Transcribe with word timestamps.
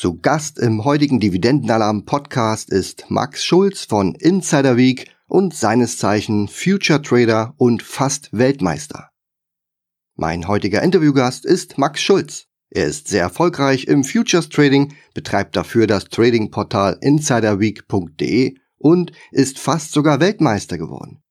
Zu 0.00 0.18
Gast 0.18 0.58
im 0.58 0.86
heutigen 0.86 1.20
Dividendenalarm 1.20 2.06
Podcast 2.06 2.70
ist 2.70 3.10
Max 3.10 3.44
Schulz 3.44 3.84
von 3.84 4.14
Insider 4.14 4.78
Week 4.78 5.14
und 5.26 5.54
seines 5.54 5.98
Zeichen 5.98 6.48
Future 6.48 7.02
Trader 7.02 7.52
und 7.58 7.82
fast 7.82 8.30
Weltmeister. 8.32 9.10
Mein 10.16 10.48
heutiger 10.48 10.80
Interviewgast 10.80 11.44
ist 11.44 11.76
Max 11.76 12.00
Schulz. 12.00 12.46
Er 12.70 12.86
ist 12.86 13.08
sehr 13.08 13.20
erfolgreich 13.20 13.88
im 13.88 14.02
Futures 14.02 14.48
Trading, 14.48 14.94
betreibt 15.12 15.54
dafür 15.54 15.86
das 15.86 16.06
Tradingportal 16.06 16.96
insiderweek.de 17.02 18.54
und 18.78 19.12
ist 19.32 19.58
fast 19.58 19.92
sogar 19.92 20.18
Weltmeister 20.18 20.78
geworden. 20.78 21.22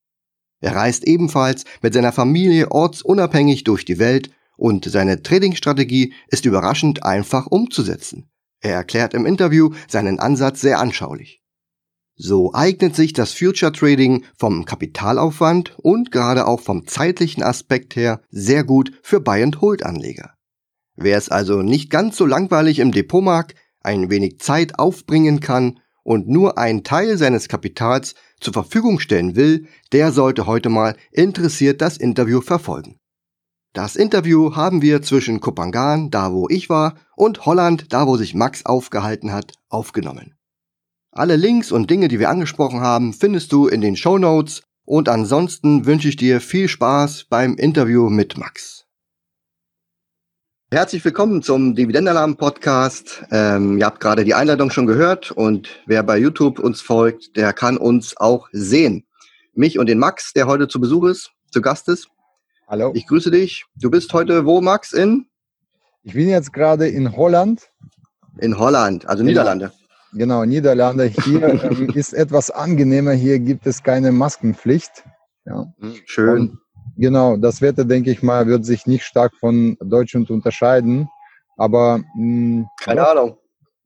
Er 0.61 0.75
reist 0.75 1.07
ebenfalls 1.07 1.63
mit 1.81 1.95
seiner 1.95 2.11
Familie 2.11 2.69
ortsunabhängig 2.69 3.63
durch 3.63 3.83
die 3.83 3.97
Welt 3.97 4.29
und 4.57 4.85
seine 4.85 5.23
Tradingstrategie 5.23 6.13
ist 6.27 6.45
überraschend 6.45 7.01
einfach 7.01 7.47
umzusetzen. 7.47 8.29
Er 8.61 8.73
erklärt 8.73 9.13
im 9.13 9.25
Interview 9.25 9.71
seinen 9.87 10.19
Ansatz 10.19 10.61
sehr 10.61 10.79
anschaulich. 10.79 11.41
So 12.15 12.53
eignet 12.53 12.95
sich 12.95 13.13
das 13.13 13.31
Future 13.31 13.71
Trading 13.71 14.25
vom 14.35 14.65
Kapitalaufwand 14.65 15.77
und 15.77 16.11
gerade 16.11 16.47
auch 16.47 16.59
vom 16.59 16.85
zeitlichen 16.85 17.43
Aspekt 17.43 17.95
her 17.95 18.21
sehr 18.29 18.65
gut 18.65 18.91
für 19.01 19.21
Buy-and-Hold-Anleger. 19.21 20.33
Wer 20.97 21.17
es 21.17 21.29
also 21.29 21.61
nicht 21.61 21.89
ganz 21.89 22.17
so 22.17 22.25
langweilig 22.25 22.79
im 22.79 22.91
Depot 22.91 23.23
mag, 23.23 23.55
ein 23.79 24.09
wenig 24.09 24.39
Zeit 24.39 24.77
aufbringen 24.79 25.39
kann 25.39 25.79
und 26.03 26.27
nur 26.27 26.57
einen 26.57 26.83
Teil 26.83 27.17
seines 27.17 27.47
Kapitals 27.47 28.15
zur 28.41 28.51
Verfügung 28.51 28.99
stellen 28.99 29.37
will, 29.37 29.67
der 29.93 30.11
sollte 30.11 30.45
heute 30.45 30.67
mal 30.67 30.97
interessiert 31.13 31.81
das 31.81 31.95
Interview 31.95 32.41
verfolgen. 32.41 32.99
Das 33.73 33.95
Interview 33.95 34.55
haben 34.55 34.81
wir 34.81 35.03
zwischen 35.03 35.41
Kopangan, 35.41 36.09
da 36.09 36.33
wo 36.33 36.49
ich 36.49 36.71
war, 36.71 36.95
und 37.15 37.45
Holland, 37.45 37.93
da 37.93 38.07
wo 38.07 38.17
sich 38.17 38.33
Max 38.33 38.65
aufgehalten 38.65 39.31
hat, 39.31 39.53
aufgenommen. 39.69 40.33
Alle 41.11 41.35
Links 41.35 41.71
und 41.71 41.87
Dinge, 41.87 42.07
die 42.07 42.17
wir 42.17 42.29
angesprochen 42.29 42.81
haben, 42.81 43.13
findest 43.13 43.51
du 43.51 43.67
in 43.67 43.81
den 43.81 43.95
Show 43.95 44.17
Notes 44.17 44.63
und 44.85 45.07
ansonsten 45.07 45.85
wünsche 45.85 46.09
ich 46.09 46.15
dir 46.15 46.41
viel 46.41 46.67
Spaß 46.67 47.25
beim 47.29 47.57
Interview 47.57 48.09
mit 48.09 48.39
Max. 48.39 48.85
Herzlich 50.71 51.05
willkommen 51.05 51.43
zum 51.43 51.75
Dividendenalarm 51.75 52.37
Podcast. 52.37 53.23
Ähm, 53.29 53.77
ihr 53.77 53.85
habt 53.85 53.99
gerade 53.99 54.23
die 54.23 54.33
Einladung 54.33 54.71
schon 54.71 54.87
gehört 54.87 55.29
und 55.29 55.83
wer 55.85 56.01
bei 56.01 56.17
YouTube 56.17 56.57
uns 56.57 56.81
folgt, 56.81 57.37
der 57.37 57.53
kann 57.53 57.77
uns 57.77 58.17
auch 58.17 58.49
sehen. 58.51 59.05
Mich 59.53 59.77
und 59.77 59.85
den 59.85 59.99
Max, 59.99 60.33
der 60.33 60.47
heute 60.47 60.67
zu 60.67 60.79
Besuch 60.79 61.05
ist, 61.05 61.31
zu 61.51 61.61
Gast 61.61 61.87
ist. 61.87 62.07
Hallo. 62.69 62.91
Ich 62.93 63.07
grüße 63.07 63.31
dich. 63.31 63.65
Du 63.77 63.89
bist 63.89 64.13
heute 64.13 64.45
wo, 64.45 64.61
Max? 64.61 64.93
In? 64.93 65.25
Ich 66.03 66.13
bin 66.13 66.29
jetzt 66.29 66.53
gerade 66.53 66.87
in 66.87 67.17
Holland. 67.17 67.67
In 68.37 68.59
Holland, 68.59 69.09
also 69.09 69.23
genau. 69.23 69.31
Niederlande. 69.31 69.71
Genau, 70.13 70.45
Niederlande. 70.45 71.05
Hier 71.05 71.41
ähm, 71.63 71.89
ist 71.95 72.13
etwas 72.13 72.51
angenehmer. 72.51 73.13
Hier 73.13 73.39
gibt 73.39 73.65
es 73.65 73.81
keine 73.81 74.11
Maskenpflicht. 74.11 75.03
Ja. 75.45 75.65
Hm, 75.79 75.95
schön. 76.05 76.29
Und 76.29 76.59
Genau, 76.95 77.37
das 77.37 77.59
Wetter, 77.63 77.85
denke 77.85 78.11
ich 78.11 78.21
mal, 78.21 78.45
wird 78.45 78.65
sich 78.65 78.85
nicht 78.85 79.03
stark 79.03 79.33
von 79.39 79.75
Deutschland 79.81 80.29
unterscheiden. 80.29 81.09
Aber 81.57 81.97
mh, 81.97 82.03
hm, 82.13 82.67
keine 82.79 83.01
ja, 83.01 83.11
Ahnung. 83.11 83.37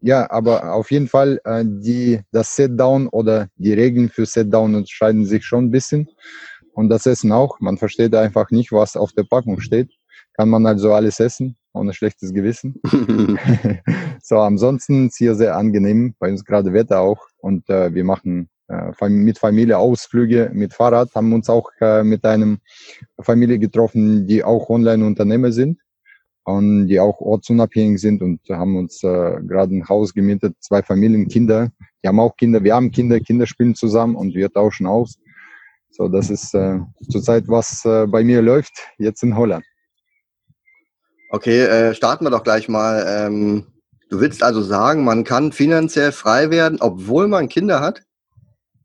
Ja, 0.01 0.29
aber 0.29 0.73
auf 0.73 0.91
jeden 0.91 1.07
Fall 1.07 1.39
äh, 1.45 1.63
die 1.65 2.19
das 2.33 2.53
Set-Down 2.57 3.07
oder 3.07 3.47
die 3.55 3.71
Regeln 3.71 4.09
für 4.09 4.25
Set-Down 4.25 4.75
unterscheiden 4.75 5.25
sich 5.25 5.45
schon 5.45 5.67
ein 5.67 5.71
bisschen. 5.71 6.09
Und 6.73 6.89
das 6.89 7.05
Essen 7.05 7.31
auch. 7.31 7.59
Man 7.59 7.77
versteht 7.77 8.15
einfach 8.15 8.51
nicht, 8.51 8.71
was 8.71 8.95
auf 8.95 9.11
der 9.13 9.23
Packung 9.23 9.59
steht. 9.59 9.91
Kann 10.35 10.49
man 10.49 10.65
also 10.65 10.93
alles 10.93 11.19
essen, 11.19 11.55
ohne 11.73 11.93
schlechtes 11.93 12.33
Gewissen. 12.33 12.81
so, 14.21 14.39
ansonsten 14.39 15.07
ist 15.07 15.17
hier 15.17 15.35
sehr 15.35 15.55
angenehm. 15.55 16.15
Bei 16.19 16.29
uns 16.29 16.43
gerade 16.43 16.73
Wetter 16.73 16.99
auch. 17.01 17.27
Und 17.37 17.69
äh, 17.69 17.93
wir 17.93 18.03
machen 18.03 18.49
äh, 18.69 19.09
mit 19.09 19.39
Familie 19.39 19.77
Ausflüge 19.77 20.49
mit 20.53 20.73
Fahrrad, 20.73 21.13
haben 21.15 21.33
uns 21.33 21.49
auch 21.49 21.69
äh, 21.81 22.03
mit 22.03 22.25
einem 22.25 22.59
Familie 23.21 23.59
getroffen, 23.59 24.25
die 24.25 24.43
auch 24.43 24.69
Online-Unternehmer 24.69 25.51
sind 25.51 25.79
und 26.45 26.87
die 26.87 26.99
auch 26.99 27.19
ortsunabhängig 27.19 27.99
sind 27.99 28.21
und 28.21 28.39
haben 28.49 28.77
uns 28.77 29.03
äh, 29.03 29.39
gerade 29.47 29.75
ein 29.75 29.87
Haus 29.87 30.13
gemietet, 30.13 30.55
zwei 30.59 30.81
Familien, 30.81 31.27
Kinder, 31.27 31.71
die 32.03 32.07
haben 32.07 32.19
auch 32.19 32.35
Kinder, 32.35 32.63
wir 32.63 32.75
haben 32.75 32.91
Kinder, 32.91 33.19
Kinder 33.19 33.45
spielen 33.45 33.75
zusammen 33.75 34.15
und 34.15 34.33
wir 34.33 34.51
tauschen 34.51 34.87
aus. 34.87 35.17
So, 35.95 36.07
das 36.07 36.31
ist 36.31 36.55
äh, 36.55 36.79
zurzeit, 37.07 37.43
was 37.47 37.85
äh, 37.85 38.07
bei 38.07 38.23
mir 38.23 38.41
läuft, 38.41 38.73
jetzt 38.97 39.21
in 39.21 39.37
Holland. 39.37 39.63
Okay, 41.29 41.61
äh, 41.61 41.93
starten 41.93 42.25
wir 42.25 42.31
doch 42.31 42.43
gleich 42.43 42.67
mal. 42.67 43.05
Ähm, 43.07 43.67
du 44.09 44.19
willst 44.19 44.41
also 44.41 44.63
sagen, 44.63 45.03
man 45.03 45.23
kann 45.23 45.51
finanziell 45.51 46.11
frei 46.11 46.49
werden, 46.49 46.79
obwohl 46.81 47.27
man 47.27 47.47
Kinder 47.47 47.79
hat? 47.79 48.01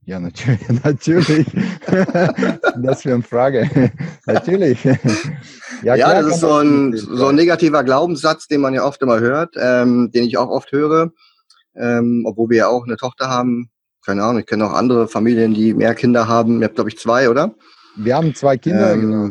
Ja, 0.05 0.21
natürlich. 0.21 0.69
natürlich. 0.85 1.47
das 2.83 3.03
für 3.03 3.15
eine 3.15 3.23
Frage. 3.23 3.91
natürlich. 4.27 4.85
Ja, 5.83 5.95
ja 5.95 6.13
das 6.13 6.35
ist 6.35 6.41
so 6.41 6.59
ein, 6.59 6.95
so 6.95 7.29
ein 7.29 7.37
negativer 7.37 7.85
Glaubenssatz, 7.85 8.49
den 8.49 8.61
man 8.61 8.75
ja 8.75 8.85
oft 8.85 9.01
immer 9.01 9.19
hört, 9.19 9.55
ähm, 9.59 10.11
den 10.13 10.25
ich 10.25 10.37
auch 10.37 10.51
oft 10.51 10.73
höre, 10.73 11.13
ähm, 11.75 12.25
obwohl 12.27 12.51
wir 12.51 12.57
ja 12.59 12.69
auch 12.69 12.85
eine 12.85 12.97
Tochter 12.97 13.31
haben. 13.31 13.71
Keine 14.09 14.25
Ahnung, 14.25 14.41
ich 14.41 14.47
kenne 14.47 14.65
auch 14.65 14.73
andere 14.73 15.07
Familien, 15.07 15.53
die 15.53 15.75
mehr 15.75 15.95
Kinder 15.95 16.29
haben. 16.29 16.63
Ihr 16.63 16.65
habt, 16.65 16.77
glaube 16.77 16.89
ich, 16.89 16.97
zwei, 16.97 17.29
oder? 17.29 17.55
Wir 17.95 18.17
haben 18.17 18.35
zwei 18.35 18.57
Kinder, 18.57 18.95
ähm, 18.95 19.01
genau. 19.03 19.31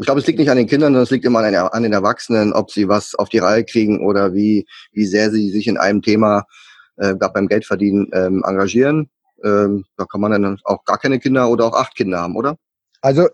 Ich 0.00 0.06
glaube, 0.06 0.18
es 0.18 0.26
liegt 0.26 0.40
nicht 0.40 0.50
an 0.50 0.56
den 0.56 0.66
Kindern, 0.66 0.88
sondern 0.88 1.04
es 1.04 1.12
liegt 1.12 1.24
immer 1.24 1.38
an 1.38 1.44
den, 1.44 1.54
an 1.54 1.84
den 1.84 1.92
Erwachsenen, 1.92 2.52
ob 2.52 2.72
sie 2.72 2.88
was 2.88 3.14
auf 3.14 3.28
die 3.28 3.38
Reihe 3.38 3.64
kriegen 3.64 4.04
oder 4.04 4.34
wie, 4.34 4.66
wie 4.90 5.06
sehr 5.06 5.30
sie 5.30 5.52
sich 5.52 5.68
in 5.68 5.78
einem 5.78 6.02
Thema, 6.02 6.46
äh, 6.96 7.14
gerade 7.14 7.32
beim 7.32 7.46
Geldverdienen, 7.46 8.10
ähm, 8.12 8.42
engagieren. 8.44 9.08
Ähm, 9.44 9.84
da 9.96 10.04
kann 10.04 10.20
man 10.20 10.32
dann 10.32 10.58
auch 10.64 10.84
gar 10.84 10.98
keine 10.98 11.20
Kinder 11.20 11.48
oder 11.48 11.66
auch 11.66 11.74
acht 11.76 11.94
Kinder 11.94 12.18
haben, 12.18 12.34
oder? 12.34 12.56
Also 13.02 13.28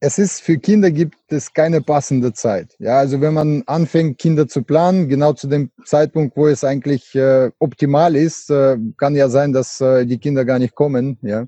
es 0.00 0.18
ist 0.18 0.40
für 0.40 0.58
Kinder 0.58 0.90
gibt 0.90 1.16
es 1.28 1.52
keine 1.52 1.80
passende 1.80 2.32
Zeit. 2.32 2.76
Ja, 2.78 2.98
also 2.98 3.20
wenn 3.20 3.34
man 3.34 3.62
anfängt, 3.66 4.18
Kinder 4.18 4.46
zu 4.46 4.62
planen, 4.62 5.08
genau 5.08 5.32
zu 5.32 5.48
dem 5.48 5.70
Zeitpunkt, 5.84 6.36
wo 6.36 6.46
es 6.46 6.62
eigentlich 6.62 7.14
äh, 7.14 7.50
optimal 7.58 8.14
ist, 8.14 8.50
äh, 8.50 8.76
kann 8.96 9.16
ja 9.16 9.28
sein, 9.28 9.52
dass 9.52 9.80
äh, 9.80 10.06
die 10.06 10.18
Kinder 10.18 10.44
gar 10.44 10.60
nicht 10.60 10.74
kommen, 10.74 11.18
ja, 11.22 11.46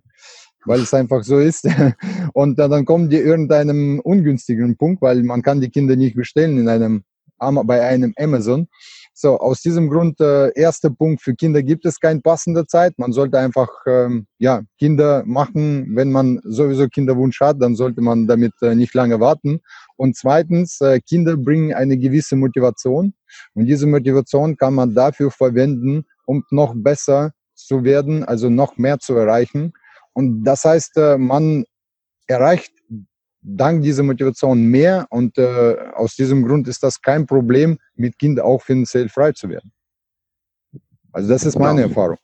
weil 0.65 0.81
es 0.81 0.93
einfach 0.93 1.23
so 1.23 1.39
ist. 1.39 1.69
Und 2.33 2.59
dann 2.59 2.85
kommen 2.85 3.09
die 3.09 3.19
irgendeinem 3.19 4.01
ungünstigen 4.01 4.77
Punkt, 4.77 5.01
weil 5.01 5.23
man 5.23 5.43
kann 5.43 5.61
die 5.61 5.71
Kinder 5.71 5.95
nicht 5.95 6.17
bestellen 6.17 6.59
in 6.59 6.69
einem 6.69 7.05
bei 7.65 7.81
einem 7.81 8.13
Amazon. 8.19 8.69
So, 9.23 9.39
aus 9.39 9.61
diesem 9.61 9.91
Grund, 9.91 10.19
äh, 10.23 10.51
erster 10.55 10.89
Punkt, 10.89 11.21
für 11.21 11.35
Kinder 11.35 11.63
gibt 11.63 11.85
es 11.85 12.01
keine 12.01 12.23
passende 12.23 12.67
Zeit. 12.67 12.99
Man 12.99 13.13
sollte 13.13 13.39
einfach, 13.39 13.69
ähm, 13.87 14.27
ja, 14.39 14.63
Kinder 14.79 15.25
machen. 15.27 15.95
Wenn 15.95 16.11
man 16.11 16.41
sowieso 16.43 16.89
Kinderwunsch 16.89 17.39
hat, 17.39 17.61
dann 17.61 17.77
sollte 17.77 18.01
man 18.01 18.27
damit 18.27 18.55
äh, 18.63 18.75
nicht 18.75 18.95
lange 18.95 19.21
warten. 19.21 19.61
Und 19.97 20.17
zweitens, 20.17 20.81
äh, 20.81 21.01
Kinder 21.01 21.37
bringen 21.37 21.75
eine 21.75 21.99
gewisse 21.99 22.35
Motivation. 22.35 23.13
Und 23.53 23.67
diese 23.67 23.87
Motivation 23.87 24.57
kann 24.57 24.73
man 24.73 24.95
dafür 24.95 25.31
verwenden, 25.31 26.07
um 26.25 26.43
noch 26.51 26.73
besser 26.75 27.33
zu 27.55 27.85
werden, 27.85 28.25
also 28.25 28.49
noch 28.49 28.79
mehr 28.79 29.01
zu 29.01 29.13
erreichen. 29.17 29.75
Und 30.15 30.45
das 30.45 30.65
heißt, 30.65 30.97
äh, 30.97 31.19
man 31.19 31.65
erreicht 32.27 32.73
dank 33.43 33.83
dieser 33.83 34.03
Motivation 34.03 34.63
mehr 34.63 35.07
und 35.11 35.39
äh, 35.39 35.77
aus 35.95 36.17
diesem 36.17 36.45
Grund 36.47 36.69
ist 36.69 36.83
das 36.83 37.01
kein 37.01 37.27
Problem, 37.27 37.79
mit 37.95 38.19
Kind 38.19 38.41
auch 38.41 38.63
finanziell 38.63 39.09
frei 39.09 39.33
zu 39.33 39.49
werden. 39.49 39.73
Also 41.13 41.29
das 41.29 41.45
ist 41.45 41.59
meine 41.59 41.83
genau. 41.83 41.89
Erfahrung. 41.89 42.19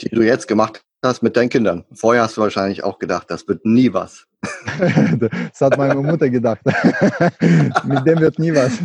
Die 0.00 0.08
du 0.08 0.22
jetzt 0.22 0.48
gemacht 0.48 0.82
hast 1.02 1.22
mit 1.22 1.36
deinen 1.36 1.50
Kindern. 1.50 1.84
Vorher 1.92 2.22
hast 2.22 2.36
du 2.36 2.40
wahrscheinlich 2.40 2.82
auch 2.82 2.98
gedacht, 2.98 3.30
das 3.30 3.46
wird 3.46 3.64
nie 3.64 3.92
was. 3.92 4.26
das 5.18 5.60
hat 5.60 5.76
meine 5.76 5.94
Mutter 5.96 6.28
gedacht. 6.30 6.60
mit 7.84 8.06
dem 8.06 8.20
wird 8.20 8.38
nie 8.38 8.54
was. 8.54 8.78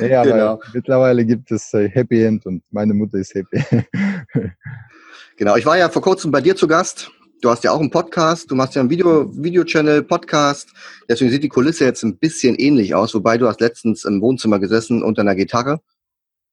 Ja, 0.00 0.22
genau. 0.22 0.60
mittlerweile 0.72 1.24
gibt 1.24 1.50
es 1.50 1.72
äh, 1.74 1.88
Happy 1.88 2.24
End 2.24 2.46
und 2.46 2.62
meine 2.70 2.94
Mutter 2.94 3.18
ist 3.18 3.34
happy. 3.34 3.64
genau, 5.36 5.56
ich 5.56 5.66
war 5.66 5.76
ja 5.76 5.88
vor 5.88 6.02
kurzem 6.02 6.30
bei 6.30 6.40
dir 6.40 6.56
zu 6.56 6.66
Gast 6.66 7.10
du 7.42 7.50
hast 7.50 7.64
ja 7.64 7.72
auch 7.72 7.80
einen 7.80 7.90
Podcast, 7.90 8.50
du 8.50 8.54
machst 8.54 8.74
ja 8.74 8.80
einen 8.80 8.90
Video, 8.90 9.28
Video-Channel, 9.34 10.04
Podcast. 10.04 10.70
Deswegen 11.08 11.30
sieht 11.30 11.42
die 11.42 11.48
Kulisse 11.48 11.84
jetzt 11.84 12.02
ein 12.04 12.16
bisschen 12.16 12.54
ähnlich 12.54 12.94
aus, 12.94 13.14
wobei 13.14 13.36
du 13.36 13.48
hast 13.48 13.60
letztens 13.60 14.04
im 14.04 14.22
Wohnzimmer 14.22 14.58
gesessen 14.58 15.02
unter 15.02 15.22
einer 15.22 15.34
Gitarre. 15.34 15.80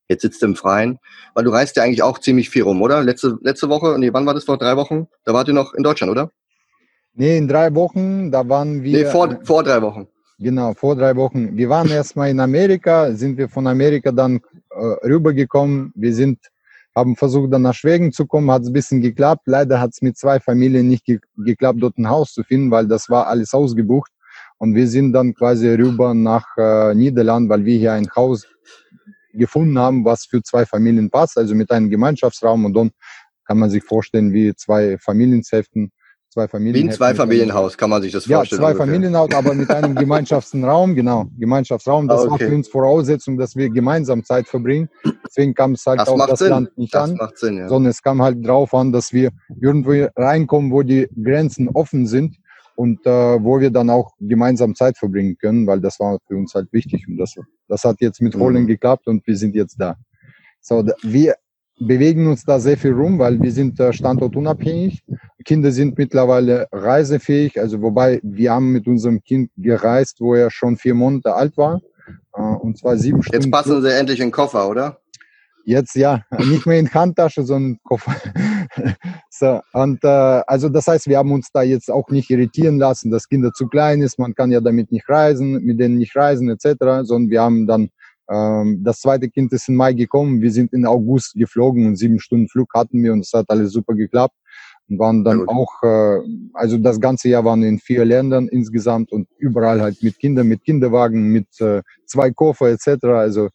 Jetzt 0.09 0.23
sitzt 0.23 0.41
du 0.41 0.47
im 0.47 0.55
Freien. 0.55 0.97
Weil 1.35 1.43
du 1.43 1.51
reist 1.51 1.77
ja 1.77 1.83
eigentlich 1.83 2.01
auch 2.01 2.17
ziemlich 2.17 2.49
viel 2.49 2.63
rum, 2.63 2.81
oder? 2.81 3.03
Letzte, 3.03 3.37
letzte 3.41 3.69
Woche, 3.69 3.97
nee, 3.99 4.11
wann 4.11 4.25
war 4.25 4.33
das 4.33 4.45
vor 4.45 4.57
drei 4.57 4.75
Wochen? 4.75 5.07
Da 5.23 5.33
wart 5.33 5.47
ihr 5.47 5.53
noch 5.53 5.75
in 5.75 5.83
Deutschland, 5.83 6.11
oder? 6.11 6.31
Nee, 7.13 7.37
in 7.37 7.47
drei 7.47 7.73
Wochen, 7.75 8.31
da 8.31 8.47
waren 8.49 8.81
wir. 8.83 8.97
Nee, 8.97 9.05
vor, 9.05 9.39
vor 9.43 9.63
drei 9.63 9.81
Wochen. 9.81 10.07
Genau, 10.39 10.73
vor 10.73 10.95
drei 10.95 11.15
Wochen. 11.15 11.55
Wir 11.55 11.69
waren 11.69 11.89
erstmal 11.89 12.29
in 12.29 12.39
Amerika, 12.39 13.11
sind 13.11 13.37
wir 13.37 13.49
von 13.49 13.67
Amerika 13.67 14.11
dann 14.11 14.41
äh, 14.71 15.07
rübergekommen. 15.07 15.91
Wir 15.95 16.15
sind 16.15 16.39
haben 16.95 17.15
versucht, 17.15 17.53
dann 17.53 17.61
nach 17.61 17.73
Schweden 17.73 18.11
zu 18.11 18.25
kommen, 18.25 18.51
hat 18.51 18.63
es 18.63 18.69
ein 18.69 18.73
bisschen 18.73 19.01
geklappt. 19.01 19.43
Leider 19.45 19.79
hat 19.79 19.91
es 19.93 20.01
mit 20.01 20.17
zwei 20.17 20.39
Familien 20.39 20.87
nicht 20.87 21.05
ge 21.05 21.19
geklappt, 21.37 21.81
dort 21.81 21.97
ein 21.97 22.09
Haus 22.09 22.33
zu 22.33 22.43
finden, 22.43 22.71
weil 22.71 22.87
das 22.87 23.09
war 23.09 23.27
alles 23.27 23.53
ausgebucht. 23.53 24.11
Und 24.57 24.75
wir 24.75 24.87
sind 24.87 25.13
dann 25.13 25.33
quasi 25.33 25.69
rüber 25.69 26.13
nach 26.13 26.45
äh, 26.57 26.93
Niederland, 26.93 27.49
weil 27.49 27.63
wir 27.63 27.77
hier 27.77 27.93
ein 27.93 28.09
Haus 28.15 28.45
gefunden 29.33 29.77
haben, 29.79 30.03
was 30.05 30.25
für 30.25 30.41
zwei 30.41 30.65
Familien 30.65 31.09
passt, 31.09 31.37
also 31.37 31.55
mit 31.55 31.71
einem 31.71 31.89
Gemeinschaftsraum 31.89 32.65
und 32.65 32.73
dann 32.73 32.91
kann 33.45 33.57
man 33.57 33.69
sich 33.69 33.83
vorstellen, 33.83 34.33
wie 34.33 34.53
zwei 34.55 34.97
Familienhälften 34.97 35.91
Zwei 36.31 36.47
Familien 36.47 36.75
Wie 36.75 36.89
ein 36.89 36.95
Zweifamilienhaus 36.95 37.75
kann 37.75 37.89
man 37.89 38.03
sich 38.03 38.11
das 38.11 38.25
vorstellen. 38.25 38.61
Ja, 38.61 38.67
zwei 38.67 38.75
Familienhaus, 38.75 39.31
aber 39.33 39.55
mit 39.55 39.71
einem 39.71 39.95
Gemeinschaftsraum, 39.95 40.93
genau, 40.93 41.25
Gemeinschaftsraum. 41.39 42.07
Das 42.07 42.21
okay. 42.21 42.29
war 42.29 42.37
für 42.37 42.55
uns 42.55 42.67
Voraussetzung, 42.67 43.35
dass 43.39 43.55
wir 43.55 43.71
gemeinsam 43.71 44.23
Zeit 44.23 44.47
verbringen. 44.47 44.89
Deswegen 45.25 45.55
kam 45.55 45.71
es 45.71 45.83
halt 45.87 46.01
das 46.01 46.07
auf 46.07 46.23
das 46.27 46.37
Sinn. 46.37 46.49
Land 46.49 46.77
nicht 46.77 46.93
das 46.93 47.09
an, 47.09 47.15
macht 47.15 47.39
Sinn, 47.39 47.57
ja. 47.57 47.67
sondern 47.67 47.89
es 47.89 48.03
kam 48.03 48.21
halt 48.21 48.45
drauf 48.45 48.75
an, 48.75 48.91
dass 48.91 49.11
wir 49.11 49.31
irgendwo 49.59 50.07
reinkommen, 50.15 50.71
wo 50.71 50.83
die 50.83 51.09
Grenzen 51.19 51.67
offen 51.69 52.05
sind 52.05 52.35
und 52.75 53.03
äh, 53.07 53.43
wo 53.43 53.59
wir 53.59 53.71
dann 53.71 53.89
auch 53.89 54.11
gemeinsam 54.19 54.75
Zeit 54.75 54.99
verbringen 54.99 55.35
können, 55.39 55.65
weil 55.65 55.81
das 55.81 55.99
war 55.99 56.19
für 56.27 56.35
uns 56.37 56.53
halt 56.53 56.71
wichtig 56.71 57.07
und 57.07 57.17
das, 57.17 57.33
das 57.67 57.83
hat 57.83 58.01
jetzt 58.01 58.21
mit 58.21 58.35
Rollen 58.35 58.63
mhm. 58.63 58.67
geklappt 58.67 59.07
und 59.07 59.25
wir 59.25 59.35
sind 59.35 59.55
jetzt 59.55 59.77
da. 59.81 59.95
So, 60.61 60.85
wir 61.01 61.35
bewegen 61.79 62.27
uns 62.27 62.43
da 62.43 62.59
sehr 62.59 62.77
viel 62.77 62.93
rum, 62.93 63.19
weil 63.19 63.41
wir 63.41 63.51
sind 63.51 63.79
äh, 63.79 63.93
standortunabhängig. 63.93 65.03
Kinder 65.45 65.71
sind 65.71 65.97
mittlerweile 65.97 66.67
reisefähig, 66.71 67.59
also 67.59 67.81
wobei 67.81 68.19
wir 68.23 68.51
haben 68.51 68.71
mit 68.71 68.87
unserem 68.87 69.23
Kind 69.23 69.51
gereist, 69.57 70.19
wo 70.19 70.35
er 70.35 70.51
schon 70.51 70.77
vier 70.77 70.93
Monate 70.93 71.33
alt 71.33 71.57
war, 71.57 71.81
äh, 72.35 72.41
und 72.41 72.77
zwar 72.77 72.97
sieben 72.97 73.23
Stunden. 73.23 73.43
Jetzt 73.43 73.51
passen 73.51 73.81
sie 73.81 73.93
endlich 73.93 74.19
in 74.19 74.27
den 74.27 74.31
Koffer, 74.31 74.69
oder? 74.69 74.99
Jetzt 75.63 75.95
ja, 75.95 76.23
nicht 76.37 76.65
mehr 76.65 76.79
in 76.79 76.93
Handtasche, 76.93 77.43
sondern 77.43 77.79
Koffer. 77.83 78.15
so, 79.29 79.61
und 79.73 80.03
äh, 80.03 80.07
also 80.47 80.67
das 80.69 80.87
heißt, 80.87 81.07
wir 81.07 81.17
haben 81.17 81.31
uns 81.31 81.49
da 81.53 81.61
jetzt 81.61 81.89
auch 81.89 82.09
nicht 82.09 82.29
irritieren 82.29 82.77
lassen, 82.77 83.09
dass 83.11 83.29
Kinder 83.29 83.51
zu 83.53 83.67
klein 83.67 84.01
ist, 84.01 84.19
man 84.19 84.35
kann 84.35 84.51
ja 84.51 84.61
damit 84.61 84.91
nicht 84.91 85.07
reisen, 85.07 85.63
mit 85.63 85.79
denen 85.79 85.97
nicht 85.97 86.15
reisen 86.15 86.49
etc., 86.49 86.75
sondern 87.03 87.29
wir 87.29 87.41
haben 87.41 87.67
dann 87.67 87.89
das 88.31 88.99
zweite 88.99 89.27
Kind 89.27 89.51
ist 89.53 89.69
im 89.69 89.75
Mai 89.75 89.93
gekommen. 89.93 90.41
Wir 90.41 90.51
sind 90.51 90.71
in 90.73 90.85
August 90.85 91.33
geflogen 91.33 91.87
und 91.87 91.95
sieben 91.95 92.19
Stunden 92.19 92.47
Flug 92.47 92.71
hatten 92.75 93.01
wir 93.01 93.11
und 93.11 93.21
es 93.21 93.33
hat 93.33 93.45
alles 93.49 93.71
super 93.71 93.95
geklappt. 93.95 94.35
Und 94.87 94.99
waren 94.99 95.23
dann 95.23 95.47
auch, 95.47 95.71
äh, 95.83 96.19
also 96.53 96.77
das 96.77 96.99
ganze 96.99 97.29
Jahr 97.29 97.45
waren 97.45 97.61
wir 97.61 97.69
in 97.69 97.79
vier 97.79 98.05
Ländern 98.05 98.47
insgesamt 98.47 99.11
und 99.11 99.27
überall 99.37 99.81
halt 99.81 100.01
mit 100.03 100.19
Kindern, 100.19 100.47
mit 100.47 100.63
Kinderwagen, 100.63 101.31
mit 101.31 101.47
äh, 101.59 101.81
zwei 102.05 102.31
Koffer 102.31 102.69
etc. 102.69 103.03
Also 103.05 103.49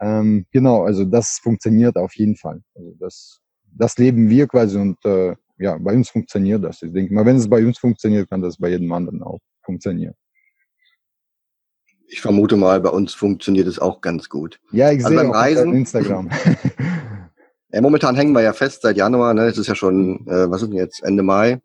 ähm, 0.00 0.46
genau, 0.50 0.84
also 0.84 1.04
das 1.04 1.38
funktioniert 1.42 1.96
auf 1.96 2.14
jeden 2.16 2.36
Fall. 2.36 2.62
Also 2.74 2.92
das, 2.98 3.40
das 3.70 3.98
leben 3.98 4.30
wir 4.30 4.46
quasi 4.46 4.78
und 4.78 4.96
äh, 5.04 5.34
ja, 5.58 5.76
bei 5.78 5.94
uns 5.94 6.10
funktioniert 6.10 6.64
das. 6.64 6.82
Ich 6.82 6.92
denke 6.92 7.12
mal, 7.12 7.24
wenn 7.24 7.36
es 7.36 7.48
bei 7.48 7.64
uns 7.64 7.78
funktioniert, 7.78 8.28
kann 8.28 8.42
das 8.42 8.56
bei 8.58 8.68
jedem 8.70 8.92
anderen 8.92 9.22
auch 9.22 9.40
funktionieren 9.62 10.14
ich 12.08 12.20
vermute 12.20 12.56
mal, 12.56 12.80
bei 12.80 12.90
uns 12.90 13.14
funktioniert 13.14 13.66
es 13.66 13.78
auch 13.78 14.00
ganz 14.00 14.28
gut. 14.28 14.60
Ja, 14.72 14.90
ich 14.90 15.04
also 15.04 15.08
sehe 15.08 15.16
beim 15.16 15.30
Reisen, 15.30 15.74
Instagram. 15.74 16.30
ja, 17.72 17.80
momentan 17.80 18.16
hängen 18.16 18.32
wir 18.32 18.42
ja 18.42 18.52
fest 18.52 18.82
seit 18.82 18.96
Januar, 18.96 19.34
ne? 19.34 19.46
Es 19.46 19.58
ist 19.58 19.66
ja 19.66 19.74
schon, 19.74 20.26
äh, 20.26 20.50
was 20.50 20.62
ist 20.62 20.68
denn 20.68 20.78
jetzt, 20.78 21.02
Ende 21.02 21.22
Mai. 21.22 21.60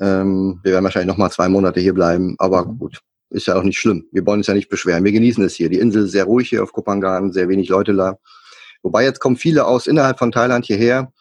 Ähm, 0.00 0.60
wir 0.62 0.72
werden 0.72 0.84
wahrscheinlich 0.84 1.08
noch 1.08 1.18
mal 1.18 1.30
zwei 1.30 1.48
Monate 1.48 1.80
hier 1.80 1.94
bleiben, 1.94 2.36
aber 2.38 2.64
mhm. 2.64 2.78
gut, 2.78 3.00
ist 3.30 3.46
ja 3.46 3.56
auch 3.56 3.62
nicht 3.62 3.78
schlimm. 3.78 4.06
Wir 4.12 4.24
wollen 4.26 4.40
uns 4.40 4.46
ja 4.46 4.54
nicht 4.54 4.68
beschweren. 4.68 5.04
Wir 5.04 5.12
genießen 5.12 5.44
es 5.44 5.54
hier. 5.54 5.68
Die 5.68 5.78
Insel 5.78 6.04
ist 6.04 6.12
sehr 6.12 6.24
ruhig 6.24 6.48
hier 6.48 6.62
auf 6.62 6.72
Kopangan, 6.72 7.32
sehr 7.32 7.48
wenig 7.48 7.68
Leute 7.68 7.94
da. 7.94 8.18
Wobei 8.82 9.04
jetzt 9.04 9.20
kommen 9.20 9.36
viele 9.36 9.66
aus 9.66 9.86
innerhalb 9.86 10.18
von 10.18 10.32
Thailand 10.32 10.64
hierher, 10.64 11.12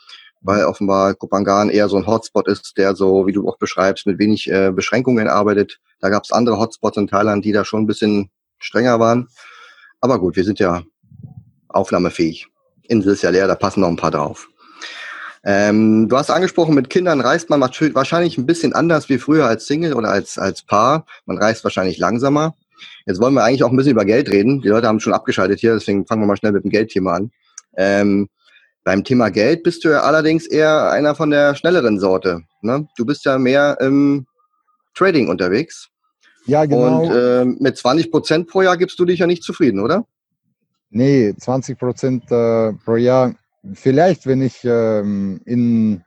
weil 0.42 0.64
offenbar 0.64 1.14
Kopangan 1.14 1.70
eher 1.70 1.90
so 1.90 1.98
ein 1.98 2.08
Hotspot 2.08 2.48
ist, 2.48 2.78
der 2.78 2.96
so, 2.96 3.28
wie 3.28 3.34
du 3.34 3.48
auch 3.48 3.58
beschreibst, 3.58 4.08
mit 4.08 4.18
wenig 4.18 4.50
äh, 4.50 4.72
Beschränkungen 4.72 5.28
arbeitet. 5.28 5.80
Da 6.00 6.10
gab 6.10 6.24
es 6.24 6.32
andere 6.32 6.58
Hotspots 6.58 6.98
in 6.98 7.08
Thailand, 7.08 7.44
die 7.46 7.52
da 7.52 7.66
schon 7.66 7.84
ein 7.84 7.88
bisschen 7.88 8.30
strenger 8.58 9.00
waren. 9.00 9.28
Aber 10.02 10.20
gut, 10.20 10.36
wir 10.36 10.44
sind 10.44 10.60
ja 10.60 10.84
aufnahmefähig. 11.68 12.48
Insel 12.84 13.14
ist 13.14 13.22
ja 13.22 13.30
leer, 13.30 13.48
da 13.48 13.56
passen 13.56 13.82
noch 13.82 13.90
ein 13.90 13.96
paar 13.96 14.12
drauf. 14.12 14.50
Ähm, 15.44 16.10
du 16.10 16.18
hast 16.18 16.30
angesprochen, 16.30 16.76
mit 16.76 16.90
Kindern 16.90 17.22
reist 17.22 17.50
man 17.50 17.62
wahrscheinlich 17.62 18.38
ein 18.38 18.46
bisschen 18.46 18.74
anders 18.74 19.08
wie 19.08 19.18
früher 19.18 19.46
als 19.46 19.68
Single 19.68 19.94
oder 19.94 20.10
als, 20.10 20.38
als 20.38 20.64
Paar. 20.64 21.06
Man 21.26 21.38
reist 21.38 21.64
wahrscheinlich 21.64 21.98
langsamer. 21.98 22.56
Jetzt 23.06 23.22
wollen 23.22 23.34
wir 23.34 23.44
eigentlich 23.44 23.64
auch 23.64 23.72
ein 23.72 23.78
bisschen 23.78 23.94
über 23.94 24.06
Geld 24.06 24.30
reden. 24.30 24.62
Die 24.62 24.68
Leute 24.68 24.88
haben 24.88 25.00
schon 25.00 25.14
abgeschaltet 25.14 25.60
hier, 25.60 25.74
deswegen 25.74 26.06
fangen 26.06 26.22
wir 26.22 26.28
mal 26.28 26.38
schnell 26.38 26.52
mit 26.52 26.64
dem 26.64 26.72
Geldthema 26.72 27.16
an. 27.16 27.32
Ähm, 27.78 28.30
beim 28.84 29.04
Thema 29.04 29.30
Geld 29.30 29.64
bist 29.64 29.84
du 29.84 29.90
ja 29.90 30.02
allerdings 30.02 30.48
eher 30.48 30.92
einer 30.92 31.16
von 31.16 31.30
der 31.30 31.56
schnelleren 31.56 32.00
Sorte. 32.00 32.42
Ne? 32.62 32.88
Du 32.98 33.06
bist 33.06 33.26
ja 33.26 33.38
mehr 33.38 33.78
im 33.82 34.26
Trading 34.94 35.30
unterwegs. 35.30 35.90
Ja, 36.46 36.66
genau. 36.66 37.04
Und 37.04 37.12
äh, 37.12 37.46
mit 37.46 37.78
20 37.78 38.12
Prozent 38.12 38.48
pro 38.48 38.62
Jahr 38.62 38.78
gibst 38.78 39.00
du 39.00 39.06
dich 39.06 39.20
ja 39.20 39.28
nicht 39.28 39.44
zufrieden, 39.44 39.80
oder? 39.80 40.06
Nee, 40.90 41.34
20 41.38 41.78
Prozent 41.78 42.24
äh, 42.32 42.74
pro 42.74 42.96
Jahr. 42.96 43.36
Vielleicht, 43.74 44.26
wenn 44.26 44.42
ich 44.42 44.62
ähm, 44.64 45.42
in 45.46 46.04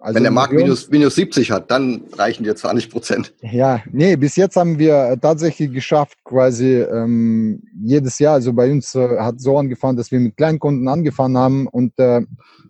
also 0.00 0.14
Wenn 0.14 0.22
der 0.22 0.32
Markt 0.32 0.52
minus, 0.52 0.88
minus 0.90 1.16
70 1.16 1.50
hat, 1.50 1.72
dann 1.72 2.04
reichen 2.16 2.44
dir 2.44 2.54
20 2.54 2.88
Prozent. 2.88 3.34
Ja, 3.42 3.82
nee, 3.90 4.14
bis 4.14 4.36
jetzt 4.36 4.54
haben 4.54 4.78
wir 4.78 5.18
tatsächlich 5.20 5.72
geschafft, 5.72 6.18
quasi 6.22 6.82
ähm, 6.82 7.64
jedes 7.82 8.20
Jahr, 8.20 8.34
also 8.34 8.52
bei 8.52 8.70
uns 8.70 8.94
äh, 8.94 9.18
hat 9.18 9.40
so 9.40 9.58
angefangen, 9.58 9.96
dass 9.96 10.12
wir 10.12 10.20
mit 10.20 10.36
Kleinkunden 10.36 10.86
angefangen 10.86 11.36
haben. 11.36 11.66
Und 11.66 11.98
äh, 11.98 12.20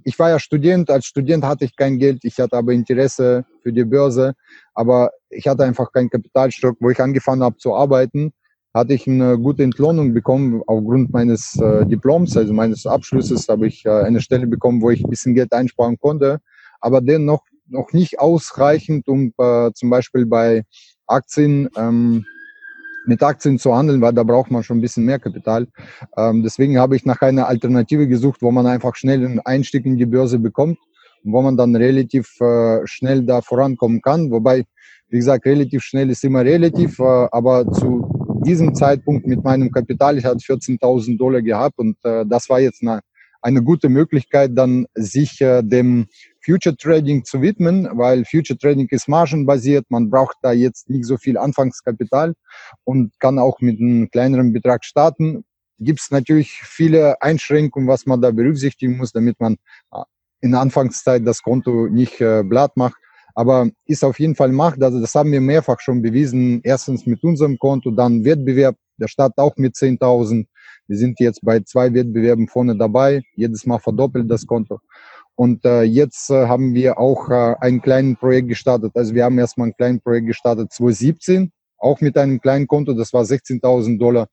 ich 0.05 0.19
war 0.19 0.31
ja 0.31 0.39
Student, 0.39 0.89
als 0.89 1.05
Student 1.05 1.45
hatte 1.45 1.67
ich 1.67 1.77
kein 1.77 1.99
Geld, 1.99 2.21
ich 2.23 2.39
hatte 2.39 2.57
aber 2.57 2.73
Interesse 2.73 3.45
für 3.63 3.75
die 3.75 3.85
Börse, 3.85 4.33
aber 4.73 5.11
ich 5.29 5.47
hatte 5.47 5.65
einfach 5.65 5.93
keinen 5.93 6.09
Kapitalstock, 6.09 6.79
wo 6.81 6.89
ich 6.89 7.01
angefangen 7.01 7.43
habe 7.43 7.59
zu 7.59 7.75
arbeiten, 7.75 8.33
hatte 8.73 8.95
ich 8.95 9.07
eine 9.07 9.39
gute 9.39 9.65
Entlohnung 9.65 10.15
bekommen 10.15 10.63
aufgrund 10.67 11.13
meines 11.13 11.61
äh, 11.61 11.85
Diploms, 11.85 12.39
also 12.39 12.55
meines 12.55 12.87
Abschlusses. 12.87 13.49
Habe 13.49 13.67
ich 13.67 13.85
äh, 13.85 13.91
eine 13.91 14.23
Stelle 14.23 14.47
bekommen, 14.47 14.81
wo 14.81 14.89
ich 14.89 15.05
ein 15.05 15.11
bisschen 15.11 15.35
Geld 15.35 15.53
einsparen 15.53 15.99
konnte 15.99 16.41
aber 16.81 17.01
dennoch 17.01 17.43
noch 17.67 17.93
nicht 17.93 18.19
ausreichend, 18.19 19.09
um 19.09 19.33
äh, 19.39 19.71
zum 19.75 19.91
Beispiel 19.91 20.27
bei 20.27 20.63
Aktien 21.07 21.69
ähm, 21.77 22.25
mit 23.09 23.23
Aktien 23.23 23.59
zu 23.59 23.75
handeln, 23.75 24.01
weil 24.01 24.13
da 24.13 24.23
braucht 24.23 24.51
man 24.51 24.63
schon 24.63 24.79
ein 24.79 24.81
bisschen 24.83 25.05
mehr 25.05 25.19
Kapital. 25.19 25.67
Ähm, 26.17 26.43
deswegen 26.43 26.79
habe 26.79 26.95
ich 26.95 27.05
nach 27.07 27.21
einer 27.23 27.49
Alternative 27.49 28.07
gesucht, 28.07 28.43
wo 28.43 28.51
man 28.51 28.67
einfach 28.67 28.95
schnell 28.95 29.25
einen 29.25 29.41
Einstieg 29.41 29.87
in 29.87 29.97
die 29.97 30.07
Börse 30.07 30.39
bekommt 30.39 30.79
und 31.25 31.33
wo 31.33 31.41
man 31.41 31.57
dann 31.57 31.75
relativ 31.75 32.39
äh, 32.41 32.87
schnell 32.87 33.23
da 33.23 33.41
vorankommen 33.41 34.03
kann. 34.03 34.31
Wobei, 34.31 34.65
wie 35.09 35.17
gesagt, 35.17 35.47
relativ 35.47 35.83
schnell 35.83 36.11
ist 36.11 36.23
immer 36.23 36.45
relativ, 36.45 36.99
äh, 36.99 37.29
aber 37.33 37.71
zu 37.73 38.07
diesem 38.45 38.75
Zeitpunkt 38.75 39.27
mit 39.27 39.43
meinem 39.43 39.73
Kapital, 39.73 40.19
ich 40.19 40.25
hatte 40.25 40.39
14.000 40.39 41.19
Dollar 41.19 41.43
gehabt 41.43 41.79
und 41.79 41.97
äh, 42.05 42.25
das 42.27 42.49
war 42.49 42.61
jetzt 42.61 42.83
eine, 42.83 43.01
eine 43.41 43.63
gute 43.63 43.89
Möglichkeit, 43.89 44.51
dann 44.55 44.87
sich 44.95 45.41
äh, 45.41 45.63
dem 45.63 46.07
Future 46.49 46.77
Trading 46.77 47.25
zu 47.25 47.43
widmen, 47.43 47.89
weil 47.93 48.25
Future 48.25 48.59
Trading 48.59 48.89
ist 48.91 49.07
margenbasiert. 49.07 49.85
Man 49.91 50.09
braucht 50.09 50.37
da 50.41 50.53
jetzt 50.53 50.89
nicht 50.89 51.05
so 51.05 51.19
viel 51.19 51.37
Anfangskapital 51.37 52.35
und 52.85 53.13
kann 53.21 53.39
auch 53.39 53.61
mit 53.61 53.79
einem 53.79 54.11
kleineren 54.11 54.55
Betrag 54.55 54.85
starten. 54.85 55.45
Gibt 55.79 56.01
es 56.01 56.11
natürlich 56.11 56.53
viele 56.63 57.21
Einschränkungen, 57.21 57.87
was 57.87 58.07
man 58.07 58.23
da 58.23 58.31
berücksichtigen 58.31 58.97
muss, 58.97 59.13
damit 59.13 59.39
man 59.41 59.57
äh, 59.93 60.03
in 60.41 60.53
der 60.53 60.61
Anfangszeit 60.61 61.27
das 61.27 61.43
Konto 61.43 61.89
nicht 61.89 62.19
äh, 62.21 62.43
blatt 62.43 62.77
macht. 62.77 62.97
Aber 63.35 63.69
ist 63.85 64.03
auf 64.03 64.19
jeden 64.19 64.35
Fall 64.35 64.51
macht. 64.51 64.83
Also 64.83 65.01
das 65.01 65.15
haben 65.15 65.31
wir 65.31 65.43
mehrfach 65.43 65.81
schon 65.81 66.01
bewiesen. 66.01 66.61
Erstens 66.65 67.05
mit 67.05 67.23
unserem 67.23 67.59
Konto, 67.59 67.91
dann 67.91 68.25
Wettbewerb. 68.25 68.77
Der 68.97 69.07
Start 69.07 69.37
auch 69.37 69.57
mit 69.57 69.75
10.000. 69.77 70.47
Wir 70.89 70.97
sind 70.97 71.21
jetzt 71.21 71.41
bei 71.45 71.61
zwei 71.61 71.93
Wettbewerben 71.93 72.49
vorne 72.49 72.77
dabei. 72.77 73.23
Jedes 73.37 73.67
Mal 73.67 73.79
verdoppelt 73.79 74.29
das 74.29 74.47
Konto. 74.47 74.81
Und 75.39 75.65
äh, 75.65 75.83
jetzt 75.83 76.31
äh, 76.31 76.49
haben 76.49 76.75
wir 76.75 76.99
auch 76.99 77.31
äh, 77.31 77.55
ein 77.61 77.81
kleines 77.81 78.19
Projekt 78.19 78.49
gestartet. 78.49 78.91
Also 78.97 79.15
wir 79.15 79.23
haben 79.23 79.39
erstmal 79.39 79.69
ein 79.69 79.77
kleines 79.77 80.03
Projekt 80.03 80.27
gestartet 80.27 80.73
2017, 80.73 81.53
auch 81.79 82.01
mit 82.01 82.19
einem 82.19 82.41
kleinen 82.41 82.67
Konto, 82.67 82.93
das 82.93 83.13
war 83.13 83.23
16.000 83.23 84.01
Dollar, 84.01 84.27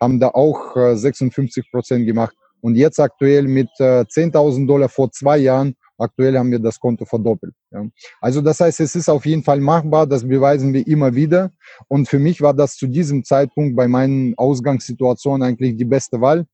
haben 0.00 0.18
da 0.18 0.30
auch 0.30 0.76
äh, 0.76 0.96
56 0.96 1.70
Prozent 1.70 2.06
gemacht. 2.06 2.34
Und 2.60 2.74
jetzt 2.74 2.98
aktuell 2.98 3.44
mit 3.44 3.68
äh, 3.78 4.00
10.000 4.00 4.66
Dollar 4.66 4.88
vor 4.88 5.12
zwei 5.12 5.38
Jahren, 5.38 5.76
aktuell 5.96 6.36
haben 6.36 6.50
wir 6.50 6.58
das 6.58 6.80
Konto 6.80 7.04
verdoppelt. 7.04 7.54
Ja. 7.70 7.86
Also 8.20 8.40
das 8.40 8.58
heißt, 8.58 8.80
es 8.80 8.96
ist 8.96 9.08
auf 9.08 9.26
jeden 9.26 9.44
Fall 9.44 9.60
machbar, 9.60 10.08
das 10.08 10.26
beweisen 10.26 10.74
wir 10.74 10.84
immer 10.88 11.14
wieder. 11.14 11.52
Und 11.86 12.08
für 12.08 12.18
mich 12.18 12.40
war 12.40 12.52
das 12.52 12.74
zu 12.74 12.88
diesem 12.88 13.22
Zeitpunkt 13.22 13.76
bei 13.76 13.86
meinen 13.86 14.36
Ausgangssituationen 14.36 15.46
eigentlich 15.46 15.76
die 15.76 15.84
beste 15.84 16.20
Wahl 16.20 16.46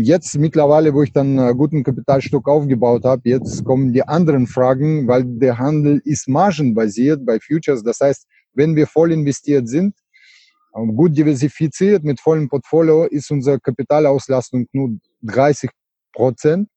jetzt 0.00 0.36
mittlerweile, 0.38 0.92
wo 0.92 1.02
ich 1.02 1.12
dann 1.12 1.38
einen 1.38 1.56
guten 1.56 1.84
Kapitalstock 1.84 2.48
aufgebaut 2.48 3.04
habe, 3.04 3.22
jetzt 3.24 3.64
kommen 3.64 3.92
die 3.92 4.02
anderen 4.02 4.46
Fragen, 4.46 5.06
weil 5.06 5.24
der 5.24 5.58
Handel 5.58 6.00
ist 6.04 6.28
margenbasiert 6.28 7.24
bei 7.24 7.38
Futures. 7.38 7.82
Das 7.82 8.00
heißt, 8.00 8.26
wenn 8.54 8.74
wir 8.74 8.86
voll 8.86 9.12
investiert 9.12 9.68
sind, 9.68 9.94
ähm, 10.74 10.96
gut 10.96 11.16
diversifiziert 11.16 12.02
mit 12.02 12.20
vollem 12.20 12.48
Portfolio, 12.48 13.04
ist 13.04 13.30
unsere 13.30 13.60
Kapitalauslastung 13.60 14.66
nur 14.72 14.98
30 15.22 15.70
Prozent. 16.12 16.68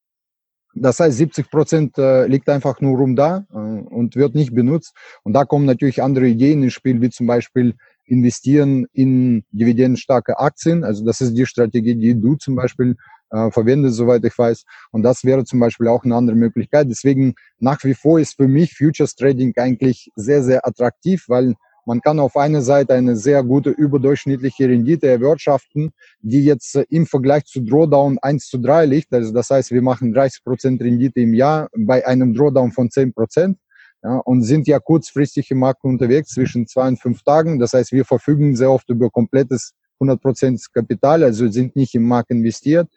Das 0.76 1.00
heißt, 1.00 1.18
70 1.18 1.50
Prozent 1.50 1.98
äh, 1.98 2.28
liegt 2.28 2.50
einfach 2.50 2.82
nur 2.82 2.98
rum 2.98 3.16
da 3.16 3.46
äh, 3.52 3.56
und 3.56 4.16
wird 4.18 4.36
nicht 4.36 4.54
benutzt. 4.54 4.94
Und 5.24 5.34
da 5.34 5.46
kommen 5.46 5.66
natürlich 5.66 6.04
andere 6.04 6.28
Ideen 6.28 6.64
ins 6.64 6.74
Spiel, 6.74 7.02
wie 7.02 7.10
zum 7.10 7.28
Beispiel 7.28 7.76
investieren 8.06 8.86
in 8.94 9.44
dividendenstarke 9.52 10.40
Aktien. 10.40 10.84
Also 10.84 11.06
das 11.06 11.22
ist 11.22 11.34
die 11.34 11.46
Strategie, 11.46 11.96
die 11.96 12.20
du 12.20 12.36
zum 12.36 12.56
Beispiel 12.56 12.96
äh, 13.32 13.52
verwendest, 13.52 13.98
soweit 13.98 14.24
ich 14.24 14.38
weiß. 14.38 14.64
Und 14.92 15.04
das 15.04 15.24
wäre 15.24 15.44
zum 15.46 15.60
Beispiel 15.60 15.88
auch 15.88 16.04
eine 16.04 16.16
andere 16.16 16.36
Möglichkeit. 16.36 16.88
Deswegen 16.90 17.36
nach 17.60 17.84
wie 17.84 17.94
vor 17.94 18.20
ist 18.20 18.36
für 18.36 18.48
mich 18.48 18.74
Futures 18.76 19.16
Trading 19.16 19.54
eigentlich 19.58 20.10
sehr, 20.16 20.44
sehr 20.44 20.68
attraktiv, 20.68 21.26
weil 21.28 21.56
man 21.88 22.02
kann 22.02 22.20
auf 22.20 22.36
einer 22.36 22.62
Seite 22.62 22.96
eine 22.96 23.16
sehr 23.16 23.44
gute 23.44 23.70
überdurchschnittliche 23.70 24.68
Rendite 24.68 25.08
erwirtschaften, 25.08 25.92
die 26.20 26.44
jetzt 26.44 26.76
äh, 26.76 26.86
im 26.90 27.06
Vergleich 27.06 27.46
zu 27.46 27.62
Drawdown 27.62 28.18
1 28.22 28.48
zu 28.48 28.58
3 28.58 28.86
liegt. 28.86 29.14
Also 29.14 29.32
das 29.32 29.50
heißt, 29.50 29.72
wir 29.72 29.82
machen 29.82 30.14
30 30.14 30.44
Prozent 30.44 30.82
Rendite 30.82 31.20
im 31.20 31.34
Jahr 31.34 31.70
bei 31.78 32.06
einem 32.06 32.34
Drawdown 32.34 32.72
von 32.72 32.90
10 32.90 33.14
Prozent. 33.14 33.58
Ja, 34.06 34.18
und 34.18 34.44
sind 34.44 34.68
ja 34.68 34.78
kurzfristig 34.78 35.50
im 35.50 35.58
Markt 35.58 35.84
unterwegs 35.84 36.30
zwischen 36.30 36.68
zwei 36.68 36.88
und 36.90 37.02
fünf 37.02 37.24
Tagen. 37.24 37.58
Das 37.58 37.74
heißt, 37.74 37.92
wir 37.92 38.06
verfügen 38.06 38.56
sehr 38.56 38.70
oft 38.70 38.88
über 38.92 39.10
komplettes 39.10 39.74
100% 40.00 40.64
Kapital, 40.72 41.24
also 41.24 41.50
sind 41.50 41.76
nicht 41.76 41.96
im 41.96 42.04
Markt 42.04 42.30
investiert. 42.30 42.88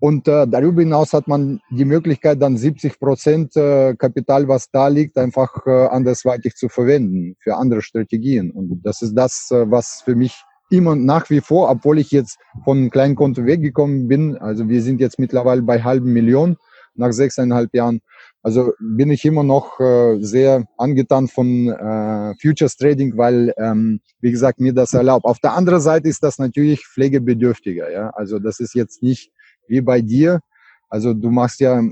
Und 0.00 0.28
äh, 0.28 0.46
darüber 0.46 0.82
hinaus 0.82 1.14
hat 1.14 1.28
man 1.28 1.60
die 1.70 1.86
Möglichkeit, 1.86 2.42
dann 2.42 2.58
70 2.58 3.00
Prozent 3.00 3.56
äh, 3.56 3.94
Kapital, 3.96 4.48
was 4.48 4.70
da 4.70 4.88
liegt, 4.88 5.16
einfach 5.16 5.66
äh, 5.66 5.86
andersweitig 5.86 6.56
zu 6.56 6.68
verwenden 6.68 7.34
für 7.40 7.56
andere 7.56 7.80
Strategien. 7.80 8.50
Und 8.50 8.82
das 8.84 9.00
ist 9.00 9.14
das, 9.14 9.48
äh, 9.50 9.70
was 9.70 10.02
für 10.04 10.14
mich 10.14 10.44
immer 10.68 10.94
nach 10.94 11.30
wie 11.30 11.40
vor, 11.40 11.70
obwohl 11.70 11.98
ich 11.98 12.10
jetzt 12.10 12.38
von 12.64 12.76
einem 12.76 12.90
kleinen 12.90 13.14
Konto 13.14 13.46
weggekommen 13.46 14.08
bin, 14.08 14.36
also 14.36 14.68
wir 14.68 14.82
sind 14.82 15.00
jetzt 15.00 15.18
mittlerweile 15.18 15.62
bei 15.62 15.82
halben 15.82 16.12
Millionen 16.12 16.58
nach 16.94 17.12
sechseinhalb 17.12 17.74
Jahren, 17.74 18.00
also 18.42 18.72
bin 18.78 19.10
ich 19.10 19.24
immer 19.24 19.42
noch 19.42 19.80
äh, 19.80 20.18
sehr 20.20 20.64
angetan 20.76 21.28
von 21.28 21.68
äh, 21.68 22.34
Futures 22.40 22.76
Trading, 22.76 23.16
weil, 23.16 23.52
ähm, 23.58 24.00
wie 24.20 24.30
gesagt, 24.30 24.60
mir 24.60 24.72
das 24.72 24.94
erlaubt. 24.94 25.24
Auf 25.24 25.40
der 25.40 25.54
anderen 25.54 25.80
Seite 25.80 26.08
ist 26.08 26.22
das 26.22 26.38
natürlich 26.38 26.86
pflegebedürftiger. 26.86 27.90
Ja? 27.90 28.10
Also 28.10 28.38
das 28.38 28.60
ist 28.60 28.74
jetzt 28.74 29.02
nicht 29.02 29.32
wie 29.66 29.80
bei 29.80 30.00
dir. 30.00 30.40
Also 30.88 31.14
du 31.14 31.30
machst 31.30 31.60
ja 31.60 31.82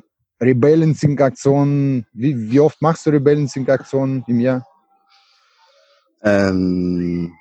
Rebalancing-Aktionen. 0.41 2.07
Wie, 2.12 2.50
wie 2.50 2.61
oft 2.61 2.81
machst 2.81 3.07
du 3.07 3.11
Rebalancing-Aktionen 3.11 4.25
im 4.29 4.41
Jahr? 4.41 4.65
Ähm, 6.23 7.33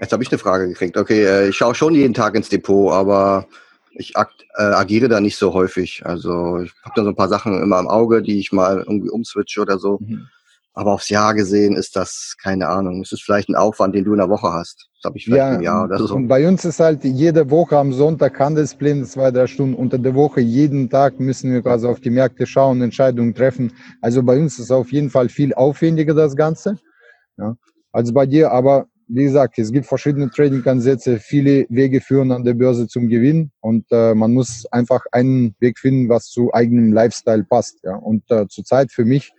jetzt 0.00 0.12
habe 0.12 0.22
ich 0.22 0.30
eine 0.30 0.38
Frage 0.38 0.68
gekriegt. 0.68 0.96
Okay, 0.96 1.24
äh, 1.24 1.48
ich 1.48 1.56
schaue 1.56 1.74
schon 1.74 1.94
jeden 1.94 2.14
Tag 2.14 2.34
ins 2.34 2.48
Depot, 2.48 2.92
aber 2.92 3.46
ich 3.92 4.16
ag 4.16 4.30
äh, 4.56 4.62
agiere 4.62 5.08
da 5.08 5.20
nicht 5.20 5.36
so 5.36 5.52
häufig. 5.52 6.02
Also 6.04 6.58
ich 6.58 6.72
habe 6.82 6.94
da 6.96 7.02
so 7.02 7.08
ein 7.08 7.16
paar 7.16 7.28
Sachen 7.28 7.62
immer 7.62 7.78
im 7.78 7.88
Auge, 7.88 8.22
die 8.22 8.38
ich 8.38 8.52
mal 8.52 8.78
irgendwie 8.78 9.10
umswitche 9.10 9.60
oder 9.60 9.78
so. 9.78 9.98
Mhm. 10.00 10.28
Aber 10.72 10.92
aufs 10.92 11.08
Jahr 11.08 11.34
gesehen 11.34 11.74
ist 11.74 11.96
das 11.96 12.36
keine 12.40 12.68
Ahnung. 12.68 13.02
Es 13.02 13.10
ist 13.12 13.22
vielleicht 13.22 13.48
ein 13.48 13.56
Aufwand, 13.56 13.94
den 13.94 14.04
du 14.04 14.12
in 14.12 14.18
der 14.18 14.28
Woche 14.28 14.52
hast. 14.52 14.88
Das 14.96 15.08
habe 15.08 15.18
ich 15.18 15.24
vielleicht 15.24 15.38
ja, 15.38 15.54
im 15.54 15.62
Jahr 15.62 15.84
oder 15.84 15.98
so. 15.98 16.14
Und 16.14 16.28
bei 16.28 16.46
uns 16.46 16.64
ist 16.64 16.78
halt 16.78 17.02
jede 17.02 17.50
Woche 17.50 17.76
am 17.76 17.92
Sonntag 17.92 18.38
Handelspläne, 18.38 19.04
zwei, 19.04 19.30
drei 19.30 19.46
Stunden 19.46 19.74
unter 19.74 19.98
der 19.98 20.14
Woche. 20.14 20.40
Jeden 20.40 20.88
Tag 20.88 21.18
müssen 21.18 21.52
wir 21.52 21.62
quasi 21.62 21.86
auf 21.86 22.00
die 22.00 22.10
Märkte 22.10 22.46
schauen, 22.46 22.80
Entscheidungen 22.82 23.34
treffen. 23.34 23.72
Also 24.00 24.22
bei 24.22 24.38
uns 24.38 24.58
ist 24.58 24.70
auf 24.70 24.92
jeden 24.92 25.10
Fall 25.10 25.28
viel 25.28 25.52
aufwendiger 25.54 26.14
das 26.14 26.36
Ganze. 26.36 26.78
Ja. 27.36 27.56
Also 27.92 28.12
bei 28.12 28.26
dir, 28.26 28.52
aber 28.52 28.86
wie 29.12 29.24
gesagt, 29.24 29.58
es 29.58 29.72
gibt 29.72 29.86
verschiedene 29.86 30.30
Trading-Ansätze, 30.30 31.18
viele 31.18 31.66
Wege 31.68 32.00
führen 32.00 32.30
an 32.32 32.44
der 32.44 32.54
Börse 32.54 32.86
zum 32.86 33.08
Gewinn 33.08 33.50
und 33.60 33.84
äh, 33.90 34.14
man 34.14 34.32
muss 34.32 34.66
einfach 34.70 35.04
einen 35.12 35.54
Weg 35.58 35.78
finden, 35.78 36.08
was 36.08 36.26
zu 36.26 36.54
eigenem 36.54 36.92
Lifestyle 36.92 37.44
passt. 37.44 37.80
Ja. 37.82 37.96
Und 37.96 38.30
äh, 38.30 38.46
zurzeit 38.48 38.92
für 38.92 39.04
mich 39.04 39.32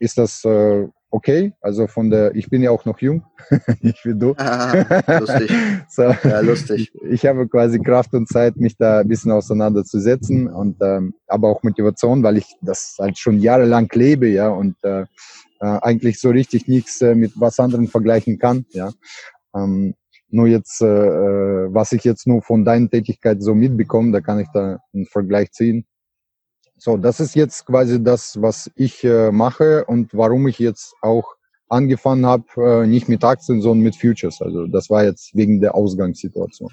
ist 0.00 0.18
das 0.18 0.44
äh, 0.44 0.88
okay. 1.12 1.52
Also 1.60 1.86
von 1.86 2.10
der, 2.10 2.34
ich 2.34 2.50
bin 2.50 2.62
ja 2.62 2.72
auch 2.72 2.84
noch 2.84 2.98
jung, 2.98 3.22
nicht 3.80 4.04
wie 4.04 4.18
du. 4.18 4.34
Ah, 4.38 5.18
lustig. 5.20 5.52
so, 5.88 6.02
ja, 6.02 6.40
lustig. 6.40 6.90
Ich, 6.94 7.12
ich, 7.12 7.26
habe 7.26 7.46
quasi 7.46 7.78
Kraft 7.78 8.12
und 8.14 8.28
Zeit, 8.28 8.56
mich 8.56 8.76
da 8.76 9.00
ein 9.00 9.08
bisschen 9.08 9.30
auseinanderzusetzen 9.30 10.48
und 10.48 10.76
ähm, 10.82 11.14
aber 11.28 11.48
auch 11.48 11.62
Motivation, 11.62 12.22
weil 12.24 12.38
ich 12.38 12.56
das 12.60 12.96
halt 12.98 13.18
schon 13.18 13.38
jahrelang 13.38 13.88
lebe, 13.92 14.28
ja 14.28 14.48
und 14.48 14.76
äh, 14.82 15.04
eigentlich 15.66 16.20
so 16.20 16.30
richtig 16.30 16.68
nichts 16.68 17.00
äh, 17.00 17.14
mit 17.14 17.32
was 17.36 17.58
anderem 17.60 17.88
vergleichen 17.88 18.38
kann, 18.38 18.66
ja. 18.70 18.90
Ähm, 19.54 19.94
nur 20.28 20.46
jetzt, 20.46 20.80
äh, 20.80 20.86
äh 20.86 21.74
was 21.74 21.92
ich 21.92 22.04
jetzt 22.04 22.26
nur 22.26 22.42
von 22.42 22.64
deiner 22.64 22.88
Tätigkeit 22.88 23.42
so 23.42 23.54
mitbekomme, 23.54 24.12
da 24.12 24.20
kann 24.20 24.40
ich 24.40 24.48
da 24.52 24.78
einen 24.92 25.06
Vergleich 25.06 25.52
ziehen. 25.52 25.86
So, 26.76 26.96
das 26.96 27.20
ist 27.20 27.36
jetzt 27.36 27.66
quasi 27.66 28.02
das, 28.02 28.40
was 28.42 28.70
ich 28.74 29.04
äh, 29.04 29.30
mache 29.30 29.84
und 29.84 30.14
warum 30.14 30.48
ich 30.48 30.58
jetzt 30.58 30.94
auch 31.00 31.36
angefangen 31.68 32.26
habe, 32.26 32.44
äh, 32.56 32.86
nicht 32.86 33.08
mit 33.08 33.22
Aktien, 33.22 33.62
sondern 33.62 33.84
mit 33.84 33.96
Futures. 33.96 34.42
Also 34.42 34.66
das 34.66 34.90
war 34.90 35.04
jetzt 35.04 35.34
wegen 35.34 35.60
der 35.60 35.74
Ausgangssituation. 35.74 36.70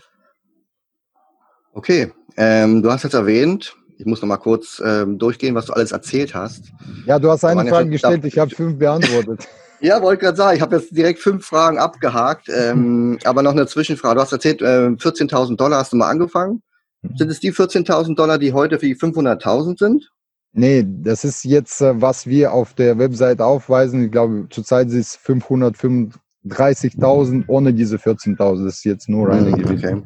Okay, 1.74 2.12
ähm, 2.38 2.82
du 2.82 2.92
hast 2.92 3.04
jetzt 3.04 3.14
erwähnt, 3.14 3.78
ich 4.00 4.06
muss 4.06 4.22
noch 4.22 4.30
mal 4.30 4.38
kurz 4.38 4.82
ähm, 4.84 5.18
durchgehen, 5.18 5.56
was 5.56 5.66
du 5.66 5.74
alles 5.74 5.92
erzählt 5.92 6.34
hast. 6.34 6.72
Ja, 7.06 7.20
du 7.20 7.30
hast 7.30 7.44
eine 7.44 7.70
Frage 7.70 7.90
gestellt, 7.90 8.24
ich 8.24 8.40
habe 8.40 8.50
fünf 8.50 8.80
beantwortet. 8.80 9.46
ja, 9.82 10.02
wollte 10.02 10.24
gerade 10.24 10.38
sagen, 10.38 10.56
ich 10.56 10.62
habe 10.62 10.78
jetzt 10.78 10.96
direkt 10.96 11.20
fünf 11.20 11.46
Fragen 11.46 11.78
abgehakt, 11.78 12.48
ähm, 12.48 13.20
aber 13.26 13.44
noch 13.44 13.52
eine 13.52 13.68
Zwischenfrage. 13.68 14.16
Du 14.16 14.22
hast 14.22 14.32
erzählt, 14.32 14.62
äh, 14.62 14.88
14.000 14.88 15.58
Dollar 15.58 15.80
hast 15.80 15.92
du 15.92 15.98
mal 15.98 16.10
angefangen. 16.10 16.64
Mhm. 17.02 17.18
Sind 17.18 17.30
es 17.30 17.42
die 17.42 17.52
14.000 17.52 18.16
Dollar, 18.16 18.38
die 18.38 18.54
heute 18.54 18.80
für 18.80 18.86
die 18.86 18.96
500.000 18.96 19.78
sind? 19.78 20.10
Nee, 20.54 20.86
das 20.88 21.26
ist 21.26 21.44
jetzt, 21.44 21.82
äh, 21.82 22.02
was 22.02 22.26
wir 22.26 22.54
auf 22.54 22.76
der 22.76 22.98
Website 22.98 23.42
aufweisen. 23.42 24.06
Ich 24.06 24.14
glaube, 24.14 24.48
zurzeit 24.50 24.88
ist 24.88 24.96
es 24.96 25.20
535.000 25.26 27.44
ohne 27.48 27.74
diese 27.74 27.98
14.000. 27.98 28.64
Das 28.64 28.76
ist 28.76 28.86
jetzt 28.86 29.10
nur 29.10 29.28
reine 29.28 29.50
mhm, 29.50 29.58
Gewinn. 29.58 29.76
Okay. 29.76 30.02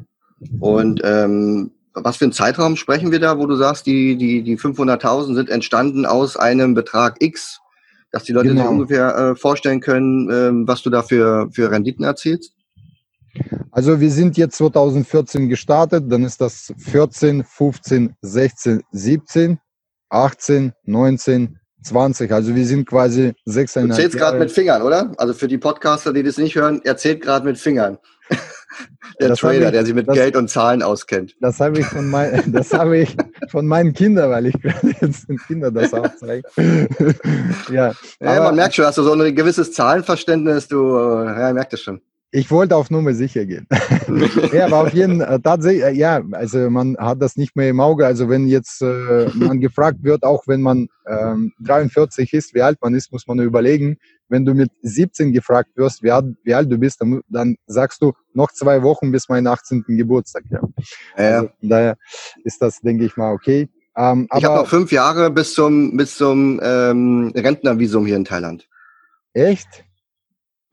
Und 0.58 1.00
ähm, 1.04 1.70
was 1.94 2.16
für 2.16 2.24
einen 2.24 2.32
Zeitraum 2.32 2.76
sprechen 2.76 3.12
wir 3.12 3.20
da, 3.20 3.38
wo 3.38 3.46
du 3.46 3.56
sagst, 3.56 3.86
die, 3.86 4.16
die, 4.16 4.42
die 4.42 4.58
500.000 4.58 5.34
sind 5.34 5.50
entstanden 5.50 6.06
aus 6.06 6.36
einem 6.36 6.74
Betrag 6.74 7.16
X, 7.20 7.60
dass 8.10 8.24
die 8.24 8.32
Leute 8.32 8.48
genau. 8.48 8.62
sich 8.62 8.70
ungefähr 8.70 9.16
äh, 9.16 9.36
vorstellen 9.36 9.80
können, 9.80 10.28
ähm, 10.30 10.68
was 10.68 10.82
du 10.82 10.90
da 10.90 11.02
für, 11.02 11.48
für 11.52 11.70
Renditen 11.70 12.04
erzielst? 12.04 12.52
Also 13.70 14.00
wir 14.00 14.10
sind 14.10 14.36
jetzt 14.36 14.56
2014 14.56 15.48
gestartet, 15.48 16.04
dann 16.08 16.24
ist 16.24 16.40
das 16.40 16.72
14, 16.78 17.44
15, 17.44 18.14
16, 18.22 18.82
17, 18.92 19.58
18, 20.08 20.72
19, 20.84 21.58
20. 21.82 22.32
Also 22.32 22.54
wir 22.54 22.66
sind 22.66 22.86
quasi 22.86 23.34
sechseinhalb 23.44 23.96
Du 23.96 24.02
zählst 24.02 24.16
gerade 24.16 24.38
mit 24.38 24.52
Fingern, 24.52 24.82
oder? 24.82 25.12
Also 25.18 25.34
für 25.34 25.48
die 25.48 25.58
Podcaster, 25.58 26.12
die 26.12 26.22
das 26.22 26.38
nicht 26.38 26.54
hören, 26.54 26.80
er 26.84 26.96
zählt 26.96 27.20
gerade 27.20 27.44
mit 27.44 27.58
Fingern. 27.58 27.98
der 29.20 29.28
das 29.28 29.40
Trader, 29.40 29.66
ich, 29.66 29.72
der 29.72 29.84
sich 29.84 29.94
mit 29.94 30.08
das, 30.08 30.14
Geld 30.14 30.36
und 30.36 30.48
Zahlen 30.48 30.82
auskennt. 30.82 31.34
Das 31.40 31.60
habe 31.60 31.80
ich 31.80 31.86
von 31.86 32.08
mein, 32.08 32.42
das 32.52 32.72
habe 32.72 32.98
ich 32.98 33.16
von 33.48 33.66
meinen 33.66 33.92
Kindern, 33.92 34.30
weil 34.30 34.46
ich 34.46 34.60
gerade 34.60 34.94
jetzt 35.00 35.28
den 35.28 35.38
Kindern 35.38 35.74
das 35.74 35.92
aufzeige. 35.92 36.48
ja, 37.70 37.92
ja 38.20 38.42
man 38.42 38.56
merkt 38.56 38.74
schon, 38.74 38.84
hast 38.84 38.98
du 38.98 39.02
so 39.02 39.12
ein 39.12 39.34
gewisses 39.34 39.72
Zahlenverständnis, 39.72 40.68
du 40.68 40.96
ja, 40.96 41.52
merkt 41.52 41.72
es 41.72 41.82
schon. 41.82 42.00
Ich 42.36 42.50
wollte 42.50 42.74
auf 42.74 42.90
Nummer 42.90 43.14
sicher 43.14 43.46
gehen. 43.46 43.68
ja, 44.52 44.66
aber 44.66 44.80
auf 44.80 44.92
jeden 44.92 45.20
Fall, 45.20 45.36
äh, 45.36 45.40
tatsächlich, 45.40 45.84
äh, 45.84 45.92
ja, 45.92 46.20
also 46.32 46.68
man 46.68 46.96
hat 46.96 47.22
das 47.22 47.36
nicht 47.36 47.54
mehr 47.54 47.68
im 47.68 47.78
Auge. 47.78 48.04
Also 48.06 48.28
wenn 48.28 48.48
jetzt 48.48 48.82
äh, 48.82 49.28
man 49.34 49.60
gefragt 49.60 49.98
wird, 50.02 50.24
auch 50.24 50.42
wenn 50.48 50.60
man 50.60 50.88
ähm, 51.06 51.52
43 51.60 52.32
ist, 52.32 52.52
wie 52.52 52.62
alt 52.62 52.78
man 52.82 52.92
ist, 52.92 53.12
muss 53.12 53.28
man 53.28 53.38
überlegen. 53.38 53.98
Wenn 54.28 54.44
du 54.44 54.52
mit 54.52 54.72
17 54.82 55.32
gefragt 55.32 55.70
wirst, 55.76 56.02
wie 56.02 56.10
alt, 56.10 56.34
wie 56.42 56.54
alt 56.54 56.72
du 56.72 56.76
bist, 56.76 57.00
dann, 57.00 57.20
dann, 57.28 57.54
sagst 57.68 58.02
du 58.02 58.14
noch 58.32 58.50
zwei 58.50 58.82
Wochen 58.82 59.12
bis 59.12 59.28
meinen 59.28 59.46
18. 59.46 59.84
Geburtstag. 59.86 60.42
Ja. 60.50 60.60
ja. 61.16 61.38
Also, 61.38 61.50
daher 61.62 61.96
ist 62.42 62.60
das, 62.60 62.80
denke 62.80 63.04
ich 63.04 63.16
mal, 63.16 63.32
okay. 63.32 63.68
Ähm, 63.96 64.26
ich 64.36 64.44
habe 64.44 64.56
noch 64.56 64.66
fünf 64.66 64.90
Jahre 64.90 65.30
bis 65.30 65.54
zum, 65.54 65.96
bis 65.96 66.16
zum 66.16 66.60
ähm, 66.64 67.32
Rentnervisum 67.36 68.06
hier 68.06 68.16
in 68.16 68.24
Thailand. 68.24 68.68
Echt? 69.34 69.84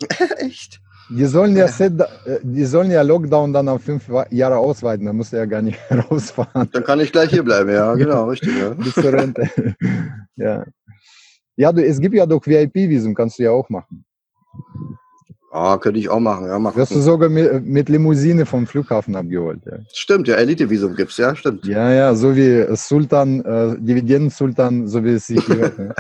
Echt? 0.38 0.81
Die 1.14 1.26
sollen 1.26 1.58
ja, 1.58 1.68
Set, 1.68 2.00
äh, 2.00 2.40
die 2.42 2.64
sollen 2.64 2.90
ja 2.90 3.02
Lockdown 3.02 3.52
dann 3.52 3.68
auf 3.68 3.82
fünf 3.82 4.10
Jahre 4.30 4.58
ausweiten, 4.58 5.06
da 5.06 5.14
musst 5.14 5.34
du 5.34 5.38
ja 5.38 5.46
gar 5.46 5.62
nicht 5.62 5.78
rausfahren. 6.10 6.70
Dann 6.72 6.84
kann 6.84 7.00
ich 7.02 7.12
gleich 7.12 7.32
hier 7.32 7.44
bleiben, 7.44 7.70
ja, 7.70 7.94
genau, 7.96 8.26
richtig. 8.30 8.58
Ja. 8.58 8.70
Bis 8.70 8.94
zur 8.94 9.12
Rente. 9.12 9.50
ja. 10.38 10.64
Ja, 11.58 11.72
du, 11.74 11.86
es 11.86 12.00
gibt 12.00 12.16
ja 12.16 12.26
doch 12.26 12.46
VIP-Visum, 12.46 13.14
kannst 13.14 13.40
du 13.40 13.44
ja 13.44 13.52
auch 13.52 13.70
machen. 13.70 14.06
Ah, 15.52 15.78
könnte 15.78 16.00
ich 16.00 16.08
auch 16.08 16.22
machen, 16.22 16.48
ja. 16.48 16.58
Machen. 16.58 16.78
Wirst 16.78 16.96
du 16.96 17.02
sogar 17.02 17.28
mit, 17.28 17.66
mit, 17.66 17.90
Limousine 17.90 18.46
vom 18.46 18.66
Flughafen 18.66 19.18
abgeholt, 19.18 19.60
ja. 19.66 19.80
Stimmt, 19.92 20.30
ja, 20.30 20.36
Elite-Visum 20.36 20.96
gibt's, 20.96 21.18
ja, 21.18 21.36
stimmt. 21.36 21.66
Ja, 21.66 21.92
ja, 21.92 22.16
so 22.16 22.38
wie 22.38 22.66
Sultan, 22.78 23.44
äh, 23.44 23.76
Dividenden-Sultan, 23.78 24.88
so 24.88 25.04
wie 25.04 25.16
es 25.16 25.28
sich 25.28 25.46
gehört. 25.46 25.78
ja. 25.78 25.94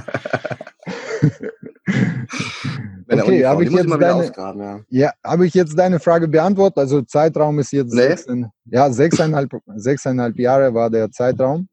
Okay, 3.33 3.45
habe 3.45 3.63
ich, 3.63 3.71
jetzt 3.71 3.89
deine, 3.89 4.31
ja. 4.35 4.79
ja, 4.89 5.11
hab 5.23 5.41
ich 5.41 5.53
jetzt 5.53 5.77
deine 5.77 5.99
Frage 5.99 6.27
beantwortet? 6.27 6.77
Also 6.77 7.01
Zeitraum 7.01 7.59
ist 7.59 7.71
jetzt 7.71 7.93
nee. 7.93 8.01
sechs, 8.01 8.27
ja, 8.65 8.91
sechseinhalb, 8.91 9.51
sechseinhalb 9.75 10.37
Jahre 10.37 10.73
war 10.73 10.89
der 10.89 11.09
Zeitraum. 11.11 11.67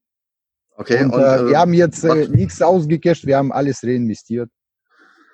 Okay. 0.77 1.05
Und, 1.05 1.15
und 1.15 1.23
äh, 1.23 1.49
wir 1.49 1.59
haben 1.59 1.75
jetzt 1.75 2.05
äh, 2.05 2.29
nichts 2.29 2.62
ausgecasht, 2.62 3.27
wir 3.27 3.37
haben 3.37 3.53
alles 3.53 3.83
reinvestiert. 3.83 4.49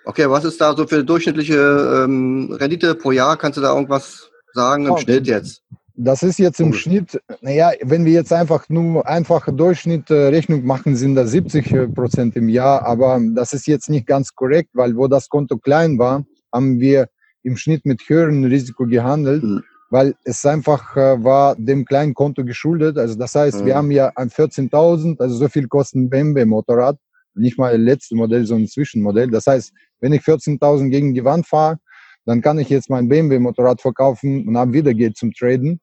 Okay, 0.07 0.29
was 0.29 0.45
ist 0.45 0.61
da 0.61 0.75
so 0.75 0.87
für 0.87 1.03
durchschnittliche 1.03 2.05
ähm, 2.05 2.53
Rendite 2.53 2.95
pro 2.95 3.11
Jahr? 3.13 3.37
Kannst 3.37 3.57
du 3.57 3.63
da 3.63 3.75
irgendwas 3.75 4.31
sagen 4.53 4.87
im 4.87 4.93
oh, 4.93 4.97
Schnitt 4.99 5.27
jetzt? 5.27 5.63
Das 5.97 6.25
ist 6.25 6.41
jetzt 6.41 6.59
im 6.59 6.73
Schnitt, 6.73 7.21
naja, 7.41 7.71
wenn 7.83 8.05
wir 8.05 8.13
jetzt 8.13 8.33
einfach 8.33 8.69
nur 8.69 9.07
einfache 9.07 9.53
Durchschnittrechnung 9.53 10.63
äh, 10.63 10.67
machen, 10.67 10.97
sind 10.97 11.15
das 11.15 11.31
70 11.31 11.73
äh, 11.73 11.89
Prozent 11.89 12.35
im 12.35 12.49
Jahr, 12.49 12.85
aber 12.85 13.21
das 13.33 13.53
ist 13.53 13.69
jetzt 13.69 13.89
nicht 13.89 14.07
ganz 14.07 14.35
korrekt, 14.35 14.71
weil 14.73 14.97
wo 14.97 15.07
das 15.07 15.29
Konto 15.29 15.57
klein 15.57 15.97
war, 15.97 16.25
haben 16.53 16.81
wir 16.81 17.07
im 17.45 17.57
Schnitt 17.57 17.87
mit 17.87 18.03
höherem 18.09 18.43
Risiko 18.43 18.87
gehandelt, 18.87 19.45
mhm. 19.45 19.63
weil 19.89 20.15
es 20.25 20.45
einfach 20.45 20.97
äh, 20.97 21.23
war 21.23 21.55
dem 21.55 21.85
kleinen 21.85 22.15
Konto 22.15 22.45
geschuldet. 22.45 22.99
Also 22.99 23.15
das 23.15 23.37
heißt, 23.37 23.61
mhm. 23.61 23.67
wir 23.67 23.77
haben 23.77 23.91
ja 23.93 24.11
ein 24.17 24.31
14.000, 24.31 25.21
also 25.21 25.37
so 25.37 25.49
viel 25.49 25.69
kostet 25.69 26.01
ein 26.01 26.11
BMW 26.11 26.45
Motorrad, 26.45 26.99
nicht 27.35 27.57
mal 27.57 27.71
das 27.71 27.81
letzte 27.81 28.17
Modell, 28.17 28.47
sondern 28.47 28.67
Zwischenmodell. 28.67 29.31
Das 29.31 29.47
heißt, 29.47 29.73
wenn 30.01 30.13
ich 30.13 30.23
14.000 30.23 30.89
gegen 30.91 31.15
die 31.15 31.25
Wand 31.25 31.47
fahre, 31.47 31.79
dann 32.27 32.41
kann 32.41 32.59
ich 32.59 32.69
jetzt 32.69 32.91
mein 32.91 33.09
BMW-Motorrad 33.09 33.81
verkaufen 33.81 34.47
und 34.47 34.55
dann 34.55 34.73
wieder 34.73 34.95
geht 34.95 35.17
zum 35.17 35.33
Traden. 35.33 35.81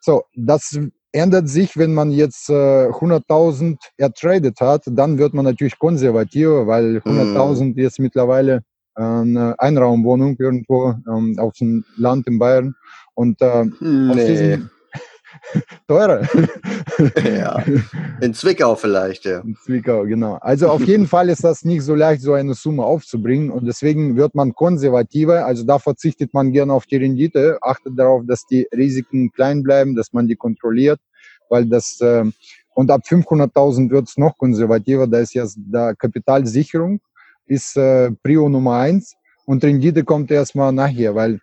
So, 0.00 0.22
das 0.34 0.78
ändert 1.12 1.48
sich, 1.48 1.76
wenn 1.76 1.94
man 1.94 2.10
jetzt 2.10 2.50
äh, 2.50 2.88
100.000 2.88 3.76
ertradet 3.96 4.60
hat, 4.60 4.82
dann 4.86 5.18
wird 5.18 5.34
man 5.34 5.44
natürlich 5.44 5.78
konservativer, 5.78 6.66
weil 6.66 6.98
100.000 6.98 7.74
mm. 7.74 7.78
jetzt 7.78 7.98
mittlerweile 7.98 8.62
äh, 8.96 9.02
eine 9.02 9.54
Einraumwohnung 9.58 10.36
irgendwo 10.38 10.94
ähm, 11.08 11.38
auf 11.38 11.54
dem 11.54 11.84
Land 11.96 12.26
in 12.26 12.38
Bayern 12.38 12.74
und 13.14 13.40
äh, 13.40 13.64
nee. 13.80 14.10
aus 14.10 14.16
diesem 14.16 14.70
Teurer. 15.86 16.28
ja. 17.24 17.62
In 18.20 18.34
Zwickau 18.34 18.74
vielleicht, 18.74 19.24
ja. 19.24 19.40
In 19.40 19.56
Zwickau, 19.56 20.04
genau. 20.04 20.34
Also 20.40 20.68
auf 20.68 20.82
jeden 20.82 21.06
Fall 21.08 21.28
ist 21.28 21.44
das 21.44 21.64
nicht 21.64 21.82
so 21.82 21.94
leicht, 21.94 22.22
so 22.22 22.34
eine 22.34 22.54
Summe 22.54 22.84
aufzubringen 22.84 23.50
und 23.50 23.66
deswegen 23.66 24.16
wird 24.16 24.34
man 24.34 24.54
konservativer. 24.54 25.46
Also 25.46 25.64
da 25.64 25.78
verzichtet 25.78 26.34
man 26.34 26.52
gerne 26.52 26.72
auf 26.72 26.86
die 26.86 26.96
Rendite, 26.96 27.58
achtet 27.62 27.98
darauf, 27.98 28.22
dass 28.26 28.46
die 28.46 28.66
Risiken 28.74 29.32
klein 29.32 29.62
bleiben, 29.62 29.94
dass 29.94 30.12
man 30.12 30.28
die 30.28 30.36
kontrolliert, 30.36 31.00
weil 31.48 31.66
das 31.66 32.00
äh, 32.00 32.24
und 32.74 32.90
ab 32.92 33.02
500.000 33.08 33.90
wird 33.90 34.08
es 34.08 34.16
noch 34.16 34.38
konservativer. 34.38 35.06
Da 35.08 35.18
ist 35.18 35.34
ja 35.34 35.44
da 35.56 35.94
Kapitalsicherung 35.94 37.00
ist 37.48 37.76
äh, 37.76 38.10
Prio 38.22 38.48
Nummer 38.48 38.76
eins 38.76 39.16
und 39.46 39.64
Rendite 39.64 40.04
kommt 40.04 40.30
erstmal 40.30 40.72
nachher, 40.72 41.14
weil 41.14 41.40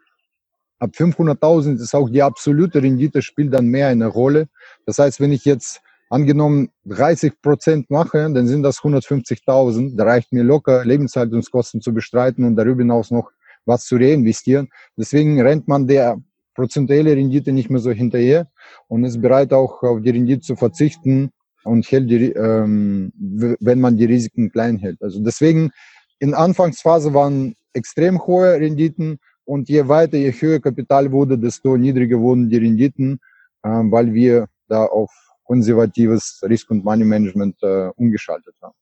Ab 0.79 0.91
500.000 0.95 1.81
ist 1.81 1.95
auch 1.95 2.09
die 2.09 2.21
absolute 2.21 2.81
Rendite 2.81 3.21
spielt 3.21 3.53
dann 3.53 3.67
mehr 3.67 3.87
eine 3.87 4.07
Rolle. 4.07 4.47
Das 4.85 4.99
heißt, 4.99 5.21
wenn 5.21 5.31
ich 5.31 5.45
jetzt 5.45 5.81
angenommen 6.09 6.69
30 6.85 7.41
Prozent 7.41 7.89
mache, 7.89 8.29
dann 8.31 8.47
sind 8.47 8.63
das 8.63 8.79
150.000. 8.79 9.95
Da 9.95 10.03
reicht 10.03 10.33
mir 10.33 10.43
locker, 10.43 10.83
Lebenshaltungskosten 10.85 11.81
zu 11.81 11.93
bestreiten 11.93 12.43
und 12.43 12.55
darüber 12.55 12.81
hinaus 12.81 13.11
noch 13.11 13.31
was 13.65 13.85
zu 13.85 13.95
reinvestieren. 13.95 14.69
Deswegen 14.97 15.41
rennt 15.41 15.67
man 15.67 15.87
der 15.87 16.17
prozentuelle 16.53 17.15
Rendite 17.15 17.51
nicht 17.51 17.69
mehr 17.69 17.81
so 17.81 17.91
hinterher 17.91 18.47
und 18.87 19.03
ist 19.03 19.21
bereit 19.21 19.53
auch 19.53 19.81
auf 19.83 20.01
die 20.01 20.11
Rendite 20.11 20.41
zu 20.41 20.55
verzichten 20.55 21.31
und 21.63 21.89
hält 21.91 22.09
die, 22.09 22.31
ähm, 22.31 23.11
wenn 23.59 23.79
man 23.79 23.97
die 23.97 24.05
Risiken 24.05 24.51
klein 24.51 24.77
hält. 24.77 25.01
Also 25.01 25.19
deswegen 25.19 25.71
in 26.19 26.33
Anfangsphase 26.33 27.13
waren 27.13 27.55
extrem 27.73 28.25
hohe 28.25 28.53
Renditen 28.53 29.19
und 29.45 29.69
je 29.69 29.87
weiter, 29.87 30.17
je 30.17 30.31
höher 30.31 30.59
Kapital 30.59 31.11
wurde, 31.11 31.37
desto 31.37 31.77
niedriger 31.77 32.19
wurden 32.19 32.49
die 32.49 32.57
Renditen, 32.57 33.19
äh, 33.63 33.69
weil 33.69 34.13
wir 34.13 34.47
da 34.67 34.85
auf 34.85 35.11
konservatives 35.43 36.41
Risk- 36.43 36.71
und 36.71 36.83
Money-Management 36.83 37.55
äh, 37.61 37.89
umgeschaltet 37.95 38.55
haben. 38.61 38.75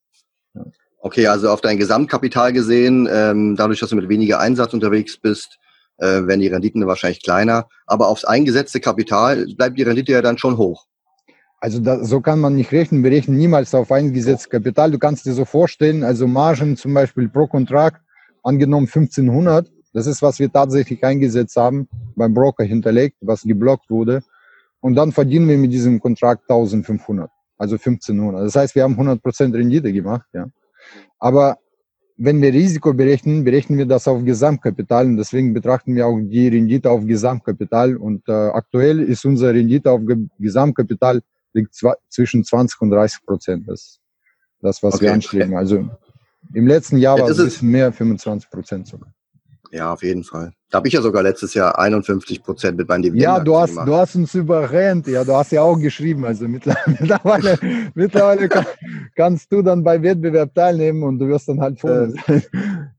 Ja. 0.55 0.65
Okay, 0.99 1.27
also 1.27 1.49
auf 1.49 1.59
dein 1.59 1.77
Gesamtkapital 1.77 2.53
gesehen, 2.53 3.09
ähm, 3.11 3.57
dadurch, 3.57 3.81
dass 3.81 3.89
du 3.89 3.97
mit 3.97 4.07
weniger 4.07 4.39
Einsatz 4.39 4.73
unterwegs 4.73 5.17
bist, 5.17 5.59
äh, 5.97 6.05
werden 6.05 6.39
die 6.39 6.47
Renditen 6.47 6.87
wahrscheinlich 6.87 7.21
kleiner. 7.21 7.67
Aber 7.85 8.07
aufs 8.07 8.23
eingesetzte 8.23 8.79
Kapital 8.79 9.45
bleibt 9.57 9.77
die 9.77 9.83
Rendite 9.83 10.13
ja 10.13 10.21
dann 10.21 10.37
schon 10.37 10.57
hoch. 10.57 10.85
Also 11.59 11.79
da, 11.79 12.03
so 12.03 12.21
kann 12.21 12.39
man 12.39 12.55
nicht 12.55 12.71
rechnen. 12.71 13.03
Wir 13.03 13.11
rechnen 13.11 13.37
niemals 13.37 13.75
auf 13.75 13.91
eingesetztes 13.91 14.49
Kapital. 14.49 14.91
Du 14.91 14.99
kannst 14.99 15.25
dir 15.25 15.33
so 15.33 15.45
vorstellen, 15.45 16.03
also 16.03 16.27
Margen 16.27 16.77
zum 16.77 16.93
Beispiel 16.93 17.29
pro 17.29 17.47
Kontrakt, 17.47 18.01
angenommen 18.41 18.87
1500, 18.87 19.69
das 19.93 20.07
ist, 20.07 20.21
was 20.21 20.39
wir 20.39 20.51
tatsächlich 20.51 21.03
eingesetzt 21.03 21.55
haben, 21.55 21.87
beim 22.15 22.33
Broker 22.33 22.63
hinterlegt, 22.63 23.17
was 23.21 23.43
geblockt 23.43 23.89
wurde. 23.89 24.23
Und 24.81 24.95
dann 24.95 25.11
verdienen 25.11 25.47
wir 25.47 25.57
mit 25.57 25.71
diesem 25.71 25.99
Kontrakt 25.99 26.49
1500, 26.49 27.29
also 27.57 27.75
1500. 27.75 28.45
Das 28.45 28.55
heißt, 28.55 28.75
wir 28.75 28.83
haben 28.83 28.99
100% 28.99 29.53
Rendite 29.53 29.93
gemacht, 29.93 30.27
ja. 30.33 30.47
Aber 31.19 31.57
wenn 32.17 32.41
wir 32.41 32.53
Risiko 32.53 32.93
berechnen, 32.93 33.43
berechnen 33.43 33.77
wir 33.77 33.85
das 33.85 34.07
auf 34.07 34.23
Gesamtkapital 34.23 35.05
und 35.05 35.17
deswegen 35.17 35.53
betrachten 35.53 35.95
wir 35.95 36.07
auch 36.07 36.19
die 36.19 36.47
Rendite 36.47 36.89
auf 36.89 37.05
Gesamtkapital 37.05 37.95
und 37.95 38.27
äh, 38.27 38.31
aktuell 38.31 38.99
ist 38.99 39.25
unsere 39.25 39.53
Rendite 39.53 39.89
auf 39.89 40.01
Ge 40.05 40.17
Gesamtkapital 40.39 41.21
liegt 41.53 41.75
zwischen 42.09 42.43
20 42.43 42.81
und 42.81 42.89
30 42.91 43.25
Prozent. 43.25 43.67
Das, 43.67 43.99
das 44.59 44.83
was 44.83 44.95
okay. 44.95 45.05
wir 45.05 45.13
anstreben. 45.13 45.55
Also 45.55 45.87
im 46.53 46.67
letzten 46.67 46.97
Jahr 46.97 47.19
war 47.19 47.29
es 47.29 47.39
ein 47.39 47.45
bisschen 47.45 47.69
mehr, 47.69 47.91
25 47.91 48.49
Prozent 48.49 48.87
sogar. 48.87 49.13
Ja, 49.73 49.91
auf 49.91 50.03
jeden 50.03 50.23
Fall. 50.23 50.53
Da 50.69 50.77
habe 50.77 50.87
ich 50.87 50.93
ja 50.93 51.01
sogar 51.01 51.23
letztes 51.23 51.55
Jahr 51.55 51.79
51 51.79 52.43
Prozent 52.43 52.77
mit 52.77 52.87
meinen 52.87 53.01
Dividenden. 53.01 53.37
Ja, 53.37 53.43
du 53.43 53.57
hast, 53.57 53.71
gemacht. 53.71 53.87
du 53.87 53.95
hast 53.95 54.15
uns 54.15 54.35
überrennt. 54.35 55.07
Ja, 55.07 55.23
du 55.23 55.33
hast 55.33 55.51
ja 55.51 55.63
auch 55.63 55.79
geschrieben. 55.79 56.25
Also 56.25 56.47
mittlerweile, 56.47 57.57
mittlerweile 57.95 58.47
kann, 58.49 58.67
kannst 59.15 59.51
du 59.51 59.63
dann 59.63 59.83
bei 59.83 59.99
Wettbewerb 59.99 60.53
teilnehmen 60.53 61.01
und 61.01 61.17
du 61.17 61.27
wirst 61.27 61.49
dann 61.49 61.59
halt 61.59 61.79
vorne 61.79 62.13
äh, 62.27 62.41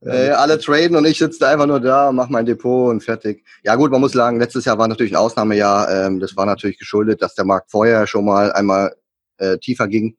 äh, 0.28 0.30
alle 0.30 0.58
traden 0.58 0.96
und 0.96 1.04
ich 1.04 1.18
sitze 1.18 1.38
da 1.38 1.52
einfach 1.52 1.66
nur 1.66 1.78
da, 1.78 2.10
mache 2.10 2.32
mein 2.32 2.44
Depot 2.44 2.90
und 2.90 3.04
fertig. 3.04 3.44
Ja 3.62 3.76
gut, 3.76 3.92
man 3.92 4.00
muss 4.00 4.12
sagen, 4.12 4.40
letztes 4.40 4.64
Jahr 4.64 4.76
war 4.76 4.88
natürlich 4.88 5.12
ein 5.12 5.16
Ausnahmejahr. 5.16 6.06
Ähm, 6.06 6.18
das 6.18 6.37
war 6.37 6.46
natürlich 6.46 6.78
geschuldet, 6.78 7.22
dass 7.22 7.37
der 7.37 7.44
Markt 7.44 7.70
vorher 7.70 8.08
schon 8.08 8.24
mal 8.24 8.52
einmal 8.52 8.96
äh, 9.38 9.58
tiefer 9.58 9.87
ging. 9.87 10.16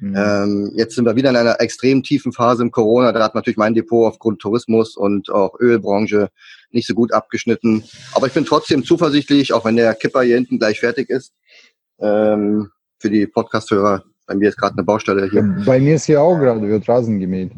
Mhm. 0.00 0.14
Ähm, 0.16 0.72
jetzt 0.74 0.94
sind 0.94 1.04
wir 1.04 1.16
wieder 1.16 1.30
in 1.30 1.36
einer 1.36 1.60
extrem 1.60 2.02
tiefen 2.02 2.32
Phase 2.32 2.62
im 2.62 2.70
Corona. 2.70 3.12
Da 3.12 3.22
hat 3.22 3.34
natürlich 3.34 3.56
mein 3.56 3.74
Depot 3.74 4.08
aufgrund 4.08 4.40
Tourismus 4.40 4.96
und 4.96 5.30
auch 5.30 5.58
Ölbranche 5.60 6.30
nicht 6.70 6.86
so 6.86 6.94
gut 6.94 7.12
abgeschnitten. 7.12 7.84
Aber 8.14 8.26
ich 8.26 8.32
bin 8.32 8.44
trotzdem 8.44 8.84
zuversichtlich, 8.84 9.52
auch 9.52 9.64
wenn 9.64 9.76
der 9.76 9.94
Kipper 9.94 10.22
hier 10.22 10.36
hinten 10.36 10.58
gleich 10.58 10.80
fertig 10.80 11.10
ist. 11.10 11.32
Ähm, 11.98 12.70
für 12.98 13.10
die 13.10 13.26
Podcast-Hörer, 13.26 14.04
bei 14.26 14.34
mir 14.34 14.48
ist 14.48 14.56
gerade 14.56 14.74
eine 14.74 14.84
Baustelle 14.84 15.28
hier. 15.30 15.42
Bei 15.66 15.78
mir 15.78 15.96
ist 15.96 16.04
hier 16.04 16.22
auch 16.22 16.38
gerade, 16.38 16.62
wird 16.62 16.88
Rasen 16.88 17.20
gemäht. 17.20 17.52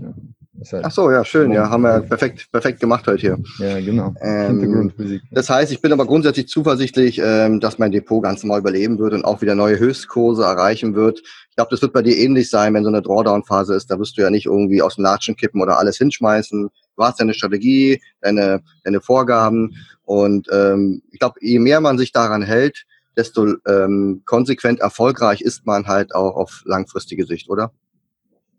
Ja. 0.70 0.80
Ach 0.82 0.90
so, 0.90 1.10
ja, 1.10 1.24
schön. 1.24 1.52
Ja, 1.52 1.70
haben 1.70 1.82
wir 1.82 2.00
perfekt, 2.00 2.50
perfekt 2.52 2.80
gemacht 2.80 3.06
heute 3.06 3.20
hier. 3.20 3.38
Ja, 3.58 3.80
genau. 3.80 4.14
Ähm, 4.20 4.92
das 5.30 5.50
heißt, 5.50 5.72
ich 5.72 5.80
bin 5.80 5.92
aber 5.92 6.06
grundsätzlich 6.06 6.48
zuversichtlich, 6.48 7.20
ähm, 7.22 7.60
dass 7.60 7.78
mein 7.78 7.90
Depot 7.90 8.22
ganz 8.22 8.42
normal 8.42 8.60
überleben 8.60 8.98
wird 8.98 9.14
und 9.14 9.24
auch 9.24 9.40
wieder 9.40 9.54
neue 9.54 9.78
Höchstkurse 9.78 10.42
erreichen 10.42 10.94
wird. 10.94 11.20
Ich 11.50 11.56
glaube, 11.56 11.70
das 11.70 11.82
wird 11.82 11.92
bei 11.92 12.02
dir 12.02 12.16
ähnlich 12.16 12.50
sein, 12.50 12.74
wenn 12.74 12.84
so 12.84 12.88
eine 12.88 13.02
Drawdown-Phase 13.02 13.74
ist. 13.74 13.90
Da 13.90 13.98
wirst 13.98 14.16
du 14.16 14.22
ja 14.22 14.30
nicht 14.30 14.46
irgendwie 14.46 14.82
aus 14.82 14.96
dem 14.96 15.04
Latschen 15.04 15.36
kippen 15.36 15.60
oder 15.60 15.78
alles 15.78 15.98
hinschmeißen. 15.98 16.70
Du 16.96 17.02
hast 17.02 17.20
deine 17.20 17.34
Strategie, 17.34 18.00
deine, 18.20 18.62
deine 18.84 19.00
Vorgaben. 19.00 19.76
Und 20.04 20.48
ähm, 20.52 21.02
ich 21.10 21.18
glaube, 21.18 21.36
je 21.40 21.58
mehr 21.58 21.80
man 21.80 21.98
sich 21.98 22.12
daran 22.12 22.42
hält, 22.42 22.84
desto 23.16 23.54
ähm, 23.66 24.22
konsequent 24.24 24.80
erfolgreich 24.80 25.42
ist 25.42 25.66
man 25.66 25.86
halt 25.86 26.14
auch 26.14 26.36
auf 26.36 26.62
langfristige 26.64 27.26
Sicht, 27.26 27.50
oder? 27.50 27.72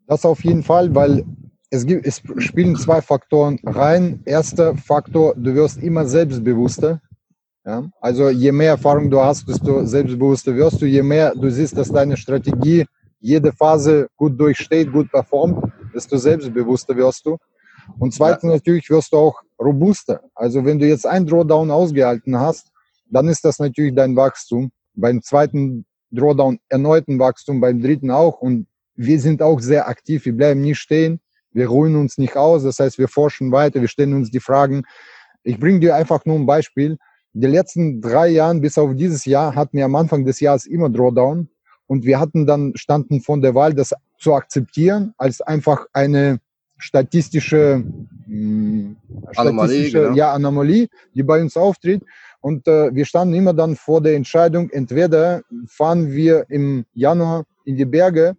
Das 0.07 0.25
auf 0.25 0.43
jeden 0.43 0.63
Fall, 0.63 0.93
weil 0.93 1.25
es, 1.73 1.87
gibt, 1.87 2.05
es 2.05 2.21
spielen 2.37 2.75
zwei 2.75 3.01
Faktoren 3.01 3.59
rein. 3.63 4.21
Erster 4.25 4.77
Faktor, 4.77 5.33
du 5.35 5.55
wirst 5.55 5.81
immer 5.81 6.05
selbstbewusster. 6.05 7.01
Ja? 7.65 7.89
Also 7.99 8.29
je 8.29 8.51
mehr 8.51 8.71
Erfahrung 8.71 9.09
du 9.09 9.19
hast, 9.19 9.47
desto 9.49 9.83
selbstbewusster 9.83 10.55
wirst 10.55 10.81
du. 10.81 10.85
Je 10.85 11.01
mehr 11.01 11.33
du 11.33 11.49
siehst, 11.49 11.75
dass 11.75 11.89
deine 11.89 12.15
Strategie 12.15 12.85
jede 13.19 13.51
Phase 13.51 14.07
gut 14.17 14.39
durchsteht, 14.39 14.91
gut 14.91 15.09
performt, 15.11 15.63
desto 15.95 16.17
selbstbewusster 16.17 16.95
wirst 16.95 17.25
du. 17.25 17.37
Und 17.97 18.13
zweitens 18.13 18.49
ja. 18.49 18.55
natürlich 18.57 18.87
wirst 18.91 19.11
du 19.11 19.17
auch 19.17 19.41
robuster. 19.59 20.21
Also 20.35 20.63
wenn 20.63 20.77
du 20.77 20.85
jetzt 20.85 21.07
ein 21.07 21.25
Drawdown 21.25 21.71
ausgehalten 21.71 22.39
hast, 22.39 22.67
dann 23.09 23.27
ist 23.27 23.43
das 23.43 23.57
natürlich 23.57 23.95
dein 23.95 24.15
Wachstum. 24.15 24.71
Beim 24.93 25.23
zweiten 25.23 25.85
Drawdown 26.11 26.59
erneuten 26.69 27.17
Wachstum, 27.17 27.59
beim 27.59 27.81
dritten 27.81 28.11
auch. 28.11 28.41
Und 28.41 28.67
wir 28.95 29.19
sind 29.19 29.41
auch 29.41 29.59
sehr 29.59 29.87
aktiv. 29.87 30.25
Wir 30.25 30.37
bleiben 30.37 30.61
nie 30.61 30.75
stehen. 30.75 31.19
Wir 31.53 31.67
ruhen 31.67 31.95
uns 31.95 32.17
nicht 32.17 32.35
aus, 32.35 32.63
das 32.63 32.79
heißt, 32.79 32.97
wir 32.97 33.07
forschen 33.07 33.51
weiter, 33.51 33.81
wir 33.81 33.87
stellen 33.87 34.13
uns 34.13 34.31
die 34.31 34.39
Fragen. 34.39 34.83
Ich 35.43 35.59
bringe 35.59 35.79
dir 35.79 35.95
einfach 35.95 36.25
nur 36.25 36.35
ein 36.37 36.45
Beispiel. 36.45 36.97
Die 37.33 37.47
letzten 37.47 38.01
drei 38.01 38.27
Jahre 38.27 38.59
bis 38.59 38.77
auf 38.77 38.95
dieses 38.95 39.25
Jahr 39.25 39.55
hatten 39.55 39.77
wir 39.77 39.85
am 39.85 39.95
Anfang 39.95 40.25
des 40.25 40.39
Jahres 40.39 40.65
immer 40.65 40.89
Drawdown 40.89 41.49
und 41.87 42.05
wir 42.05 42.19
hatten 42.19 42.45
dann 42.45 42.73
standen 42.75 43.21
von 43.21 43.41
der 43.41 43.55
Wahl, 43.55 43.73
das 43.73 43.93
zu 44.19 44.33
akzeptieren 44.33 45.13
als 45.17 45.41
einfach 45.41 45.85
eine 45.93 46.39
statistische, 46.77 47.83
mh, 48.27 48.27
hm, 48.27 48.97
Anomalie, 49.35 49.69
statistische 49.69 50.01
genau. 50.03 50.15
ja, 50.15 50.33
Anomalie, 50.33 50.87
die 51.13 51.23
bei 51.23 51.41
uns 51.41 51.55
auftritt. 51.55 52.03
Und 52.41 52.67
äh, 52.67 52.93
wir 52.93 53.05
standen 53.05 53.33
immer 53.35 53.53
dann 53.53 53.75
vor 53.75 54.01
der 54.01 54.15
Entscheidung, 54.15 54.69
entweder 54.69 55.43
fahren 55.67 56.11
wir 56.11 56.45
im 56.49 56.85
Januar 56.93 57.45
in 57.63 57.77
die 57.77 57.85
Berge 57.85 58.35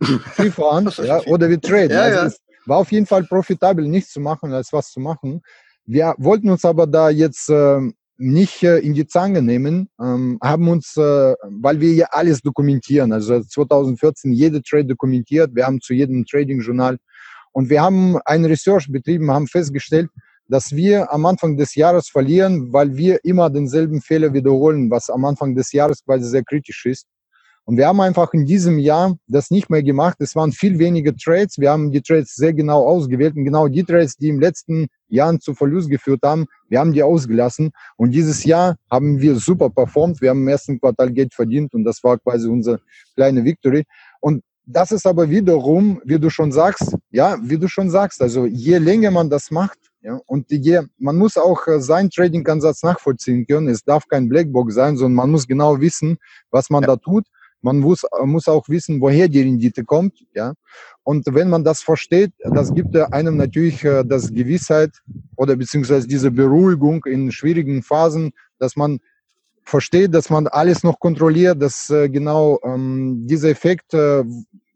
Skifahren 0.32 0.90
ja, 1.04 1.20
oder 1.26 1.48
wir 1.48 1.60
traden. 1.60 1.90
Ja, 1.92 2.02
also 2.02 2.36
ja. 2.36 2.45
War 2.66 2.78
auf 2.78 2.92
jeden 2.92 3.06
Fall 3.06 3.24
profitabel, 3.24 3.86
nichts 3.86 4.12
zu 4.12 4.20
machen, 4.20 4.52
als 4.52 4.72
was 4.72 4.90
zu 4.90 5.00
machen. 5.00 5.42
Wir 5.84 6.14
wollten 6.18 6.50
uns 6.50 6.64
aber 6.64 6.86
da 6.86 7.10
jetzt 7.10 7.48
äh, 7.48 7.80
nicht 8.18 8.62
äh, 8.62 8.78
in 8.78 8.94
die 8.94 9.06
Zange 9.06 9.42
nehmen, 9.42 9.88
ähm, 10.00 10.38
haben 10.42 10.68
uns, 10.68 10.96
äh, 10.96 11.34
weil 11.42 11.80
wir 11.80 11.92
ja 11.92 12.06
alles 12.10 12.40
dokumentieren, 12.40 13.12
also 13.12 13.40
2014 13.40 14.32
jede 14.32 14.62
Trade 14.62 14.86
dokumentiert, 14.86 15.54
wir 15.54 15.66
haben 15.66 15.80
zu 15.80 15.94
jedem 15.94 16.24
Trading-Journal 16.24 16.98
und 17.52 17.70
wir 17.70 17.82
haben 17.82 18.18
einen 18.24 18.46
Research 18.46 18.90
betrieben, 18.90 19.30
haben 19.30 19.46
festgestellt, 19.46 20.08
dass 20.48 20.74
wir 20.74 21.12
am 21.12 21.26
Anfang 21.26 21.56
des 21.56 21.74
Jahres 21.74 22.08
verlieren, 22.08 22.72
weil 22.72 22.96
wir 22.96 23.24
immer 23.24 23.50
denselben 23.50 24.00
Fehler 24.00 24.32
wiederholen, 24.32 24.90
was 24.90 25.10
am 25.10 25.24
Anfang 25.24 25.54
des 25.54 25.72
Jahres 25.72 26.04
quasi 26.04 26.28
sehr 26.28 26.44
kritisch 26.44 26.86
ist. 26.86 27.06
Und 27.66 27.76
wir 27.78 27.88
haben 27.88 28.00
einfach 28.00 28.32
in 28.32 28.46
diesem 28.46 28.78
Jahr 28.78 29.16
das 29.26 29.50
nicht 29.50 29.70
mehr 29.70 29.82
gemacht. 29.82 30.18
Es 30.20 30.36
waren 30.36 30.52
viel 30.52 30.78
weniger 30.78 31.12
Trades. 31.16 31.58
Wir 31.58 31.72
haben 31.72 31.90
die 31.90 32.00
Trades 32.00 32.36
sehr 32.36 32.54
genau 32.54 32.86
ausgewählt 32.86 33.34
und 33.34 33.44
genau 33.44 33.66
die 33.66 33.82
Trades, 33.82 34.16
die 34.16 34.28
im 34.28 34.38
letzten 34.38 34.86
Jahren 35.08 35.40
zu 35.40 35.52
Verlust 35.52 35.90
geführt 35.90 36.20
haben, 36.22 36.46
wir 36.68 36.78
haben 36.78 36.92
die 36.92 37.02
ausgelassen. 37.02 37.72
Und 37.96 38.12
dieses 38.12 38.44
Jahr 38.44 38.76
haben 38.88 39.20
wir 39.20 39.34
super 39.34 39.68
performt. 39.68 40.20
Wir 40.20 40.30
haben 40.30 40.42
im 40.42 40.48
ersten 40.48 40.78
Quartal 40.78 41.12
Geld 41.12 41.34
verdient 41.34 41.74
und 41.74 41.82
das 41.82 42.04
war 42.04 42.18
quasi 42.18 42.48
unsere 42.48 42.78
kleine 43.16 43.44
Victory. 43.44 43.84
Und 44.20 44.44
das 44.64 44.92
ist 44.92 45.04
aber 45.04 45.28
wiederum, 45.28 46.00
wie 46.04 46.20
du 46.20 46.30
schon 46.30 46.52
sagst, 46.52 46.96
ja, 47.10 47.36
wie 47.42 47.58
du 47.58 47.66
schon 47.66 47.90
sagst, 47.90 48.22
also 48.22 48.46
je 48.46 48.78
länger 48.78 49.10
man 49.10 49.28
das 49.28 49.50
macht, 49.50 49.78
ja, 50.02 50.20
und 50.26 50.52
je, 50.52 50.82
man 50.98 51.16
muss 51.16 51.36
auch 51.36 51.66
äh, 51.66 51.80
seinen 51.80 52.10
Trading-Ansatz 52.10 52.84
nachvollziehen 52.84 53.44
können. 53.44 53.66
Es 53.66 53.82
darf 53.82 54.06
kein 54.06 54.28
Blackbox 54.28 54.74
sein, 54.74 54.96
sondern 54.96 55.16
man 55.16 55.30
muss 55.32 55.48
genau 55.48 55.80
wissen, 55.80 56.18
was 56.52 56.70
man 56.70 56.82
ja. 56.82 56.88
da 56.88 56.96
tut. 56.96 57.26
Man 57.66 57.80
muss, 57.80 58.06
muss 58.24 58.46
auch 58.46 58.68
wissen, 58.68 59.00
woher 59.00 59.26
die 59.28 59.42
Rendite 59.42 59.82
kommt. 59.82 60.14
Ja? 60.34 60.54
Und 61.02 61.26
wenn 61.26 61.50
man 61.50 61.64
das 61.64 61.80
versteht, 61.82 62.30
das 62.38 62.72
gibt 62.72 62.96
einem 62.96 63.36
natürlich 63.36 63.82
äh, 63.82 64.04
das 64.04 64.32
Gewissheit 64.32 64.92
oder 65.36 65.56
beziehungsweise 65.56 66.06
diese 66.06 66.30
Beruhigung 66.30 67.04
in 67.06 67.32
schwierigen 67.32 67.82
Phasen, 67.82 68.30
dass 68.60 68.76
man 68.76 69.00
versteht, 69.64 70.14
dass 70.14 70.30
man 70.30 70.46
alles 70.46 70.84
noch 70.84 71.00
kontrolliert, 71.00 71.60
dass 71.60 71.90
äh, 71.90 72.08
genau 72.08 72.60
ähm, 72.62 73.26
dieser 73.26 73.48
Effekt, 73.48 73.92
äh, 73.94 74.22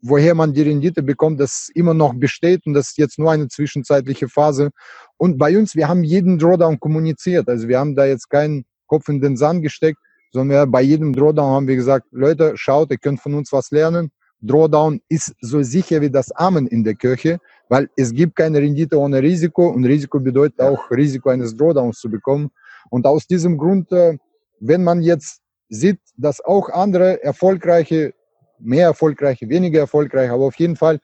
woher 0.01 0.35
man 0.35 0.51
die 0.51 0.63
Rendite 0.63 1.01
bekommt, 1.01 1.39
das 1.39 1.69
immer 1.73 1.93
noch 1.93 2.13
besteht 2.13 2.65
und 2.65 2.73
das 2.73 2.89
ist 2.89 2.97
jetzt 2.97 3.17
nur 3.19 3.31
eine 3.31 3.47
zwischenzeitliche 3.47 4.27
Phase. 4.27 4.71
Und 5.15 5.37
bei 5.37 5.57
uns, 5.57 5.75
wir 5.75 5.87
haben 5.87 6.03
jeden 6.03 6.37
Drawdown 6.37 6.77
kommuniziert. 6.77 7.47
Also 7.47 7.69
wir 7.69 7.79
haben 7.79 7.95
da 7.95 8.05
jetzt 8.05 8.29
keinen 8.29 8.65
Kopf 8.85 9.07
in 9.07 9.21
den 9.21 9.37
Sand 9.37 9.63
gesteckt 9.63 9.99
sondern 10.31 10.71
bei 10.71 10.81
jedem 10.81 11.13
Drawdown 11.13 11.51
haben 11.51 11.67
wir 11.67 11.75
gesagt, 11.75 12.07
Leute, 12.11 12.53
schaut, 12.55 12.91
ihr 12.91 12.97
könnt 12.97 13.19
von 13.19 13.33
uns 13.33 13.51
was 13.51 13.71
lernen. 13.71 14.11
Drawdown 14.41 15.01
ist 15.07 15.35
so 15.41 15.61
sicher 15.61 16.01
wie 16.01 16.09
das 16.09 16.31
Amen 16.31 16.65
in 16.67 16.83
der 16.83 16.95
Kirche, 16.95 17.39
weil 17.69 17.89
es 17.95 18.11
gibt 18.11 18.35
keine 18.35 18.57
Rendite 18.57 18.97
ohne 18.97 19.21
Risiko 19.21 19.67
und 19.69 19.85
Risiko 19.85 20.19
bedeutet 20.19 20.59
auch 20.59 20.89
Risiko 20.89 21.29
eines 21.29 21.55
Drawdowns 21.55 21.99
zu 21.99 22.09
bekommen. 22.09 22.49
Und 22.89 23.05
aus 23.05 23.27
diesem 23.27 23.57
Grund, 23.57 23.91
äh, 23.91 24.17
wenn 24.59 24.83
man 24.83 25.01
jetzt 25.01 25.41
sieht, 25.69 25.99
dass 26.17 26.43
auch 26.43 26.69
andere 26.69 27.23
erfolgreiche, 27.23 28.13
mehr 28.59 28.87
erfolgreiche, 28.87 29.47
weniger 29.49 29.81
erfolgreiche, 29.81 30.33
aber 30.33 30.45
auf 30.45 30.55
jeden 30.55 30.75
Fall 30.75 30.99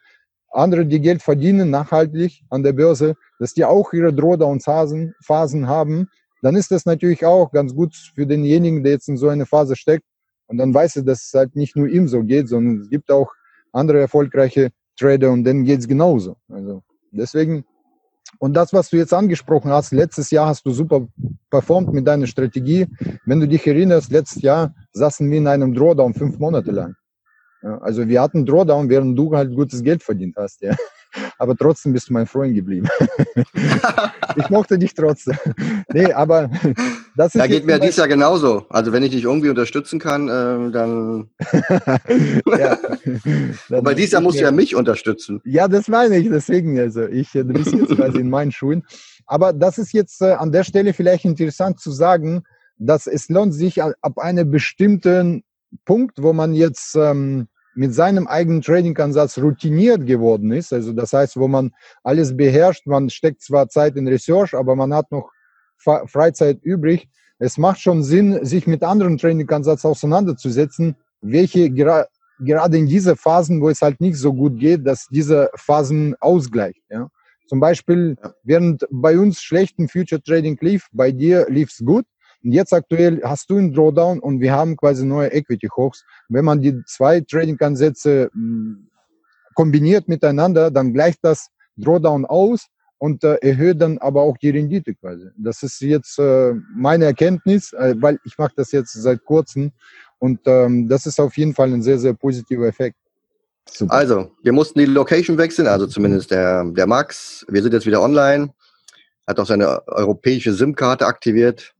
andere, 0.51 0.85
die 0.85 1.01
Geld 1.01 1.21
verdienen 1.21 1.69
nachhaltig 1.69 2.43
an 2.49 2.63
der 2.63 2.73
Börse, 2.73 3.15
dass 3.39 3.53
die 3.53 3.65
auch 3.65 3.93
ihre 3.93 4.13
Drawdown-Phasen 4.13 5.67
haben, 5.67 6.09
dann 6.41 6.55
ist 6.55 6.71
das 6.71 6.85
natürlich 6.85 7.25
auch 7.25 7.51
ganz 7.51 7.73
gut 7.73 7.95
für 7.95 8.27
denjenigen, 8.27 8.83
der 8.83 8.93
jetzt 8.93 9.09
in 9.09 9.17
so 9.17 9.29
eine 9.29 9.45
Phase 9.45 9.75
steckt. 9.75 10.05
Und 10.47 10.57
dann 10.57 10.73
weiß 10.73 10.97
er, 10.97 11.03
dass 11.03 11.25
es 11.25 11.33
halt 11.33 11.55
nicht 11.55 11.75
nur 11.75 11.87
ihm 11.87 12.07
so 12.07 12.23
geht, 12.23 12.47
sondern 12.47 12.81
es 12.81 12.89
gibt 12.89 13.11
auch 13.11 13.31
andere 13.73 13.99
erfolgreiche 13.99 14.69
Trader 14.97 15.31
und 15.31 15.43
denen 15.43 15.65
geht 15.65 15.79
es 15.79 15.87
genauso. 15.87 16.37
Also 16.47 16.83
deswegen, 17.11 17.65
und 18.39 18.53
das, 18.53 18.71
was 18.73 18.89
du 18.89 18.97
jetzt 18.97 19.13
angesprochen 19.13 19.71
hast, 19.71 19.91
letztes 19.91 20.31
Jahr 20.31 20.47
hast 20.47 20.65
du 20.65 20.71
super 20.71 21.07
performt 21.49 21.93
mit 21.93 22.07
deiner 22.07 22.27
Strategie. 22.27 22.87
Wenn 23.25 23.39
du 23.39 23.47
dich 23.47 23.67
erinnerst, 23.67 24.11
letztes 24.11 24.41
Jahr 24.41 24.73
saßen 24.93 25.29
wir 25.29 25.37
in 25.37 25.47
einem 25.47 25.73
Drawdown 25.73 26.13
fünf 26.13 26.39
Monate 26.39 26.71
lang. 26.71 26.95
Also 27.61 28.07
wir 28.07 28.21
hatten 28.21 28.45
Drawdown, 28.45 28.89
während 28.89 29.17
du 29.17 29.35
halt 29.35 29.53
gutes 29.53 29.83
Geld 29.83 30.03
verdient 30.03 30.35
hast. 30.37 30.61
Ja 30.61 30.75
aber 31.37 31.55
trotzdem 31.55 31.93
bist 31.93 32.09
du 32.09 32.13
mein 32.13 32.27
Freund 32.27 32.55
geblieben. 32.55 32.87
ich 34.35 34.49
mochte 34.49 34.77
dich 34.77 34.93
trotzdem. 34.93 35.37
Nee, 35.93 36.11
aber 36.13 36.49
das 37.15 37.35
ist. 37.35 37.41
Da 37.41 37.47
geht 37.47 37.65
mir 37.65 37.79
dies 37.79 37.97
Jahr 37.97 38.07
genauso. 38.07 38.65
Also 38.69 38.91
wenn 38.91 39.03
ich 39.03 39.11
dich 39.11 39.23
irgendwie 39.23 39.49
unterstützen 39.49 39.99
kann, 39.99 40.27
äh, 40.27 40.71
dann. 40.71 41.29
ja. 42.45 42.77
Wobei 43.69 43.93
dies 43.93 44.11
Jahr 44.11 44.21
musst 44.21 44.39
du 44.39 44.43
ja 44.43 44.51
mich 44.51 44.75
unterstützen. 44.75 45.41
Ja, 45.45 45.67
das 45.67 45.87
meine 45.87 46.17
ich. 46.17 46.29
Deswegen, 46.29 46.79
also 46.79 47.07
ich, 47.07 47.31
du 47.31 47.45
bist 47.45 47.73
jetzt 47.73 47.95
quasi 47.95 48.19
in 48.19 48.29
meinen 48.29 48.51
Schuhen. 48.51 48.83
Aber 49.25 49.53
das 49.53 49.77
ist 49.77 49.93
jetzt 49.93 50.21
äh, 50.21 50.33
an 50.33 50.51
der 50.51 50.63
Stelle 50.63 50.93
vielleicht 50.93 51.25
interessant 51.25 51.79
zu 51.79 51.91
sagen, 51.91 52.43
dass 52.77 53.07
es 53.07 53.29
lohnt 53.29 53.53
sich 53.53 53.81
ab 53.81 54.17
einem 54.17 54.51
bestimmten 54.51 55.43
Punkt, 55.85 56.21
wo 56.21 56.33
man 56.33 56.53
jetzt 56.53 56.95
ähm, 56.95 57.47
mit 57.77 57.93
seinem 57.93 58.27
eigenen 58.27 58.61
Trading-Ansatz 58.61 59.37
routiniert 59.37 60.05
geworden 60.05 60.51
ist. 60.51 60.73
Also 60.73 60.93
das 60.93 61.13
heißt, 61.13 61.37
wo 61.37 61.47
man 61.47 61.71
alles 62.03 62.35
beherrscht, 62.35 62.87
man 62.87 63.09
steckt 63.09 63.41
zwar 63.41 63.69
Zeit 63.69 63.95
in 63.95 64.07
Research, 64.07 64.53
aber 64.53 64.75
man 64.75 64.93
hat 64.93 65.11
noch 65.11 65.31
Freizeit 65.77 66.59
übrig. 66.63 67.07
Es 67.39 67.57
macht 67.57 67.79
schon 67.79 68.03
Sinn, 68.03 68.43
sich 68.43 68.65
mit 68.65 68.83
anderen 68.83 69.17
Trading-Ansatz 69.17 69.85
auseinanderzusetzen, 69.85 70.95
welche 71.21 71.69
gera 71.69 72.07
gerade 72.39 72.77
in 72.77 72.85
diese 72.85 73.15
Phasen, 73.15 73.61
wo 73.61 73.69
es 73.69 73.81
halt 73.81 73.99
nicht 73.99 74.17
so 74.17 74.31
gut 74.31 74.59
geht, 74.59 74.85
dass 74.85 75.07
diese 75.07 75.49
Phasen 75.55 76.15
ausgleicht. 76.19 76.81
Ja? 76.89 77.09
Zum 77.47 77.59
Beispiel, 77.59 78.15
während 78.43 78.85
bei 78.91 79.17
uns 79.17 79.41
schlechten 79.41 79.87
Future 79.87 80.21
Trading 80.21 80.57
lief, 80.61 80.87
bei 80.91 81.11
dir 81.11 81.47
lief 81.49 81.69
es 81.71 81.83
gut, 81.83 82.05
jetzt 82.53 82.73
aktuell 82.73 83.21
hast 83.23 83.49
du 83.49 83.57
einen 83.57 83.73
Drawdown 83.73 84.19
und 84.19 84.39
wir 84.39 84.53
haben 84.53 84.75
quasi 84.77 85.05
neue 85.05 85.31
Equity 85.31 85.67
Hochs. 85.75 86.03
Wenn 86.29 86.45
man 86.45 86.61
die 86.61 86.83
zwei 86.85 87.21
Trading-Ansätze 87.21 88.29
hm, 88.33 88.87
kombiniert 89.55 90.07
miteinander, 90.07 90.71
dann 90.71 90.93
gleicht 90.93 91.19
das 91.23 91.49
Drawdown 91.77 92.25
aus 92.25 92.67
und 92.99 93.23
äh, 93.23 93.35
erhöht 93.35 93.81
dann 93.81 93.97
aber 93.99 94.21
auch 94.21 94.37
die 94.37 94.49
Rendite 94.49 94.95
quasi. 94.95 95.27
Das 95.37 95.63
ist 95.63 95.79
jetzt 95.81 96.19
äh, 96.19 96.53
meine 96.75 97.05
Erkenntnis, 97.05 97.73
äh, 97.73 97.95
weil 97.99 98.19
ich 98.23 98.37
mache 98.37 98.53
das 98.55 98.71
jetzt 98.71 98.93
seit 98.93 99.23
kurzem 99.23 99.71
und 100.19 100.39
ähm, 100.45 100.87
das 100.87 101.05
ist 101.05 101.19
auf 101.19 101.37
jeden 101.37 101.53
Fall 101.53 101.71
ein 101.73 101.83
sehr, 101.83 101.99
sehr 101.99 102.13
positiver 102.13 102.67
Effekt. 102.67 102.97
Super. 103.69 103.93
Also, 103.93 104.31
wir 104.43 104.53
mussten 104.53 104.79
die 104.79 104.85
Location 104.85 105.37
wechseln, 105.37 105.67
also 105.67 105.87
zumindest 105.87 106.31
der, 106.31 106.63
der 106.65 106.87
Max. 106.87 107.45
Wir 107.49 107.61
sind 107.61 107.73
jetzt 107.73 107.85
wieder 107.85 108.01
online, 108.01 108.53
hat 109.27 109.39
auch 109.39 109.45
seine 109.45 109.85
europäische 109.87 110.53
SIM-Karte 110.53 111.05
aktiviert. 111.05 111.73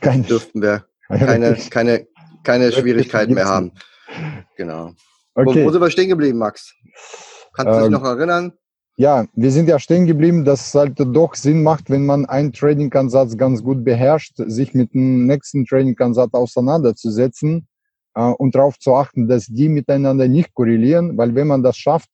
Kein, 0.00 0.24
dürften 0.24 0.62
wir 0.62 0.86
keine, 1.08 1.56
keine, 1.70 2.06
keine 2.42 2.72
Schwierigkeiten 2.72 3.34
mehr 3.34 3.46
haben. 3.46 3.72
Genau. 4.56 4.92
Okay. 5.34 5.62
Wo, 5.62 5.66
wo 5.66 5.70
sind 5.72 5.80
wir 5.80 5.90
stehen 5.90 6.08
geblieben, 6.08 6.38
Max? 6.38 6.74
Kannst 7.54 7.72
du 7.72 7.78
dich 7.78 7.86
ähm, 7.86 7.92
noch 7.92 8.04
erinnern? 8.04 8.52
Ja, 8.96 9.26
wir 9.34 9.50
sind 9.50 9.68
ja 9.68 9.80
stehen 9.80 10.06
geblieben, 10.06 10.44
dass 10.44 10.68
es 10.68 10.74
halt 10.74 10.94
doch 10.98 11.34
Sinn 11.34 11.64
macht, 11.64 11.90
wenn 11.90 12.06
man 12.06 12.26
einen 12.26 12.52
Trading-Ansatz 12.52 13.36
ganz 13.36 13.62
gut 13.62 13.84
beherrscht, 13.84 14.34
sich 14.36 14.72
mit 14.72 14.94
dem 14.94 15.26
nächsten 15.26 15.64
Trading-Ansatz 15.66 16.32
auseinanderzusetzen 16.32 17.66
äh, 18.14 18.22
und 18.22 18.54
darauf 18.54 18.78
zu 18.78 18.94
achten, 18.94 19.26
dass 19.26 19.46
die 19.46 19.68
miteinander 19.68 20.28
nicht 20.28 20.54
korrelieren, 20.54 21.18
weil 21.18 21.34
wenn 21.34 21.48
man 21.48 21.64
das 21.64 21.76
schafft, 21.76 22.08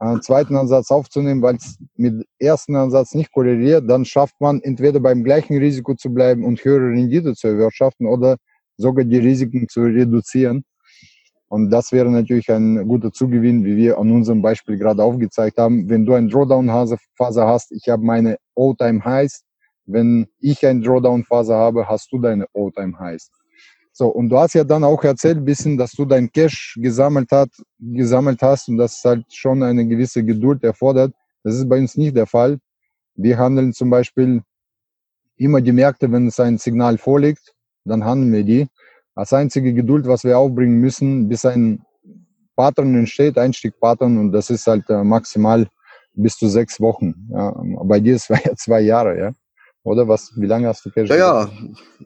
einen 0.00 0.22
zweiten 0.22 0.56
Ansatz 0.56 0.90
aufzunehmen, 0.90 1.42
weil 1.42 1.56
es 1.56 1.78
mit 1.96 2.26
ersten 2.38 2.74
Ansatz 2.74 3.14
nicht 3.14 3.32
korreliert, 3.32 3.88
dann 3.88 4.04
schafft 4.04 4.34
man 4.40 4.60
entweder 4.62 4.98
beim 4.98 5.22
gleichen 5.22 5.58
Risiko 5.58 5.94
zu 5.94 6.12
bleiben 6.12 6.44
und 6.44 6.64
höhere 6.64 6.90
Rendite 6.90 7.34
zu 7.34 7.48
erwirtschaften 7.48 8.06
oder 8.06 8.36
sogar 8.78 9.04
die 9.04 9.18
Risiken 9.18 9.68
zu 9.68 9.82
reduzieren. 9.82 10.64
Und 11.48 11.70
das 11.70 11.92
wäre 11.92 12.10
natürlich 12.10 12.50
ein 12.50 12.86
guter 12.88 13.12
Zugewinn, 13.12 13.64
wie 13.64 13.76
wir 13.76 13.98
an 13.98 14.10
unserem 14.10 14.40
Beispiel 14.40 14.78
gerade 14.78 15.02
aufgezeigt 15.02 15.58
haben. 15.58 15.88
Wenn 15.90 16.06
du 16.06 16.14
eine 16.14 16.28
Drawdown-Phase 16.28 17.44
hast, 17.44 17.72
ich 17.72 17.88
habe 17.88 18.04
meine 18.04 18.38
All-Time-Highs. 18.56 19.42
Wenn 19.84 20.28
ich 20.38 20.64
eine 20.64 20.80
Drawdown-Phase 20.80 21.54
habe, 21.54 21.88
hast 21.88 22.12
du 22.12 22.20
deine 22.20 22.46
All-Time-Highs. 22.54 23.30
So, 24.00 24.08
und 24.08 24.30
du 24.30 24.38
hast 24.38 24.54
ja 24.54 24.64
dann 24.64 24.82
auch 24.82 25.04
erzählt 25.04 25.36
ein 25.36 25.44
bisschen, 25.44 25.76
dass 25.76 25.92
du 25.92 26.06
dein 26.06 26.32
Cash 26.32 26.78
gesammelt, 26.80 27.30
hat, 27.32 27.50
gesammelt 27.78 28.40
hast 28.40 28.66
und 28.70 28.78
das 28.78 29.02
halt 29.04 29.26
schon 29.28 29.62
eine 29.62 29.86
gewisse 29.86 30.24
Geduld 30.24 30.64
erfordert. 30.64 31.12
Das 31.44 31.54
ist 31.54 31.68
bei 31.68 31.78
uns 31.78 31.98
nicht 31.98 32.16
der 32.16 32.26
Fall. 32.26 32.60
Wir 33.14 33.36
handeln 33.36 33.74
zum 33.74 33.90
Beispiel 33.90 34.40
immer 35.36 35.60
die 35.60 35.72
Märkte, 35.72 36.10
wenn 36.10 36.28
es 36.28 36.40
ein 36.40 36.56
Signal 36.56 36.96
vorliegt, 36.96 37.52
dann 37.84 38.02
handeln 38.06 38.32
wir 38.32 38.44
die. 38.44 38.68
Als 39.14 39.34
einzige 39.34 39.74
Geduld, 39.74 40.06
was 40.06 40.24
wir 40.24 40.38
aufbringen 40.38 40.80
müssen, 40.80 41.28
bis 41.28 41.44
ein 41.44 41.84
Pattern 42.56 42.94
entsteht, 42.94 43.36
Einstiegpattern, 43.36 44.16
und 44.16 44.32
das 44.32 44.48
ist 44.48 44.66
halt 44.66 44.88
äh, 44.88 45.04
maximal 45.04 45.68
bis 46.14 46.38
zu 46.38 46.48
sechs 46.48 46.80
Wochen. 46.80 47.28
Ja. 47.30 47.54
Bei 47.84 48.00
dir 48.00 48.14
ist 48.16 48.30
es 48.30 48.40
zwei 48.64 48.80
Jahre, 48.80 49.18
ja. 49.18 49.32
Oder 49.82 50.08
was? 50.08 50.32
Wie 50.36 50.46
lange 50.46 50.68
hast 50.68 50.84
du 50.84 50.90
Cash? 50.90 51.08
Ja, 51.08 51.16
ja. 51.16 51.50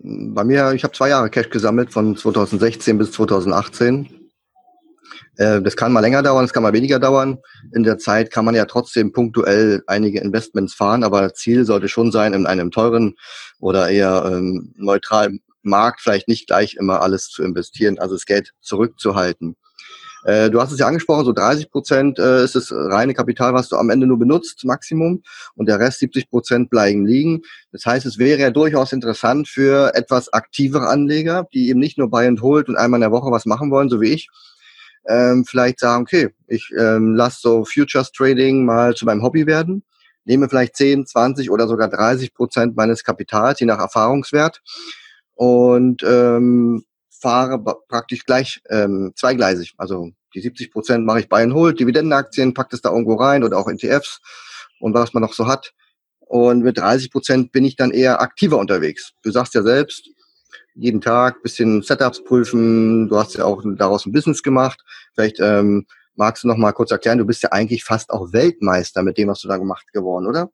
Bei 0.03 0.45
mir, 0.45 0.73
ich 0.73 0.85
habe 0.85 0.95
zwei 0.95 1.09
Jahre 1.09 1.31
Cash 1.31 1.51
gesammelt, 1.51 1.93
von 1.93 2.17
2016 2.17 2.99
bis 2.99 3.13
2018. 3.13 4.09
Äh, 5.37 5.61
das 5.63 5.77
kann 5.77 5.93
mal 5.93 6.01
länger 6.01 6.23
dauern, 6.23 6.45
das 6.45 6.53
kann 6.53 6.63
mal 6.63 6.73
weniger 6.73 7.01
dauern. 7.01 7.39
In 7.73 7.83
der 7.83 7.99
Zeit 7.99 8.31
kann 8.31 8.45
man 8.45 8.55
ja 8.55 8.65
trotzdem 8.67 9.13
punktuell 9.13 9.83
einige 9.87 10.21
Investments 10.21 10.75
fahren, 10.75 11.03
aber 11.03 11.35
Ziel 11.35 11.65
sollte 11.65 11.89
schon 11.89 12.13
sein, 12.13 12.33
in 12.33 12.47
einem 12.47 12.71
teuren 12.71 13.15
oder 13.59 13.89
eher 13.89 14.25
ähm, 14.31 14.73
neutralen 14.77 15.41
Markt 15.63 16.01
vielleicht 16.01 16.29
nicht 16.29 16.47
gleich 16.47 16.75
immer 16.75 17.03
alles 17.03 17.29
zu 17.29 17.43
investieren, 17.43 17.99
also 17.99 18.15
das 18.15 18.27
Geld 18.27 18.53
zurückzuhalten. 18.61 19.57
Äh, 20.25 20.51
du 20.51 20.61
hast 20.61 20.73
es 20.73 20.79
ja 20.79 20.87
angesprochen, 20.87 21.25
so 21.25 21.33
30 21.33 21.71
Prozent 21.71 22.19
äh, 22.19 22.45
ist 22.45 22.55
das 22.55 22.73
reine 22.73 23.15
Kapital, 23.15 23.53
was 23.53 23.69
du 23.69 23.77
am 23.77 23.91
Ende 23.91 24.07
nur 24.07 24.19
benutzt, 24.19 24.65
Maximum, 24.65 25.23
und 25.55 25.69
der 25.69 25.79
Rest 25.79 26.01
70 26.01 26.31
Prozent 26.31 26.71
bleiben 26.71 27.07
liegen. 27.07 27.43
Das 27.73 27.85
heißt, 27.85 28.07
es 28.07 28.19
wäre 28.19 28.41
ja 28.41 28.51
durchaus 28.51 28.93
interessant 28.93 29.49
für 29.49 29.95
etwas 29.95 30.33
aktivere 30.33 30.89
Anleger, 30.89 31.47
die 31.53 31.69
eben 31.69 31.81
nicht 31.81 31.99
nur 31.99 32.11
Buy 32.11 32.27
and 32.27 32.41
Hold 32.41 32.69
und 32.69 32.77
einmal 32.77 32.99
in 32.99 33.03
der 33.03 33.13
Woche 33.13 33.31
was 33.31 33.45
machen 33.45 33.71
wollen, 33.71 33.91
so 33.91 34.01
wie 34.01 34.13
ich, 34.13 34.29
ähm, 35.07 35.45
vielleicht 35.45 35.81
sagen, 35.81 36.03
okay, 36.03 36.31
ich 36.47 36.71
ähm, 36.79 37.15
lasse 37.15 37.41
so 37.43 37.65
Futures 37.65 38.11
Trading 38.13 38.65
mal 38.65 38.95
zu 38.95 39.05
meinem 39.05 39.23
Hobby 39.23 39.47
werden, 39.47 39.85
nehme 40.25 40.49
vielleicht 40.49 40.77
10, 40.77 41.07
20 41.07 41.51
oder 41.51 41.69
sogar 41.69 41.89
30 41.89 42.33
Prozent 42.33 42.77
meines 42.77 43.05
Kapitals, 43.05 43.61
je 43.61 43.67
nach 43.67 43.79
Erfahrungswert. 43.79 44.63
Und 45.35 46.03
ähm, 46.03 46.85
fahre 47.25 47.59
praktisch 47.89 48.27
gleich 48.27 48.61
ähm, 48.69 49.13
zweigleisig. 49.17 49.73
Also 49.79 50.11
die 50.35 50.43
70 50.43 50.71
Prozent 50.71 51.07
mache 51.07 51.21
ich 51.21 51.29
Buy 51.31 51.43
and 51.43 51.55
Hold, 51.55 51.81
Dividendenaktien, 51.81 52.53
packt 52.53 52.75
es 52.75 52.83
da 52.83 52.91
irgendwo 52.91 53.15
rein 53.15 53.43
oder 53.43 53.57
auch 53.57 53.67
ETFs 53.67 54.21
und 54.79 54.93
was 54.93 55.15
man 55.15 55.23
noch 55.23 55.33
so 55.33 55.47
hat. 55.47 55.73
Und 56.21 56.63
mit 56.63 56.77
30 56.77 57.11
Prozent 57.11 57.51
bin 57.51 57.65
ich 57.65 57.77
dann 57.77 57.93
eher 57.93 58.21
aktiver 58.21 58.59
unterwegs. 58.59 59.13
Du 59.23 59.31
sagst 59.31 59.55
ja 59.55 59.63
selbst, 59.63 60.11
jeden 60.75 61.01
Tag 61.01 61.43
bisschen 61.43 61.81
Setups 61.81 62.25
prüfen. 62.25 63.09
Du 63.09 63.17
hast 63.17 63.35
ja 63.35 63.47
auch 63.47 63.63
daraus 63.65 64.05
ein 64.05 64.13
Business 64.13 64.43
gemacht. 64.43 64.83
Vielleicht 65.15 65.41
ähm, 65.41 65.87
magst 66.17 66.45
du 66.45 66.49
noch 66.49 66.59
mal 66.59 66.73
kurz 66.73 66.91
erklären, 66.91 67.17
du 67.17 67.25
bist 67.25 67.43
ja 67.43 67.53
eigentlich 67.53 67.85
fast 67.85 68.11
auch 68.11 68.35
Weltmeister 68.35 69.03
mit 69.03 69.17
dem, 69.17 69.29
was 69.29 69.41
du 69.41 69.49
da 69.49 69.57
gemacht 69.57 69.87
geworden, 69.95 70.27
oder? 70.27 70.51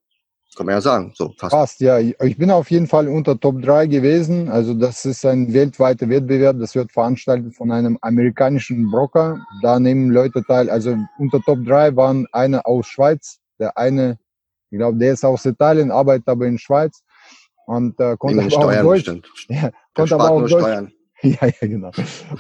Kann 0.57 0.67
man 0.67 0.75
ja 0.75 0.81
sagen, 0.81 1.13
so 1.15 1.33
fast. 1.37 1.53
Fast, 1.53 1.81
ja. 1.81 1.99
Ich 1.99 2.37
bin 2.37 2.51
auf 2.51 2.71
jeden 2.71 2.89
Fall 2.89 3.09
unter 3.09 3.39
Top 3.39 3.63
3 3.63 3.87
gewesen. 3.87 4.49
Also 4.49 4.75
das 4.75 5.05
ist 5.05 5.25
ein 5.25 5.53
weltweiter 5.53 6.09
Wettbewerb. 6.09 6.59
Das 6.59 6.75
wird 6.75 6.91
veranstaltet 6.91 7.55
von 7.55 7.71
einem 7.71 7.97
amerikanischen 8.03 8.91
Broker. 8.91 9.39
Da 9.63 9.79
nehmen 9.79 10.11
Leute 10.11 10.43
teil. 10.45 10.69
Also 10.69 10.97
unter 11.19 11.41
Top 11.41 11.65
3 11.65 11.95
waren 11.95 12.27
eine 12.33 12.67
aus 12.67 12.87
Schweiz, 12.87 13.39
der 13.61 13.79
eine, 13.79 14.19
ich 14.71 14.79
glaube, 14.79 14.99
der 14.99 15.13
ist 15.13 15.25
aus 15.25 15.47
Italien, 15.47 15.93
arbeitet 15.93 16.27
aber 16.29 16.47
in 16.47 16.59
Schweiz 16.59 17.01
und 17.67 17.99
äh, 18.01 18.17
konnte 18.19 18.41
aber 18.41 18.51
Steuern 18.51 18.79
auch 18.87 18.91
Deutsch. 18.91 19.21
Ja, 19.49 19.71
konnte 19.95 20.15
aber 20.17 20.31
auch 20.31 20.41
Deutsch. 20.41 20.53
Steuern. 20.53 20.93
Ja, 21.23 21.47
ja, 21.47 21.69
genau. 21.69 21.91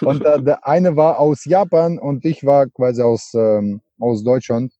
Und 0.00 0.24
äh, 0.24 0.42
der 0.42 0.66
eine 0.66 0.96
war 0.96 1.18
aus 1.18 1.44
Japan 1.44 1.98
und 1.98 2.24
ich 2.24 2.46
war 2.46 2.66
quasi 2.66 3.02
aus, 3.02 3.34
ähm, 3.34 3.82
aus 3.98 4.24
Deutschland. 4.24 4.72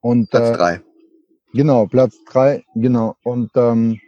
Und, 0.00 0.28
Platz 0.28 0.50
äh, 0.50 0.52
drei. 0.52 0.80
Genau, 1.52 1.86
Platz 1.86 2.18
drei, 2.30 2.64
genau. 2.74 3.16
Und 3.22 3.50
ähm, 3.56 3.98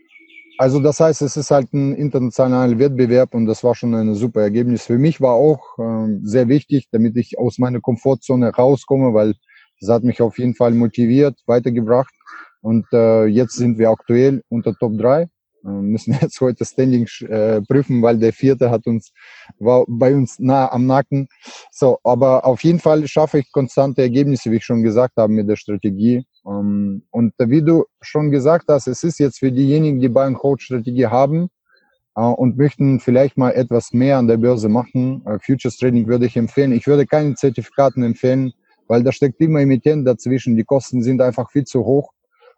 also 0.59 0.81
das 0.81 0.99
heißt, 0.99 1.23
es 1.23 1.37
ist 1.37 1.51
halt 1.51 1.73
ein 1.73 1.95
internationaler 1.95 2.79
Wettbewerb 2.79 3.35
und 3.35 3.47
das 3.47 3.63
war 3.63 3.75
schon 3.75 3.95
ein 3.95 4.15
super 4.15 4.43
Ergebnis. 4.43 4.87
Für 4.87 4.99
mich 4.99 5.21
war 5.21 5.35
auch 5.35 5.79
äh, 5.79 6.19
sehr 6.23 6.49
wichtig, 6.49 6.89
damit 6.91 7.17
ich 7.17 7.39
aus 7.39 7.59
meiner 7.59 7.81
Komfortzone 7.81 8.51
rauskomme, 8.51 9.15
weil 9.15 9.35
das 9.81 9.91
hat 9.91 10.03
mich 10.03 10.21
auf 10.21 10.39
jeden 10.39 10.55
Fall 10.55 10.73
motiviert, 10.73 11.39
weitergebracht. 11.47 12.13
Und 12.61 12.87
äh, 12.93 13.27
jetzt 13.27 13.55
sind 13.55 13.79
wir 13.79 13.91
aktuell 13.91 14.43
unter 14.49 14.75
Top 14.75 14.99
3 14.99 15.29
äh, 15.65 15.69
müssen 15.69 16.13
jetzt 16.21 16.41
heute 16.41 16.65
Standing 16.65 17.07
äh, 17.29 17.61
prüfen, 17.63 18.03
weil 18.03 18.19
der 18.19 18.33
vierte 18.33 18.71
hat 18.71 18.87
uns, 18.87 19.13
war 19.59 19.85
bei 19.89 20.15
uns 20.15 20.39
nah 20.39 20.71
am 20.73 20.87
Nacken. 20.87 21.29
So, 21.71 21.99
aber 22.05 22.45
auf 22.45 22.63
jeden 22.65 22.79
Fall 22.79 23.07
schaffe 23.07 23.39
ich 23.39 23.53
konstante 23.53 24.03
Ergebnisse, 24.03 24.51
wie 24.51 24.57
ich 24.57 24.65
schon 24.65 24.83
gesagt 24.83 25.17
habe, 25.17 25.33
mit 25.33 25.49
der 25.49 25.57
Strategie. 25.57 26.25
Ähm, 26.49 27.03
und 27.11 27.35
wie 27.39 27.63
du 27.63 27.85
schon 28.01 28.31
gesagt 28.31 28.67
hast, 28.69 28.87
es 28.87 29.05
ist 29.05 29.19
jetzt 29.19 29.39
für 29.39 29.53
diejenigen, 29.53 30.01
die 30.01 30.09
Buy 30.09 30.33
Hold 30.35 30.63
Strategie 30.63 31.07
haben 31.07 31.51
äh, 32.17 32.23
und 32.23 32.57
möchten 32.57 33.01
vielleicht 33.01 33.37
mal 33.37 33.51
etwas 33.51 33.93
mehr 33.93 34.19
an 34.19 34.29
der 34.29 34.39
Börse 34.39 34.69
machen. 34.69 35.23
Äh, 35.27 35.39
Futures 35.41 35.77
Trading 35.77 36.07
würde 36.07 36.27
ich 36.27 36.37
empfehlen. 36.37 36.73
Ich 36.73 36.87
würde 36.87 37.07
keine 37.07 37.35
Zertifikaten 37.35 38.03
empfehlen, 38.03 38.53
weil 38.87 39.03
da 39.03 39.13
steckt 39.13 39.41
immer 39.41 39.61
Emittent 39.61 40.07
dazwischen. 40.07 40.57
Die 40.57 40.65
Kosten 40.65 41.03
sind 41.03 41.21
einfach 41.21 41.51
viel 41.51 41.65
zu 41.65 41.85
hoch. 41.85 42.13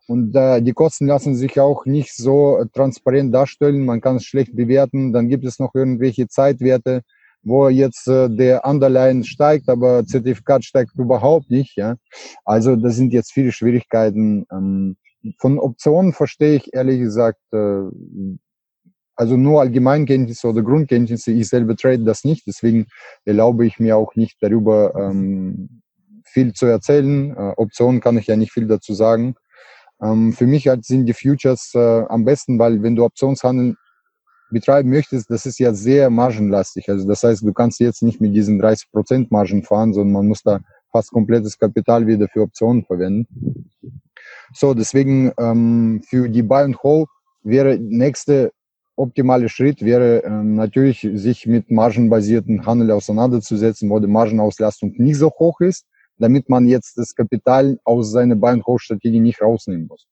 Und 0.07 0.35
äh, 0.35 0.61
die 0.63 0.73
Kosten 0.73 1.07
lassen 1.07 1.37
sich 1.37 1.61
auch 1.61 1.85
nicht 1.87 2.17
so 2.17 2.65
transparent 2.73 3.33
darstellen. 3.35 3.85
Man 3.85 4.01
kann 4.01 4.17
es 4.17 4.25
schlecht 4.25 4.57
bewerten. 4.57 5.13
Dann 5.13 5.29
gibt 5.29 5.45
es 5.45 5.59
noch 5.59 5.75
irgendwelche 5.75 6.27
Zeitwerte, 6.27 7.03
wo 7.43 7.69
jetzt 7.69 8.07
äh, 8.09 8.29
der 8.29 8.65
Underline 8.65 9.25
steigt, 9.25 9.69
aber 9.69 10.05
Zertifikat 10.05 10.65
steigt 10.65 10.93
überhaupt 10.97 11.51
nicht. 11.51 11.77
Ja? 11.77 11.97
Also 12.45 12.77
das 12.77 12.97
sind 12.97 13.13
jetzt 13.13 13.33
viele 13.33 13.53
Schwierigkeiten. 13.53 14.47
Ähm, 14.53 14.97
von 15.39 15.59
Optionen 15.59 16.13
verstehe 16.13 16.57
ich 16.57 16.75
ehrlich 16.75 17.01
gesagt, 17.01 17.41
äh, 17.53 17.83
also 19.17 19.37
nur 19.37 19.61
Allgemeinkenntnisse 19.61 20.49
oder 20.49 20.63
Grundkenntnisse. 20.63 21.33
Ich 21.33 21.49
selber 21.49 21.77
trade 21.77 22.05
das 22.05 22.25
nicht. 22.25 22.47
Deswegen 22.47 22.87
erlaube 23.25 23.67
ich 23.67 23.79
mir 23.79 23.97
auch 23.97 24.15
nicht 24.15 24.39
darüber 24.41 24.95
ähm, 24.95 25.83
viel 26.25 26.53
zu 26.55 26.67
erzählen. 26.67 27.37
Äh, 27.37 27.53
Optionen 27.57 28.01
kann 28.01 28.17
ich 28.17 28.27
ja 28.29 28.37
nicht 28.37 28.53
viel 28.53 28.67
dazu 28.67 28.95
sagen. 28.95 29.35
Ähm, 30.03 30.33
für 30.33 30.47
mich 30.47 30.69
halt 30.69 30.85
sind 30.85 31.07
die 31.07 31.13
Futures 31.13 31.73
äh, 31.75 32.05
am 32.09 32.25
besten, 32.25 32.59
weil 32.59 32.83
wenn 32.83 32.97
du 32.97 33.05
Optionshandel 33.05 33.77
betreiben 34.51 34.91
möchtest, 34.91 35.31
das 35.31 35.47
ist 35.47 35.59
ja 35.59 35.73
sehr 35.73 36.11
margenlastig. 36.11 36.89
Also 36.89 37.07
das 37.07 37.23
heißt, 37.23 37.43
du 37.43 37.53
kannst 37.53 37.81
jetzt 37.81 38.03
nicht 38.03 38.21
mit 38.21 38.35
diesen 38.35 38.61
30% 38.61 39.29
Margen 39.31 39.63
fahren, 39.63 39.93
sondern 39.93 40.13
man 40.13 40.29
muss 40.29 40.43
da 40.43 40.61
fast 40.93 41.11
komplettes 41.11 41.59
Kapital 41.59 42.07
wieder 42.07 42.29
für 42.29 42.43
Optionen 42.43 42.85
verwenden. 42.85 43.71
So, 44.53 44.75
deswegen 44.75 45.33
ähm, 45.39 46.03
für 46.09 46.29
die 46.29 46.43
Buy 46.43 46.65
and 46.65 46.83
Hold 46.83 47.09
wäre 47.43 47.79
nächste 47.79 48.53
optimale 48.97 49.49
Schritt 49.49 49.83
wäre 49.83 50.23
ähm, 50.25 50.57
natürlich, 50.57 51.09
sich 51.15 51.47
mit 51.47 51.71
margenbasierten 51.71 52.67
Handel 52.67 52.91
auseinanderzusetzen, 52.91 53.89
wo 53.89 53.99
die 53.99 54.07
Margenauslastung 54.07 54.93
nicht 54.97 55.17
so 55.17 55.31
hoch 55.31 55.61
ist 55.61 55.87
damit 56.21 56.49
man 56.49 56.67
jetzt 56.67 56.99
das 56.99 57.15
Kapital 57.15 57.79
aus 57.85 58.13
seiner 58.13 58.37
Buy-and-Hold-Strategie 58.37 59.21
nicht 59.21 59.41
rausnehmen 59.41 59.87
muss. 59.87 60.07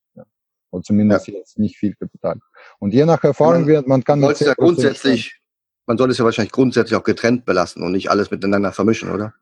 Oder 0.70 0.82
zumindest 0.82 1.28
ja. 1.28 1.34
jetzt 1.34 1.58
nicht 1.58 1.76
viel 1.76 1.94
Kapital. 1.94 2.38
Und 2.78 2.92
je 2.92 3.04
nach 3.04 3.22
Erfahrung 3.24 3.66
wird, 3.66 3.86
man 3.86 4.04
kann... 4.04 4.20
Man 4.20 4.34
ja 4.38 4.54
grundsätzlich, 4.54 5.40
man 5.86 5.96
sollte 5.96 6.12
es 6.12 6.18
ja 6.18 6.24
wahrscheinlich 6.24 6.52
grundsätzlich 6.52 6.96
auch 6.96 7.04
getrennt 7.04 7.44
belassen 7.44 7.82
und 7.82 7.92
nicht 7.92 8.10
alles 8.10 8.30
miteinander 8.30 8.72
vermischen, 8.72 9.10
oder? 9.10 9.34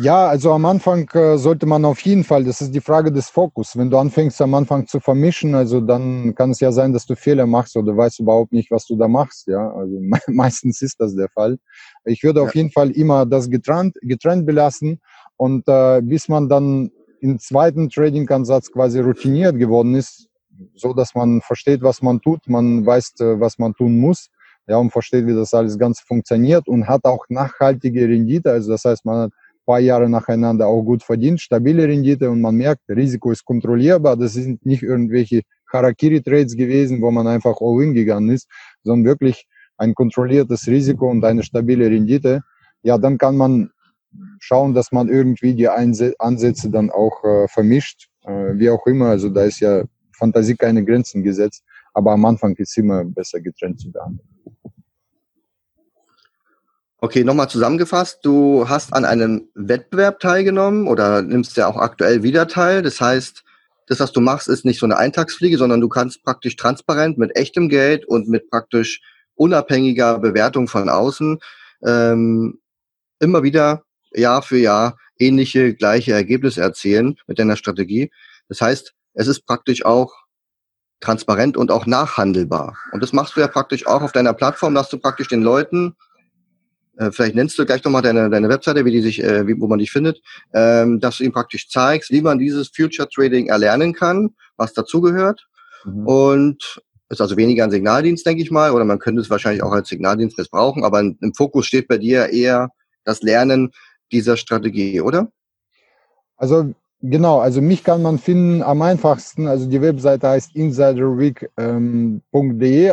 Ja, 0.00 0.28
also 0.28 0.52
am 0.52 0.64
Anfang 0.64 1.10
äh, 1.14 1.38
sollte 1.38 1.66
man 1.66 1.84
auf 1.84 1.98
jeden 2.02 2.22
Fall, 2.22 2.44
das 2.44 2.60
ist 2.60 2.72
die 2.72 2.80
Frage 2.80 3.10
des 3.10 3.30
Fokus. 3.30 3.76
Wenn 3.76 3.90
du 3.90 3.98
anfängst 3.98 4.40
am 4.40 4.54
Anfang 4.54 4.86
zu 4.86 5.00
vermischen, 5.00 5.56
also 5.56 5.80
dann 5.80 6.36
kann 6.36 6.52
es 6.52 6.60
ja 6.60 6.70
sein, 6.70 6.92
dass 6.92 7.04
du 7.04 7.16
Fehler 7.16 7.46
machst 7.46 7.76
oder 7.76 7.96
weißt 7.96 8.20
überhaupt 8.20 8.52
nicht, 8.52 8.70
was 8.70 8.86
du 8.86 8.94
da 8.94 9.08
machst. 9.08 9.48
Ja, 9.48 9.72
also 9.72 9.98
me 10.00 10.20
meistens 10.28 10.82
ist 10.82 11.00
das 11.00 11.16
der 11.16 11.28
Fall. 11.30 11.58
Ich 12.04 12.22
würde 12.22 12.40
ja. 12.40 12.46
auf 12.46 12.54
jeden 12.54 12.70
Fall 12.70 12.92
immer 12.92 13.26
das 13.26 13.50
getrennt, 13.50 13.96
getrennt 14.02 14.46
belassen 14.46 15.00
und 15.36 15.66
äh, 15.66 16.00
bis 16.00 16.28
man 16.28 16.48
dann 16.48 16.92
im 17.20 17.40
zweiten 17.40 17.88
Trading-Ansatz 17.90 18.70
quasi 18.70 19.00
routiniert 19.00 19.58
geworden 19.58 19.96
ist, 19.96 20.27
so 20.74 20.92
dass 20.92 21.14
man 21.14 21.40
versteht, 21.40 21.82
was 21.82 22.02
man 22.02 22.20
tut, 22.20 22.48
man 22.48 22.84
weiß, 22.84 23.14
äh, 23.20 23.40
was 23.40 23.58
man 23.58 23.74
tun 23.74 23.98
muss, 23.98 24.30
ja, 24.66 24.76
und 24.76 24.90
versteht, 24.90 25.26
wie 25.26 25.34
das 25.34 25.54
alles 25.54 25.78
ganz 25.78 26.00
funktioniert 26.00 26.68
und 26.68 26.88
hat 26.88 27.04
auch 27.04 27.24
nachhaltige 27.28 28.06
Rendite. 28.08 28.50
Also 28.50 28.72
das 28.72 28.84
heißt, 28.84 29.04
man 29.04 29.16
hat 29.16 29.30
ein 29.30 29.64
paar 29.64 29.80
Jahre 29.80 30.08
nacheinander 30.08 30.66
auch 30.66 30.82
gut 30.82 31.02
verdient, 31.02 31.40
stabile 31.40 31.88
Rendite 31.88 32.30
und 32.30 32.40
man 32.40 32.54
merkt, 32.54 32.82
Risiko 32.88 33.30
ist 33.30 33.44
kontrollierbar. 33.44 34.16
Das 34.16 34.34
sind 34.34 34.64
nicht 34.66 34.82
irgendwelche 34.82 35.42
Harakiri-Trades 35.72 36.56
gewesen, 36.56 37.00
wo 37.00 37.10
man 37.10 37.26
einfach 37.26 37.56
all-in 37.60 37.94
gegangen 37.94 38.30
ist, 38.30 38.48
sondern 38.82 39.06
wirklich 39.06 39.46
ein 39.78 39.94
kontrolliertes 39.94 40.66
Risiko 40.66 41.10
und 41.10 41.24
eine 41.24 41.42
stabile 41.42 41.86
Rendite. 41.86 42.42
Ja, 42.82 42.98
dann 42.98 43.16
kann 43.16 43.36
man 43.36 43.70
schauen, 44.38 44.74
dass 44.74 44.92
man 44.92 45.08
irgendwie 45.08 45.54
die 45.54 45.68
Ansätze 45.68 46.70
dann 46.70 46.90
auch 46.90 47.24
äh, 47.24 47.48
vermischt, 47.48 48.08
äh, 48.24 48.54
wie 48.54 48.70
auch 48.70 48.86
immer. 48.86 49.06
Also 49.06 49.28
da 49.28 49.44
ist 49.44 49.60
ja 49.60 49.84
Fantasie 50.18 50.56
keine 50.56 50.84
Grenzen 50.84 51.22
gesetzt, 51.22 51.64
aber 51.94 52.12
am 52.12 52.24
Anfang 52.24 52.54
ist 52.56 52.76
immer 52.76 53.04
besser 53.04 53.40
getrennt 53.40 53.80
zu 53.80 53.90
behandeln. 53.90 54.28
Okay, 57.00 57.22
nochmal 57.22 57.48
zusammengefasst, 57.48 58.18
du 58.24 58.68
hast 58.68 58.92
an 58.92 59.04
einem 59.04 59.48
Wettbewerb 59.54 60.18
teilgenommen 60.18 60.88
oder 60.88 61.22
nimmst 61.22 61.56
ja 61.56 61.68
auch 61.68 61.76
aktuell 61.76 62.24
wieder 62.24 62.48
teil. 62.48 62.82
Das 62.82 63.00
heißt, 63.00 63.44
das, 63.86 64.00
was 64.00 64.10
du 64.10 64.20
machst, 64.20 64.48
ist 64.48 64.64
nicht 64.64 64.80
so 64.80 64.86
eine 64.86 64.96
Eintagsfliege, 64.96 65.58
sondern 65.58 65.80
du 65.80 65.88
kannst 65.88 66.24
praktisch 66.24 66.56
transparent 66.56 67.16
mit 67.16 67.36
echtem 67.36 67.68
Geld 67.68 68.04
und 68.04 68.28
mit 68.28 68.50
praktisch 68.50 69.00
unabhängiger 69.36 70.18
Bewertung 70.18 70.66
von 70.66 70.88
außen 70.88 71.38
ähm, 71.86 72.58
immer 73.20 73.44
wieder 73.44 73.84
Jahr 74.12 74.42
für 74.42 74.58
Jahr 74.58 74.98
ähnliche, 75.18 75.74
gleiche 75.74 76.12
Ergebnisse 76.12 76.60
erzielen 76.60 77.16
mit 77.26 77.38
deiner 77.38 77.56
Strategie. 77.56 78.10
Das 78.48 78.60
heißt, 78.60 78.94
es 79.18 79.26
ist 79.26 79.46
praktisch 79.46 79.84
auch 79.84 80.14
transparent 81.00 81.56
und 81.56 81.70
auch 81.70 81.86
nachhandelbar. 81.86 82.76
Und 82.92 83.02
das 83.02 83.12
machst 83.12 83.36
du 83.36 83.40
ja 83.40 83.48
praktisch 83.48 83.86
auch 83.86 84.02
auf 84.02 84.12
deiner 84.12 84.32
Plattform, 84.32 84.74
dass 84.74 84.88
du 84.88 84.98
praktisch 84.98 85.28
den 85.28 85.42
Leuten 85.42 85.96
äh, 86.98 87.10
vielleicht 87.12 87.34
nennst 87.34 87.58
du 87.58 87.66
gleich 87.66 87.82
nochmal 87.84 88.02
deine, 88.02 88.30
deine 88.30 88.48
Webseite, 88.48 88.84
wie 88.84 88.90
die 88.90 89.00
sich, 89.00 89.22
äh, 89.22 89.46
wie, 89.46 89.60
wo 89.60 89.66
man 89.66 89.78
dich 89.78 89.90
findet, 89.90 90.20
ähm, 90.52 91.00
dass 91.00 91.18
du 91.18 91.24
ihm 91.24 91.32
praktisch 91.32 91.68
zeigst, 91.68 92.10
wie 92.10 92.22
man 92.22 92.38
dieses 92.38 92.70
Future 92.74 93.08
Trading 93.08 93.48
erlernen 93.48 93.92
kann, 93.92 94.30
was 94.56 94.72
dazugehört. 94.72 95.46
Mhm. 95.84 96.06
Und 96.06 96.82
ist 97.08 97.20
also 97.20 97.36
weniger 97.36 97.64
ein 97.64 97.70
Signaldienst, 97.70 98.26
denke 98.26 98.42
ich 98.42 98.50
mal, 98.50 98.72
oder 98.72 98.84
man 98.84 98.98
könnte 98.98 99.20
es 99.20 99.30
wahrscheinlich 99.30 99.62
auch 99.62 99.72
als 99.72 99.88
Signaldienst 99.88 100.36
missbrauchen, 100.38 100.84
aber 100.84 101.00
im 101.00 101.34
Fokus 101.34 101.66
steht 101.66 101.88
bei 101.88 101.98
dir 101.98 102.30
eher 102.30 102.70
das 103.04 103.22
Lernen 103.22 103.72
dieser 104.12 104.36
Strategie, 104.36 105.00
oder? 105.00 105.32
Also 106.36 106.74
genau, 107.02 107.38
also 107.38 107.60
mich 107.60 107.84
kann 107.84 108.02
man 108.02 108.18
finden 108.18 108.62
am 108.62 108.82
einfachsten, 108.82 109.46
also 109.46 109.66
die 109.66 109.80
Webseite 109.80 110.28
heißt 110.28 110.54
insiderweek.de, 110.54 111.48
ähm, 111.56 112.22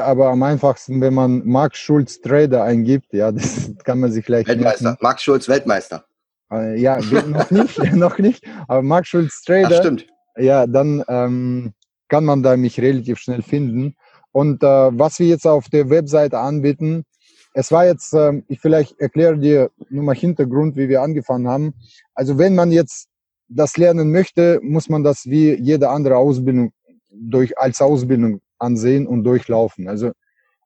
aber 0.02 0.30
am 0.30 0.44
einfachsten, 0.44 1.02
wenn 1.02 1.14
man 1.14 1.46
Max 1.46 1.78
Schulz 1.78 2.22
Trader 2.22 2.64
eingibt, 2.64 3.14
ja, 3.14 3.32
das 3.34 3.72
kann 3.84 4.00
man 4.00 4.12
sich 4.12 4.26
gleich 4.26 4.48
Weltmeister, 4.48 4.84
merken. 4.84 5.00
Max 5.02 5.24
Schulz 5.24 5.48
Weltmeister. 5.48 6.06
Äh, 6.52 6.80
ja, 6.80 7.00
noch 7.28 7.52
nicht, 7.52 7.94
noch 7.94 8.18
nicht, 8.18 8.44
aber 8.68 8.82
Max 8.82 9.10
Schulz 9.10 9.42
Trader. 9.44 9.70
Das 9.70 9.80
stimmt. 9.80 10.08
Ja, 10.38 10.68
dann 10.68 11.04
ähm, 11.08 11.74
kann 12.10 12.26
man 12.26 12.44
da 12.44 12.58
mich 12.58 12.80
relativ 12.80 13.20
schnell 13.20 13.42
finden. 13.42 13.96
Und 14.32 14.64
äh, 14.64 14.68
was 14.68 15.20
wir 15.20 15.28
jetzt 15.28 15.48
auf 15.48 15.70
der 15.70 15.90
Webseite 15.90 16.38
anbieten, 16.40 17.06
es 17.54 17.72
war 17.72 17.86
jetzt, 17.86 18.14
äh, 18.14 18.42
ich 18.50 18.60
vielleicht 18.60 19.00
erkläre 19.00 19.38
dir 19.38 19.72
nur 19.90 20.04
mal 20.04 20.16
Hintergrund, 20.16 20.76
wie 20.76 20.90
wir 20.90 21.02
angefangen 21.02 21.48
haben. 21.48 21.74
Also 22.14 22.38
wenn 22.38 22.54
man 22.54 22.72
jetzt 22.72 23.08
das 23.48 23.78
lernen 23.78 24.12
möchte, 24.12 24.60
muss 24.64 24.90
man 24.90 25.04
das 25.04 25.26
wie 25.26 25.54
jede 25.54 25.90
andere 25.90 26.18
Ausbildung 26.18 26.72
durch, 27.12 27.58
als 27.58 27.82
Ausbildung 27.82 28.42
ansehen 28.60 29.08
und 29.08 29.24
durchlaufen. 29.24 29.88
Also 29.88 30.12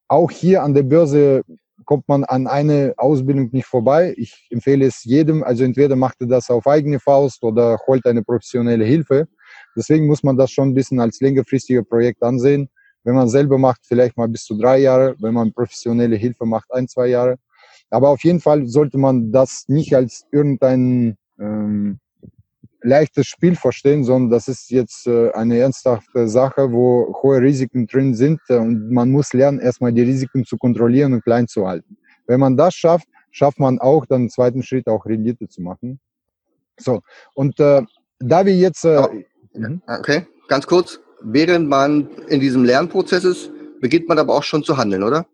auch 0.07 0.31
hier 0.31 0.63
an 0.63 0.73
der 0.73 0.83
Börse 0.83 1.43
kommt 1.85 2.07
man 2.07 2.23
an 2.23 2.47
eine 2.47 2.93
Ausbildung 2.97 3.49
nicht 3.51 3.65
vorbei. 3.65 4.13
Ich 4.17 4.47
empfehle 4.49 4.85
es 4.85 5.03
jedem, 5.03 5.43
also 5.43 5.63
entweder 5.63 5.95
macht 5.95 6.17
er 6.21 6.27
das 6.27 6.49
auf 6.49 6.67
eigene 6.67 6.99
Faust 6.99 7.43
oder 7.43 7.79
holt 7.87 8.05
eine 8.05 8.23
professionelle 8.23 8.85
Hilfe. 8.85 9.27
Deswegen 9.75 10.07
muss 10.07 10.23
man 10.23 10.37
das 10.37 10.51
schon 10.51 10.69
ein 10.69 10.73
bisschen 10.73 10.99
als 10.99 11.19
längerfristiger 11.19 11.83
Projekt 11.83 12.21
ansehen. 12.23 12.69
Wenn 13.03 13.15
man 13.15 13.29
selber 13.29 13.57
macht, 13.57 13.81
vielleicht 13.85 14.17
mal 14.17 14.27
bis 14.27 14.43
zu 14.43 14.57
drei 14.57 14.79
Jahre. 14.79 15.15
Wenn 15.19 15.33
man 15.33 15.53
professionelle 15.53 16.15
Hilfe 16.15 16.45
macht, 16.45 16.71
ein, 16.71 16.87
zwei 16.87 17.07
Jahre. 17.07 17.37
Aber 17.89 18.09
auf 18.09 18.23
jeden 18.23 18.39
Fall 18.39 18.67
sollte 18.67 18.97
man 18.97 19.31
das 19.31 19.65
nicht 19.67 19.95
als 19.95 20.25
irgendein 20.31 21.17
ähm, 21.39 21.99
leichtes 22.81 23.27
Spiel 23.27 23.55
verstehen, 23.55 24.03
sondern 24.03 24.29
das 24.29 24.47
ist 24.47 24.69
jetzt 24.71 25.07
äh, 25.07 25.31
eine 25.31 25.57
ernsthafte 25.57 26.27
Sache, 26.27 26.71
wo 26.71 27.13
hohe 27.21 27.41
Risiken 27.41 27.87
drin 27.87 28.15
sind 28.15 28.39
äh, 28.49 28.55
und 28.55 28.91
man 28.91 29.11
muss 29.11 29.33
lernen, 29.33 29.59
erstmal 29.59 29.91
die 29.93 30.01
Risiken 30.01 30.45
zu 30.45 30.57
kontrollieren 30.57 31.13
und 31.13 31.23
klein 31.23 31.47
zu 31.47 31.67
halten. 31.67 31.97
Wenn 32.25 32.39
man 32.39 32.55
das 32.55 32.75
schafft, 32.75 33.07
schafft 33.31 33.59
man 33.59 33.79
auch 33.79 34.05
dann 34.05 34.23
im 34.23 34.29
zweiten 34.29 34.63
Schritt 34.63 34.87
auch 34.87 35.05
Rendite 35.05 35.47
zu 35.47 35.61
machen. 35.61 35.99
So, 36.77 37.01
und 37.33 37.59
äh, 37.59 37.81
da 38.19 38.45
wir 38.45 38.55
jetzt... 38.55 38.85
Äh, 38.85 39.01
oh. 39.01 39.77
Okay, 39.87 40.25
ganz 40.47 40.65
kurz. 40.65 40.99
Während 41.21 41.67
man 41.67 42.09
in 42.29 42.39
diesem 42.39 42.63
Lernprozess 42.63 43.25
ist, 43.25 43.51
beginnt 43.81 44.07
man 44.07 44.19
aber 44.19 44.35
auch 44.35 44.43
schon 44.43 44.63
zu 44.63 44.77
handeln, 44.77 45.03
oder? 45.03 45.25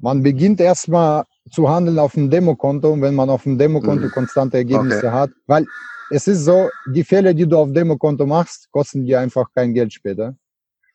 Man 0.00 0.22
beginnt 0.22 0.60
erstmal 0.60 1.24
zu 1.50 1.68
handeln 1.68 1.98
auf 1.98 2.14
dem 2.14 2.30
Demokonto, 2.30 3.00
wenn 3.00 3.14
man 3.14 3.30
auf 3.30 3.44
dem 3.44 3.58
Demokonto 3.58 4.06
mhm. 4.06 4.10
konstante 4.10 4.58
Ergebnisse 4.58 5.06
okay. 5.06 5.10
hat, 5.10 5.30
weil 5.46 5.66
es 6.10 6.26
ist 6.28 6.44
so, 6.44 6.68
die 6.86 7.04
Fälle, 7.04 7.34
die 7.34 7.46
du 7.46 7.58
auf 7.58 7.72
Demokonto 7.72 8.26
machst, 8.26 8.70
kosten 8.70 9.04
dir 9.04 9.20
einfach 9.20 9.48
kein 9.54 9.74
Geld 9.74 9.92
später. 9.92 10.34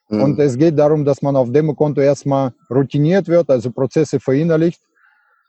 Mhm. 0.10 0.22
Und 0.24 0.40
es 0.40 0.58
geht 0.58 0.78
darum, 0.78 1.06
dass 1.06 1.22
man 1.22 1.36
auf 1.36 1.52
Demokonto 1.52 2.02
erstmal 2.02 2.54
routiniert 2.70 3.28
wird, 3.28 3.50
also 3.50 3.72
Prozesse 3.72 4.20
verinnerlicht 4.20 4.82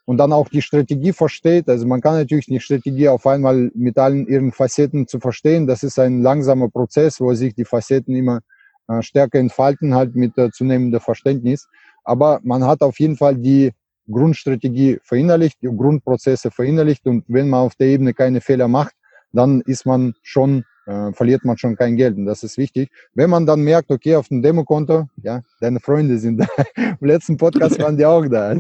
und 0.05 0.19
dann 0.19 0.33
auch 0.33 0.49
die 0.49 0.63
Strategie 0.63 1.13
versteht. 1.13 1.69
Also 1.69 1.87
man 1.87 2.01
kann 2.01 2.15
natürlich 2.15 2.47
die 2.47 2.61
Strategie 2.61 3.09
auf 3.09 3.27
einmal 3.27 3.71
mit 3.75 3.99
allen 3.99 4.27
ihren 4.27 4.53
Facetten 4.53 5.07
zu 5.07 5.21
verstehen. 5.21 5.67
Das 5.67 5.83
ist 5.83 5.99
ein 5.99 6.23
langsamer 6.23 6.69
Prozess, 6.69 7.21
wo 7.21 7.33
sich 7.35 7.55
die 7.55 7.65
Facetten 7.65 8.15
immer 8.17 8.41
äh, 8.89 9.03
stärker 9.03 9.39
entfalten, 9.39 9.95
halt 9.95 10.17
mit 10.17 10.37
äh, 10.39 10.51
zunehmendem 10.51 11.01
Verständnis. 11.01 11.69
Aber 12.05 12.41
man 12.43 12.65
hat 12.65 12.83
auf 12.83 12.99
jeden 12.99 13.17
Fall 13.17 13.37
die 13.37 13.73
Grundstrategie 14.13 15.01
verinnerlicht, 15.03 15.59
die 15.63 15.67
Grundprozesse 15.67 16.51
verinnerlicht 16.51 17.07
und 17.07 17.25
wenn 17.29 17.49
man 17.49 17.61
auf 17.61 17.75
der 17.75 17.89
Ebene 17.89 18.15
keine 18.15 18.41
Fehler 18.41 18.69
macht, 18.69 18.95
dann 19.33 19.63
ist 19.63 19.87
man 19.87 20.15
schon, 20.23 20.65
äh, 20.87 21.13
verliert 21.13 21.45
man 21.45 21.57
schon 21.57 21.77
kein 21.77 21.97
Geld 21.97 22.17
und 22.17 22.27
das 22.27 22.43
ist 22.43 22.59
wichtig. 22.59 22.91
Wenn 23.15 23.31
man 23.31 23.47
dann 23.47 23.61
merkt, 23.63 23.91
okay, 23.91 24.17
auf 24.17 24.29
dem 24.29 24.43
Demokonto, 24.43 25.09
ja, 25.23 25.41
deine 25.61 25.81
Freunde 25.81 26.19
sind 26.19 26.39
da. 26.39 26.47
Im 27.01 27.07
letzten 27.07 27.37
Podcast 27.37 27.81
waren 27.81 27.97
die 27.97 28.07
auch 28.07 28.27
da. 28.27 28.55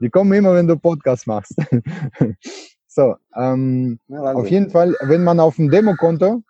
Die 0.00 0.10
kommen 0.10 0.32
immer, 0.32 0.54
wenn 0.54 0.66
du 0.66 0.76
Podcast 0.76 1.26
machst. 1.26 1.54
so, 2.86 3.16
ähm, 3.34 3.98
ja, 4.08 4.32
auf 4.34 4.48
jeden 4.48 4.70
Fall, 4.70 4.94
wenn 5.02 5.24
man 5.24 5.40
auf 5.40 5.56
dem 5.56 5.70
Demokonto 5.70 6.42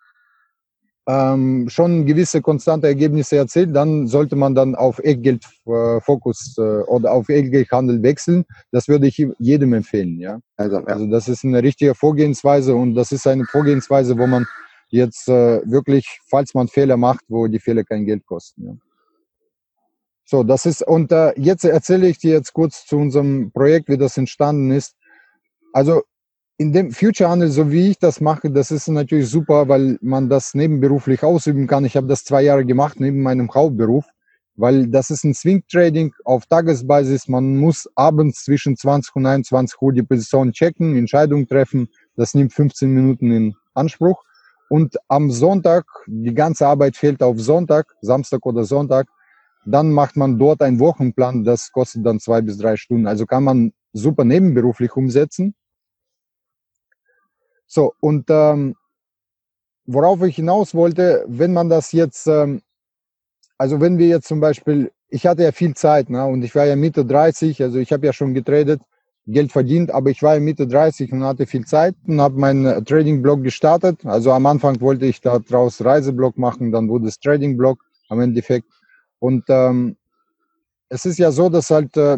ähm, 1.09 1.67
schon 1.69 2.05
gewisse 2.05 2.39
konstante 2.39 2.85
Ergebnisse 2.85 3.37
erzielt, 3.37 3.75
dann 3.75 4.05
sollte 4.05 4.35
man 4.35 4.53
dann 4.53 4.75
auf 4.75 4.99
Echtgeldfokus 4.99 6.55
äh, 6.59 6.61
äh, 6.61 6.81
oder 6.83 7.13
auf 7.13 7.29
Echtgeldhandel 7.29 8.03
wechseln. 8.03 8.45
Das 8.71 8.87
würde 8.87 9.07
ich 9.07 9.17
jedem 9.39 9.73
empfehlen. 9.73 10.19
Ja? 10.19 10.39
Also, 10.55 10.77
ja. 10.77 10.83
also 10.83 11.07
das 11.07 11.27
ist 11.27 11.43
eine 11.43 11.63
richtige 11.63 11.95
Vorgehensweise 11.95 12.75
und 12.75 12.93
das 12.93 13.11
ist 13.11 13.25
eine 13.25 13.45
Vorgehensweise, 13.45 14.19
wo 14.19 14.27
man 14.27 14.45
jetzt 14.89 15.27
äh, 15.29 15.61
wirklich, 15.65 16.19
falls 16.29 16.53
man 16.53 16.67
Fehler 16.67 16.95
macht, 16.95 17.25
wo 17.27 17.47
die 17.47 17.59
Fehler 17.59 17.83
kein 17.83 18.05
Geld 18.05 18.27
kosten. 18.27 18.67
Ja? 18.67 18.73
So, 20.25 20.43
das 20.43 20.67
ist, 20.67 20.85
und 20.85 21.11
äh, 21.11 21.33
jetzt 21.37 21.65
erzähle 21.65 22.07
ich 22.07 22.19
dir 22.19 22.33
jetzt 22.33 22.53
kurz 22.53 22.85
zu 22.85 22.97
unserem 22.97 23.51
Projekt, 23.51 23.89
wie 23.89 23.97
das 23.97 24.15
entstanden 24.15 24.69
ist. 24.69 24.93
Also 25.73 26.03
in 26.59 26.73
dem 26.73 26.91
Future 26.91 27.29
Handel, 27.29 27.49
so 27.49 27.71
wie 27.71 27.91
ich 27.91 27.99
das 27.99 28.19
mache, 28.19 28.51
das 28.51 28.69
ist 28.69 28.89
natürlich 28.89 29.29
super, 29.29 29.69
weil 29.69 29.97
man 30.01 30.27
das 30.27 30.53
nebenberuflich 30.53 31.23
ausüben 31.23 31.67
kann. 31.67 31.85
Ich 31.85 31.95
habe 31.95 32.07
das 32.07 32.25
zwei 32.25 32.41
Jahre 32.41 32.65
gemacht 32.65 32.99
neben 32.99 33.21
meinem 33.21 33.49
Hauptberuf, 33.53 34.03
weil 34.57 34.87
das 34.87 35.09
ist 35.09 35.23
ein 35.23 35.33
Swing 35.33 35.63
Trading 35.71 36.11
auf 36.25 36.47
Tagesbasis. 36.47 37.29
Man 37.29 37.55
muss 37.55 37.87
abends 37.95 38.43
zwischen 38.43 38.75
20 38.75 39.15
und 39.15 39.25
21 39.25 39.81
Uhr 39.81 39.93
die 39.93 40.03
Position 40.03 40.51
checken, 40.51 40.97
Entscheidungen 40.97 41.47
treffen. 41.47 41.87
Das 42.17 42.33
nimmt 42.33 42.51
15 42.51 42.93
Minuten 42.93 43.31
in 43.31 43.55
Anspruch. 43.73 44.21
Und 44.67 44.97
am 45.07 45.31
Sonntag, 45.31 45.85
die 46.07 46.33
ganze 46.33 46.67
Arbeit 46.67 46.97
fehlt 46.97 47.23
auf 47.23 47.39
Sonntag, 47.39 47.87
Samstag 48.01 48.45
oder 48.45 48.65
Sonntag. 48.65 49.07
Dann 49.65 49.93
macht 49.93 50.17
man 50.17 50.37
dort 50.37 50.61
einen 50.61 50.79
Wochenplan, 50.79 51.45
das 51.45 51.71
kostet 51.71 52.05
dann 52.05 52.19
zwei 52.19 52.41
bis 52.41 52.57
drei 52.57 52.75
Stunden. 52.75 53.07
Also 53.07 53.25
kann 53.25 53.45
man 53.45 53.71
super 53.93 54.25
nebenberuflich 54.25 54.93
umsetzen. 54.97 55.55
So, 57.71 57.93
und 58.01 58.25
ähm, 58.29 58.75
worauf 59.85 60.23
ich 60.23 60.35
hinaus 60.35 60.73
wollte, 60.73 61.23
wenn 61.27 61.53
man 61.53 61.69
das 61.69 61.91
jetzt, 61.91 62.25
ähm, 62.25 62.63
also 63.59 63.79
wenn 63.79 63.99
wir 63.99 64.07
jetzt 64.07 64.27
zum 64.27 64.39
Beispiel, 64.39 64.91
ich 65.09 65.27
hatte 65.27 65.43
ja 65.43 65.51
viel 65.51 65.75
Zeit, 65.75 66.09
ne, 66.09 66.25
und 66.25 66.41
ich 66.41 66.55
war 66.55 66.65
ja 66.65 66.75
Mitte 66.75 67.05
30, 67.05 67.61
also 67.61 67.77
ich 67.77 67.93
habe 67.93 68.07
ja 68.07 68.11
schon 68.13 68.33
getradet, 68.33 68.81
Geld 69.27 69.51
verdient, 69.51 69.91
aber 69.91 70.09
ich 70.09 70.23
war 70.23 70.33
ja 70.33 70.39
Mitte 70.39 70.65
30 70.65 71.11
und 71.13 71.23
hatte 71.23 71.45
viel 71.45 71.63
Zeit 71.65 71.95
und 72.07 72.19
habe 72.19 72.39
meinen 72.39 72.83
Trading-Blog 72.83 73.43
gestartet. 73.43 74.03
Also 74.03 74.31
am 74.31 74.47
Anfang 74.47 74.81
wollte 74.81 75.05
ich 75.05 75.21
da 75.21 75.37
draus 75.37 75.85
Reiseblog 75.85 76.39
machen, 76.39 76.71
dann 76.71 76.89
wurde 76.89 77.07
es 77.07 77.19
Trading-Blog 77.19 77.83
am 78.07 78.21
Endeffekt. 78.21 78.67
Und 79.19 79.43
ähm, 79.49 79.97
es 80.89 81.05
ist 81.05 81.19
ja 81.19 81.31
so, 81.31 81.49
dass 81.49 81.69
halt 81.69 81.95
äh, 81.97 82.17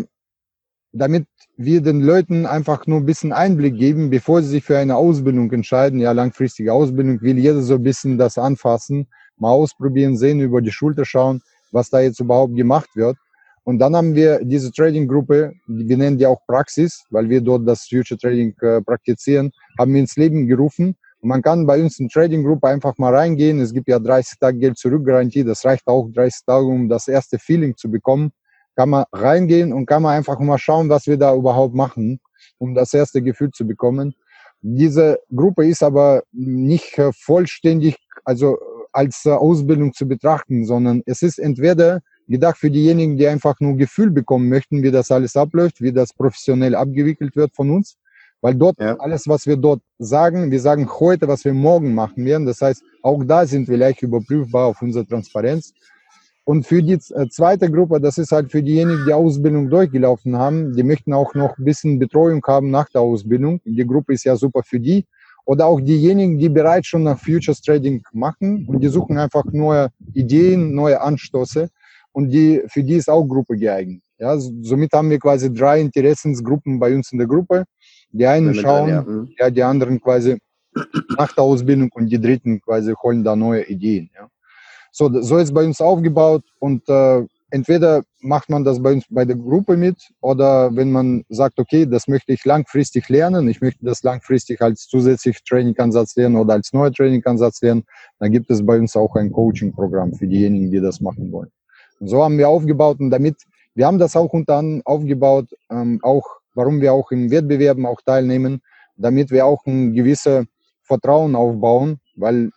damit 0.93 1.27
wir 1.63 1.81
den 1.81 2.01
Leuten 2.01 2.45
einfach 2.45 2.87
nur 2.87 2.99
ein 2.99 3.05
bisschen 3.05 3.33
Einblick 3.33 3.77
geben, 3.77 4.09
bevor 4.09 4.41
sie 4.41 4.49
sich 4.49 4.63
für 4.63 4.77
eine 4.77 4.95
Ausbildung 4.95 5.51
entscheiden. 5.51 5.99
Ja, 5.99 6.11
langfristige 6.11 6.73
Ausbildung 6.73 7.21
will 7.21 7.37
jeder 7.37 7.61
so 7.61 7.75
ein 7.75 7.83
bisschen 7.83 8.17
das 8.17 8.37
anfassen, 8.37 9.07
mal 9.37 9.51
ausprobieren, 9.51 10.17
sehen, 10.17 10.39
über 10.39 10.61
die 10.61 10.71
Schulter 10.71 11.05
schauen, 11.05 11.41
was 11.71 11.89
da 11.89 11.99
jetzt 11.99 12.19
überhaupt 12.19 12.55
gemacht 12.55 12.89
wird. 12.95 13.17
Und 13.63 13.79
dann 13.79 13.95
haben 13.95 14.15
wir 14.15 14.43
diese 14.43 14.71
Trading-Gruppe, 14.71 15.53
wir 15.67 15.97
nennen 15.97 16.17
die 16.17 16.25
auch 16.25 16.39
Praxis, 16.47 17.03
weil 17.11 17.29
wir 17.29 17.41
dort 17.41 17.67
das 17.67 17.87
Future 17.87 18.19
Trading 18.19 18.55
äh, 18.61 18.81
praktizieren, 18.81 19.51
haben 19.77 19.93
wir 19.93 20.01
ins 20.01 20.15
Leben 20.15 20.47
gerufen. 20.47 20.95
Und 21.19 21.29
man 21.29 21.41
kann 21.43 21.67
bei 21.67 21.81
uns 21.81 21.99
in 21.99 22.09
Trading-Gruppe 22.09 22.67
einfach 22.67 22.97
mal 22.97 23.13
reingehen. 23.13 23.59
Es 23.59 23.71
gibt 23.73 23.87
ja 23.87 23.99
30 23.99 24.39
Tage 24.39 24.57
Geld 24.57 24.77
zurück 24.77 25.05
Garantie. 25.05 25.43
Das 25.43 25.63
reicht 25.63 25.87
auch 25.87 26.09
30 26.11 26.45
Tage, 26.45 26.65
um 26.65 26.89
das 26.89 27.07
erste 27.07 27.37
Feeling 27.37 27.75
zu 27.77 27.91
bekommen 27.91 28.31
kann 28.75 28.89
man 28.89 29.05
reingehen 29.11 29.73
und 29.73 29.85
kann 29.85 30.01
man 30.01 30.15
einfach 30.15 30.39
mal 30.39 30.57
schauen, 30.57 30.89
was 30.89 31.07
wir 31.07 31.17
da 31.17 31.35
überhaupt 31.35 31.75
machen, 31.75 32.19
um 32.57 32.73
das 32.73 32.93
erste 32.93 33.21
Gefühl 33.21 33.51
zu 33.51 33.65
bekommen. 33.65 34.15
Diese 34.61 35.19
Gruppe 35.35 35.67
ist 35.67 35.83
aber 35.83 36.23
nicht 36.31 36.97
äh, 36.97 37.11
vollständig, 37.13 37.97
also 38.23 38.55
äh, 38.55 38.59
als 38.93 39.25
äh, 39.25 39.31
Ausbildung 39.31 39.93
zu 39.93 40.07
betrachten, 40.07 40.65
sondern 40.65 41.01
es 41.05 41.23
ist 41.23 41.39
entweder 41.39 42.01
gedacht 42.27 42.57
für 42.57 42.69
diejenigen, 42.69 43.17
die 43.17 43.27
einfach 43.27 43.59
nur 43.59 43.75
Gefühl 43.75 44.11
bekommen 44.11 44.49
möchten, 44.49 44.83
wie 44.83 44.91
das 44.91 45.11
alles 45.11 45.35
abläuft, 45.35 45.81
wie 45.81 45.91
das 45.91 46.13
professionell 46.13 46.75
abgewickelt 46.75 47.35
wird 47.35 47.55
von 47.55 47.71
uns. 47.71 47.97
Weil 48.41 48.55
dort 48.55 48.79
ja. 48.79 48.95
alles, 48.97 49.27
was 49.27 49.45
wir 49.45 49.57
dort 49.57 49.81
sagen, 49.99 50.49
wir 50.49 50.59
sagen 50.59 50.89
heute, 50.99 51.27
was 51.27 51.45
wir 51.45 51.53
morgen 51.53 51.93
machen 51.93 52.25
werden. 52.25 52.47
Das 52.47 52.61
heißt, 52.61 52.83
auch 53.03 53.23
da 53.23 53.45
sind 53.45 53.67
wir 53.67 53.77
leicht 53.77 54.01
überprüfbar 54.01 54.65
auf 54.67 54.81
unsere 54.81 55.05
Transparenz. 55.05 55.73
Und 56.43 56.65
für 56.65 56.81
die 56.81 56.93
äh, 56.93 57.29
zweite 57.29 57.69
Gruppe, 57.69 58.01
das 58.01 58.17
ist 58.17 58.31
halt 58.31 58.51
für 58.51 58.63
diejenigen, 58.63 59.05
die 59.05 59.13
Ausbildung 59.13 59.69
durchgelaufen 59.69 60.37
haben, 60.37 60.73
die 60.75 60.83
möchten 60.83 61.13
auch 61.13 61.33
noch 61.35 61.57
ein 61.57 61.63
bisschen 61.63 61.99
Betreuung 61.99 62.43
haben 62.47 62.71
nach 62.71 62.89
der 62.89 63.01
Ausbildung. 63.01 63.61
Die 63.63 63.85
Gruppe 63.85 64.13
ist 64.13 64.23
ja 64.23 64.35
super 64.35 64.63
für 64.63 64.79
die. 64.79 65.05
Oder 65.45 65.67
auch 65.67 65.79
diejenigen, 65.81 66.37
die 66.37 66.49
bereits 66.49 66.87
schon 66.87 67.03
nach 67.03 67.19
Futures 67.19 67.61
Trading 67.61 68.03
machen 68.13 68.65
und 68.67 68.79
die 68.81 68.87
suchen 68.87 69.17
einfach 69.17 69.43
neue 69.45 69.89
Ideen, 70.13 70.73
neue 70.73 71.01
Anstöße. 71.01 71.69
Und 72.11 72.29
die, 72.29 72.61
für 72.67 72.83
die 72.83 72.95
ist 72.95 73.09
auch 73.09 73.23
Gruppe 73.23 73.55
geeignet. 73.57 74.01
Ja, 74.19 74.37
somit 74.37 74.93
haben 74.93 75.09
wir 75.09 75.17
quasi 75.17 75.51
drei 75.51 75.81
Interessensgruppen 75.81 76.79
bei 76.79 76.93
uns 76.93 77.11
in 77.11 77.17
der 77.17 77.27
Gruppe. 77.27 77.63
Die 78.11 78.25
einen 78.27 78.53
schauen, 78.53 78.89
ja. 78.89 79.01
Mhm. 79.01 79.29
ja, 79.37 79.49
die 79.49 79.63
anderen 79.63 79.99
quasi 79.99 80.37
nach 81.17 81.33
der 81.33 81.43
Ausbildung 81.43 81.89
und 81.93 82.07
die 82.07 82.19
dritten 82.19 82.61
quasi 82.61 82.93
holen 83.01 83.23
da 83.23 83.35
neue 83.35 83.63
Ideen. 83.63 84.09
Ja. 84.13 84.27
So, 84.91 85.09
so 85.21 85.37
ist 85.37 85.53
bei 85.53 85.65
uns 85.65 85.79
aufgebaut 85.79 86.43
und 86.59 86.87
äh, 86.89 87.25
entweder 87.49 88.03
macht 88.21 88.49
man 88.49 88.63
das 88.63 88.81
bei 88.81 88.93
uns 88.93 89.05
bei 89.09 89.25
der 89.25 89.35
Gruppe 89.35 89.77
mit 89.77 89.97
oder 90.21 90.75
wenn 90.75 90.91
man 90.91 91.23
sagt, 91.29 91.59
okay, 91.59 91.85
das 91.85 92.07
möchte 92.07 92.33
ich 92.33 92.43
langfristig 92.45 93.07
lernen, 93.09 93.47
ich 93.47 93.61
möchte 93.61 93.85
das 93.85 94.03
langfristig 94.03 94.61
als 94.61 94.87
zusätzlich 94.87 95.43
Trainingansatz 95.43 96.15
lernen 96.15 96.37
oder 96.37 96.53
als 96.53 96.73
neuer 96.73 96.91
Trainingansatz 96.91 97.61
lernen, 97.61 97.83
dann 98.19 98.31
gibt 98.31 98.49
es 98.49 98.65
bei 98.65 98.77
uns 98.77 98.95
auch 98.95 99.15
ein 99.15 99.31
Coaching-Programm 99.31 100.13
für 100.13 100.27
diejenigen, 100.27 100.71
die 100.71 100.81
das 100.81 100.99
machen 101.01 101.31
wollen. 101.31 101.51
Und 101.99 102.07
so 102.07 102.23
haben 102.23 102.37
wir 102.37 102.49
aufgebaut 102.49 102.99
und 102.99 103.11
damit, 103.11 103.35
wir 103.75 103.85
haben 103.85 103.99
das 103.99 104.15
auch 104.15 104.33
unter 104.33 104.55
anderem 104.57 104.81
aufgebaut, 104.85 105.47
ähm, 105.69 105.99
auch 106.03 106.25
warum 106.55 106.81
wir 106.81 106.93
auch 106.93 107.11
in 107.11 107.31
Wettbewerben 107.31 107.85
auch 107.85 108.01
teilnehmen, 108.01 108.61
damit 108.97 109.31
wir 109.31 109.45
auch 109.45 109.65
ein 109.65 109.93
gewisses 109.93 110.45
Vertrauen 110.83 111.35
aufbauen, 111.35 111.99
weil 112.15 112.51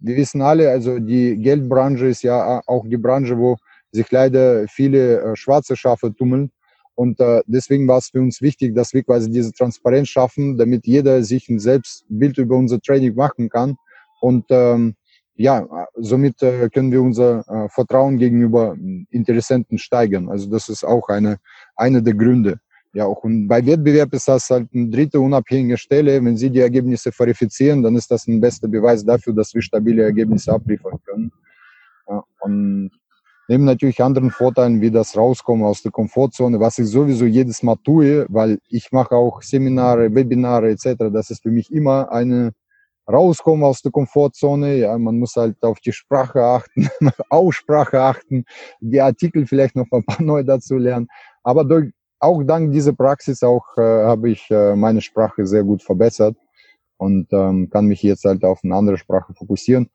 wir 0.00 0.16
wissen 0.16 0.42
alle, 0.42 0.70
also 0.70 0.98
die 0.98 1.36
Geldbranche 1.36 2.06
ist 2.06 2.22
ja 2.22 2.62
auch 2.66 2.84
die 2.86 2.96
Branche, 2.96 3.38
wo 3.38 3.56
sich 3.92 4.10
leider 4.10 4.66
viele 4.68 5.20
äh, 5.20 5.36
schwarze 5.36 5.76
Schafe 5.76 6.14
tummeln. 6.14 6.50
Und 6.94 7.20
äh, 7.20 7.42
deswegen 7.46 7.88
war 7.88 7.98
es 7.98 8.08
für 8.08 8.20
uns 8.20 8.40
wichtig, 8.40 8.74
dass 8.74 8.92
wir 8.92 9.02
quasi 9.02 9.30
diese 9.30 9.52
Transparenz 9.52 10.08
schaffen, 10.08 10.58
damit 10.58 10.86
jeder 10.86 11.22
sich 11.22 11.48
ein 11.48 11.58
Selbstbild 11.58 12.38
über 12.38 12.56
unser 12.56 12.80
Trading 12.80 13.14
machen 13.14 13.48
kann. 13.48 13.76
Und 14.20 14.46
ähm, 14.50 14.94
ja, 15.34 15.66
somit 15.96 16.42
äh, 16.42 16.68
können 16.68 16.92
wir 16.92 17.00
unser 17.00 17.68
Vertrauen 17.70 18.18
gegenüber 18.18 18.76
Interessenten 19.10 19.78
steigern. 19.78 20.28
Also 20.28 20.50
das 20.50 20.68
ist 20.68 20.84
auch 20.84 21.08
eine, 21.08 21.38
eine 21.76 22.02
der 22.02 22.14
Gründe. 22.14 22.60
Ja, 22.92 23.06
auch 23.06 23.22
und 23.22 23.46
bei 23.46 23.64
Wettbewerb 23.64 24.12
ist 24.14 24.26
das 24.26 24.50
halt 24.50 24.68
eine 24.74 24.88
dritte 24.88 25.20
unabhängige 25.20 25.76
Stelle. 25.76 26.24
Wenn 26.24 26.36
Sie 26.36 26.50
die 26.50 26.58
Ergebnisse 26.58 27.12
verifizieren, 27.12 27.82
dann 27.82 27.94
ist 27.94 28.10
das 28.10 28.26
ein 28.26 28.40
bester 28.40 28.66
Beweis 28.66 29.04
dafür, 29.04 29.32
dass 29.32 29.54
wir 29.54 29.62
stabile 29.62 30.02
Ergebnisse 30.02 30.52
abliefern 30.52 30.98
können. 31.06 31.30
Ja, 32.08 32.24
und 32.40 32.90
neben 33.46 33.64
natürlich 33.64 34.02
anderen 34.02 34.32
Vorteilen 34.32 34.80
wie 34.80 34.90
das 34.90 35.16
Rauskommen 35.16 35.64
aus 35.64 35.82
der 35.82 35.92
Komfortzone, 35.92 36.58
was 36.58 36.78
ich 36.78 36.88
sowieso 36.88 37.26
jedes 37.26 37.62
Mal 37.62 37.76
tue, 37.76 38.26
weil 38.28 38.58
ich 38.68 38.90
mache 38.90 39.14
auch 39.14 39.42
Seminare, 39.42 40.12
Webinare 40.12 40.70
etc. 40.70 41.12
Das 41.12 41.30
ist 41.30 41.42
für 41.42 41.50
mich 41.50 41.72
immer 41.72 42.10
eine 42.10 42.52
Rauskommen 43.08 43.64
aus 43.64 43.82
der 43.82 43.92
Komfortzone. 43.92 44.76
Ja, 44.76 44.98
man 44.98 45.18
muss 45.18 45.36
halt 45.36 45.62
auf 45.62 45.78
die 45.80 45.92
Sprache 45.92 46.42
achten, 46.42 46.88
Aussprache 47.28 48.00
achten, 48.00 48.44
die 48.80 49.00
Artikel 49.00 49.46
vielleicht 49.46 49.76
noch 49.76 49.86
ein 49.92 50.04
paar 50.04 50.22
neu 50.22 50.42
dazu 50.42 50.76
lernen. 50.76 51.08
Aber 51.42 51.64
durch, 51.64 51.92
auch 52.20 52.42
dank 52.44 52.72
dieser 52.72 52.92
Praxis 52.92 53.42
auch 53.42 53.64
äh, 53.76 53.80
habe 53.80 54.30
ich 54.30 54.50
äh, 54.50 54.76
meine 54.76 55.00
Sprache 55.00 55.46
sehr 55.46 55.64
gut 55.64 55.82
verbessert 55.82 56.36
und 56.98 57.32
ähm, 57.32 57.70
kann 57.70 57.86
mich 57.86 58.02
jetzt 58.02 58.24
halt 58.24 58.44
auf 58.44 58.60
eine 58.62 58.74
andere 58.76 58.98
Sprache 58.98 59.32
fokussieren. 59.32 59.88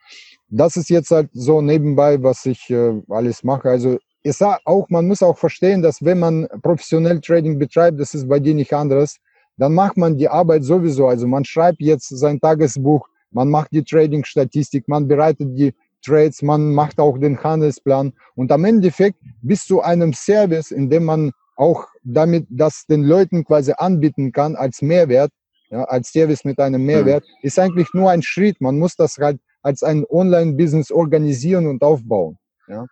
Das 0.49 0.75
ist 0.75 0.89
jetzt 0.89 1.11
halt 1.11 1.29
so 1.33 1.61
nebenbei, 1.61 2.21
was 2.21 2.45
ich 2.45 2.69
äh, 2.69 2.99
alles 3.09 3.43
mache. 3.43 3.69
Also 3.69 3.99
ist 4.23 4.41
auch, 4.41 4.89
man 4.89 5.07
muss 5.07 5.21
auch 5.21 5.37
verstehen, 5.37 5.83
dass 5.83 6.03
wenn 6.03 6.19
man 6.19 6.47
professionell 6.63 7.21
Trading 7.21 7.59
betreibt, 7.59 7.99
das 7.99 8.15
ist 8.15 8.27
bei 8.27 8.39
dir 8.39 8.55
nicht 8.55 8.73
anderes, 8.73 9.17
dann 9.57 9.73
macht 9.73 9.97
man 9.97 10.17
die 10.17 10.27
Arbeit 10.27 10.63
sowieso. 10.63 11.07
Also 11.07 11.27
man 11.27 11.45
schreibt 11.45 11.79
jetzt 11.79 12.09
sein 12.09 12.39
Tagesbuch, 12.39 13.07
man 13.29 13.49
macht 13.49 13.71
die 13.71 13.83
Trading-Statistik, 13.83 14.87
man 14.87 15.07
bereitet 15.07 15.49
die 15.57 15.75
Trades, 16.03 16.41
man 16.41 16.73
macht 16.73 16.99
auch 16.99 17.17
den 17.19 17.41
Handelsplan 17.41 18.13
und 18.35 18.51
am 18.51 18.65
Endeffekt 18.65 19.19
bis 19.41 19.65
zu 19.65 19.81
einem 19.81 20.13
Service, 20.13 20.71
in 20.71 20.89
dem 20.89 21.05
man 21.05 21.31
auch 21.55 21.87
damit 22.03 22.47
das 22.49 22.85
den 22.85 23.03
Leuten 23.03 23.45
quasi 23.45 23.73
anbieten 23.77 24.31
kann 24.31 24.55
als 24.55 24.81
Mehrwert, 24.81 25.31
ja, 25.69 25.83
als 25.85 26.11
Service 26.11 26.43
mit 26.43 26.59
einem 26.59 26.81
hm. 26.81 26.85
Mehrwert, 26.85 27.23
mhm. 27.23 27.47
ist 27.47 27.59
eigentlich 27.59 27.93
nur 27.93 28.11
ein 28.11 28.21
Schritt. 28.21 28.61
Man 28.61 28.77
muss 28.77 28.95
das 28.95 29.17
halt 29.17 29.39
als 29.61 29.81
ein 29.83 30.05
Online-Business 30.09 30.91
organisieren 30.91 31.67
und 31.67 31.81
aufbauen. 31.81 32.37
Ja. 32.67 32.85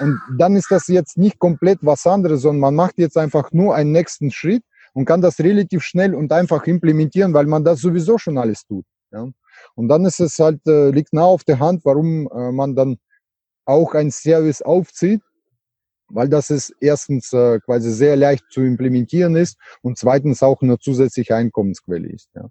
Und 0.00 0.20
dann 0.36 0.56
ist 0.56 0.70
das 0.70 0.88
jetzt 0.88 1.16
nicht 1.16 1.38
komplett 1.38 1.78
was 1.82 2.06
anderes, 2.06 2.42
sondern 2.42 2.60
man 2.60 2.74
macht 2.74 2.98
jetzt 2.98 3.16
einfach 3.16 3.52
nur 3.52 3.74
einen 3.74 3.92
nächsten 3.92 4.30
Schritt 4.30 4.62
und 4.92 5.04
kann 5.04 5.22
das 5.22 5.38
relativ 5.38 5.82
schnell 5.82 6.14
und 6.14 6.32
einfach 6.32 6.66
implementieren, 6.66 7.32
weil 7.32 7.46
man 7.46 7.64
das 7.64 7.80
sowieso 7.80 8.18
schon 8.18 8.36
alles 8.36 8.66
tut. 8.66 8.84
Ja. 9.12 9.28
Und 9.74 9.88
dann 9.88 10.04
ist 10.04 10.20
es 10.20 10.38
halt, 10.38 10.60
äh, 10.66 10.90
liegt 10.90 11.12
nah 11.12 11.24
auf 11.24 11.44
der 11.44 11.58
Hand, 11.58 11.84
warum 11.84 12.28
äh, 12.28 12.52
man 12.52 12.74
dann 12.74 12.98
auch 13.64 13.94
ein 13.94 14.10
Service 14.10 14.62
aufzieht 14.62 15.22
weil 16.10 16.28
das 16.28 16.50
ist 16.50 16.74
erstens 16.80 17.32
äh, 17.32 17.60
quasi 17.60 17.90
sehr 17.92 18.16
leicht 18.16 18.44
zu 18.50 18.60
implementieren 18.60 19.36
ist 19.36 19.56
und 19.82 19.98
zweitens 19.98 20.42
auch 20.42 20.60
eine 20.62 20.78
zusätzliche 20.78 21.34
Einkommensquelle 21.34 22.08
ist. 22.08 22.28
Ja. 22.34 22.48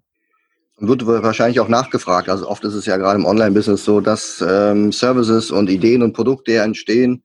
Wird 0.78 1.06
wahrscheinlich 1.06 1.60
auch 1.60 1.68
nachgefragt. 1.68 2.30
Also 2.30 2.48
oft 2.48 2.64
ist 2.64 2.74
es 2.74 2.86
ja 2.86 2.96
gerade 2.96 3.18
im 3.18 3.26
Online-Business 3.26 3.84
so, 3.84 4.00
dass 4.00 4.42
ähm, 4.46 4.92
Services 4.92 5.50
und 5.50 5.68
Ideen 5.68 6.02
und 6.02 6.14
Produkte 6.14 6.56
entstehen, 6.56 7.22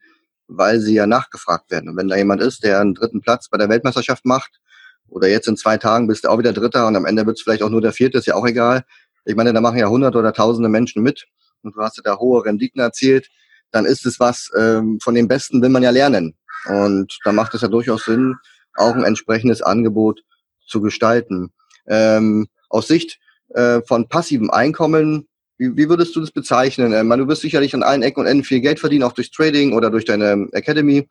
weil 0.47 0.81
sie 0.81 0.93
ja 0.93 1.07
nachgefragt 1.07 1.71
werden. 1.71 1.89
Und 1.89 1.97
wenn 1.97 2.09
da 2.09 2.17
jemand 2.17 2.41
ist, 2.41 2.63
der 2.63 2.81
einen 2.81 2.93
dritten 2.93 3.21
Platz 3.21 3.47
bei 3.49 3.57
der 3.57 3.69
Weltmeisterschaft 3.69 4.25
macht, 4.25 4.59
oder 5.07 5.27
jetzt 5.27 5.47
in 5.47 5.55
zwei 5.55 5.77
Tagen 5.77 6.07
bist 6.07 6.25
du 6.25 6.29
auch 6.29 6.39
wieder 6.39 6.51
Dritter 6.51 6.87
und 6.87 6.95
am 6.95 7.05
Ende 7.05 7.25
wird 7.25 7.37
es 7.37 7.43
vielleicht 7.43 7.63
auch 7.63 7.69
nur 7.69 7.81
der 7.81 7.93
Vierte, 7.93 8.17
ist 8.17 8.27
ja 8.27 8.35
auch 8.35 8.45
egal. 8.45 8.83
Ich 9.23 9.35
meine, 9.35 9.53
da 9.53 9.61
machen 9.61 9.77
ja 9.77 9.87
hunderte 9.87 10.17
oder 10.17 10.33
tausende 10.33 10.67
Menschen 10.67 11.01
mit 11.01 11.25
und 11.61 11.75
du 11.75 11.81
hast 11.81 11.97
ja 11.97 12.03
da 12.03 12.17
hohe 12.17 12.43
Renditen 12.43 12.81
erzielt 12.81 13.29
dann 13.75 13.85
ist 13.85 14.05
es 14.05 14.21
was, 14.21 14.49
ähm, 14.57 14.99
von 15.01 15.15
dem 15.15 15.27
Besten 15.27 15.61
will 15.61 15.67
man 15.67 15.83
ja 15.83 15.89
lernen. 15.89 16.33
Und 16.67 17.19
da 17.25 17.33
macht 17.33 17.53
es 17.53 17.61
ja 17.61 17.67
durchaus 17.67 18.05
Sinn, 18.05 18.35
auch 18.75 18.95
ein 18.95 19.03
entsprechendes 19.03 19.61
Angebot 19.61 20.21
zu 20.65 20.79
gestalten. 20.79 21.51
Ähm, 21.85 22.47
aus 22.69 22.87
Sicht 22.87 23.19
äh, 23.49 23.81
von 23.81 24.07
passivem 24.07 24.49
Einkommen, 24.49 25.27
wie, 25.57 25.75
wie 25.75 25.89
würdest 25.89 26.15
du 26.15 26.21
das 26.21 26.31
bezeichnen? 26.31 26.93
Ähm, 26.93 27.09
du 27.09 27.27
wirst 27.27 27.41
sicherlich 27.41 27.75
an 27.75 27.83
allen 27.83 28.01
Ecken 28.01 28.21
und 28.21 28.27
Enden 28.27 28.45
viel 28.45 28.61
Geld 28.61 28.79
verdienen, 28.79 29.03
auch 29.03 29.11
durch 29.11 29.29
Trading 29.31 29.73
oder 29.73 29.89
durch 29.89 30.05
deine 30.05 30.47
Academy. 30.53 31.05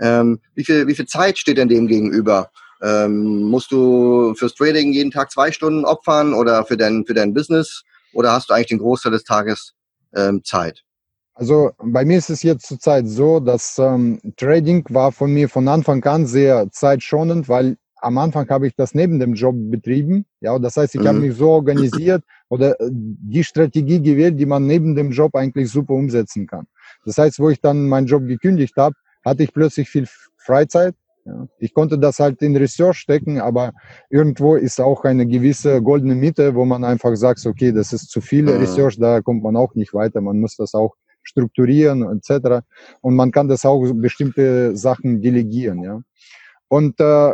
Ähm, 0.00 0.40
wie, 0.56 0.64
viel, 0.64 0.88
wie 0.88 0.96
viel 0.96 1.06
Zeit 1.06 1.38
steht 1.38 1.58
denn 1.58 1.68
dem 1.68 1.86
gegenüber? 1.86 2.50
Ähm, 2.82 3.42
musst 3.42 3.70
du 3.70 4.34
fürs 4.34 4.56
Trading 4.56 4.92
jeden 4.92 5.12
Tag 5.12 5.30
zwei 5.30 5.52
Stunden 5.52 5.84
opfern 5.84 6.34
oder 6.34 6.64
für 6.64 6.76
dein, 6.76 7.06
für 7.06 7.14
dein 7.14 7.32
Business? 7.32 7.84
Oder 8.12 8.32
hast 8.32 8.50
du 8.50 8.54
eigentlich 8.54 8.68
den 8.68 8.78
Großteil 8.78 9.12
des 9.12 9.22
Tages 9.22 9.74
ähm, 10.16 10.42
Zeit? 10.42 10.82
Also 11.38 11.70
bei 11.80 12.04
mir 12.04 12.18
ist 12.18 12.30
es 12.30 12.42
jetzt 12.42 12.66
zurzeit 12.66 13.06
so, 13.06 13.38
dass 13.38 13.78
ähm, 13.78 14.20
Trading 14.36 14.84
war 14.88 15.12
von 15.12 15.32
mir 15.32 15.48
von 15.48 15.68
Anfang 15.68 16.02
an 16.02 16.26
sehr 16.26 16.68
zeitschonend, 16.72 17.48
weil 17.48 17.76
am 18.00 18.18
Anfang 18.18 18.48
habe 18.48 18.66
ich 18.66 18.74
das 18.74 18.92
neben 18.92 19.20
dem 19.20 19.34
Job 19.34 19.54
betrieben. 19.56 20.26
Ja, 20.40 20.58
das 20.58 20.76
heißt, 20.76 20.96
ich 20.96 21.00
mhm. 21.00 21.06
habe 21.06 21.18
mich 21.20 21.36
so 21.36 21.50
organisiert 21.50 22.24
oder 22.48 22.72
äh, 22.80 22.88
die 22.90 23.44
Strategie 23.44 24.02
gewählt, 24.02 24.40
die 24.40 24.46
man 24.46 24.66
neben 24.66 24.96
dem 24.96 25.12
Job 25.12 25.36
eigentlich 25.36 25.70
super 25.70 25.94
umsetzen 25.94 26.48
kann. 26.48 26.66
Das 27.04 27.18
heißt, 27.18 27.38
wo 27.38 27.50
ich 27.50 27.60
dann 27.60 27.86
meinen 27.86 28.08
Job 28.08 28.26
gekündigt 28.26 28.74
habe, 28.76 28.96
hatte 29.24 29.44
ich 29.44 29.54
plötzlich 29.54 29.88
viel 29.88 30.08
Freizeit. 30.38 30.96
Ja. 31.24 31.46
Ich 31.60 31.72
konnte 31.72 32.00
das 32.00 32.18
halt 32.18 32.42
in 32.42 32.56
Research 32.56 32.98
stecken, 32.98 33.40
aber 33.40 33.74
irgendwo 34.10 34.56
ist 34.56 34.80
auch 34.80 35.04
eine 35.04 35.24
gewisse 35.24 35.82
goldene 35.82 36.16
Mitte, 36.16 36.56
wo 36.56 36.64
man 36.64 36.82
einfach 36.82 37.14
sagt, 37.14 37.46
okay, 37.46 37.70
das 37.70 37.92
ist 37.92 38.10
zu 38.10 38.20
viel 38.20 38.42
mhm. 38.42 38.58
Research, 38.58 38.98
da 38.98 39.20
kommt 39.20 39.44
man 39.44 39.54
auch 39.54 39.76
nicht 39.76 39.94
weiter. 39.94 40.20
Man 40.20 40.40
muss 40.40 40.56
das 40.56 40.74
auch 40.74 40.96
strukturieren 41.28 42.02
etc. 42.02 42.64
Und 43.00 43.14
man 43.14 43.30
kann 43.30 43.48
das 43.48 43.64
auch 43.64 43.84
bestimmte 43.94 44.76
Sachen 44.76 45.20
delegieren. 45.22 45.82
Ja. 45.82 46.00
Und 46.68 46.98
äh, 47.00 47.32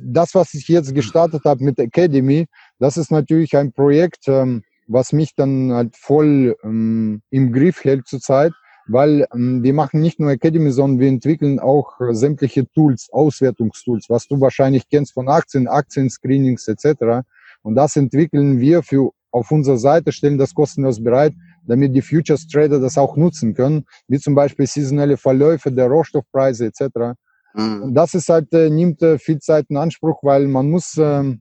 das, 0.00 0.34
was 0.34 0.54
ich 0.54 0.68
jetzt 0.68 0.94
gestartet 0.94 1.44
habe 1.44 1.62
mit 1.64 1.78
Academy, 1.78 2.46
das 2.78 2.96
ist 2.96 3.10
natürlich 3.10 3.56
ein 3.56 3.72
Projekt, 3.72 4.28
ähm, 4.28 4.62
was 4.86 5.12
mich 5.12 5.34
dann 5.34 5.72
halt 5.72 5.96
voll 5.96 6.56
ähm, 6.62 7.22
im 7.30 7.52
Griff 7.52 7.84
hält 7.84 8.06
zurzeit, 8.06 8.52
weil 8.86 9.26
ähm, 9.34 9.62
wir 9.62 9.72
machen 9.72 10.00
nicht 10.00 10.20
nur 10.20 10.30
Academy, 10.30 10.70
sondern 10.70 11.00
wir 11.00 11.08
entwickeln 11.08 11.58
auch 11.58 12.00
äh, 12.00 12.14
sämtliche 12.14 12.70
Tools, 12.72 13.08
Auswertungstools, 13.12 14.06
was 14.08 14.26
du 14.26 14.40
wahrscheinlich 14.40 14.88
kennst 14.88 15.14
von 15.14 15.28
Aktien, 15.28 15.68
Aktien-Screenings 15.68 16.68
etc. 16.68 17.26
Und 17.62 17.76
das 17.76 17.96
entwickeln 17.96 18.60
wir 18.60 18.82
für 18.82 19.10
auf 19.30 19.50
unserer 19.50 19.78
Seite, 19.78 20.12
stellen 20.12 20.38
das 20.38 20.54
kostenlos 20.54 21.02
bereit 21.02 21.34
damit 21.66 21.94
die 21.94 22.02
Futures 22.02 22.46
Trader 22.46 22.80
das 22.80 22.98
auch 22.98 23.16
nutzen 23.16 23.54
können, 23.54 23.84
wie 24.08 24.18
zum 24.18 24.34
Beispiel 24.34 24.66
saisonelle 24.66 25.16
Verläufe 25.16 25.72
der 25.72 25.86
Rohstoffpreise 25.86 26.66
etc. 26.66 27.16
Mhm. 27.54 27.94
Das 27.94 28.14
ist 28.14 28.28
halt, 28.28 28.52
äh, 28.52 28.70
nimmt 28.70 29.02
äh, 29.02 29.18
viel 29.18 29.38
Zeit 29.38 29.66
in 29.68 29.76
Anspruch, 29.76 30.22
weil 30.22 30.46
man 30.46 30.70
muss 30.70 30.96
äh, 30.98 31.36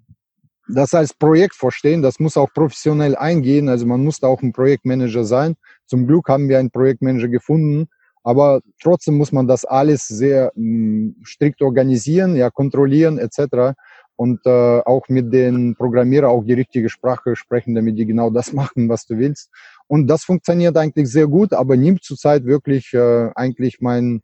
das 0.67 0.93
als 0.93 1.13
Projekt 1.13 1.55
verstehen, 1.55 2.01
das 2.01 2.19
muss 2.19 2.37
auch 2.37 2.51
professionell 2.53 3.15
eingehen, 3.15 3.67
also 3.67 3.85
man 3.85 4.03
muss 4.03 4.19
da 4.19 4.27
auch 4.27 4.41
ein 4.41 4.53
Projektmanager 4.53 5.25
sein. 5.25 5.55
Zum 5.87 6.07
Glück 6.07 6.29
haben 6.29 6.47
wir 6.47 6.59
einen 6.59 6.71
Projektmanager 6.71 7.27
gefunden 7.27 7.87
Aber 8.23 8.61
trotzdem 8.81 9.17
muss 9.17 9.31
man 9.31 9.47
das 9.47 9.65
alles 9.65 10.07
sehr 10.07 10.51
mh, 10.55 10.61
hm, 10.61 11.15
strikt 11.25 11.61
organisieren, 11.61 12.35
ja, 12.35 12.49
kontrollieren 12.49 13.19
etc. 13.19 13.75
Und 14.15 14.39
äh, 14.45 14.79
auch 14.85 15.09
mit 15.09 15.33
den 15.33 15.75
Programmierern 15.75 16.29
auch 16.29 16.43
die 16.45 16.53
richtige 16.53 16.89
Sprache 16.89 17.35
sprechen, 17.35 17.75
damit 17.75 17.97
die 17.97 18.05
genau 18.05 18.29
das 18.29 18.53
machen, 18.61 18.87
was 18.89 19.05
du 19.05 19.17
willst. 19.17 19.49
Und 19.87 20.07
das 20.07 20.23
funktioniert 20.23 20.77
eigentlich 20.77 21.09
sehr 21.09 21.27
gut, 21.27 21.53
aber 21.53 21.77
nimmt 21.77 22.03
zurzeit 22.03 22.45
wirklich 22.45 22.93
äh, 22.93 23.29
eigentlich 23.35 23.81
meinen, 23.81 24.23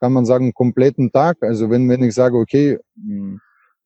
kann 0.00 0.12
man 0.12 0.26
sagen, 0.26 0.52
kompletten 0.54 1.10
Tag. 1.10 1.38
Also 1.42 1.70
wenn, 1.70 1.88
wenn 1.88 2.02
ich 2.02 2.14
sage, 2.14 2.36
okay, 2.36 2.78
hm, 2.94 3.40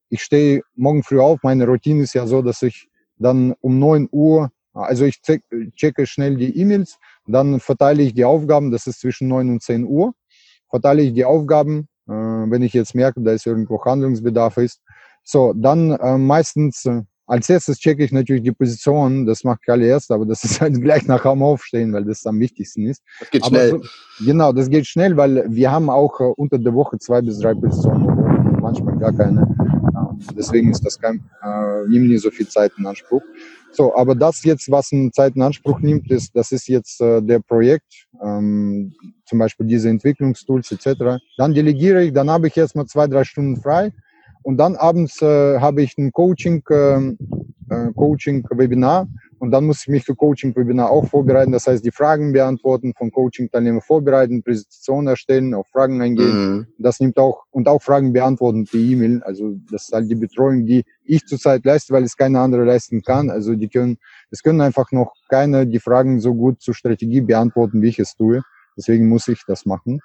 ich 0.08 0.22
stehe 0.22 0.62
morgen 0.74 1.02
früh 1.02 1.20
auf, 1.20 1.40
meine 1.42 1.66
Routine 1.66 2.02
ist 2.02 2.14
ja 2.14 2.26
so, 2.26 2.42
dass 2.42 2.60
ich 2.62 2.88
dann 3.16 3.54
um 3.60 3.78
neun 3.78 4.08
Uhr, 4.10 4.50
also 4.74 5.04
ich 5.04 5.22
checke 5.22 6.06
schnell 6.06 6.36
die 6.36 6.56
E-Mails, 6.58 6.98
dann 7.26 7.60
verteile 7.60 8.02
ich 8.02 8.14
die 8.14 8.24
Aufgaben, 8.24 8.70
das 8.70 8.86
ist 8.86 9.00
zwischen 9.00 9.28
neun 9.28 9.48
und 9.50 9.62
zehn 9.62 9.84
Uhr, 9.84 10.12
verteile 10.68 11.02
ich 11.02 11.14
die 11.14 11.24
Aufgaben, 11.24 11.88
äh, 12.08 12.12
wenn 12.12 12.62
ich 12.62 12.72
jetzt 12.72 12.94
merke, 12.94 13.20
da 13.22 13.32
ist 13.32 13.46
irgendwo 13.46 13.82
Handlungsbedarf 13.82 14.56
ist. 14.56 14.82
So, 15.24 15.52
dann 15.54 15.92
äh, 15.92 16.18
meistens 16.18 16.84
äh, 16.84 17.02
als 17.32 17.48
erstes 17.48 17.78
checke 17.78 18.04
ich 18.04 18.12
natürlich 18.12 18.42
die 18.42 18.52
Position, 18.52 19.24
das 19.24 19.42
mache 19.42 19.58
ich 19.62 19.72
alle 19.72 19.86
erst, 19.86 20.10
aber 20.10 20.26
das 20.26 20.44
ist 20.44 20.60
halt 20.60 20.78
gleich 20.82 21.06
nach 21.06 21.24
Raum 21.24 21.42
aufstehen, 21.42 21.92
weil 21.94 22.04
das 22.04 22.26
am 22.26 22.38
wichtigsten 22.38 22.86
ist. 22.86 23.02
Das 23.20 23.30
geht 23.30 23.42
aber 23.42 23.56
schnell. 23.56 23.70
So, 23.70 24.24
genau, 24.26 24.52
das 24.52 24.68
geht 24.68 24.86
schnell, 24.86 25.16
weil 25.16 25.46
wir 25.48 25.72
haben 25.72 25.88
auch 25.88 26.20
äh, 26.20 26.24
unter 26.24 26.58
der 26.58 26.74
Woche 26.74 26.98
zwei 26.98 27.22
bis 27.22 27.38
drei 27.38 27.54
Positionen, 27.54 28.60
manchmal 28.60 28.98
gar 28.98 29.14
keine. 29.14 29.48
Deswegen 30.36 30.70
ist 30.70 30.84
das 30.84 31.00
kein, 31.00 31.24
äh, 31.42 31.88
nimmt 31.88 32.08
nicht 32.08 32.22
so 32.22 32.30
viel 32.30 32.46
Zeit 32.46 32.72
in 32.76 32.86
Anspruch. 32.86 33.22
So, 33.72 33.96
aber 33.96 34.14
das 34.14 34.44
jetzt, 34.44 34.70
was 34.70 34.92
eine 34.92 35.10
Zeit 35.10 35.34
in 35.34 35.40
Anspruch 35.40 35.80
nimmt, 35.80 36.10
ist, 36.10 36.36
das 36.36 36.52
ist 36.52 36.68
jetzt 36.68 37.00
äh, 37.00 37.22
der 37.22 37.38
Projekt, 37.40 38.08
ähm, 38.22 38.92
zum 39.24 39.38
Beispiel 39.38 39.66
diese 39.66 39.88
Entwicklungstools 39.88 40.70
etc. 40.70 41.18
Dann 41.38 41.54
delegiere 41.54 42.04
ich, 42.04 42.12
dann 42.12 42.30
habe 42.30 42.48
ich 42.48 42.56
erstmal 42.58 42.84
zwei, 42.84 43.06
drei 43.06 43.24
Stunden 43.24 43.56
frei 43.56 43.90
und 44.42 44.56
dann 44.56 44.76
abends 44.76 45.22
äh, 45.22 45.58
habe 45.60 45.82
ich 45.82 45.96
ein 45.98 46.12
Coaching, 46.12 46.62
ähm, 46.70 47.18
äh, 47.70 47.92
Coaching-Webinar 47.94 49.08
und 49.38 49.50
dann 49.50 49.64
muss 49.64 49.80
ich 49.82 49.88
mich 49.88 50.04
für 50.04 50.14
Coaching-Webinar 50.14 50.88
auch 50.88 51.08
vorbereiten. 51.08 51.50
Das 51.50 51.66
heißt, 51.66 51.84
die 51.84 51.90
Fragen 51.90 52.32
beantworten, 52.32 52.94
von 52.96 53.10
Coaching-Teilnehmern 53.10 53.80
vorbereiten, 53.80 54.42
Präsentation 54.42 55.08
erstellen, 55.08 55.52
auf 55.52 55.66
Fragen 55.66 56.00
eingehen. 56.00 56.56
Mhm. 56.56 56.66
Das 56.78 57.00
nimmt 57.00 57.18
auch, 57.18 57.42
und 57.50 57.66
auch 57.66 57.82
Fragen 57.82 58.12
beantworten 58.12 58.66
per 58.66 58.78
E-Mail. 58.78 59.20
Also, 59.24 59.56
das 59.68 59.88
ist 59.88 59.92
halt 59.92 60.08
die 60.08 60.14
Betreuung, 60.14 60.64
die 60.64 60.84
ich 61.04 61.26
zurzeit 61.26 61.64
leiste, 61.64 61.92
weil 61.92 62.04
es 62.04 62.16
keine 62.16 62.38
andere 62.38 62.64
leisten 62.64 63.02
kann. 63.02 63.30
Also, 63.30 63.56
die 63.56 63.68
können, 63.68 63.98
es 64.30 64.44
können 64.44 64.60
einfach 64.60 64.92
noch 64.92 65.12
keine 65.28 65.66
die 65.66 65.80
Fragen 65.80 66.20
so 66.20 66.34
gut 66.34 66.62
zur 66.62 66.74
Strategie 66.74 67.20
beantworten, 67.20 67.82
wie 67.82 67.88
ich 67.88 67.98
es 67.98 68.14
tue. 68.14 68.42
Deswegen 68.76 69.08
muss 69.08 69.26
ich 69.26 69.42
das 69.46 69.66
machen. 69.66 70.00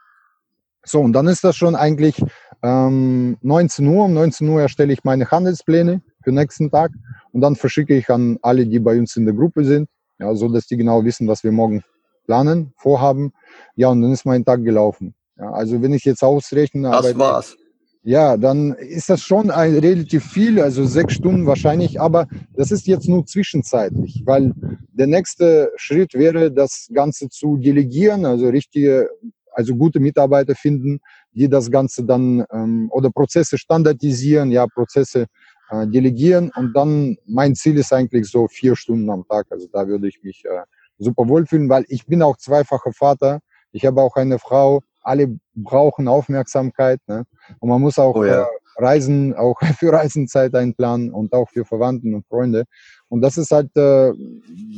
So, 0.88 1.02
und 1.02 1.12
dann 1.12 1.28
ist 1.28 1.44
das 1.44 1.58
schon 1.58 1.76
eigentlich 1.76 2.24
ähm, 2.64 3.38
19 3.42 3.86
Uhr. 3.88 4.06
Um 4.06 4.14
19 4.14 4.48
Uhr 4.48 4.62
erstelle 4.62 4.94
ich 4.94 5.04
meine 5.04 5.30
Handelspläne 5.30 6.02
für 6.24 6.32
nächsten 6.32 6.72
Tag 6.72 6.92
und 7.34 7.42
dann 7.42 7.58
verschicke 7.58 7.96
ich 7.96 8.10
an 8.10 8.40
alle, 8.42 8.66
die 8.66 8.80
bei 8.80 8.98
uns 8.98 9.18
in 9.18 9.26
der 9.26 9.36
Gruppe 9.36 9.66
sind, 9.66 9.90
ja, 10.18 10.34
so 10.34 10.48
dass 10.48 10.66
die 10.66 10.78
genau 10.78 11.04
wissen, 11.04 11.28
was 11.28 11.44
wir 11.44 11.52
morgen 11.52 11.84
planen, 12.26 12.74
vorhaben. 12.78 13.34
Ja, 13.76 13.90
und 13.90 14.02
dann 14.02 14.14
ist 14.14 14.26
mein 14.26 14.46
Tag 14.46 14.64
gelaufen. 14.64 15.14
Ja, 15.38 15.52
also 15.52 15.82
wenn 15.82 15.94
ich 15.94 16.06
jetzt 16.06 16.24
ausrechne, 16.24 16.90
das 16.90 17.18
war's. 17.18 17.58
Ja, 18.04 18.38
dann 18.38 18.72
ist 18.72 19.10
das 19.10 19.20
schon 19.22 19.52
ein, 19.52 19.76
relativ 19.76 20.24
viel, 20.24 20.62
also 20.62 20.86
sechs 20.86 21.16
Stunden 21.16 21.46
wahrscheinlich, 21.46 22.00
aber 22.00 22.28
das 22.56 22.72
ist 22.72 22.88
jetzt 22.88 23.10
nur 23.10 23.26
zwischenzeitlich, 23.26 24.24
weil 24.26 24.54
der 24.94 25.08
nächste 25.08 25.74
Schritt 25.76 26.14
wäre, 26.14 26.50
das 26.50 26.88
Ganze 26.94 27.28
zu 27.28 27.58
delegieren, 27.58 28.26
also 28.26 28.48
richtige 28.48 29.10
also 29.58 29.76
gute 29.76 30.00
Mitarbeiter 30.00 30.54
finden, 30.54 31.00
die 31.32 31.50
das 31.50 31.72
Ganze 31.72 32.06
dann 32.06 32.46
ähm, 32.52 32.90
oder 32.92 33.10
Prozesse 33.10 33.58
standardisieren, 33.58 34.52
ja, 34.52 34.68
Prozesse 34.68 35.26
äh, 35.72 35.88
delegieren. 35.88 36.52
Und 36.56 36.74
dann 36.74 37.18
mein 37.26 37.56
Ziel 37.56 37.76
ist 37.80 37.92
eigentlich 37.92 38.30
so 38.30 38.48
vier 38.48 38.76
Stunden 38.76 39.10
am 39.10 39.26
Tag. 39.28 39.48
Also 39.50 39.68
da 39.74 39.88
würde 39.88 40.08
ich 40.08 40.22
mich 40.22 40.46
äh, 40.46 40.62
super 41.00 41.28
wohlfühlen, 41.28 41.70
weil 41.70 41.86
ich 41.88 42.06
bin 42.06 42.22
auch 42.22 42.38
zweifacher 42.38 42.94
Vater. 42.94 43.40
Ich 43.72 43.84
habe 43.84 44.00
auch 44.00 44.16
eine 44.16 44.38
Frau. 44.38 44.84
Alle 45.02 45.40
brauchen 45.56 46.08
Aufmerksamkeit. 46.08 47.00
Ne? 47.08 47.24
Und 47.60 47.70
man 47.70 47.82
muss 47.82 47.98
auch 47.98 48.16
oh 48.16 48.26
ja. 48.26 48.44
äh, 48.44 48.46
Reisen, 48.78 49.34
auch 49.34 49.60
für 49.80 49.92
Reisenzeit 49.92 50.54
einplanen 50.56 51.12
und 51.12 51.34
auch 51.34 51.50
für 51.50 51.66
Verwandten 51.66 52.14
und 52.14 52.26
Freunde. 52.28 52.66
Und 53.10 53.22
das 53.22 53.38
ist 53.38 53.52
halt 53.52 53.76
äh, 53.76 54.12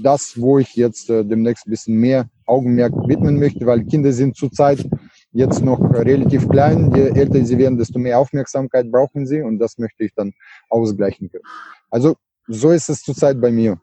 das, 0.04 0.34
wo 0.39 0.60
ich 0.60 0.76
jetzt 0.76 1.10
äh, 1.10 1.26
demnächst 1.26 1.68
ein 1.68 1.72
bisschen 1.72 1.95
mehr 1.95 2.30
Augenmerk 2.45 2.93
widmen 3.08 3.39
möchte, 3.39 3.66
weil 3.66 3.84
Kinder 3.86 4.12
sind 4.12 4.36
zurzeit 4.36 4.88
jetzt 5.32 5.64
noch 5.64 5.80
relativ 5.93 6.47
klein. 6.47 6.91
Je 6.95 7.10
älter 7.10 7.43
sie 7.43 7.58
werden, 7.58 7.78
desto 7.78 8.00
mehr 8.00 8.20
Aufmerksamkeit 8.20 8.91
brauchen 8.91 9.26
sie 9.28 9.41
und 9.41 9.60
das 9.60 9.78
möchte 9.78 10.04
ich 10.04 10.14
dann 10.16 10.34
ausgleichen 10.70 11.30
können. 11.30 11.43
Also 11.89 12.16
so 12.47 12.72
ist 12.72 12.89
es 12.89 13.02
zurzeit 13.02 13.39
bei 13.39 13.52
mir. 13.52 13.80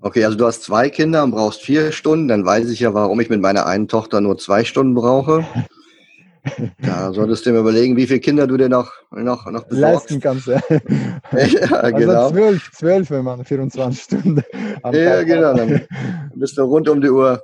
Okay, 0.00 0.24
also 0.24 0.36
du 0.36 0.46
hast 0.46 0.64
zwei 0.64 0.90
Kinder 0.90 1.22
und 1.22 1.30
brauchst 1.30 1.62
vier 1.62 1.92
Stunden, 1.92 2.26
dann 2.26 2.44
weiß 2.44 2.70
ich 2.70 2.80
ja, 2.80 2.92
warum 2.92 3.20
ich 3.20 3.30
mit 3.30 3.40
meiner 3.40 3.66
einen 3.66 3.86
Tochter 3.86 4.20
nur 4.20 4.36
zwei 4.36 4.64
Stunden 4.64 4.94
brauche. 4.94 5.46
Da 6.82 7.12
solltest 7.12 7.46
du 7.46 7.52
dir 7.52 7.60
überlegen, 7.60 7.96
wie 7.96 8.06
viele 8.06 8.20
Kinder 8.20 8.46
du 8.46 8.56
dir 8.56 8.68
noch, 8.68 8.90
noch, 9.10 9.46
noch 9.50 9.64
besorgst. 9.64 10.10
Leisten 10.10 10.20
kannst, 10.20 10.46
ja. 10.48 10.60
ja 11.32 11.76
also 11.76 11.96
genau. 11.96 12.30
zwölf, 12.30 12.70
zwölf, 12.72 13.10
wenn 13.10 13.24
man 13.24 13.44
24 13.44 14.02
Stunden 14.02 14.42
am 14.82 14.94
Ja, 14.94 15.16
Tag 15.16 15.26
genau. 15.26 15.54
Dann 15.54 15.82
bist 16.34 16.58
du 16.58 16.62
rund 16.62 16.88
um 16.88 17.00
die 17.00 17.10
Uhr 17.10 17.42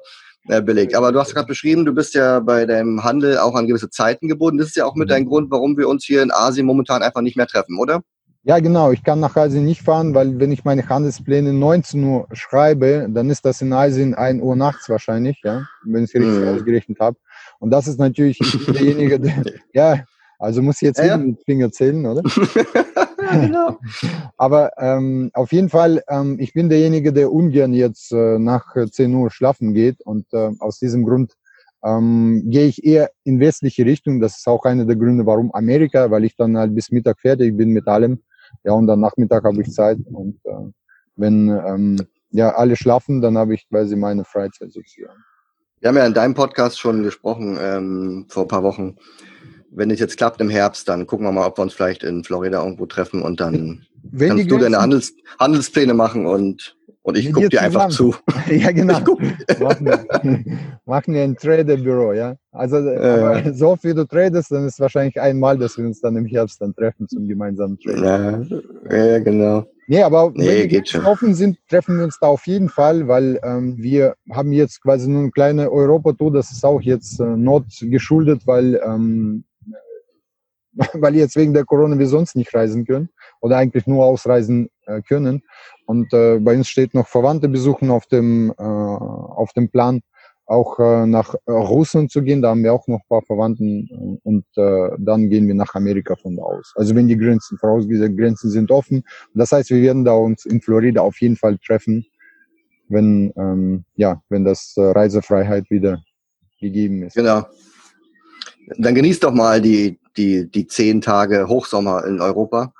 äh, 0.48 0.62
belegt. 0.62 0.94
Aber 0.94 1.12
du 1.12 1.20
hast 1.20 1.34
gerade 1.34 1.46
beschrieben, 1.46 1.84
du 1.84 1.92
bist 1.92 2.14
ja 2.14 2.40
bei 2.40 2.66
deinem 2.66 3.04
Handel 3.04 3.38
auch 3.38 3.54
an 3.54 3.66
gewisse 3.66 3.90
Zeiten 3.90 4.28
gebunden. 4.28 4.58
Das 4.58 4.68
ist 4.68 4.76
ja 4.76 4.84
auch 4.84 4.94
mit 4.94 5.08
mhm. 5.08 5.14
ein 5.14 5.26
Grund, 5.26 5.50
warum 5.50 5.76
wir 5.76 5.88
uns 5.88 6.04
hier 6.04 6.22
in 6.22 6.32
Asien 6.32 6.66
momentan 6.66 7.02
einfach 7.02 7.20
nicht 7.20 7.36
mehr 7.36 7.46
treffen, 7.46 7.78
oder? 7.78 8.02
Ja, 8.44 8.58
genau. 8.60 8.92
Ich 8.92 9.04
kann 9.04 9.20
nach 9.20 9.36
Asien 9.36 9.66
nicht 9.66 9.82
fahren, 9.82 10.14
weil 10.14 10.40
wenn 10.40 10.50
ich 10.50 10.64
meine 10.64 10.88
Handelspläne 10.88 11.52
19 11.52 12.02
Uhr 12.02 12.28
schreibe, 12.32 13.06
dann 13.10 13.28
ist 13.28 13.44
das 13.44 13.60
in 13.60 13.72
Asien 13.72 14.14
1 14.14 14.42
Uhr 14.42 14.56
nachts 14.56 14.88
wahrscheinlich, 14.88 15.40
ja, 15.44 15.66
wenn 15.84 16.04
ich 16.04 16.14
es 16.14 16.20
richtig 16.20 16.40
mhm. 16.40 16.48
ausgerechnet 16.48 16.98
habe. 16.98 17.18
Und 17.58 17.70
das 17.70 17.88
ist 17.88 17.98
natürlich 17.98 18.38
derjenige, 18.66 19.20
der, 19.20 19.44
ja, 19.72 20.04
also 20.38 20.62
muss 20.62 20.76
ich 20.76 20.86
jetzt 20.86 21.00
ja. 21.02 21.16
mit 21.16 21.42
Finger 21.44 21.70
zählen, 21.72 22.06
oder? 22.06 22.22
genau. 23.32 23.78
Aber 24.36 24.70
ähm, 24.78 25.30
auf 25.34 25.52
jeden 25.52 25.68
Fall, 25.68 26.02
ähm, 26.08 26.36
ich 26.38 26.52
bin 26.52 26.68
derjenige, 26.68 27.12
der 27.12 27.32
ungern 27.32 27.72
jetzt 27.72 28.12
äh, 28.12 28.38
nach 28.38 28.74
10 28.74 29.12
Uhr 29.14 29.30
schlafen 29.30 29.74
geht. 29.74 30.00
Und 30.02 30.26
äh, 30.32 30.50
aus 30.60 30.78
diesem 30.78 31.04
Grund 31.04 31.32
ähm, 31.84 32.44
gehe 32.46 32.66
ich 32.66 32.84
eher 32.84 33.10
in 33.24 33.40
westliche 33.40 33.84
Richtung. 33.84 34.20
Das 34.20 34.38
ist 34.38 34.46
auch 34.46 34.64
einer 34.64 34.84
der 34.84 34.96
Gründe, 34.96 35.26
warum 35.26 35.52
Amerika, 35.52 36.10
weil 36.12 36.24
ich 36.24 36.36
dann 36.36 36.56
halt 36.56 36.74
bis 36.74 36.92
Mittag 36.92 37.20
fertig 37.20 37.56
bin 37.56 37.70
mit 37.70 37.88
allem. 37.88 38.22
Ja, 38.64 38.72
und 38.72 38.86
dann 38.86 39.00
Nachmittag 39.00 39.42
habe 39.42 39.60
ich 39.60 39.72
Zeit. 39.72 39.98
Und 40.12 40.38
äh, 40.44 40.70
wenn 41.16 41.48
ähm, 41.48 41.96
ja 42.30 42.54
alle 42.54 42.76
schlafen, 42.76 43.20
dann 43.20 43.36
habe 43.36 43.54
ich 43.54 43.68
quasi 43.68 43.96
meine 43.96 44.24
Freizeit 44.24 44.72
sozusagen. 44.72 45.18
Wir 45.80 45.88
haben 45.88 45.96
ja 45.96 46.06
in 46.06 46.14
deinem 46.14 46.34
Podcast 46.34 46.80
schon 46.80 47.02
gesprochen 47.04 47.56
ähm, 47.60 48.26
vor 48.28 48.44
ein 48.44 48.48
paar 48.48 48.64
Wochen. 48.64 48.96
Wenn 49.70 49.90
es 49.90 50.00
jetzt 50.00 50.16
klappt 50.16 50.40
im 50.40 50.50
Herbst, 50.50 50.88
dann 50.88 51.06
gucken 51.06 51.26
wir 51.26 51.32
mal, 51.32 51.46
ob 51.46 51.58
wir 51.58 51.62
uns 51.62 51.74
vielleicht 51.74 52.02
in 52.02 52.24
Florida 52.24 52.62
irgendwo 52.62 52.86
treffen 52.86 53.22
und 53.22 53.40
dann 53.40 53.86
Wenn 54.02 54.30
kannst 54.30 54.50
du 54.50 54.58
deine 54.58 54.78
Handels 54.78 55.14
Handelspläne 55.38 55.94
machen 55.94 56.26
und, 56.26 56.76
und 57.02 57.16
ich 57.16 57.32
gucke 57.32 57.48
dir 57.48 57.62
einfach 57.62 57.88
zu. 57.90 58.14
ja, 58.50 58.72
genau. 58.72 58.98
machen, 59.60 59.86
wir, 59.86 60.06
machen 60.84 61.14
wir 61.14 61.22
ein 61.22 61.36
Traderbüro, 61.36 62.12
ja. 62.12 62.34
Also 62.50 62.78
äh, 62.78 63.52
so 63.52 63.76
wie 63.82 63.94
du 63.94 64.04
tradest, 64.04 64.50
dann 64.50 64.66
ist 64.66 64.80
wahrscheinlich 64.80 65.20
einmal, 65.20 65.58
dass 65.58 65.78
wir 65.78 65.84
uns 65.84 66.00
dann 66.00 66.16
im 66.16 66.26
Herbst 66.26 66.60
dann 66.60 66.74
treffen 66.74 67.06
zum 67.06 67.28
gemeinsamen 67.28 67.78
Traden. 67.78 68.62
Ja, 68.90 68.96
ja, 68.96 69.18
genau. 69.20 69.66
Nee, 69.90 70.02
aber 70.02 70.30
nee, 70.34 70.70
wenn 70.70 70.70
wir 70.70 71.06
offen 71.06 71.34
sind, 71.34 71.56
treffen 71.66 71.96
wir 71.96 72.04
uns 72.04 72.18
da 72.20 72.26
auf 72.26 72.46
jeden 72.46 72.68
Fall, 72.68 73.08
weil 73.08 73.40
ähm, 73.42 73.78
wir 73.78 74.16
haben 74.30 74.52
jetzt 74.52 74.82
quasi 74.82 75.08
nur 75.08 75.22
eine 75.22 75.30
kleine 75.30 75.72
Europatour, 75.72 76.30
das 76.30 76.50
ist 76.50 76.62
auch 76.62 76.82
jetzt 76.82 77.18
äh, 77.20 77.24
not 77.24 77.64
geschuldet, 77.80 78.46
weil, 78.46 78.78
ähm, 78.84 79.44
weil 80.92 81.16
jetzt 81.16 81.36
wegen 81.36 81.54
der 81.54 81.64
Corona 81.64 81.98
wir 81.98 82.06
sonst 82.06 82.36
nicht 82.36 82.54
reisen 82.54 82.84
können 82.84 83.08
oder 83.40 83.56
eigentlich 83.56 83.86
nur 83.86 84.04
ausreisen 84.04 84.68
äh, 84.84 85.00
können. 85.00 85.42
Und 85.86 86.12
äh, 86.12 86.38
bei 86.38 86.54
uns 86.54 86.68
steht 86.68 86.92
noch 86.92 87.08
Verwandte 87.08 87.48
besuchen 87.48 87.90
auf 87.90 88.04
dem, 88.04 88.52
äh, 88.58 88.62
auf 88.62 89.54
dem 89.54 89.70
Plan 89.70 90.02
auch 90.48 90.78
äh, 90.78 91.06
nach 91.06 91.34
äh, 91.46 91.52
Russland 91.52 92.10
zu 92.10 92.22
gehen. 92.22 92.40
Da 92.42 92.50
haben 92.50 92.64
wir 92.64 92.72
auch 92.72 92.86
noch 92.88 93.00
ein 93.00 93.08
paar 93.08 93.22
Verwandten 93.22 94.18
und 94.22 94.44
äh, 94.56 94.90
dann 94.98 95.28
gehen 95.28 95.46
wir 95.46 95.54
nach 95.54 95.74
Amerika 95.74 96.16
von 96.16 96.36
da 96.36 96.42
aus. 96.42 96.72
Also 96.74 96.94
wenn 96.94 97.06
die 97.06 97.18
Grenzen, 97.18 97.58
vorausgesetzt 97.58 98.16
Grenzen 98.16 98.50
sind 98.50 98.70
offen. 98.70 99.04
Das 99.34 99.52
heißt, 99.52 99.70
wir 99.70 99.82
werden 99.82 100.04
da 100.04 100.12
uns 100.12 100.46
in 100.46 100.60
Florida 100.60 101.02
auf 101.02 101.20
jeden 101.20 101.36
Fall 101.36 101.58
treffen, 101.58 102.06
wenn 102.88 103.32
ähm, 103.36 103.84
ja, 103.96 104.22
wenn 104.30 104.44
das 104.44 104.74
äh, 104.76 104.82
Reisefreiheit 104.82 105.70
wieder 105.70 106.02
gegeben 106.60 107.02
ist. 107.02 107.14
Genau. 107.14 107.46
Dann 108.78 108.94
genießt 108.94 109.24
doch 109.24 109.32
mal 109.32 109.60
die 109.60 109.98
die 110.16 110.50
die 110.50 110.66
zehn 110.66 111.00
Tage 111.00 111.46
Hochsommer 111.46 112.04
in 112.06 112.20
Europa. 112.20 112.72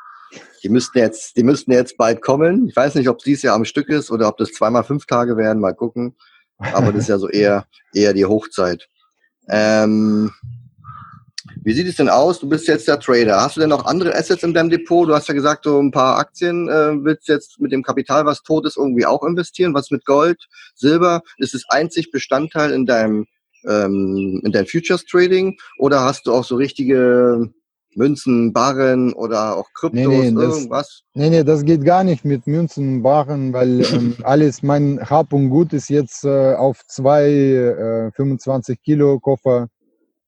Die 0.62 0.69
müssten 0.71 0.99
jetzt, 0.99 1.37
die 1.37 1.45
müssten 1.45 1.71
jetzt 1.71 1.97
bald 1.97 2.21
kommen. 2.21 2.66
Ich 2.69 2.75
weiß 2.75 2.97
nicht, 2.97 3.09
ob 3.09 3.19
es 3.19 3.25
dieses 3.25 3.43
Jahr 3.43 3.55
am 3.55 3.64
Stück 3.64 3.89
ist 3.89 4.11
oder 4.11 4.29
ob 4.29 4.39
das 4.39 4.53
zweimal 4.53 4.83
fünf 4.83 5.07
Tage 5.07 5.37
werden. 5.37 5.61
Mal 5.61 5.75
gucken. 5.75 6.16
Aber 6.59 6.93
das 6.93 7.03
ist 7.03 7.09
ja 7.09 7.19
so 7.19 7.29
eher, 7.29 7.67
eher 7.95 8.13
die 8.13 8.27
Hochzeit. 8.27 8.89
Ähm, 9.49 10.31
wie 11.65 11.73
sieht 11.73 11.87
es 11.87 11.97
denn 11.97 12.09
aus? 12.09 12.41
Du 12.41 12.49
bist 12.49 12.67
jetzt 12.69 12.89
der 12.89 13.01
Trader. 13.01 13.41
Hast 13.41 13.57
du 13.57 13.61
denn 13.61 13.69
noch 13.69 13.85
andere 13.85 14.15
Assets 14.15 14.43
in 14.43 14.55
deinem 14.55 14.71
Depot? 14.71 15.09
Du 15.09 15.15
hast 15.15 15.29
ja 15.29 15.35
gesagt, 15.35 15.65
so 15.65 15.81
ein 15.81 15.91
paar 15.91 16.19
Aktien 16.19 16.69
äh, 16.69 17.05
willst 17.05 17.29
du 17.29 17.33
jetzt 17.33 17.61
mit 17.61 17.73
dem 17.73 17.83
Kapital, 17.83 18.27
was 18.27 18.43
tot 18.43 18.67
ist, 18.67 18.77
irgendwie 18.77 19.07
auch 19.07 19.23
investieren. 19.23 19.75
Was 19.75 19.91
mit 19.91 20.05
Gold, 20.05 20.49
Silber? 20.75 21.23
Ist 21.39 21.55
es 21.55 21.65
einzig 21.69 22.11
Bestandteil 22.11 22.73
in 22.73 22.87
deinem 22.87 23.27
ähm, 23.67 24.41
in 24.45 24.53
deinem 24.53 24.67
Futures 24.67 25.05
Trading? 25.05 25.59
Oder 25.79 26.03
hast 26.03 26.27
du 26.27 26.33
auch 26.33 26.45
so 26.45 26.57
richtige 26.57 27.51
Münzen, 27.95 28.53
Barren 28.53 29.12
oder 29.12 29.57
auch 29.57 29.66
Kryptos, 29.74 30.01
nee, 30.01 30.30
nee, 30.30 30.43
irgendwas? 30.43 30.68
Das, 30.68 31.03
nee, 31.14 31.30
nee, 31.30 31.45
das 31.45 31.64
geht 31.64 31.84
gar 31.84 32.05
nicht 32.05 32.24
mit 32.24 32.47
Münzen, 32.47 33.03
Barren, 33.03 33.53
weil 33.53 33.80
ähm, 33.93 34.16
alles, 34.22 34.62
mein 34.62 35.01
Hab 35.01 35.32
und 35.32 35.51
Gut 35.51 35.72
ist 35.72 35.89
jetzt 35.89 36.24
äh, 36.24 36.55
auf 36.55 36.80
zwei 36.86 37.28
äh, 37.28 38.11
25 38.12 38.80
Kilo 38.82 39.18
Koffer 39.20 39.68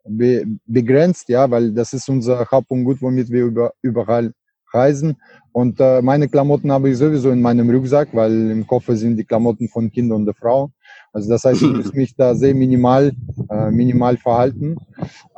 be 0.04 0.44
begrenzt, 0.66 1.28
ja, 1.28 1.50
weil 1.50 1.72
das 1.72 1.92
ist 1.92 2.08
unser 2.08 2.46
Hab 2.46 2.70
und 2.70 2.84
Gut, 2.84 3.00
womit 3.02 3.30
wir 3.30 3.44
über, 3.44 3.72
überall 3.82 4.32
reisen. 4.72 5.16
Und 5.52 5.80
äh, 5.80 6.00
meine 6.00 6.28
Klamotten 6.28 6.70
habe 6.70 6.90
ich 6.90 6.98
sowieso 6.98 7.30
in 7.30 7.42
meinem 7.42 7.68
Rucksack, 7.70 8.08
weil 8.12 8.50
im 8.50 8.66
Koffer 8.66 8.96
sind 8.96 9.16
die 9.16 9.24
Klamotten 9.24 9.68
von 9.68 9.90
Kind 9.90 10.12
und 10.12 10.26
der 10.26 10.34
Frau. 10.34 10.70
Also 11.12 11.28
das 11.28 11.44
heißt, 11.44 11.62
ich 11.62 11.72
muss 11.72 11.92
mich 11.92 12.14
da 12.14 12.34
sehr 12.34 12.54
minimal, 12.54 13.12
äh, 13.48 13.70
minimal 13.70 14.16
verhalten. 14.16 14.76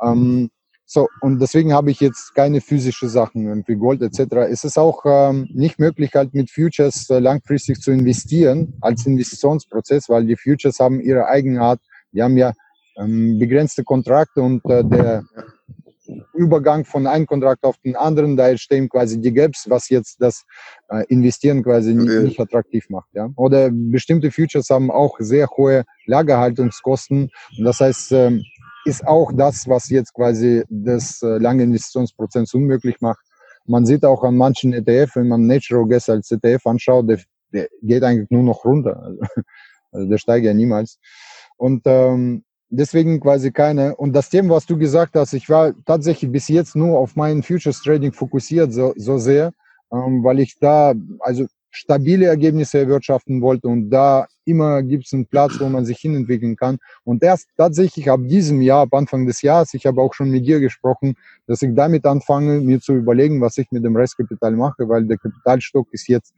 Ähm, 0.01 0.49
so, 0.85 1.07
und 1.21 1.39
deswegen 1.39 1.73
habe 1.73 1.91
ich 1.91 1.99
jetzt 1.99 2.35
keine 2.35 2.61
physische 2.61 3.07
Sachen, 3.07 3.47
irgendwie 3.47 3.75
Gold 3.75 4.01
etc. 4.01 4.35
Es 4.49 4.63
ist 4.63 4.77
auch 4.77 5.03
ähm, 5.05 5.47
nicht 5.51 5.79
möglich, 5.79 6.11
halt 6.13 6.33
mit 6.33 6.51
Futures 6.51 7.09
äh, 7.09 7.19
langfristig 7.19 7.79
zu 7.79 7.91
investieren 7.91 8.73
als 8.81 9.05
Investitionsprozess, 9.05 10.09
weil 10.09 10.25
die 10.25 10.35
Futures 10.35 10.79
haben 10.79 10.99
ihre 10.99 11.27
Eigenart. 11.27 11.79
Die 12.11 12.21
haben 12.21 12.37
ja 12.37 12.53
ähm, 12.97 13.39
begrenzte 13.39 13.83
Kontrakte 13.83 14.41
und 14.41 14.63
äh, 14.65 14.83
der 14.83 15.23
Übergang 16.33 16.83
von 16.83 17.07
einem 17.07 17.25
Kontrakt 17.25 17.63
auf 17.63 17.77
den 17.77 17.95
anderen, 17.95 18.35
da 18.35 18.49
entstehen 18.49 18.89
quasi 18.89 19.21
die 19.21 19.33
Gaps, 19.33 19.69
was 19.69 19.89
jetzt 19.89 20.21
das 20.21 20.43
äh, 20.89 21.05
Investieren 21.07 21.63
quasi 21.63 21.93
nicht, 21.93 22.23
nicht, 22.23 22.39
attraktiv 22.39 22.89
macht. 22.89 23.09
Ja? 23.13 23.29
Oder 23.35 23.69
bestimmte 23.71 24.31
Futures 24.31 24.69
haben 24.69 24.91
auch 24.91 25.15
sehr 25.19 25.47
hohe 25.47 25.85
Lagerhaltungskosten. 26.05 27.29
Das 27.59 27.79
heißt, 27.79 28.11
äh, 28.11 28.41
ist 28.85 29.05
auch 29.07 29.31
das, 29.33 29.67
was 29.67 29.89
jetzt 29.89 30.13
quasi 30.13 30.63
das 30.69 31.21
äh, 31.21 31.37
lange 31.37 31.63
Investitionsprozess 31.63 32.53
unmöglich 32.53 33.01
macht. 33.01 33.23
Man 33.65 33.85
sieht 33.85 34.03
auch 34.03 34.23
an 34.23 34.35
manchen 34.35 34.73
ETF, 34.73 35.15
wenn 35.15 35.29
man 35.29 35.47
Natural 35.47 35.87
Gas 35.87 36.09
als 36.09 36.31
ETF 36.31 36.65
anschaut, 36.65 37.09
der, 37.09 37.19
der 37.53 37.69
geht 37.81 38.03
eigentlich 38.03 38.29
nur 38.29 38.43
noch 38.43 38.65
runter. 38.65 39.01
Also, 39.01 39.21
also 39.91 40.09
der 40.09 40.17
steigt 40.17 40.45
ja 40.45 40.53
niemals. 40.53 40.99
Und 41.57 41.83
ähm, 41.85 42.43
deswegen 42.69 43.19
quasi 43.19 43.51
keine. 43.51 43.95
Und 43.95 44.13
das 44.13 44.29
Thema, 44.29 44.55
was 44.55 44.65
du 44.65 44.77
gesagt 44.77 45.15
hast, 45.15 45.33
ich 45.33 45.47
war 45.49 45.73
tatsächlich 45.85 46.31
bis 46.31 46.47
jetzt 46.47 46.75
nur 46.75 46.97
auf 46.99 47.15
meinen 47.15 47.43
Futures 47.43 47.81
Trading 47.81 48.11
fokussiert, 48.11 48.73
so, 48.73 48.93
so 48.97 49.17
sehr, 49.17 49.53
ähm, 49.91 50.23
weil 50.23 50.39
ich 50.39 50.57
da 50.59 50.93
also 51.19 51.45
stabile 51.75 52.27
Ergebnisse 52.27 52.79
erwirtschaften 52.79 53.41
wollte 53.41 53.67
und 53.67 53.89
da 53.89 54.27
immer 54.45 54.83
gibt 54.83 55.05
es 55.07 55.13
einen 55.13 55.25
Platz, 55.25 55.59
wo 55.59 55.67
man 55.67 55.85
sich 55.85 55.97
hinentwickeln 55.99 56.55
kann. 56.55 56.77
Und 57.03 57.23
erst 57.23 57.49
tatsächlich 57.57 58.09
ab 58.09 58.19
diesem 58.23 58.61
Jahr, 58.61 58.81
ab 58.81 58.93
Anfang 58.93 59.25
des 59.25 59.41
Jahres, 59.41 59.73
ich 59.73 59.85
habe 59.85 59.99
auch 60.01 60.13
schon 60.13 60.29
mit 60.29 60.45
dir 60.45 60.59
gesprochen, 60.59 61.15
dass 61.47 61.61
ich 61.61 61.73
damit 61.73 62.05
anfange, 62.05 62.61
mir 62.61 62.79
zu 62.79 62.93
überlegen, 62.93 63.41
was 63.41 63.57
ich 63.57 63.71
mit 63.71 63.83
dem 63.83 63.95
Restkapital 63.95 64.51
mache, 64.51 64.87
weil 64.87 65.05
der 65.05 65.17
Kapitalstock 65.17 65.87
ist 65.91 66.07
jetzt 66.07 66.33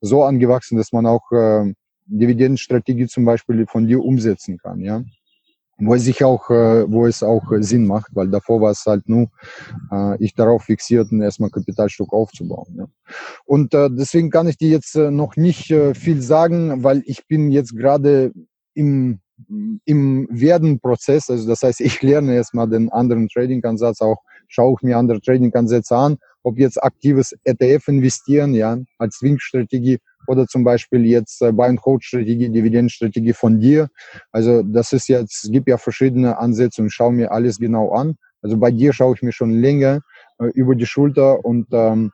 so 0.00 0.22
angewachsen, 0.22 0.76
dass 0.76 0.92
man 0.92 1.06
auch 1.06 1.32
äh, 1.32 1.72
Dividendenstrategie 2.06 3.06
zum 3.06 3.24
Beispiel 3.24 3.66
von 3.66 3.86
dir 3.86 4.04
umsetzen 4.04 4.58
kann. 4.58 4.80
Ja 4.80 5.02
wo 5.78 5.94
es 5.94 6.04
sich 6.04 6.24
auch, 6.24 6.50
äh, 6.50 6.90
wo 6.90 7.06
es 7.06 7.22
auch 7.22 7.50
äh, 7.52 7.62
Sinn 7.62 7.86
macht, 7.86 8.14
weil 8.14 8.28
davor 8.28 8.60
war 8.60 8.70
es 8.70 8.84
halt 8.86 9.08
nur, 9.08 9.28
äh, 9.90 10.22
ich 10.22 10.34
darauf 10.34 10.64
fixiert, 10.64 11.12
erstmal 11.12 11.50
Kapitalstock 11.50 12.12
aufzubauen. 12.12 12.88
Und 13.44 13.72
deswegen 13.72 14.30
kann 14.30 14.48
ich 14.48 14.56
dir 14.56 14.70
jetzt 14.70 14.94
noch 14.96 15.36
nicht 15.36 15.66
viel 15.66 16.22
sagen, 16.22 16.82
weil 16.82 17.02
ich 17.06 17.26
bin 17.26 17.50
jetzt 17.50 17.76
gerade 17.76 18.32
im 18.74 19.20
im 19.84 20.28
Werden-Prozess, 20.30 21.28
also 21.28 21.46
das 21.48 21.62
heißt, 21.62 21.80
ich 21.80 22.00
lerne 22.02 22.34
erstmal 22.34 22.68
den 22.68 22.90
anderen 22.90 23.28
Trading-Ansatz, 23.28 24.00
auch 24.00 24.22
schaue 24.48 24.76
ich 24.78 24.82
mir 24.82 24.96
andere 24.96 25.20
Trading-Ansätze 25.20 25.96
an, 25.96 26.18
ob 26.42 26.58
jetzt 26.58 26.82
aktives 26.82 27.34
ETF 27.44 27.88
investieren, 27.88 28.54
ja, 28.54 28.78
als 28.98 29.16
Swing-Strategie 29.16 29.98
oder 30.26 30.46
zum 30.46 30.64
Beispiel 30.64 31.04
jetzt 31.04 31.42
äh, 31.42 31.52
Buy 31.52 31.68
and 31.68 31.84
Hold 31.84 32.04
Strategie, 32.04 32.48
Dividendenstrategie 32.48 33.32
von 33.32 33.60
dir. 33.60 33.88
Also 34.32 34.62
das 34.62 34.92
ist 34.92 35.08
jetzt, 35.08 35.44
es 35.44 35.50
gibt 35.50 35.68
ja 35.68 35.78
verschiedene 35.78 36.38
Ansätze 36.38 36.82
und 36.82 36.90
schaue 36.90 37.12
mir 37.12 37.32
alles 37.32 37.58
genau 37.58 37.92
an. 37.92 38.16
Also 38.42 38.56
bei 38.58 38.70
dir 38.70 38.92
schaue 38.92 39.14
ich 39.14 39.22
mir 39.22 39.32
schon 39.32 39.50
länger 39.50 40.00
äh, 40.38 40.46
über 40.54 40.74
die 40.74 40.86
Schulter 40.86 41.44
und 41.44 41.66
ähm, 41.72 42.12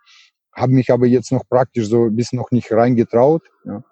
habe 0.52 0.72
mich 0.72 0.90
aber 0.90 1.06
jetzt 1.06 1.32
noch 1.32 1.42
praktisch 1.48 1.88
so 1.88 2.08
bis 2.10 2.32
noch 2.32 2.50
nicht 2.50 2.70
reingetraut. 2.72 3.42
Ja. 3.64 3.82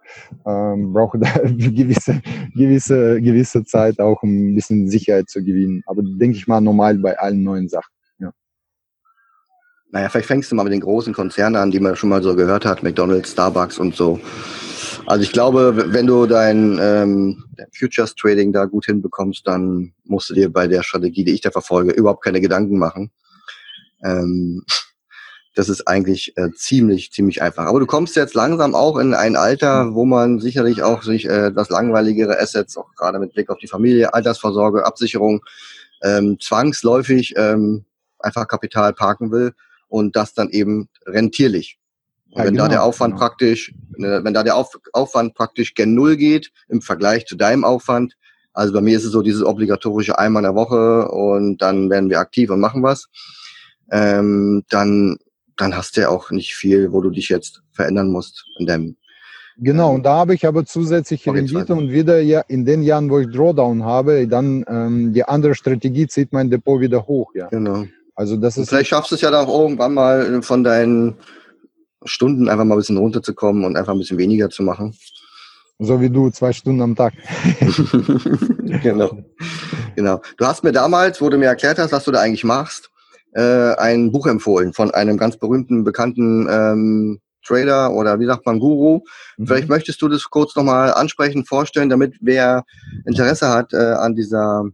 Ähm, 0.46 0.92
brauche 0.92 1.18
da 1.18 1.28
gewisse, 1.44 2.20
gewisse, 2.54 3.20
gewisse 3.20 3.64
Zeit 3.64 4.00
auch, 4.00 4.22
um 4.22 4.50
ein 4.50 4.54
bisschen 4.54 4.88
Sicherheit 4.88 5.28
zu 5.28 5.42
gewinnen. 5.42 5.82
Aber 5.86 6.02
denke 6.02 6.36
ich 6.36 6.46
mal 6.46 6.60
normal 6.60 6.98
bei 6.98 7.18
allen 7.18 7.42
neuen 7.42 7.68
Sachen. 7.68 7.92
Naja, 9.90 10.10
vielleicht 10.10 10.26
fängst 10.26 10.50
du 10.50 10.54
mal 10.54 10.64
mit 10.64 10.72
den 10.74 10.80
großen 10.80 11.14
Konzernen 11.14 11.56
an, 11.56 11.70
die 11.70 11.80
man 11.80 11.96
schon 11.96 12.10
mal 12.10 12.22
so 12.22 12.36
gehört 12.36 12.66
hat, 12.66 12.82
McDonald's, 12.82 13.32
Starbucks 13.32 13.78
und 13.78 13.96
so. 13.96 14.20
Also 15.06 15.22
ich 15.22 15.32
glaube, 15.32 15.92
wenn 15.94 16.06
du 16.06 16.26
dein 16.26 16.78
ähm, 16.78 17.44
Futures 17.72 18.14
Trading 18.14 18.52
da 18.52 18.66
gut 18.66 18.84
hinbekommst, 18.84 19.46
dann 19.46 19.94
musst 20.04 20.28
du 20.28 20.34
dir 20.34 20.52
bei 20.52 20.66
der 20.66 20.82
Strategie, 20.82 21.24
die 21.24 21.32
ich 21.32 21.40
da 21.40 21.50
verfolge, 21.50 21.92
überhaupt 21.92 22.22
keine 22.22 22.42
Gedanken 22.42 22.78
machen. 22.78 23.10
Ähm, 24.04 24.62
das 25.54 25.70
ist 25.70 25.88
eigentlich 25.88 26.36
äh, 26.36 26.50
ziemlich, 26.54 27.10
ziemlich 27.10 27.40
einfach. 27.40 27.64
Aber 27.64 27.80
du 27.80 27.86
kommst 27.86 28.14
jetzt 28.14 28.34
langsam 28.34 28.74
auch 28.74 28.98
in 28.98 29.14
ein 29.14 29.36
Alter, 29.36 29.94
wo 29.94 30.04
man 30.04 30.38
sicherlich 30.38 30.82
auch 30.82 31.02
sich 31.02 31.24
äh, 31.24 31.50
das 31.50 31.70
langweiligere 31.70 32.38
Assets, 32.38 32.76
auch 32.76 32.94
gerade 32.94 33.18
mit 33.18 33.32
Blick 33.32 33.48
auf 33.48 33.58
die 33.58 33.66
Familie, 33.68 34.12
Altersvorsorge, 34.12 34.84
Absicherung, 34.84 35.40
ähm, 36.02 36.38
zwangsläufig 36.38 37.32
ähm, 37.38 37.86
einfach 38.18 38.46
Kapital 38.46 38.92
parken 38.92 39.32
will 39.32 39.54
und 39.88 40.16
das 40.16 40.34
dann 40.34 40.50
eben 40.50 40.88
rentierlich. 41.06 41.78
Ja, 42.30 42.44
wenn 42.44 42.52
genau, 42.52 42.64
da 42.64 42.68
der 42.68 42.84
Aufwand 42.84 43.14
genau. 43.14 43.26
praktisch, 43.26 43.74
ne, 43.96 44.20
wenn 44.22 44.34
da 44.34 44.42
der 44.42 44.56
Auf, 44.56 44.78
Aufwand 44.92 45.34
praktisch 45.34 45.74
gen 45.74 45.94
Null 45.94 46.16
geht 46.16 46.52
im 46.68 46.82
Vergleich 46.82 47.26
zu 47.26 47.36
deinem 47.36 47.64
Aufwand, 47.64 48.14
also 48.52 48.72
bei 48.72 48.80
mir 48.80 48.96
ist 48.96 49.04
es 49.04 49.12
so 49.12 49.22
dieses 49.22 49.42
obligatorische 49.42 50.18
einmal 50.18 50.42
in 50.42 50.50
der 50.50 50.54
Woche 50.54 51.08
und 51.08 51.62
dann 51.62 51.90
werden 51.90 52.10
wir 52.10 52.18
aktiv 52.18 52.50
und 52.50 52.60
machen 52.60 52.82
was, 52.82 53.08
ähm, 53.90 54.64
dann, 54.68 55.16
dann 55.56 55.76
hast 55.76 55.96
du 55.96 56.02
ja 56.02 56.08
auch 56.10 56.30
nicht 56.30 56.54
viel, 56.54 56.92
wo 56.92 57.00
du 57.00 57.10
dich 57.10 57.28
jetzt 57.28 57.62
verändern 57.72 58.10
musst 58.10 58.44
in 58.58 58.66
deinem 58.66 58.96
Genau, 59.60 59.92
und 59.92 60.04
da 60.04 60.14
habe 60.14 60.34
ich 60.34 60.46
aber 60.46 60.64
zusätzliche 60.64 61.34
Rendite 61.34 61.74
und 61.74 61.90
wieder 61.90 62.20
ja 62.20 62.40
in 62.46 62.64
den 62.64 62.82
Jahren, 62.82 63.10
wo 63.10 63.18
ich 63.18 63.28
Drawdown 63.28 63.84
habe, 63.84 64.28
dann 64.28 64.64
ähm, 64.68 65.12
die 65.12 65.24
andere 65.24 65.56
Strategie 65.56 66.06
zieht 66.06 66.32
mein 66.32 66.48
Depot 66.48 66.80
wieder 66.80 67.08
hoch, 67.08 67.34
ja. 67.34 67.48
Genau. 67.48 67.84
Also 68.18 68.36
das 68.36 68.54
ist. 68.54 68.58
Und 68.58 68.68
vielleicht 68.68 68.88
schaffst 68.88 69.12
du 69.12 69.14
es 69.14 69.20
ja 69.20 69.30
dann 69.30 69.46
auch 69.46 69.60
irgendwann 69.60 69.94
mal 69.94 70.42
von 70.42 70.64
deinen 70.64 71.14
Stunden 72.04 72.48
einfach 72.48 72.64
mal 72.64 72.74
ein 72.74 72.78
bisschen 72.78 72.96
runterzukommen 72.96 73.64
und 73.64 73.76
einfach 73.76 73.92
ein 73.92 73.98
bisschen 73.98 74.18
weniger 74.18 74.50
zu 74.50 74.64
machen. 74.64 74.92
So 75.78 76.00
wie 76.00 76.10
du, 76.10 76.28
zwei 76.30 76.52
Stunden 76.52 76.82
am 76.82 76.96
Tag. 76.96 77.12
genau. 78.82 79.18
genau. 79.94 80.20
Du 80.36 80.46
hast 80.46 80.64
mir 80.64 80.72
damals, 80.72 81.20
wo 81.20 81.28
du 81.28 81.38
mir 81.38 81.46
erklärt 81.46 81.78
hast, 81.78 81.92
was 81.92 82.04
du 82.04 82.10
da 82.10 82.20
eigentlich 82.20 82.42
machst, 82.42 82.90
äh, 83.34 83.74
ein 83.76 84.10
Buch 84.10 84.26
empfohlen 84.26 84.72
von 84.72 84.90
einem 84.90 85.16
ganz 85.16 85.36
berühmten, 85.36 85.84
bekannten 85.84 86.48
ähm, 86.50 87.20
Trader 87.46 87.92
oder 87.92 88.18
wie 88.18 88.26
sagt 88.26 88.44
man, 88.46 88.58
Guru. 88.58 89.04
Mhm. 89.36 89.46
Vielleicht 89.46 89.68
möchtest 89.68 90.02
du 90.02 90.08
das 90.08 90.24
kurz 90.24 90.56
nochmal 90.56 90.92
ansprechen, 90.92 91.44
vorstellen, 91.44 91.88
damit 91.88 92.16
wer 92.20 92.64
Interesse 93.06 93.48
hat 93.48 93.72
äh, 93.72 93.76
an 93.76 94.16
dieser 94.16 94.64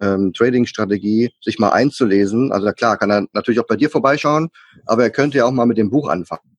ähm, 0.00 0.32
Trading-Strategie 0.32 1.30
sich 1.40 1.58
mal 1.58 1.70
einzulesen. 1.70 2.52
Also 2.52 2.70
klar, 2.72 2.96
kann 2.96 3.10
er 3.10 3.26
natürlich 3.32 3.60
auch 3.60 3.66
bei 3.66 3.76
dir 3.76 3.90
vorbeischauen, 3.90 4.50
aber 4.86 5.02
er 5.02 5.10
könnte 5.10 5.38
ja 5.38 5.44
auch 5.44 5.52
mal 5.52 5.66
mit 5.66 5.78
dem 5.78 5.90
Buch 5.90 6.08
anfangen. 6.08 6.56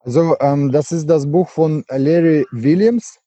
Also 0.00 0.36
ähm, 0.40 0.72
das 0.72 0.92
ist 0.92 1.06
das 1.08 1.30
Buch 1.30 1.48
von 1.48 1.84
Larry 1.88 2.46
Williams. 2.52 3.18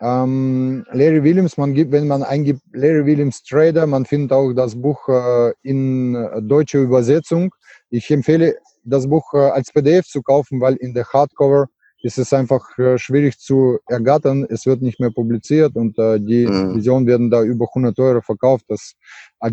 Ähm, 0.00 0.84
Larry 0.90 1.22
Williams, 1.22 1.56
man 1.56 1.72
gibt, 1.72 1.92
wenn 1.92 2.08
man 2.08 2.22
eingibt 2.22 2.60
Larry 2.72 3.06
Williams 3.06 3.42
Trader, 3.44 3.86
man 3.86 4.04
findet 4.04 4.32
auch 4.32 4.52
das 4.52 4.74
Buch 4.74 5.08
äh, 5.08 5.52
in 5.62 6.14
äh, 6.14 6.42
deutscher 6.42 6.80
Übersetzung. 6.80 7.54
Ich 7.90 8.10
empfehle 8.10 8.56
das 8.84 9.08
Buch 9.08 9.32
äh, 9.32 9.50
als 9.50 9.72
PDF 9.72 10.06
zu 10.06 10.22
kaufen, 10.22 10.60
weil 10.60 10.74
in 10.76 10.92
der 10.92 11.06
Hardcover 11.06 11.68
ist 12.06 12.18
es 12.18 12.32
einfach 12.32 12.78
äh, 12.78 12.98
schwierig 12.98 13.38
zu 13.38 13.78
ergattern. 13.88 14.46
Es 14.48 14.64
wird 14.64 14.80
nicht 14.80 15.00
mehr 15.00 15.10
publiziert 15.10 15.74
und 15.74 15.98
äh, 15.98 16.20
die 16.20 16.46
mhm. 16.46 16.76
Visionen 16.76 17.06
werden 17.08 17.30
da 17.30 17.42
über 17.42 17.66
100 17.68 17.98
Euro 17.98 18.20
verkauft. 18.20 18.64
Das 18.68 18.94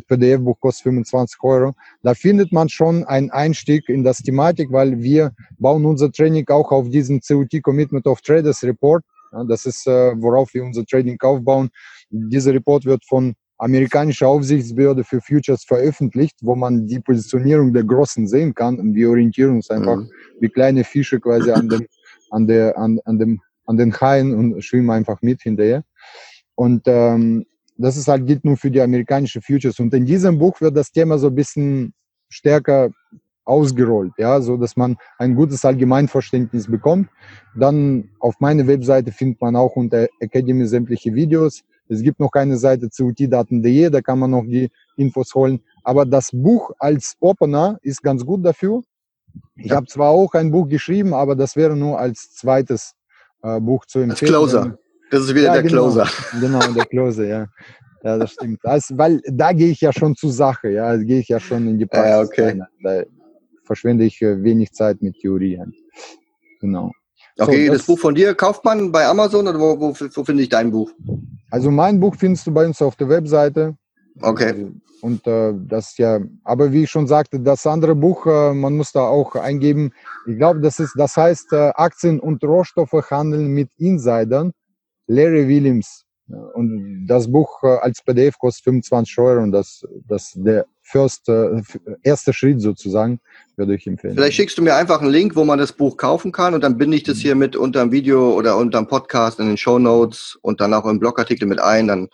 PDF-Buch 0.07 0.59
kostet 0.59 0.83
25 0.83 1.41
Euro. 1.41 1.73
Da 2.03 2.13
findet 2.13 2.51
man 2.51 2.69
schon 2.69 3.05
einen 3.05 3.31
Einstieg 3.31 3.89
in 3.89 4.03
das 4.03 4.19
Thematik, 4.19 4.71
weil 4.71 5.01
wir 5.01 5.31
bauen 5.57 5.83
unser 5.83 6.11
Training 6.11 6.47
auch 6.49 6.71
auf 6.71 6.89
diesem 6.89 7.21
COT 7.21 7.63
Commitment 7.63 8.05
of 8.05 8.21
Traders 8.21 8.63
Report. 8.63 9.03
Ja, 9.31 9.43
das 9.45 9.65
ist, 9.65 9.87
äh, 9.87 10.13
worauf 10.21 10.53
wir 10.53 10.63
unser 10.63 10.85
Trading 10.85 11.19
aufbauen. 11.21 11.69
Dieser 12.11 12.53
Report 12.53 12.85
wird 12.85 13.03
von 13.03 13.33
amerikanische 13.57 14.27
Aufsichtsbehörde 14.27 15.03
für 15.03 15.21
Futures 15.21 15.63
veröffentlicht, 15.63 16.35
wo 16.41 16.55
man 16.55 16.85
die 16.85 16.99
Positionierung 16.99 17.73
der 17.73 17.83
Großen 17.83 18.27
sehen 18.27 18.53
kann 18.53 18.79
und 18.79 18.93
wir 18.93 19.09
orientieren 19.09 19.55
uns 19.55 19.69
einfach 19.69 19.95
mhm. 19.95 20.11
wie 20.39 20.49
kleine 20.49 20.83
Fische 20.83 21.19
quasi 21.19 21.49
an 21.49 21.69
dem, 21.69 21.87
an 22.33 22.47
der, 22.47 22.77
an, 22.77 22.99
an 23.05 23.19
dem, 23.19 23.41
an 23.65 23.77
den 23.77 23.93
Haien 23.99 24.33
und 24.33 24.63
schwimmen 24.63 24.89
einfach 24.89 25.21
mit 25.21 25.41
hinterher. 25.41 25.83
Und 26.55 26.83
ähm, 26.87 27.45
das 27.77 27.97
ist 27.97 28.07
halt 28.07 28.27
gilt 28.27 28.45
nur 28.45 28.57
für 28.57 28.71
die 28.71 28.81
amerikanische 28.81 29.41
Futures. 29.41 29.79
Und 29.79 29.93
in 29.93 30.05
diesem 30.05 30.37
Buch 30.37 30.61
wird 30.61 30.75
das 30.75 30.91
Thema 30.91 31.17
so 31.17 31.27
ein 31.27 31.35
bisschen 31.35 31.93
stärker 32.29 32.89
ausgerollt, 33.45 34.13
ja, 34.17 34.39
so 34.41 34.57
dass 34.57 34.77
man 34.77 34.95
ein 35.17 35.35
gutes 35.35 35.65
Allgemeinverständnis 35.65 36.69
bekommt. 36.69 37.09
Dann 37.55 38.09
auf 38.19 38.39
meiner 38.39 38.67
Webseite 38.67 39.11
findet 39.11 39.41
man 39.41 39.55
auch 39.55 39.75
unter 39.75 40.07
Academy 40.19 40.65
sämtliche 40.65 41.13
Videos. 41.13 41.63
Es 41.89 42.01
gibt 42.01 42.19
noch 42.19 42.31
eine 42.33 42.57
Seite 42.57 42.89
zu 42.89 43.07
utdaten.de, 43.07 43.89
da 43.89 44.01
kann 44.01 44.19
man 44.19 44.31
noch 44.31 44.45
die 44.45 44.69
Infos 44.95 45.35
holen. 45.35 45.59
Aber 45.83 46.05
das 46.05 46.31
Buch 46.31 46.71
als 46.79 47.15
Opener 47.19 47.77
ist 47.81 48.01
ganz 48.01 48.25
gut 48.25 48.45
dafür. 48.45 48.81
Ich 49.55 49.67
ja. 49.67 49.75
habe 49.75 49.87
zwar 49.87 50.09
auch 50.09 50.33
ein 50.33 50.51
Buch 50.51 50.67
geschrieben, 50.67 51.13
aber 51.13 51.35
das 51.35 51.55
wäre 51.55 51.75
nur 51.75 51.99
als 51.99 52.33
zweites 52.35 52.93
äh, 53.43 53.59
Buch 53.59 53.85
zu 53.85 53.99
empfehlen. 53.99 54.35
Als 54.35 54.51
Closer. 54.51 54.77
Das 55.11 55.23
ist 55.23 55.35
wieder 55.35 55.45
ja, 55.45 55.53
der 55.53 55.63
genau, 55.63 55.91
Closer. 55.91 56.07
Genau, 56.39 56.59
der 56.73 56.85
Closer, 56.85 57.25
ja. 57.25 57.47
Ja, 58.03 58.17
das 58.17 58.31
stimmt. 58.31 58.59
Das, 58.63 58.97
weil 58.97 59.21
da 59.25 59.53
gehe 59.53 59.69
ich 59.69 59.79
ja 59.79 59.93
schon 59.93 60.15
zur 60.15 60.31
Sache, 60.31 60.69
ja, 60.69 60.97
da 60.97 61.03
gehe 61.03 61.19
ich 61.19 61.29
ja 61.29 61.39
schon 61.39 61.67
in 61.67 61.77
die 61.77 61.85
Praxis. 61.85 62.09
Ja, 62.09 62.21
okay. 62.21 62.61
Da 62.83 63.03
verschwende 63.63 64.03
ich 64.03 64.21
äh, 64.21 64.43
wenig 64.43 64.73
Zeit 64.73 65.01
mit 65.01 65.19
Theorie. 65.19 65.61
Genau. 66.59 66.91
Okay, 67.39 67.67
so, 67.67 67.71
das, 67.71 67.81
das, 67.81 67.87
Buch 67.87 67.99
von 67.99 68.15
dir 68.15 68.35
kauft 68.35 68.63
man 68.65 68.91
bei 68.91 69.07
Amazon 69.07 69.47
oder 69.47 69.59
wo, 69.59 69.79
wo, 69.79 69.93
wo 69.93 70.23
finde 70.23 70.43
ich 70.43 70.49
dein 70.49 70.71
Buch? 70.71 70.91
Also 71.49 71.71
mein 71.71 71.99
Buch 71.99 72.15
findest 72.17 72.45
du 72.47 72.51
bei 72.51 72.65
uns 72.65 72.81
auf 72.81 72.95
der 72.95 73.09
Webseite. 73.09 73.75
Okay. 74.21 74.49
Also, 74.49 74.71
und 75.01 75.27
äh, 75.27 75.53
das 75.67 75.97
ja, 75.97 76.21
aber 76.43 76.71
wie 76.71 76.83
ich 76.83 76.89
schon 76.89 77.07
sagte, 77.07 77.39
das 77.39 77.67
andere 77.67 77.93
Buch, 77.93 78.25
äh, 78.25 78.53
man 78.53 78.77
muss 78.77 78.93
da 78.93 79.01
auch 79.01 79.35
eingeben. 79.35 79.91
Ich 80.25 80.37
glaube, 80.37 80.61
das 80.61 80.79
ist, 80.79 80.93
das 80.97 81.17
heißt 81.17 81.51
äh, 81.51 81.71
Aktien 81.75 82.21
und 82.21 82.43
Rohstoffe 82.43 83.11
handeln 83.11 83.47
mit 83.47 83.69
Insidern. 83.77 84.53
Larry 85.07 85.47
Williams. 85.47 86.05
Und 86.53 87.05
das 87.05 87.29
Buch 87.29 87.61
äh, 87.63 87.77
als 87.81 88.01
PDF 88.01 88.37
kostet 88.39 88.63
25 88.63 89.17
Euro 89.19 89.43
und 89.43 89.51
das, 89.51 89.85
das 90.07 90.31
der 90.35 90.65
first, 90.81 91.27
äh, 91.27 91.61
erste 92.01 92.31
Schritt 92.31 92.61
sozusagen 92.61 93.19
würde 93.57 93.75
ich 93.75 93.85
empfehlen. 93.85 94.15
Vielleicht 94.15 94.37
schickst 94.37 94.57
du 94.57 94.61
mir 94.61 94.75
einfach 94.75 95.01
einen 95.01 95.11
Link, 95.11 95.35
wo 95.35 95.43
man 95.43 95.59
das 95.59 95.73
Buch 95.73 95.97
kaufen 95.97 96.31
kann 96.31 96.53
und 96.53 96.63
dann 96.63 96.77
binde 96.77 96.95
ich 96.95 97.03
das 97.03 97.17
hier 97.17 97.35
mit 97.35 97.57
unter 97.57 97.81
dem 97.81 97.91
Video 97.91 98.33
oder 98.33 98.57
unter 98.57 98.77
dem 98.79 98.87
Podcast 98.87 99.39
in 99.39 99.47
den 99.47 99.57
Show 99.57 99.79
Notes 99.79 100.37
und 100.41 100.61
dann 100.61 100.73
auch 100.73 100.85
im 100.85 100.99
Blogartikel 100.99 101.47
mit 101.47 101.59
ein. 101.59 101.87
Dann 101.87 102.07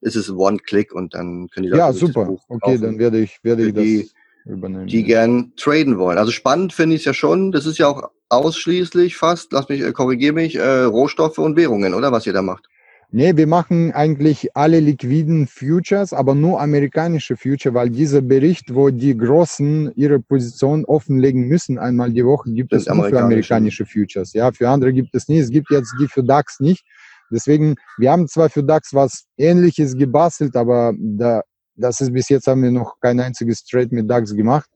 ist 0.00 0.16
es 0.16 0.30
One-Click 0.30 0.94
und 0.94 1.14
dann 1.14 1.48
können 1.48 1.64
die 1.64 1.70
Leute 1.70 1.80
Ja, 1.80 1.92
super. 1.92 2.36
okay, 2.48 2.78
dann 2.78 2.98
werde 2.98 3.18
ich, 3.18 3.38
werde 3.42 3.66
ich 3.66 3.74
die, 3.74 4.02
das 4.02 4.14
übernehmen. 4.52 4.86
Die 4.86 5.02
gern 5.02 5.52
traden 5.56 5.98
wollen. 5.98 6.18
Also 6.18 6.30
spannend 6.32 6.72
finde 6.72 6.96
ich 6.96 7.02
es 7.02 7.06
ja 7.06 7.14
schon. 7.14 7.52
Das 7.52 7.66
ist 7.66 7.78
ja 7.78 7.88
auch 7.88 8.10
ausschließlich 8.28 9.16
fast, 9.16 9.52
lass 9.52 9.68
mich, 9.68 9.82
äh, 9.82 9.92
korrigiere 9.92 10.32
mich, 10.32 10.56
äh, 10.56 10.82
Rohstoffe 10.82 11.38
und 11.38 11.56
Währungen, 11.56 11.94
oder 11.94 12.12
was 12.12 12.26
ihr 12.26 12.32
da 12.32 12.42
macht? 12.42 12.68
Nee, 13.12 13.36
wir 13.36 13.46
machen 13.46 13.92
eigentlich 13.92 14.56
alle 14.56 14.80
liquiden 14.80 15.46
Futures, 15.46 16.12
aber 16.12 16.34
nur 16.34 16.60
amerikanische 16.60 17.36
Futures, 17.36 17.72
weil 17.72 17.88
dieser 17.88 18.20
Bericht, 18.20 18.74
wo 18.74 18.90
die 18.90 19.16
Großen 19.16 19.92
ihre 19.94 20.18
Position 20.18 20.84
offenlegen 20.84 21.46
müssen, 21.46 21.78
einmal 21.78 22.12
die 22.12 22.24
Woche, 22.24 22.50
gibt 22.50 22.72
es 22.72 22.86
nur 22.86 23.08
für 23.08 23.20
amerikanische 23.20 23.86
Futures. 23.86 24.32
Ja, 24.32 24.50
für 24.50 24.68
andere 24.68 24.92
gibt 24.92 25.14
es 25.14 25.28
nicht. 25.28 25.38
Es 25.38 25.50
gibt 25.50 25.70
jetzt 25.70 25.94
die 26.00 26.08
für 26.08 26.24
DAX 26.24 26.58
nicht. 26.58 26.84
Deswegen, 27.30 27.76
wir 27.98 28.10
haben 28.12 28.28
zwar 28.28 28.48
für 28.48 28.62
DAX 28.62 28.94
was 28.94 29.26
Ähnliches 29.36 29.94
gebastelt, 29.94 30.56
aber 30.56 30.94
da, 30.98 31.42
das 31.74 32.00
ist 32.00 32.12
bis 32.12 32.28
jetzt 32.28 32.46
haben 32.46 32.62
wir 32.62 32.70
noch 32.70 33.00
kein 33.00 33.20
einziges 33.20 33.64
Trade 33.64 33.88
mit 33.90 34.10
DAX 34.10 34.34
gemacht. 34.34 34.68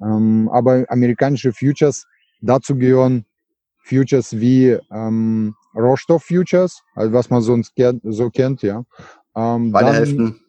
Ähm, 0.00 0.48
aber 0.52 0.84
amerikanische 0.88 1.52
Futures, 1.52 2.06
dazu 2.40 2.76
gehören 2.76 3.24
Futures 3.84 4.38
wie 4.38 4.78
ähm, 4.92 5.54
Rohstoff-Futures, 5.74 6.82
also 6.94 7.12
was 7.12 7.30
man 7.30 7.42
sonst 7.42 7.72
so 8.04 8.30
kennt, 8.30 8.62
ja. 8.62 8.84
Ähm, 9.34 9.72
Beide 9.72 9.86
dann, 9.86 9.94
Hälften. 9.94 10.40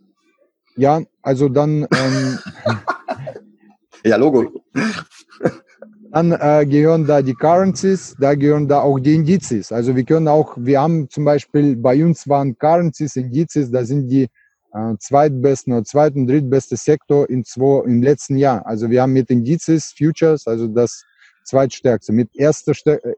Ja, 0.75 1.01
also 1.21 1.49
dann. 1.49 1.87
Ähm, 1.93 2.39
ja, 4.03 4.15
Logo. 4.17 4.63
dann 6.11 6.31
äh, 6.31 6.65
gehören 6.65 7.05
da 7.05 7.21
die 7.21 7.33
Currencies, 7.33 8.15
da 8.19 8.33
gehören 8.35 8.67
da 8.67 8.81
auch 8.81 8.99
die 8.99 9.15
Indizes. 9.15 9.71
Also 9.71 9.95
wir 9.95 10.03
können 10.03 10.27
auch, 10.27 10.55
wir 10.57 10.81
haben 10.81 11.09
zum 11.09 11.25
Beispiel 11.25 11.75
bei 11.75 12.03
uns 12.03 12.27
waren 12.27 12.57
Currencies, 12.57 13.15
Indizes, 13.15 13.71
da 13.71 13.85
sind 13.85 14.07
die 14.07 14.27
äh, 14.73 14.95
zweitbesten 14.97 15.73
oder 15.73 15.83
zweiten, 15.83 16.27
drittbeste 16.27 16.77
Sektor 16.77 17.29
in 17.29 17.43
zwei, 17.43 17.83
im 17.85 18.01
letzten 18.01 18.37
Jahr. 18.37 18.65
Also 18.65 18.89
wir 18.89 19.01
haben 19.01 19.13
mit 19.13 19.29
Indizes, 19.29 19.93
Futures, 19.97 20.47
also 20.47 20.67
das 20.67 21.03
zweitstärkste. 21.43 22.11
Mit 22.11 22.29
erster, 22.35 22.73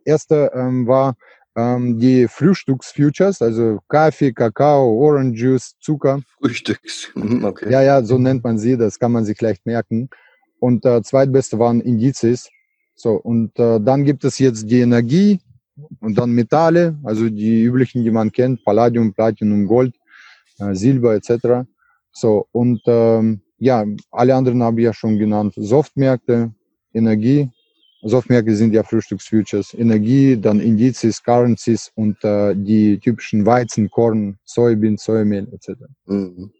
erster 0.05 0.53
ähm, 0.53 0.87
war 0.87 1.15
ähm, 1.55 1.99
die 1.99 2.27
Frühstücksfutures, 2.27 3.41
also 3.41 3.79
Kaffee, 3.87 4.31
Kakao, 4.31 4.97
Orange 4.97 5.39
Juice, 5.39 5.75
Zucker. 5.79 6.21
Frühstücks, 6.39 7.09
mhm, 7.15 7.43
okay. 7.43 7.71
Ja, 7.71 7.81
ja, 7.81 8.03
so 8.03 8.17
nennt 8.17 8.43
man 8.43 8.57
sie, 8.57 8.77
das 8.77 8.99
kann 8.99 9.11
man 9.11 9.25
sich 9.25 9.39
leicht 9.41 9.65
merken. 9.65 10.09
Und 10.59 10.85
äh, 10.85 11.01
zweitbeste 11.01 11.57
waren 11.57 11.81
Indizes. 11.81 12.49
So, 13.01 13.13
und 13.15 13.57
äh, 13.57 13.79
dann 13.79 14.03
gibt 14.03 14.23
es 14.25 14.37
jetzt 14.37 14.69
die 14.69 14.81
Energie 14.81 15.39
und 16.01 16.19
dann 16.19 16.31
Metalle, 16.31 16.99
also 17.03 17.29
die 17.29 17.63
üblichen, 17.63 18.03
die 18.03 18.11
man 18.11 18.31
kennt, 18.31 18.63
Palladium, 18.63 19.11
Platinum, 19.11 19.65
Gold, 19.65 19.95
äh, 20.59 20.75
Silber 20.75 21.15
etc. 21.15 21.65
So, 22.11 22.45
und 22.51 22.79
ähm, 22.85 23.41
ja, 23.57 23.83
alle 24.11 24.35
anderen 24.35 24.61
habe 24.61 24.81
ich 24.81 24.85
ja 24.85 24.93
schon 24.93 25.17
genannt. 25.17 25.53
Softmärkte, 25.55 26.53
Energie, 26.93 27.49
Softmärkte 28.03 28.55
sind 28.55 28.71
ja 28.73 28.83
Frühstücksfutures, 28.83 29.73
Energie, 29.73 30.37
dann 30.39 30.59
Indizes, 30.59 31.23
Currencies 31.23 31.91
und 31.95 32.23
äh, 32.23 32.53
die 32.55 32.99
typischen 32.99 33.47
Weizen, 33.47 33.89
Korn, 33.89 34.37
Soybean, 34.43 34.97
Sojamehl 34.97 35.47
etc. 35.51 35.81
Mhm. 36.05 36.51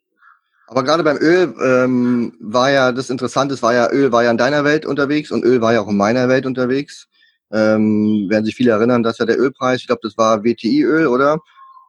Aber 0.71 0.83
gerade 0.83 1.03
beim 1.03 1.17
Öl 1.17 1.53
ähm, 1.61 2.31
war 2.39 2.71
ja 2.71 2.93
das 2.93 3.09
Interessante, 3.09 3.55
es 3.55 3.61
war 3.61 3.73
ja 3.73 3.91
Öl 3.91 4.13
war 4.13 4.23
ja 4.23 4.31
in 4.31 4.37
deiner 4.37 4.63
Welt 4.63 4.85
unterwegs 4.85 5.29
und 5.29 5.43
Öl 5.43 5.59
war 5.59 5.73
ja 5.73 5.81
auch 5.81 5.89
in 5.89 5.97
meiner 5.97 6.29
Welt 6.29 6.45
unterwegs. 6.45 7.09
Ähm, 7.51 8.27
werden 8.29 8.45
sich 8.45 8.55
viele 8.55 8.71
erinnern, 8.71 9.03
dass 9.03 9.17
ja 9.17 9.25
der 9.25 9.37
Ölpreis, 9.37 9.81
ich 9.81 9.87
glaube, 9.87 9.99
das 10.01 10.17
war 10.17 10.45
WTI-Öl, 10.45 11.07
oder? 11.07 11.39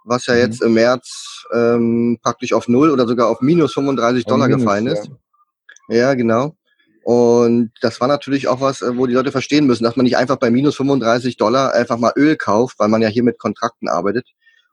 Was 0.02 0.26
ja 0.26 0.34
mhm. 0.34 0.40
jetzt 0.40 0.62
im 0.62 0.74
März 0.74 1.44
ähm, 1.54 2.18
praktisch 2.24 2.52
auf 2.52 2.66
null 2.66 2.90
oder 2.90 3.06
sogar 3.06 3.28
auf 3.28 3.40
minus 3.40 3.72
35 3.74 4.24
Dollar 4.24 4.48
minus, 4.48 4.62
gefallen 4.62 4.88
ist. 4.88 5.10
Ja. 5.88 5.96
ja, 5.96 6.14
genau. 6.14 6.56
Und 7.04 7.70
das 7.82 8.00
war 8.00 8.08
natürlich 8.08 8.48
auch 8.48 8.60
was, 8.60 8.82
äh, 8.82 8.96
wo 8.96 9.06
die 9.06 9.14
Leute 9.14 9.30
verstehen 9.30 9.68
müssen, 9.68 9.84
dass 9.84 9.94
man 9.94 10.02
nicht 10.02 10.16
einfach 10.16 10.38
bei 10.38 10.50
minus 10.50 10.74
35 10.74 11.36
Dollar 11.36 11.72
einfach 11.72 11.98
mal 11.98 12.14
Öl 12.16 12.34
kauft, 12.34 12.80
weil 12.80 12.88
man 12.88 13.00
ja 13.00 13.06
hier 13.06 13.22
mit 13.22 13.38
Kontrakten 13.38 13.88
arbeitet. 13.88 14.26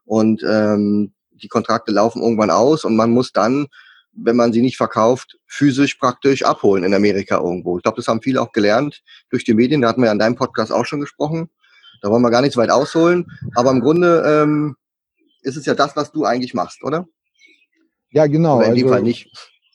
Und 0.04 0.42
ähm, 0.42 1.12
die 1.30 1.48
Kontrakte 1.48 1.92
laufen 1.92 2.22
irgendwann 2.22 2.50
aus 2.50 2.84
und 2.84 2.96
man 2.96 3.12
muss 3.12 3.30
dann, 3.30 3.68
wenn 4.12 4.36
man 4.36 4.52
sie 4.52 4.62
nicht 4.62 4.76
verkauft, 4.76 5.38
physisch 5.46 5.94
praktisch 5.94 6.42
abholen 6.44 6.84
in 6.84 6.94
Amerika 6.94 7.38
irgendwo. 7.38 7.78
Ich 7.78 7.82
glaube, 7.82 7.96
das 7.96 8.08
haben 8.08 8.22
viele 8.22 8.40
auch 8.40 8.52
gelernt 8.52 9.02
durch 9.30 9.44
die 9.44 9.54
Medien. 9.54 9.80
Da 9.80 9.88
hatten 9.88 10.00
wir 10.00 10.06
ja 10.06 10.12
in 10.12 10.18
deinem 10.18 10.36
Podcast 10.36 10.72
auch 10.72 10.84
schon 10.84 11.00
gesprochen. 11.00 11.50
Da 12.02 12.10
wollen 12.10 12.22
wir 12.22 12.30
gar 12.30 12.42
nicht 12.42 12.54
so 12.54 12.60
weit 12.60 12.70
ausholen. 12.70 13.26
Aber 13.54 13.70
im 13.70 13.80
Grunde 13.80 14.24
ähm, 14.26 14.76
ist 15.42 15.56
es 15.56 15.66
ja 15.66 15.74
das, 15.74 15.96
was 15.96 16.12
du 16.12 16.24
eigentlich 16.24 16.54
machst, 16.54 16.82
oder? 16.82 17.06
Ja, 18.10 18.26
genau. 18.26 18.58
Oder 18.58 18.68
in 18.68 18.74
dem 18.74 18.86
also, 18.86 18.94
Fall 18.94 19.02
nicht. 19.02 19.30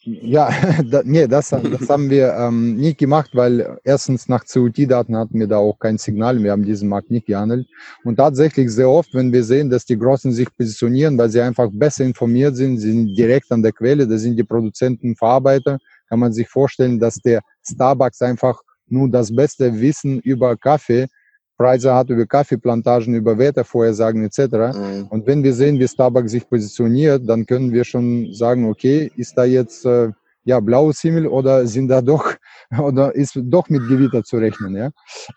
Ja, 0.06 0.50
da, 0.92 1.02
nee, 1.04 1.28
das, 1.28 1.50
das 1.50 1.90
haben 1.90 2.12
wir 2.12 2.34
ähm, 2.36 2.76
nicht 2.76 3.00
gemacht, 3.00 3.32
weil 3.34 3.80
erstens 3.84 4.28
nach 4.28 4.46
COT-Daten 4.46 5.18
hatten 5.18 5.40
wir 5.40 5.48
da 5.48 5.58
auch 5.58 5.80
kein 5.80 5.98
Signal. 5.98 6.44
Wir 6.44 6.52
haben 6.52 6.64
diesen 6.64 6.90
Markt 6.90 7.10
nicht 7.10 7.26
gehandelt. 7.26 7.68
Und 8.04 8.18
tatsächlich 8.18 8.72
sehr 8.72 8.90
oft, 8.90 9.14
wenn 9.16 9.34
wir 9.34 9.44
sehen, 9.44 9.72
dass 9.72 9.86
die 9.86 9.98
Großen 9.98 10.32
sich 10.32 10.48
positionieren, 10.56 11.18
weil 11.18 11.30
sie 11.30 11.42
einfach 11.42 11.70
besser 11.74 12.04
informiert 12.04 12.56
sind, 12.56 12.78
sie 12.78 12.92
sind 12.92 13.16
direkt 13.16 13.52
an 13.52 13.64
der 13.64 13.72
Quelle, 13.72 14.08
da 14.08 14.18
sind 14.18 14.38
die 14.38 14.44
Produzenten, 14.44 15.16
Verarbeiter, 15.16 15.80
kann 16.08 16.20
man 16.20 16.32
sich 16.32 16.48
vorstellen, 16.48 17.00
dass 17.00 17.16
der 17.16 17.42
Starbucks 17.68 18.22
einfach 18.22 18.62
nur 18.88 19.10
das 19.10 19.36
beste 19.36 19.82
Wissen 19.82 20.20
über 20.20 20.56
Kaffee 20.56 21.08
Preise 21.58 21.94
hat 21.94 22.10
über 22.10 22.26
Kaffeeplantagen, 22.26 23.14
über 23.16 23.38
Wettervorhersagen 23.38 24.24
etc. 24.24 24.40
Mhm. 24.40 25.08
Und 25.10 25.26
wenn 25.28 25.44
wir 25.44 25.54
sehen, 25.54 25.80
wie 25.80 25.88
Starbucks 25.88 26.32
sich 26.32 26.48
positioniert, 26.48 27.28
dann 27.28 27.46
können 27.46 27.72
wir 27.72 27.84
schon 27.84 28.34
sagen, 28.34 28.70
okay, 28.70 29.12
ist 29.16 29.38
da 29.38 29.46
jetzt 29.46 29.86
äh, 29.86 30.10
ja 30.44 30.60
blaues 30.60 31.02
Himmel 31.02 31.28
oder 31.28 31.66
sind 31.68 31.88
da 31.88 32.02
doch 32.02 32.34
oder 32.78 33.14
ist 33.16 33.40
doch 33.42 33.70
mit 33.70 33.88
Gewitter 33.88 34.24
zu 34.24 34.38
rechnen, 34.38 34.76
ja? 34.76 34.90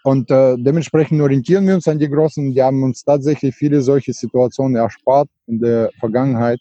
Und 0.05 0.31
äh, 0.31 0.57
dementsprechend 0.59 1.21
orientieren 1.21 1.67
wir 1.67 1.75
uns 1.75 1.89
an 1.89 1.99
die 1.99 2.09
Großen. 2.09 2.53
Die 2.53 2.63
haben 2.63 2.83
uns 2.83 3.05
tatsächlich 3.05 3.55
viele 3.55 3.81
solche 3.81 4.13
Situationen 4.13 4.77
erspart 4.77 5.29
in 5.47 5.61
der 5.61 5.91
Vergangenheit. 5.99 6.61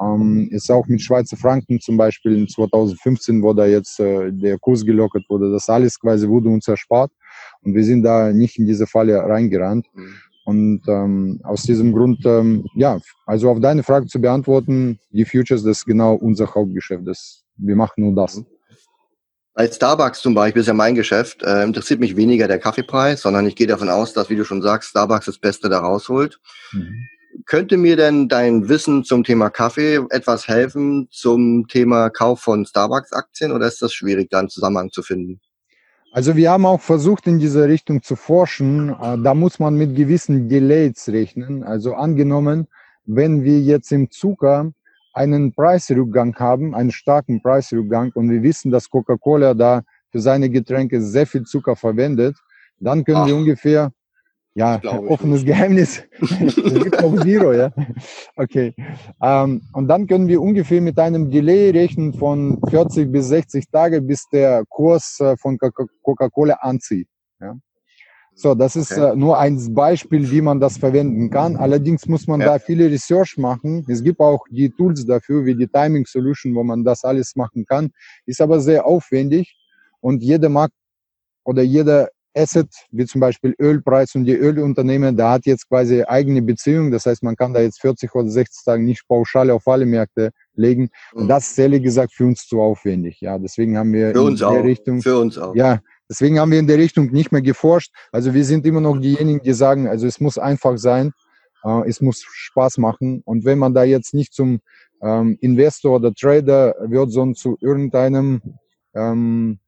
Ähm, 0.00 0.48
ist 0.50 0.70
auch 0.70 0.86
mit 0.86 1.02
Schweizer 1.02 1.36
Franken 1.36 1.80
zum 1.80 1.96
Beispiel 1.96 2.36
in 2.36 2.48
2015, 2.48 3.42
wo 3.42 3.52
da 3.52 3.66
jetzt 3.66 3.98
äh, 4.00 4.30
der 4.32 4.58
Kurs 4.58 4.84
gelockert 4.84 5.24
wurde. 5.28 5.50
Das 5.50 5.68
alles 5.68 5.98
quasi 5.98 6.28
wurde 6.28 6.48
uns 6.48 6.68
erspart. 6.68 7.10
Und 7.62 7.74
wir 7.74 7.84
sind 7.84 8.02
da 8.02 8.32
nicht 8.32 8.58
in 8.58 8.66
diese 8.66 8.86
Falle 8.86 9.18
reingerannt. 9.18 9.86
Mhm. 9.94 10.14
Und 10.44 10.82
ähm, 10.88 11.40
aus 11.42 11.62
diesem 11.62 11.92
Grund, 11.94 12.24
ähm, 12.26 12.66
ja, 12.74 12.98
also 13.24 13.50
auf 13.50 13.60
deine 13.60 13.82
Frage 13.82 14.06
zu 14.06 14.20
beantworten, 14.20 14.98
die 15.10 15.24
Futures, 15.24 15.62
das 15.62 15.78
ist 15.78 15.86
genau 15.86 16.14
unser 16.14 16.54
Hauptgeschäft. 16.54 17.06
Das, 17.06 17.44
wir 17.56 17.76
machen 17.76 18.04
nur 18.04 18.14
das. 18.14 18.42
Bei 19.54 19.68
Starbucks 19.70 20.20
zum 20.20 20.34
Beispiel 20.34 20.60
ist 20.60 20.66
ja 20.66 20.74
mein 20.74 20.96
Geschäft, 20.96 21.42
äh, 21.44 21.62
interessiert 21.62 22.00
mich 22.00 22.16
weniger 22.16 22.48
der 22.48 22.58
Kaffeepreis, 22.58 23.22
sondern 23.22 23.46
ich 23.46 23.54
gehe 23.54 23.68
davon 23.68 23.88
aus, 23.88 24.12
dass, 24.12 24.28
wie 24.28 24.36
du 24.36 24.44
schon 24.44 24.60
sagst, 24.60 24.90
Starbucks 24.90 25.26
das 25.26 25.38
Beste 25.38 25.68
da 25.68 25.78
rausholt. 25.78 26.40
Mhm. 26.72 26.92
Könnte 27.46 27.76
mir 27.76 27.96
denn 27.96 28.28
dein 28.28 28.68
Wissen 28.68 29.04
zum 29.04 29.24
Thema 29.24 29.50
Kaffee 29.50 30.00
etwas 30.10 30.46
helfen 30.46 31.08
zum 31.10 31.66
Thema 31.68 32.10
Kauf 32.10 32.40
von 32.40 32.66
Starbucks-Aktien 32.66 33.52
oder 33.52 33.66
ist 33.66 33.80
das 33.80 33.92
schwierig, 33.92 34.28
da 34.30 34.40
einen 34.40 34.48
Zusammenhang 34.48 34.90
zu 34.90 35.02
finden? 35.02 35.40
Also 36.14 36.36
wir 36.36 36.52
haben 36.52 36.64
auch 36.64 36.80
versucht, 36.80 37.26
in 37.26 37.40
diese 37.40 37.66
Richtung 37.66 38.00
zu 38.00 38.14
forschen. 38.14 38.90
Äh, 38.90 39.18
da 39.18 39.34
muss 39.34 39.58
man 39.58 39.74
mit 39.74 39.96
gewissen 39.96 40.48
Delays 40.48 41.08
rechnen. 41.08 41.64
Also 41.64 41.94
angenommen, 41.94 42.68
wenn 43.04 43.42
wir 43.42 43.58
jetzt 43.58 43.90
im 43.90 44.12
Zucker 44.12 44.70
einen 45.12 45.52
Preisrückgang 45.52 46.36
haben, 46.36 46.72
einen 46.72 46.92
starken 46.92 47.42
Preisrückgang 47.42 48.12
und 48.14 48.30
wir 48.30 48.44
wissen, 48.44 48.70
dass 48.70 48.90
Coca-Cola 48.90 49.54
da 49.54 49.82
für 50.12 50.20
seine 50.20 50.50
Getränke 50.50 51.02
sehr 51.02 51.26
viel 51.26 51.42
Zucker 51.42 51.74
verwendet, 51.74 52.36
dann 52.78 53.02
können 53.02 53.22
Ach. 53.22 53.26
wir 53.26 53.34
ungefähr 53.34 53.90
ja, 54.54 54.80
offenes 55.08 55.44
Geheimnis. 55.44 56.02
es 56.20 56.54
gibt 56.54 57.02
auch 57.02 57.20
Zero, 57.22 57.52
ja. 57.52 57.72
Okay. 58.36 58.72
Ähm, 59.20 59.62
und 59.72 59.88
dann 59.88 60.06
können 60.06 60.28
wir 60.28 60.40
ungefähr 60.40 60.80
mit 60.80 60.98
einem 60.98 61.30
Delay 61.30 61.70
rechnen 61.70 62.14
von 62.14 62.60
40 62.68 63.10
bis 63.10 63.28
60 63.28 63.68
Tage, 63.70 64.00
bis 64.00 64.28
der 64.28 64.64
Kurs 64.68 65.18
äh, 65.20 65.36
von 65.36 65.58
Coca-Cola 65.58 66.54
anzieht. 66.60 67.08
Ja. 67.40 67.56
So, 68.36 68.54
das 68.54 68.74
ist 68.76 68.92
okay. 68.92 69.12
äh, 69.12 69.16
nur 69.16 69.38
ein 69.38 69.74
Beispiel, 69.74 70.30
wie 70.30 70.40
man 70.40 70.60
das 70.60 70.78
verwenden 70.78 71.30
kann. 71.30 71.56
Allerdings 71.56 72.06
muss 72.06 72.26
man 72.26 72.40
ja. 72.40 72.46
da 72.46 72.58
viele 72.58 72.90
Research 72.90 73.36
machen. 73.36 73.84
Es 73.88 74.02
gibt 74.02 74.20
auch 74.20 74.44
die 74.50 74.70
Tools 74.70 75.04
dafür, 75.06 75.44
wie 75.44 75.54
die 75.54 75.68
Timing 75.68 76.04
Solution, 76.06 76.54
wo 76.54 76.62
man 76.64 76.84
das 76.84 77.04
alles 77.04 77.36
machen 77.36 77.64
kann. 77.64 77.90
Ist 78.26 78.40
aber 78.40 78.60
sehr 78.60 78.86
aufwendig 78.86 79.56
und 80.00 80.22
jeder 80.22 80.48
Markt 80.48 80.74
oder 81.44 81.62
jeder 81.62 82.08
Asset, 82.34 82.68
wie 82.90 83.06
zum 83.06 83.20
Beispiel 83.20 83.54
Ölpreis 83.60 84.14
und 84.14 84.24
die 84.24 84.34
Ölunternehmen, 84.34 85.16
da 85.16 85.32
hat 85.32 85.46
jetzt 85.46 85.68
quasi 85.68 86.02
eigene 86.02 86.42
Beziehung. 86.42 86.90
Das 86.90 87.06
heißt, 87.06 87.22
man 87.22 87.36
kann 87.36 87.54
da 87.54 87.60
jetzt 87.60 87.80
40 87.80 88.14
oder 88.14 88.28
60 88.28 88.64
Tage 88.64 88.82
nicht 88.82 89.06
pauschal 89.06 89.50
auf 89.50 89.66
alle 89.66 89.86
Märkte 89.86 90.30
legen. 90.54 90.90
Und 91.12 91.24
mhm. 91.24 91.28
das 91.28 91.50
ist 91.50 91.58
ehrlich 91.58 91.82
gesagt 91.82 92.12
für 92.12 92.26
uns 92.26 92.46
zu 92.46 92.60
aufwendig. 92.60 93.20
Ja, 93.20 93.38
deswegen 93.38 93.78
haben 93.78 93.92
wir 93.92 94.12
für 94.12 94.28
in 94.28 94.36
der 94.36 94.48
auch. 94.48 94.64
Richtung, 94.64 95.00
für 95.00 95.18
uns 95.18 95.38
auch. 95.38 95.54
Ja, 95.54 95.80
deswegen 96.08 96.38
haben 96.40 96.50
wir 96.50 96.58
in 96.58 96.66
der 96.66 96.78
Richtung 96.78 97.06
nicht 97.12 97.32
mehr 97.32 97.42
geforscht. 97.42 97.92
Also 98.10 98.34
wir 98.34 98.44
sind 98.44 98.66
immer 98.66 98.80
noch 98.80 98.98
diejenigen, 98.98 99.40
die 99.42 99.52
sagen, 99.52 99.86
also 99.86 100.06
es 100.06 100.20
muss 100.20 100.38
einfach 100.38 100.76
sein, 100.78 101.12
äh, 101.64 101.88
es 101.88 102.00
muss 102.00 102.24
Spaß 102.26 102.78
machen. 102.78 103.22
Und 103.24 103.44
wenn 103.44 103.58
man 103.58 103.74
da 103.74 103.84
jetzt 103.84 104.14
nicht 104.14 104.34
zum 104.34 104.60
ähm, 105.02 105.38
Investor 105.40 105.96
oder 105.96 106.12
Trader 106.12 106.74
wird, 106.80 107.12
sondern 107.12 107.34
zu 107.34 107.56
irgendeinem 107.60 108.40
ähm, 108.94 109.58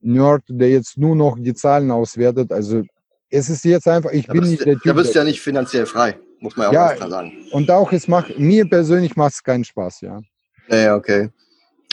Nerd, 0.00 0.42
der 0.48 0.70
jetzt 0.70 0.98
nur 0.98 1.16
noch 1.16 1.36
die 1.38 1.54
Zahlen 1.54 1.90
auswertet. 1.90 2.52
Also 2.52 2.82
es 3.30 3.48
ist 3.48 3.64
jetzt 3.64 3.88
einfach, 3.88 4.10
ich 4.12 4.26
da 4.26 4.32
bin 4.32 4.44
nicht 4.44 4.64
der 4.64 4.74
Typ. 4.74 4.84
Da 4.84 4.92
bist 4.92 5.14
du 5.14 5.18
ja 5.18 5.24
nicht 5.24 5.40
finanziell 5.40 5.86
frei, 5.86 6.18
muss 6.40 6.56
man 6.56 6.72
ja 6.72 6.86
auch 6.86 7.00
ja, 7.00 7.08
sagen. 7.08 7.32
Und 7.52 7.70
auch 7.70 7.92
es 7.92 8.08
macht, 8.08 8.38
mir 8.38 8.68
persönlich 8.68 9.16
macht 9.16 9.34
es 9.34 9.42
keinen 9.42 9.64
Spaß, 9.64 10.02
ja. 10.02 10.20
Ja, 10.68 10.96
okay. 10.96 11.30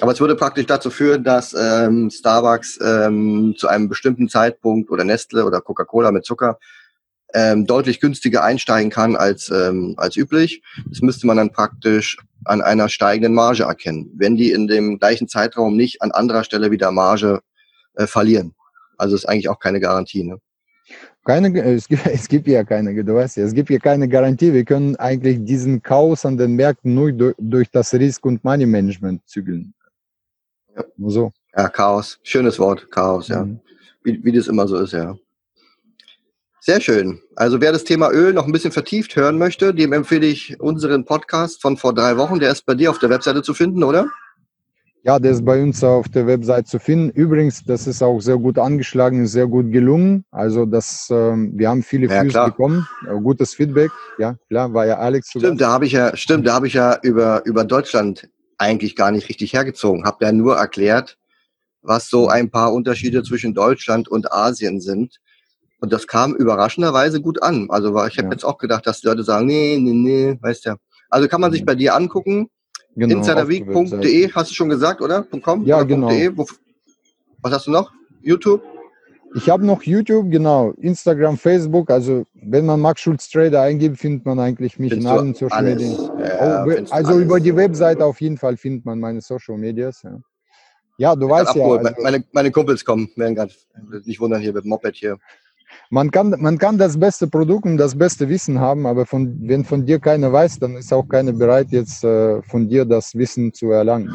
Aber 0.01 0.11
es 0.11 0.19
würde 0.19 0.35
praktisch 0.35 0.65
dazu 0.65 0.89
führen, 0.89 1.23
dass 1.23 1.53
ähm, 1.53 2.09
Starbucks 2.09 2.79
ähm, 2.83 3.55
zu 3.57 3.67
einem 3.67 3.89
bestimmten 3.89 4.27
Zeitpunkt 4.27 4.89
oder 4.89 5.03
Nestle 5.03 5.45
oder 5.45 5.61
Coca-Cola 5.61 6.11
mit 6.11 6.25
Zucker 6.25 6.57
ähm, 7.33 7.65
deutlich 7.65 7.99
günstiger 7.99 8.43
einsteigen 8.43 8.89
kann 8.89 9.15
als, 9.15 9.49
ähm, 9.49 9.95
als 9.97 10.17
üblich. 10.17 10.61
Das 10.89 11.01
müsste 11.01 11.27
man 11.27 11.37
dann 11.37 11.51
praktisch 11.51 12.17
an 12.45 12.61
einer 12.61 12.89
steigenden 12.89 13.33
Marge 13.33 13.63
erkennen. 13.63 14.11
Wenn 14.15 14.35
die 14.35 14.51
in 14.51 14.67
dem 14.67 14.99
gleichen 14.99 15.27
Zeitraum 15.27 15.75
nicht 15.75 16.01
an 16.01 16.11
anderer 16.11 16.43
Stelle 16.43 16.71
wieder 16.71 16.91
Marge 16.91 17.41
äh, 17.95 18.07
verlieren. 18.07 18.53
Also 18.97 19.15
ist 19.15 19.25
eigentlich 19.25 19.49
auch 19.49 19.59
keine 19.59 19.79
Garantie. 19.79 20.23
Ne? 20.23 20.39
Keine, 21.25 21.57
es, 21.61 21.87
gibt, 21.87 22.05
es 22.11 22.27
gibt 22.27 22.47
ja 22.47 22.63
keine, 22.63 23.03
du 23.03 23.15
weißt 23.15 23.37
ja, 23.37 23.43
es 23.43 23.53
gibt 23.53 23.69
ja 23.69 23.79
keine 23.79 24.07
Garantie. 24.07 24.53
Wir 24.53 24.65
können 24.65 24.95
eigentlich 24.97 25.43
diesen 25.43 25.81
Chaos 25.81 26.25
an 26.25 26.37
den 26.37 26.53
Märkten 26.53 26.93
nur 26.93 27.11
durch, 27.11 27.35
durch 27.37 27.69
das 27.71 27.93
Risk- 27.93 28.25
und 28.25 28.43
Money-Management 28.43 29.27
zügeln. 29.27 29.73
Ja. 30.75 30.83
Nur 30.97 31.11
so. 31.11 31.31
Ja, 31.55 31.69
Chaos. 31.69 32.19
Schönes 32.23 32.59
Wort, 32.59 32.89
Chaos, 32.91 33.27
ja. 33.27 33.45
Mhm. 33.45 33.59
Wie, 34.03 34.23
wie 34.23 34.31
das 34.31 34.47
immer 34.47 34.67
so 34.67 34.77
ist, 34.77 34.93
ja. 34.93 35.15
Sehr 36.59 36.79
schön. 36.79 37.21
Also 37.35 37.59
wer 37.59 37.73
das 37.73 37.83
Thema 37.83 38.09
Öl 38.09 38.31
noch 38.33 38.45
ein 38.45 38.53
bisschen 38.53 38.71
vertieft 38.71 39.17
hören 39.17 39.37
möchte, 39.37 39.73
dem 39.73 39.91
empfehle 39.91 40.25
ich 40.25 40.59
unseren 40.61 41.03
Podcast 41.03 41.61
von 41.61 41.75
vor 41.75 41.93
drei 41.93 42.15
Wochen. 42.17 42.39
Der 42.39 42.51
ist 42.51 42.65
bei 42.65 42.73
dir 42.73 42.89
auf 42.89 42.99
der 42.99 43.09
Webseite 43.09 43.41
zu 43.41 43.53
finden, 43.53 43.83
oder? 43.83 44.07
Ja, 45.05 45.19
der 45.19 45.33
ist 45.33 45.43
bei 45.43 45.61
uns 45.61 45.83
auf 45.83 46.07
der 46.07 46.25
Website 46.27 46.65
zu 46.65 46.79
finden. 46.79 47.09
Übrigens, 47.09 47.61
das 47.65 47.87
ist 47.87 48.01
auch 48.01 48.21
sehr 48.21 48.37
gut 48.37 48.57
angeschlagen, 48.57 49.27
sehr 49.27 49.47
gut 49.47 49.69
gelungen. 49.69 50.23
Also 50.31 50.65
das, 50.65 51.09
ähm, 51.11 51.51
wir 51.55 51.67
haben 51.67 51.83
viele 51.83 52.07
ja, 52.07 52.23
Views 52.23 52.33
bekommen, 52.33 52.87
äh, 53.05 53.19
gutes 53.19 53.53
Feedback. 53.53 53.91
Ja, 54.17 54.37
klar, 54.47 54.73
war 54.73 54.85
ja 54.85 54.99
Alex. 54.99 55.27
Stimmt, 55.29 55.59
da 55.59 55.71
habe 55.73 55.85
ich 55.85 55.91
ja, 55.91 56.15
stimmt, 56.15 56.47
da 56.47 56.53
habe 56.53 56.67
ich 56.67 56.73
ja 56.73 56.97
über 57.01 57.45
über 57.45 57.65
Deutschland 57.65 58.29
eigentlich 58.57 58.95
gar 58.95 59.11
nicht 59.11 59.27
richtig 59.27 59.51
hergezogen. 59.51 60.05
Habe 60.05 60.23
ja 60.23 60.31
nur 60.31 60.55
erklärt, 60.55 61.17
was 61.81 62.07
so 62.07 62.29
ein 62.29 62.49
paar 62.49 62.71
Unterschiede 62.71 63.23
zwischen 63.23 63.53
Deutschland 63.53 64.07
und 64.07 64.31
Asien 64.31 64.79
sind. 64.79 65.17
Und 65.81 65.91
das 65.91 66.07
kam 66.07 66.33
überraschenderweise 66.33 67.19
gut 67.19 67.43
an. 67.43 67.67
Also 67.69 67.89
ich 68.05 68.17
habe 68.17 68.27
ja. 68.27 68.31
jetzt 68.31 68.45
auch 68.45 68.57
gedacht, 68.57 68.87
dass 68.87 69.01
die 69.01 69.07
Leute 69.07 69.23
sagen, 69.23 69.47
nee, 69.47 69.77
nee, 69.81 69.91
nee, 69.91 70.37
weißt 70.41 70.63
ja. 70.63 70.77
Also 71.09 71.27
kann 71.27 71.41
man 71.41 71.51
sich 71.51 71.65
bei 71.65 71.75
dir 71.75 71.93
angucken 71.93 72.47
Genau, 72.95 73.17
Insiderweek.de 73.17 74.31
hast 74.31 74.51
du 74.51 74.55
schon 74.55 74.69
gesagt, 74.69 75.01
oder? 75.01 75.23
.com? 75.23 75.65
Ja, 75.65 75.77
oder 75.77 75.85
genau. 75.85 76.09
Was 77.41 77.51
hast 77.53 77.67
du 77.67 77.71
noch? 77.71 77.91
YouTube? 78.21 78.61
Ich 79.35 79.49
habe 79.49 79.65
noch 79.65 79.81
YouTube, 79.81 80.29
genau. 80.29 80.71
Instagram, 80.77 81.37
Facebook. 81.37 81.89
Also, 81.89 82.25
wenn 82.33 82.65
man 82.65 82.79
Max 82.79 83.01
Schulz 83.01 83.27
Trader 83.29 83.63
eingibt, 83.63 83.97
findet 83.97 84.25
man 84.25 84.39
eigentlich 84.39 84.77
mich 84.77 84.91
findest 84.91 85.11
in 85.11 85.17
allen 85.17 85.33
Social 85.33 85.63
Medien. 85.63 85.97
Ja, 86.19 86.65
oh, 86.65 86.85
also, 86.91 87.19
über 87.19 87.39
die 87.39 87.55
Webseite 87.55 88.05
auf 88.05 88.21
jeden 88.21 88.37
Fall 88.37 88.57
findet 88.57 88.85
man 88.85 88.99
meine 88.99 89.21
Social 89.21 89.57
Medias. 89.57 90.03
Ja, 90.03 90.19
ja 90.99 91.15
du 91.15 91.27
weißt 91.27 91.55
ja. 91.55 91.63
Also, 91.63 91.89
meine, 92.03 92.23
meine 92.31 92.51
Kumpels 92.51 92.85
kommen, 92.85 93.09
werden 93.15 93.33
gerade 93.33 93.53
nicht 94.05 94.19
wundern 94.19 94.41
hier 94.41 94.53
mit 94.53 94.65
dem 94.65 94.69
Moped 94.69 94.95
hier. 94.95 95.17
Man 95.93 96.09
kann, 96.09 96.33
man 96.39 96.57
kann 96.57 96.79
das 96.79 96.99
beste 96.99 97.27
Produkt 97.27 97.65
und 97.65 97.77
das 97.77 97.95
beste 97.95 98.27
Wissen 98.27 98.59
haben, 98.59 98.87
aber 98.87 99.05
von, 99.05 99.37
wenn 99.43 99.63
von 99.63 99.85
dir 99.85 99.99
keiner 99.99 100.33
weiß, 100.33 100.57
dann 100.57 100.75
ist 100.75 100.91
auch 100.91 101.07
keiner 101.07 101.33
bereit, 101.33 101.67
jetzt 101.69 102.03
äh, 102.03 102.41
von 102.41 102.67
dir 102.67 102.83
das 102.83 103.13
Wissen 103.13 103.53
zu 103.53 103.69
erlangen. 103.69 104.09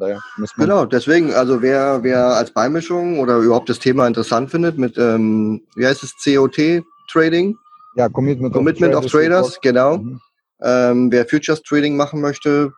Also, 0.00 0.54
genau, 0.56 0.86
deswegen, 0.86 1.32
also 1.32 1.62
wer, 1.62 2.02
wer 2.02 2.24
als 2.34 2.50
Beimischung 2.50 3.20
oder 3.20 3.38
überhaupt 3.38 3.68
das 3.68 3.78
Thema 3.78 4.08
interessant 4.08 4.50
findet 4.50 4.76
mit, 4.76 4.98
ähm, 4.98 5.62
wie 5.76 5.86
heißt 5.86 6.02
es, 6.02 6.16
COT 6.16 6.82
Trading? 7.08 7.56
Ja, 7.94 8.08
Commitment, 8.08 8.52
Commitment 8.52 8.96
of, 8.96 9.06
Traders, 9.06 9.46
of 9.46 9.52
Traders 9.52 9.60
genau. 9.62 9.98
Mhm. 9.98 10.20
Ähm, 10.62 11.12
wer 11.12 11.26
Futures 11.26 11.62
Trading 11.62 11.96
machen 11.96 12.20
möchte, 12.20 12.72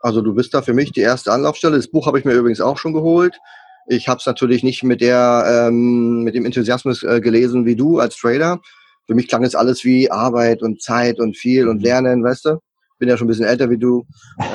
also 0.00 0.20
du 0.20 0.34
bist 0.34 0.52
da 0.52 0.62
für 0.62 0.74
mich 0.74 0.90
die 0.90 1.02
erste 1.02 1.30
Anlaufstelle. 1.30 1.76
Das 1.76 1.86
Buch 1.86 2.08
habe 2.08 2.18
ich 2.18 2.24
mir 2.24 2.34
übrigens 2.34 2.60
auch 2.60 2.76
schon 2.76 2.92
geholt. 2.92 3.38
Ich 3.86 4.08
habe 4.08 4.18
es 4.18 4.26
natürlich 4.26 4.62
nicht 4.62 4.84
mit 4.84 5.00
der 5.00 5.68
ähm, 5.68 6.22
mit 6.22 6.34
dem 6.34 6.44
Enthusiasmus 6.44 7.02
äh, 7.02 7.20
gelesen 7.20 7.66
wie 7.66 7.76
du 7.76 7.98
als 7.98 8.16
Trader. 8.16 8.60
Für 9.06 9.14
mich 9.14 9.28
klang 9.28 9.44
es 9.44 9.54
alles 9.54 9.84
wie 9.84 10.10
Arbeit 10.10 10.62
und 10.62 10.80
Zeit 10.80 11.18
und 11.18 11.36
viel 11.36 11.68
und 11.68 11.78
mhm. 11.78 11.82
Lernen, 11.82 12.24
weißt 12.24 12.44
du? 12.46 12.58
Bin 12.98 13.08
ja 13.08 13.16
schon 13.16 13.26
ein 13.26 13.30
bisschen 13.30 13.46
älter 13.46 13.68
wie 13.68 13.78
du. 13.78 14.06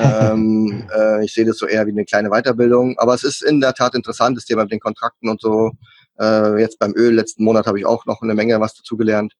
ähm, 0.02 0.88
äh, 0.96 1.24
ich 1.24 1.34
sehe 1.34 1.44
das 1.44 1.58
so 1.58 1.66
eher 1.66 1.86
wie 1.86 1.90
eine 1.90 2.06
kleine 2.06 2.30
Weiterbildung. 2.30 2.98
Aber 2.98 3.14
es 3.14 3.24
ist 3.24 3.42
in 3.42 3.60
der 3.60 3.74
Tat 3.74 3.94
interessant, 3.94 4.36
das 4.38 4.46
Thema 4.46 4.62
mit 4.62 4.72
den 4.72 4.80
Kontrakten 4.80 5.28
und 5.28 5.40
so. 5.40 5.72
Äh, 6.18 6.60
jetzt 6.60 6.78
beim 6.78 6.94
Öl 6.96 7.14
letzten 7.14 7.44
Monat 7.44 7.66
habe 7.66 7.78
ich 7.78 7.84
auch 7.84 8.06
noch 8.06 8.22
eine 8.22 8.34
Menge 8.34 8.58
was 8.60 8.74
dazu 8.74 8.96
gelernt. 8.96 9.34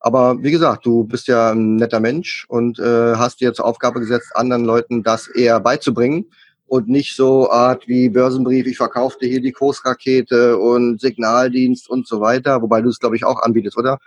Aber 0.00 0.42
wie 0.42 0.50
gesagt, 0.50 0.84
du 0.84 1.04
bist 1.04 1.28
ja 1.28 1.52
ein 1.52 1.76
netter 1.76 2.00
Mensch 2.00 2.44
und 2.48 2.80
äh, 2.80 3.14
hast 3.14 3.40
dir 3.40 3.54
zur 3.54 3.66
Aufgabe 3.66 4.00
gesetzt, 4.00 4.32
anderen 4.34 4.64
Leuten 4.64 5.04
das 5.04 5.28
eher 5.28 5.60
beizubringen 5.60 6.26
und 6.72 6.88
nicht 6.88 7.14
so 7.14 7.50
Art 7.50 7.86
wie 7.86 8.08
Börsenbrief, 8.08 8.66
ich 8.66 8.78
verkaufte 8.78 9.26
hier 9.26 9.42
die 9.42 9.52
Kursrakete 9.52 10.56
und 10.56 11.02
Signaldienst 11.02 11.90
und 11.90 12.08
so 12.08 12.22
weiter, 12.22 12.62
wobei 12.62 12.80
du 12.80 12.88
es, 12.88 12.98
glaube 12.98 13.14
ich, 13.14 13.26
auch 13.26 13.42
anbietest, 13.42 13.76
oder? 13.76 13.98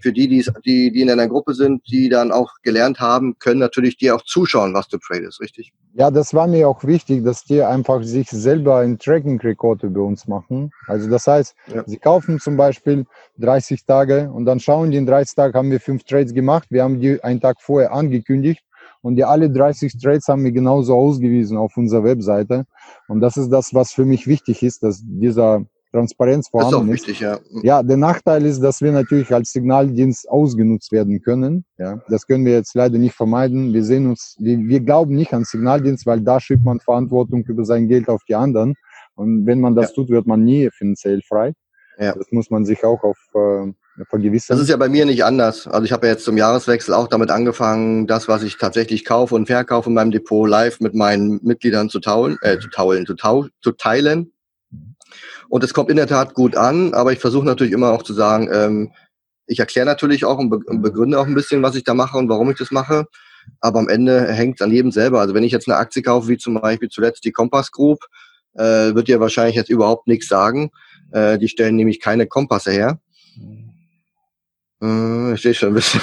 Für 0.00 0.12
die, 0.12 0.26
die, 0.26 0.90
die 0.90 1.00
in 1.00 1.08
einer 1.08 1.28
Gruppe 1.28 1.54
sind, 1.54 1.88
die 1.88 2.08
dann 2.08 2.32
auch 2.32 2.50
gelernt 2.64 2.98
haben, 2.98 3.38
können 3.38 3.60
natürlich 3.60 3.96
dir 3.96 4.16
auch 4.16 4.22
zuschauen, 4.22 4.74
was 4.74 4.88
du 4.88 4.98
tradest, 4.98 5.40
richtig? 5.40 5.72
Ja, 5.94 6.10
das 6.10 6.34
war 6.34 6.48
mir 6.48 6.68
auch 6.68 6.82
wichtig, 6.82 7.24
dass 7.24 7.44
die 7.44 7.62
einfach 7.62 8.02
sich 8.02 8.28
selber 8.28 8.78
ein 8.78 8.98
Tracking-Record 8.98 9.84
über 9.84 10.02
uns 10.02 10.26
machen. 10.26 10.72
Also 10.88 11.08
das 11.08 11.28
heißt, 11.28 11.54
ja. 11.72 11.84
sie 11.86 11.98
kaufen 11.98 12.40
zum 12.40 12.56
Beispiel 12.56 13.06
30 13.38 13.84
Tage 13.84 14.32
und 14.32 14.46
dann 14.46 14.58
schauen 14.58 14.90
die 14.90 14.96
in 14.96 15.06
30 15.06 15.36
Tagen 15.36 15.54
haben 15.54 15.70
wir 15.70 15.78
fünf 15.78 16.02
Trades 16.02 16.34
gemacht. 16.34 16.66
Wir 16.70 16.82
haben 16.82 16.98
die 16.98 17.22
einen 17.22 17.40
Tag 17.40 17.60
vorher 17.60 17.92
angekündigt 17.92 18.64
und 19.02 19.16
die 19.16 19.24
alle 19.24 19.50
30 19.50 19.98
Trades 19.98 20.28
haben 20.28 20.44
wir 20.44 20.52
genauso 20.52 20.94
ausgewiesen 20.94 21.56
auf 21.56 21.76
unserer 21.76 22.04
Webseite. 22.04 22.64
Und 23.08 23.20
das 23.20 23.36
ist 23.36 23.50
das, 23.50 23.72
was 23.74 23.92
für 23.92 24.04
mich 24.04 24.26
wichtig 24.26 24.62
ist, 24.62 24.82
dass 24.82 25.02
dieser 25.04 25.64
Transparenz 25.90 26.48
vorhanden 26.48 26.92
ist. 26.92 27.02
Auch 27.02 27.08
wichtig, 27.08 27.20
ja. 27.20 27.38
ja, 27.62 27.82
der 27.82 27.96
Nachteil 27.96 28.44
ist, 28.46 28.60
dass 28.60 28.80
wir 28.80 28.92
natürlich 28.92 29.34
als 29.34 29.52
Signaldienst 29.52 30.30
ausgenutzt 30.30 30.92
werden 30.92 31.20
können. 31.20 31.64
Ja, 31.78 32.00
das 32.08 32.26
können 32.26 32.44
wir 32.44 32.52
jetzt 32.52 32.74
leider 32.74 32.98
nicht 32.98 33.14
vermeiden. 33.14 33.72
Wir 33.72 33.84
sehen 33.84 34.08
uns, 34.08 34.36
wir, 34.38 34.58
wir 34.58 34.80
glauben 34.80 35.16
nicht 35.16 35.34
an 35.34 35.44
Signaldienst, 35.44 36.06
weil 36.06 36.20
da 36.20 36.38
schiebt 36.38 36.64
man 36.64 36.80
Verantwortung 36.80 37.44
über 37.44 37.64
sein 37.64 37.88
Geld 37.88 38.08
auf 38.08 38.22
die 38.28 38.34
anderen. 38.34 38.74
Und 39.16 39.46
wenn 39.46 39.60
man 39.60 39.74
das 39.74 39.90
ja. 39.90 39.94
tut, 39.96 40.10
wird 40.10 40.26
man 40.26 40.44
nie 40.44 40.70
finanziell 40.72 41.22
frei. 41.26 41.52
Ja. 41.98 42.14
Das 42.14 42.30
muss 42.30 42.50
man 42.50 42.64
sich 42.64 42.84
auch 42.84 43.02
auf 43.02 43.18
äh, 43.34 43.72
vergewissern. 44.08 44.56
Das 44.56 44.62
ist 44.62 44.70
ja 44.70 44.76
bei 44.76 44.88
mir 44.88 45.04
nicht 45.06 45.24
anders. 45.24 45.66
Also 45.66 45.84
ich 45.84 45.92
habe 45.92 46.06
ja 46.06 46.12
jetzt 46.12 46.24
zum 46.24 46.36
Jahreswechsel 46.36 46.94
auch 46.94 47.08
damit 47.08 47.30
angefangen, 47.30 48.06
das, 48.06 48.28
was 48.28 48.42
ich 48.42 48.58
tatsächlich 48.58 49.04
kaufe 49.04 49.34
und 49.34 49.46
verkaufe 49.46 49.88
in 49.88 49.94
meinem 49.94 50.10
Depot 50.10 50.48
live 50.48 50.80
mit 50.80 50.94
meinen 50.94 51.40
Mitgliedern 51.42 51.88
zu 51.88 52.00
taulen, 52.00 52.38
äh, 52.42 52.58
zu 52.58 52.68
taulen, 52.68 53.06
zu, 53.06 53.14
tau 53.14 53.46
zu 53.62 53.72
teilen. 53.72 54.32
Und 55.48 55.64
es 55.64 55.74
kommt 55.74 55.90
in 55.90 55.96
der 55.96 56.06
Tat 56.06 56.34
gut 56.34 56.56
an, 56.56 56.94
aber 56.94 57.12
ich 57.12 57.18
versuche 57.18 57.44
natürlich 57.44 57.72
immer 57.72 57.90
auch 57.90 58.04
zu 58.04 58.14
sagen, 58.14 58.48
ähm, 58.52 58.92
ich 59.46 59.58
erkläre 59.58 59.86
natürlich 59.86 60.24
auch 60.24 60.38
und, 60.38 60.50
be 60.50 60.60
und 60.64 60.80
begründe 60.80 61.18
auch 61.18 61.26
ein 61.26 61.34
bisschen, 61.34 61.62
was 61.62 61.74
ich 61.74 61.82
da 61.82 61.92
mache 61.92 62.16
und 62.16 62.28
warum 62.28 62.50
ich 62.50 62.58
das 62.58 62.70
mache. 62.70 63.06
Aber 63.60 63.80
am 63.80 63.88
Ende 63.88 64.28
hängt 64.28 64.60
es 64.60 64.64
an 64.64 64.70
jedem 64.70 64.92
selber. 64.92 65.20
Also 65.20 65.34
wenn 65.34 65.42
ich 65.42 65.50
jetzt 65.50 65.68
eine 65.68 65.76
Aktie 65.76 66.02
kaufe, 66.02 66.28
wie 66.28 66.38
zum 66.38 66.54
Beispiel 66.54 66.88
zuletzt 66.88 67.24
die 67.24 67.32
Kompass 67.32 67.72
Group, 67.72 67.98
äh, 68.54 68.94
wird 68.94 69.08
dir 69.08 69.18
wahrscheinlich 69.18 69.56
jetzt 69.56 69.70
überhaupt 69.70 70.06
nichts 70.06 70.28
sagen. 70.28 70.70
Äh, 71.12 71.38
die 71.38 71.48
stellen 71.48 71.76
nämlich 71.76 72.00
keine 72.00 72.26
Kompasse 72.26 72.70
her. 72.70 73.00
Äh, 74.82 75.34
ich 75.34 75.42
sehe 75.42 75.54
schon 75.54 75.70
ein 75.70 75.74
bisschen. 75.74 76.00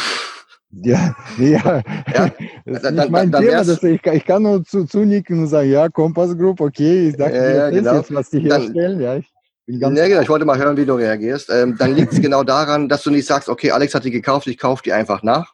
Ja, 0.72 1.16
ja. 1.38 1.82
ja 2.14 2.32
das 2.66 2.84
ist 2.84 2.92
nicht 2.92 3.10
mein 3.10 3.32
dann, 3.32 3.44
Thema. 3.44 3.64
Das, 3.64 3.84
ich, 3.84 4.06
ich, 4.06 4.26
kann 4.26 4.44
nur 4.44 4.64
zu, 4.64 4.86
zunicken 4.86 5.40
und 5.40 5.48
sagen, 5.48 5.72
ja, 5.72 5.90
Kompass 5.90 6.38
Group, 6.38 6.60
okay, 6.62 7.10
ich 7.10 7.16
dachte, 7.16 7.38
äh, 7.38 7.58
ja, 7.58 7.70
genau. 7.70 7.96
jetzt, 7.96 8.14
was 8.14 8.30
die 8.30 8.40
herstellen. 8.40 9.00
Dann, 9.00 9.02
ja, 9.02 9.16
ich 9.18 9.32
ja, 9.70 9.90
genau. 9.90 10.22
Ich 10.22 10.30
wollte 10.30 10.46
mal 10.46 10.58
hören, 10.58 10.78
wie 10.78 10.86
du 10.86 10.94
reagierst. 10.94 11.50
Ähm, 11.50 11.76
dann 11.78 11.94
liegt 11.96 12.14
es 12.14 12.22
genau 12.22 12.44
daran, 12.44 12.88
dass 12.88 13.04
du 13.04 13.12
nicht 13.12 13.26
sagst, 13.26 13.50
okay, 13.50 13.72
Alex 13.72 13.94
hat 13.94 14.06
die 14.06 14.12
gekauft, 14.12 14.48
ich 14.48 14.58
kaufe 14.58 14.82
die 14.84 14.94
einfach 14.94 15.24
nach, 15.24 15.54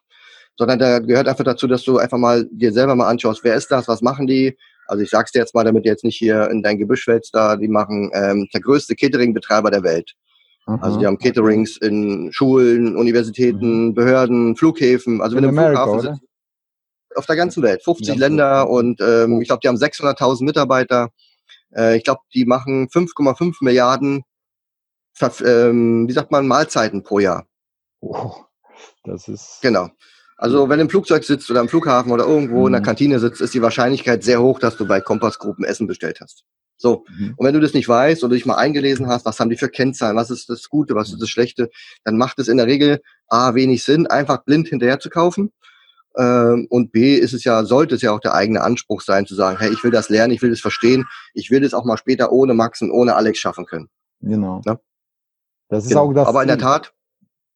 sondern 0.57 0.80
da 0.80 0.99
gehört 0.99 1.28
einfach 1.28 1.43
dazu, 1.43 1.67
dass 1.67 1.84
du 1.84 1.97
einfach 1.97 2.19
mal 2.19 2.47
dir 2.51 2.71
selber 2.71 2.95
mal 2.95 3.09
anschaust, 3.09 3.43
wer 3.43 3.55
ist 3.55 3.71
das, 3.71 3.88
was 3.88 4.01
machen 4.01 4.28
die? 4.28 4.57
Also 4.88 5.01
ich 5.01 5.09
sag's 5.09 5.32
dir 5.32 5.39
jetzt 5.39 5.55
mal, 5.55 5.63
damit 5.63 5.86
du 5.86 5.89
jetzt 5.89 6.03
nicht 6.03 6.17
hier 6.17 6.49
in 6.51 6.61
dein 6.61 6.78
Gebüsch 6.78 7.05
fällst, 7.05 7.34
da 7.34 7.55
die 7.55 7.67
machen 7.67 8.11
ähm, 8.13 8.47
der 8.53 8.61
größte 8.61 8.95
Catering-Betreiber 8.95 9.71
der 9.71 9.84
Welt. 9.84 10.13
Also 10.66 10.97
die 10.97 11.05
haben 11.05 11.18
Caterings 11.18 11.78
in 11.78 12.32
Schulen, 12.32 12.95
Universitäten, 12.95 13.88
mhm. 13.88 13.93
Behörden, 13.93 14.55
Flughäfen. 14.55 15.22
Also 15.22 15.38
in 15.38 15.43
wenn 15.43 15.55
du 15.55 15.61
im 15.61 15.68
Flughafen 15.68 15.99
sitzt, 16.01 16.22
auf 17.16 17.26
der 17.26 17.36
ganzen 17.36 17.64
Welt, 17.64 17.84
50 17.84 18.16
Länder 18.16 18.70
und 18.70 19.01
ähm, 19.01 19.41
ich 19.41 19.47
glaube, 19.47 19.59
die 19.61 19.68
haben 19.68 19.76
600.000 19.76 20.43
Mitarbeiter. 20.43 21.09
Äh, 21.76 21.97
ich 21.97 22.03
glaube, 22.03 22.22
die 22.34 22.45
machen 22.45 22.88
5,5 22.88 23.57
Milliarden, 23.61 24.24
ähm, 25.45 26.07
wie 26.07 26.14
sagt 26.14 26.32
man, 26.32 26.47
Mahlzeiten 26.47 27.03
pro 27.03 27.20
Jahr. 27.20 27.45
Oh, 27.99 28.34
das 29.03 29.28
ist. 29.28 29.59
Genau. 29.61 29.89
Also 30.38 30.68
wenn 30.70 30.80
du 30.80 30.84
im 30.84 30.90
Flugzeug 30.90 31.24
sitzt 31.24 31.50
oder 31.52 31.62
im 31.62 31.70
Flughafen 31.70 32.12
oder 32.12 32.26
irgendwo 32.26 32.62
mhm. 32.62 32.68
in 32.68 32.72
der 32.74 32.82
mhm. 32.82 32.86
Kantine 32.86 33.20
sitzt, 33.20 33.42
ist 33.42 33.54
die 33.54 33.62
Wahrscheinlichkeit 33.62 34.24
sehr 34.24 34.42
hoch, 34.42 34.60
dass 34.60 34.78
du 34.78 34.88
bei 34.88 35.02
Kompassgruppen 35.02 35.64
Essen 35.66 35.88
bestellt 35.88 36.20
hast. 36.22 36.44
So. 36.78 37.06
Mhm. 37.10 37.34
Und 37.38 37.46
wenn 37.46 37.54
du 37.54 37.60
das 37.60 37.74
nicht 37.74 37.88
weißt 37.88 38.24
oder 38.24 38.34
dich 38.34 38.46
mal 38.46 38.56
eingelesen 38.56 39.08
hast, 39.08 39.26
was 39.26 39.40
haben 39.40 39.50
die 39.50 39.58
für 39.58 39.70
Kennzahlen, 39.70 40.18
was 40.18 40.30
ist 40.30 40.50
das 40.50 40.70
Gute, 40.70 40.96
was 40.96 41.12
ist 41.12 41.22
das 41.22 41.30
Schlechte, 41.30 41.70
dann 42.04 42.18
macht 42.18 42.40
es 42.40 42.48
in 42.48 42.58
der 42.58 42.68
Regel 42.68 43.02
A, 43.28 43.56
wenig 43.56 43.84
Sinn, 43.84 44.08
einfach 44.08 44.44
blind 44.44 44.68
hinterher 44.68 45.00
zu 45.00 45.10
kaufen. 45.10 45.52
Ähm, 46.16 46.68
und 46.70 46.92
B 46.92 47.16
ist 47.16 47.34
es 47.34 47.44
ja, 47.44 47.64
sollte 47.64 47.96
es 47.96 48.02
ja 48.02 48.12
auch 48.12 48.20
der 48.20 48.36
eigene 48.36 48.62
Anspruch 48.62 49.02
sein, 49.02 49.26
zu 49.26 49.34
sagen, 49.36 49.58
hey, 49.60 49.72
ich 49.72 49.84
will 49.84 49.92
das 49.92 50.10
lernen, 50.10 50.34
ich 50.34 50.42
will 50.42 50.52
das 50.52 50.60
verstehen, 50.60 51.06
ich 51.34 51.50
will 51.50 51.62
das 51.62 51.74
auch 51.74 51.86
mal 51.86 51.98
später 51.98 52.32
ohne 52.32 52.54
Max 52.54 52.82
und 52.82 52.92
ohne 52.92 53.16
Alex 53.16 53.40
schaffen 53.40 53.66
können. 53.66 53.90
Genau. 54.22 54.62
Ja? 54.66 54.80
Das 55.70 55.86
ist 55.86 55.90
genau. 55.90 56.10
auch 56.10 56.14
das. 56.14 56.28
Aber 56.28 56.42
in 56.42 56.48
der 56.48 56.60
Tat, 56.60 56.94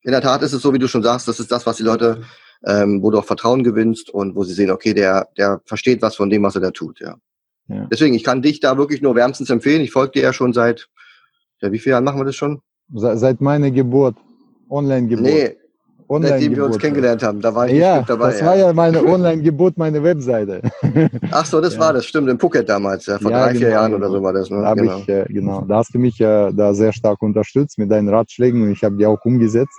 in 0.02 0.12
der 0.12 0.22
Tat 0.22 0.42
ist 0.42 0.54
es 0.54 0.62
so, 0.62 0.74
wie 0.74 0.80
du 0.80 0.88
schon 0.88 1.04
sagst, 1.04 1.28
das 1.28 1.40
ist 1.40 1.52
das, 1.52 1.66
was 1.66 1.78
die 1.78 1.84
Leute, 1.84 2.24
ähm, 2.66 3.02
wo 3.02 3.12
du 3.12 3.20
auch 3.20 3.26
Vertrauen 3.26 3.64
gewinnst 3.64 4.10
und 4.10 4.36
wo 4.36 4.44
sie 4.44 4.54
sehen, 4.54 4.72
okay, 4.72 4.94
der, 4.94 5.28
der 5.38 5.62
versteht 5.66 6.02
was 6.02 6.16
von 6.16 6.30
dem, 6.30 6.44
was 6.44 6.56
er 6.56 6.62
da 6.62 6.72
tut, 6.72 7.00
ja. 7.00 7.16
ja. 7.68 7.88
Deswegen, 7.92 8.16
ich 8.16 8.24
kann 8.24 8.42
dich 8.42 8.60
da 8.60 8.78
wirklich 8.78 9.02
nur 9.02 9.16
wärmstens 9.16 9.50
empfehlen. 9.50 9.82
Ich 9.82 9.92
folge 9.92 10.14
dir 10.14 10.24
ja 10.24 10.34
schon 10.34 10.54
seit, 10.54 10.90
ja, 11.62 11.72
wie 11.72 11.80
viele 11.80 11.94
Jahren 11.94 12.04
machen 12.04 12.20
wir 12.20 12.26
das 12.26 12.36
schon? 12.36 12.62
Seit 12.94 13.42
meiner 13.42 13.72
Geburt. 13.72 14.16
Online-Geburt. 14.70 15.26
Nee, 15.26 15.58
Seitdem 16.10 16.56
wir 16.56 16.66
uns 16.66 16.80
kennengelernt 16.80 17.22
haben, 17.22 17.42
da 17.42 17.54
war 17.54 17.68
ich 17.68 17.74
ja, 17.74 17.98
nicht 17.98 18.10
dabei. 18.10 18.32
Das 18.32 18.40
ja. 18.40 18.46
war 18.46 18.56
ja 18.56 18.72
meine 18.72 19.04
Online-Geburt, 19.04 19.78
meine 19.78 20.02
Webseite. 20.02 20.62
Ach 21.32 21.46
so, 21.46 21.60
das 21.60 21.74
ja. 21.74 21.80
war 21.82 21.94
das, 21.94 22.06
stimmt, 22.06 22.30
in 22.30 22.40
Phuket 22.40 22.70
damals, 22.70 23.08
ja, 23.08 23.20
vor 23.20 23.30
ja, 23.30 23.44
drei, 23.44 23.54
genau, 23.54 23.60
vier 23.60 23.70
Jahren 23.70 23.94
oder 23.94 24.10
so 24.10 24.24
war 24.24 24.32
das. 24.32 24.50
Ne? 24.50 24.62
Da, 24.62 24.74
genau. 24.74 25.00
Ich, 25.00 25.10
äh, 25.10 25.26
genau. 25.28 25.62
da 25.68 25.78
hast 25.78 25.94
du 25.94 26.00
mich 26.00 26.20
äh, 26.22 26.54
da 26.54 26.74
sehr 26.74 26.94
stark 26.94 27.22
unterstützt 27.22 27.78
mit 27.78 27.92
deinen 27.92 28.08
Ratschlägen 28.08 28.62
und 28.62 28.72
ich 28.72 28.84
habe 28.86 28.96
die 28.96 29.06
auch 29.06 29.24
umgesetzt. 29.26 29.78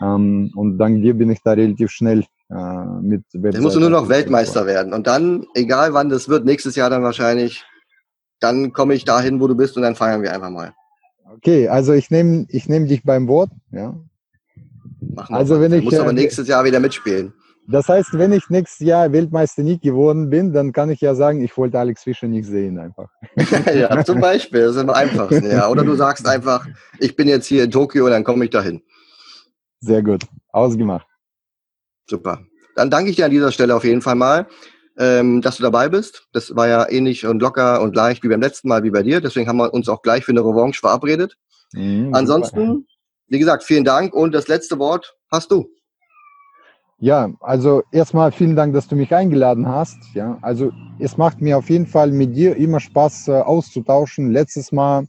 Ähm, 0.00 0.50
und 0.54 0.78
dank 0.78 1.02
dir 1.02 1.14
bin 1.14 1.30
ich 1.30 1.42
da 1.42 1.52
relativ 1.52 1.90
schnell 1.90 2.24
äh, 2.50 2.54
mit 3.02 3.24
Webseite. 3.32 3.54
Dann 3.54 3.62
musst 3.62 3.76
du 3.76 3.80
nur 3.80 3.90
noch 3.90 4.08
Weltmeister 4.08 4.66
werden. 4.66 4.92
Und 4.92 5.06
dann, 5.06 5.46
egal 5.54 5.92
wann 5.94 6.08
das 6.08 6.28
wird, 6.28 6.44
nächstes 6.44 6.76
Jahr 6.76 6.90
dann 6.90 7.02
wahrscheinlich, 7.02 7.64
dann 8.40 8.72
komme 8.72 8.94
ich 8.94 9.04
dahin, 9.04 9.40
wo 9.40 9.48
du 9.48 9.56
bist 9.56 9.76
und 9.76 9.82
dann 9.82 9.96
feiern 9.96 10.22
wir 10.22 10.32
einfach 10.32 10.50
mal. 10.50 10.72
Okay, 11.36 11.68
also 11.68 11.92
ich 11.92 12.10
nehme 12.10 12.46
ich 12.48 12.68
nehm 12.68 12.86
dich 12.86 13.02
beim 13.02 13.28
Wort. 13.28 13.50
Ja, 13.70 13.94
Machen 15.00 15.34
also 15.34 15.60
wenn 15.60 15.72
ich, 15.72 15.84
muss 15.84 15.98
aber 15.98 16.10
äh, 16.10 16.14
nächstes 16.14 16.48
Jahr 16.48 16.64
wieder 16.64 16.80
mitspielen. 16.80 17.32
Das 17.70 17.86
heißt, 17.88 18.14
wenn 18.14 18.32
ich 18.32 18.48
nächstes 18.48 18.86
Jahr 18.86 19.12
Weltmeister 19.12 19.62
nicht 19.62 19.82
geworden 19.82 20.30
bin, 20.30 20.54
dann 20.54 20.72
kann 20.72 20.88
ich 20.88 21.02
ja 21.02 21.14
sagen, 21.14 21.42
ich 21.42 21.54
wollte 21.56 21.78
Alex 21.78 22.02
Fischer 22.02 22.26
nicht 22.26 22.46
sehen 22.46 22.78
einfach. 22.78 23.10
ja, 23.74 24.02
zum 24.04 24.20
Beispiel, 24.20 24.62
das 24.62 24.76
ist 24.76 24.80
am 24.82 24.88
einfachsten. 24.90 25.50
Ja. 25.50 25.68
Oder 25.68 25.84
du 25.84 25.94
sagst 25.94 26.26
einfach, 26.26 26.66
ich 26.98 27.14
bin 27.14 27.28
jetzt 27.28 27.46
hier 27.46 27.64
in 27.64 27.70
Tokio, 27.70 28.08
dann 28.08 28.24
komme 28.24 28.46
ich 28.46 28.50
dahin. 28.50 28.80
Sehr 29.80 30.02
gut, 30.02 30.24
ausgemacht. 30.52 31.06
Super. 32.06 32.40
Dann 32.74 32.90
danke 32.90 33.10
ich 33.10 33.16
dir 33.16 33.26
an 33.26 33.30
dieser 33.30 33.52
Stelle 33.52 33.74
auf 33.74 33.84
jeden 33.84 34.02
Fall 34.02 34.14
mal, 34.14 34.48
ähm, 34.96 35.42
dass 35.42 35.56
du 35.56 35.62
dabei 35.62 35.88
bist. 35.88 36.28
Das 36.32 36.54
war 36.54 36.68
ja 36.68 36.88
ähnlich 36.88 37.26
und 37.26 37.40
locker 37.40 37.80
und 37.82 37.94
leicht 37.94 38.22
wie 38.22 38.28
beim 38.28 38.40
letzten 38.40 38.68
Mal 38.68 38.82
wie 38.82 38.90
bei 38.90 39.02
dir. 39.02 39.20
Deswegen 39.20 39.48
haben 39.48 39.58
wir 39.58 39.72
uns 39.74 39.88
auch 39.88 40.02
gleich 40.02 40.24
für 40.24 40.32
eine 40.32 40.40
Revanche 40.40 40.80
verabredet. 40.80 41.36
Mhm, 41.72 42.14
Ansonsten 42.14 42.86
wie 43.28 43.38
gesagt, 43.38 43.62
vielen 43.62 43.84
Dank 43.84 44.14
und 44.14 44.32
das 44.32 44.48
letzte 44.48 44.78
Wort 44.78 45.14
hast 45.30 45.50
du. 45.50 45.68
Ja, 46.98 47.30
also 47.40 47.82
erstmal 47.92 48.32
vielen 48.32 48.56
Dank, 48.56 48.74
dass 48.74 48.88
du 48.88 48.96
mich 48.96 49.14
eingeladen 49.14 49.68
hast. 49.68 49.98
Ja, 50.14 50.38
also 50.40 50.72
es 50.98 51.16
macht 51.16 51.40
mir 51.40 51.58
auf 51.58 51.70
jeden 51.70 51.86
Fall 51.86 52.10
mit 52.10 52.34
dir 52.34 52.56
immer 52.56 52.80
Spaß 52.80 53.28
äh, 53.28 53.32
auszutauschen. 53.32 54.32
Letztes 54.32 54.72
Mal 54.72 55.06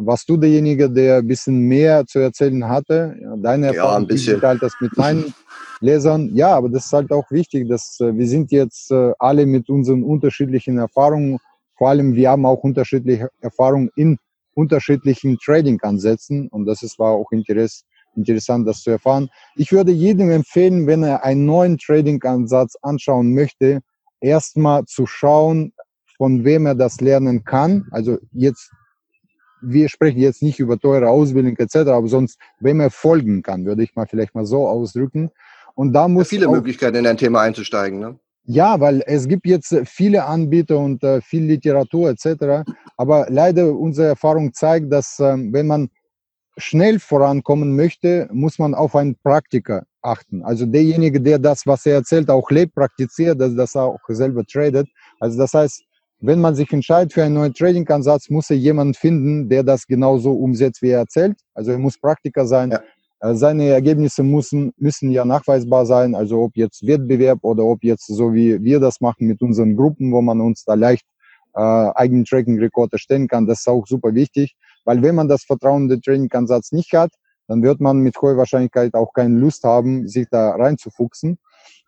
warst 0.00 0.28
du 0.28 0.36
derjenige, 0.36 0.90
der 0.90 1.18
ein 1.18 1.26
bisschen 1.26 1.60
mehr 1.60 2.06
zu 2.06 2.18
erzählen 2.18 2.68
hatte. 2.68 3.16
Deine 3.38 3.68
Erfahrung 3.68 3.92
ja, 3.92 3.96
ein 3.98 4.06
bisschen. 4.06 4.42
halt 4.42 4.62
das 4.62 4.74
mit 4.80 4.96
meinen 4.96 5.34
Lesern. 5.80 6.30
Ja, 6.34 6.54
aber 6.56 6.68
das 6.68 6.86
ist 6.86 6.92
halt 6.92 7.12
auch 7.12 7.30
wichtig, 7.30 7.68
dass 7.68 7.98
äh, 8.00 8.16
wir 8.16 8.26
sind 8.26 8.50
jetzt 8.50 8.90
äh, 8.90 9.12
alle 9.18 9.46
mit 9.46 9.68
unseren 9.68 10.02
unterschiedlichen 10.02 10.78
Erfahrungen. 10.78 11.38
Vor 11.76 11.90
allem, 11.90 12.14
wir 12.14 12.30
haben 12.30 12.46
auch 12.46 12.62
unterschiedliche 12.62 13.28
Erfahrungen 13.40 13.90
in 13.96 14.18
unterschiedlichen 14.54 15.36
Trading-Ansätzen 15.44 16.48
und 16.48 16.64
das 16.64 16.82
ist, 16.82 16.98
war 16.98 17.12
auch 17.12 17.30
Interess, 17.30 17.84
interessant, 18.16 18.66
das 18.66 18.80
zu 18.80 18.90
erfahren. 18.90 19.28
Ich 19.54 19.70
würde 19.72 19.92
jedem 19.92 20.30
empfehlen, 20.30 20.86
wenn 20.86 21.02
er 21.02 21.24
einen 21.24 21.44
neuen 21.44 21.76
Trading-Ansatz 21.76 22.76
anschauen 22.80 23.34
möchte, 23.34 23.80
erstmal 24.20 24.84
zu 24.86 25.06
schauen, 25.06 25.74
von 26.16 26.44
wem 26.44 26.66
er 26.66 26.74
das 26.74 27.00
lernen 27.00 27.44
kann. 27.44 27.86
Also 27.90 28.18
jetzt, 28.32 28.70
wir 29.66 29.88
sprechen 29.88 30.20
jetzt 30.20 30.42
nicht 30.42 30.58
über 30.58 30.78
teure 30.78 31.08
Ausbildung 31.08 31.56
etc., 31.56 31.76
aber 31.88 32.08
sonst, 32.08 32.38
wem 32.60 32.80
er 32.80 32.90
folgen 32.90 33.42
kann, 33.42 33.64
würde 33.64 33.82
ich 33.82 33.94
mal 33.94 34.06
vielleicht 34.06 34.34
mal 34.34 34.46
so 34.46 34.66
ausdrücken. 34.66 35.30
Und 35.74 35.92
da 35.92 36.08
muss 36.08 36.30
ja, 36.30 36.38
viele 36.38 36.48
Möglichkeiten 36.48 36.96
in 36.96 37.06
ein 37.06 37.16
Thema 37.16 37.42
einzusteigen. 37.42 37.98
Ne? 37.98 38.18
Ja, 38.44 38.80
weil 38.80 39.02
es 39.06 39.26
gibt 39.26 39.46
jetzt 39.46 39.76
viele 39.84 40.24
Anbieter 40.24 40.78
und 40.78 41.02
äh, 41.02 41.20
viel 41.20 41.44
Literatur 41.44 42.10
etc. 42.10 42.70
Aber 42.96 43.26
leider 43.28 43.74
unsere 43.74 44.08
Erfahrung 44.08 44.54
zeigt, 44.54 44.92
dass 44.92 45.18
äh, 45.18 45.36
wenn 45.36 45.66
man 45.66 45.90
schnell 46.56 46.98
vorankommen 46.98 47.76
möchte, 47.76 48.28
muss 48.32 48.58
man 48.58 48.74
auf 48.74 48.96
einen 48.96 49.16
Praktiker 49.16 49.84
achten. 50.00 50.42
Also 50.42 50.64
derjenige, 50.64 51.20
der 51.20 51.38
das, 51.38 51.66
was 51.66 51.84
er 51.84 51.96
erzählt, 51.96 52.30
auch 52.30 52.50
lebt, 52.50 52.74
praktiziert, 52.74 53.40
dass 53.40 53.54
das 53.54 53.76
auch 53.76 53.98
selber 54.08 54.44
tradet. 54.44 54.88
Also 55.20 55.38
das 55.38 55.52
heißt, 55.52 55.82
wenn 56.20 56.40
man 56.40 56.54
sich 56.54 56.72
entscheidet 56.72 57.12
für 57.12 57.24
einen 57.24 57.34
neuen 57.34 57.54
Trading-Ansatz, 57.54 58.30
muss 58.30 58.50
er 58.50 58.56
jemanden 58.56 58.94
finden, 58.94 59.48
der 59.48 59.62
das 59.62 59.86
genauso 59.86 60.32
umsetzt, 60.32 60.82
wie 60.82 60.90
er 60.90 61.00
erzählt. 61.00 61.38
Also 61.54 61.72
er 61.72 61.78
muss 61.78 61.98
Praktiker 61.98 62.46
sein. 62.46 62.70
Ja. 62.70 62.82
Äh, 63.20 63.34
seine 63.34 63.68
Ergebnisse 63.68 64.22
müssen, 64.22 64.72
müssen 64.76 65.10
ja 65.10 65.24
nachweisbar 65.24 65.86
sein, 65.86 66.14
also 66.14 66.42
ob 66.42 66.56
jetzt 66.56 66.86
Wettbewerb 66.86 67.38
oder 67.42 67.64
ob 67.64 67.82
jetzt 67.82 68.06
so 68.06 68.34
wie 68.34 68.62
wir 68.62 68.80
das 68.80 69.00
machen 69.00 69.26
mit 69.26 69.40
unseren 69.42 69.76
Gruppen, 69.76 70.12
wo 70.12 70.20
man 70.20 70.40
uns 70.40 70.64
da 70.64 70.74
leicht 70.74 71.04
äh, 71.54 71.60
eigenen 71.60 72.24
Tracking-Rekord 72.24 72.92
erstellen 72.92 73.28
kann, 73.28 73.46
das 73.46 73.60
ist 73.60 73.68
auch 73.68 73.86
super 73.86 74.14
wichtig, 74.14 74.54
weil 74.84 75.02
wenn 75.02 75.14
man 75.14 75.28
das 75.28 75.44
Vertrauen 75.44 75.84
in 75.84 75.88
den 75.88 76.02
Training-Ansatz 76.02 76.72
nicht 76.72 76.92
hat, 76.92 77.12
dann 77.48 77.62
wird 77.62 77.80
man 77.80 77.98
mit 77.98 78.20
hoher 78.20 78.36
Wahrscheinlichkeit 78.36 78.94
auch 78.94 79.12
keine 79.14 79.38
Lust 79.38 79.64
haben, 79.64 80.08
sich 80.08 80.26
da 80.30 80.50
reinzufuchsen. 80.50 81.38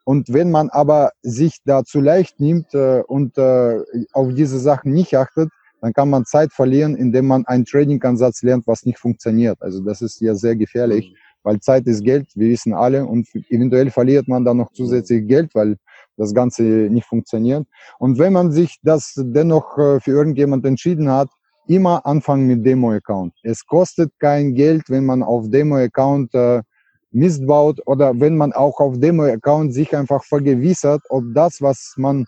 Und 0.09 0.32
wenn 0.32 0.50
man 0.50 0.70
aber 0.70 1.11
sich 1.20 1.59
da 1.66 1.84
zu 1.84 2.00
leicht 2.00 2.40
nimmt 2.40 2.72
äh, 2.72 3.02
und 3.06 3.36
äh, 3.36 3.80
auf 4.14 4.32
diese 4.32 4.59
Sachen 4.59 4.94
nicht 4.94 5.14
achtet, 5.14 5.50
dann 5.82 5.92
kann 5.92 6.09
man 6.09 6.24
Zeit 6.24 6.50
verlieren, 6.50 6.96
indem 6.96 7.26
man 7.26 7.44
einen 7.44 7.66
Trading-Ansatz 7.66 8.42
lernt, 8.42 8.66
was 8.66 8.86
nicht 8.86 8.98
funktioniert. 8.98 9.61
Also 9.61 9.82
das 9.82 10.00
ist 10.00 10.18
ja 10.22 10.34
sehr 10.34 10.56
gefährlich, 10.56 11.11
mhm. 11.11 11.16
weil 11.42 11.61
Zeit 11.61 11.86
ist 11.86 12.02
Geld, 12.04 12.26
wir 12.34 12.48
wissen 12.48 12.72
alle, 12.72 13.04
und 13.04 13.28
eventuell 13.50 13.90
verliert 13.90 14.28
man 14.28 14.46
dann 14.46 14.56
noch 14.56 14.72
zusätzlich 14.72 15.28
Geld, 15.28 15.54
weil 15.54 15.76
das 16.16 16.32
Ganze 16.32 16.62
nicht 16.62 17.04
funktioniert. 17.04 17.66
Und 17.98 18.18
wenn 18.18 18.32
man 18.32 18.50
sich 18.50 18.78
das 18.82 19.12
dennoch 19.14 19.76
äh, 19.76 20.00
für 20.00 20.12
irgendjemand 20.12 20.64
entschieden 20.64 21.11
hat, 21.11 21.28
immer 21.66 22.06
anfangen 22.06 22.46
mit 22.46 22.64
Demo-Account. 22.64 23.34
Es 23.42 23.66
kostet 23.66 24.18
kein 24.18 24.54
Geld, 24.54 24.84
wenn 24.88 25.04
man 25.04 25.22
auf 25.22 25.50
Demo-Account 25.50 26.32
äh, 26.32 26.62
Mist 27.11 27.46
baut 27.46 27.80
oder 27.86 28.18
wenn 28.20 28.36
man 28.36 28.52
auch 28.52 28.80
auf 28.80 28.98
Demo-Account 28.98 29.72
sich 29.72 29.96
einfach 29.96 30.24
vergewissert, 30.24 31.02
ob 31.09 31.24
das, 31.34 31.62
was 31.62 31.94
man 31.96 32.26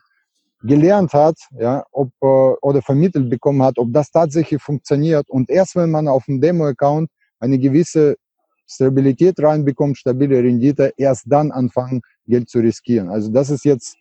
gelernt 0.62 1.12
hat, 1.12 1.36
ja, 1.58 1.84
ob 1.92 2.10
äh, 2.22 2.26
oder 2.26 2.82
vermittelt 2.82 3.30
bekommen 3.30 3.62
hat, 3.62 3.78
ob 3.78 3.92
das 3.92 4.10
tatsächlich 4.10 4.62
funktioniert. 4.62 5.28
Und 5.28 5.50
erst 5.50 5.76
wenn 5.76 5.90
man 5.90 6.08
auf 6.08 6.24
dem 6.26 6.40
Demo-Account 6.40 7.10
eine 7.38 7.58
gewisse 7.58 8.16
Stabilität 8.66 9.40
reinbekommt, 9.40 9.98
stabile 9.98 10.42
Rendite, 10.42 10.92
erst 10.96 11.24
dann 11.26 11.50
anfangen, 11.50 12.02
Geld 12.26 12.48
zu 12.48 12.60
riskieren. 12.60 13.08
Also 13.08 13.30
das 13.30 13.50
ist 13.50 13.64
jetzt 13.64 13.96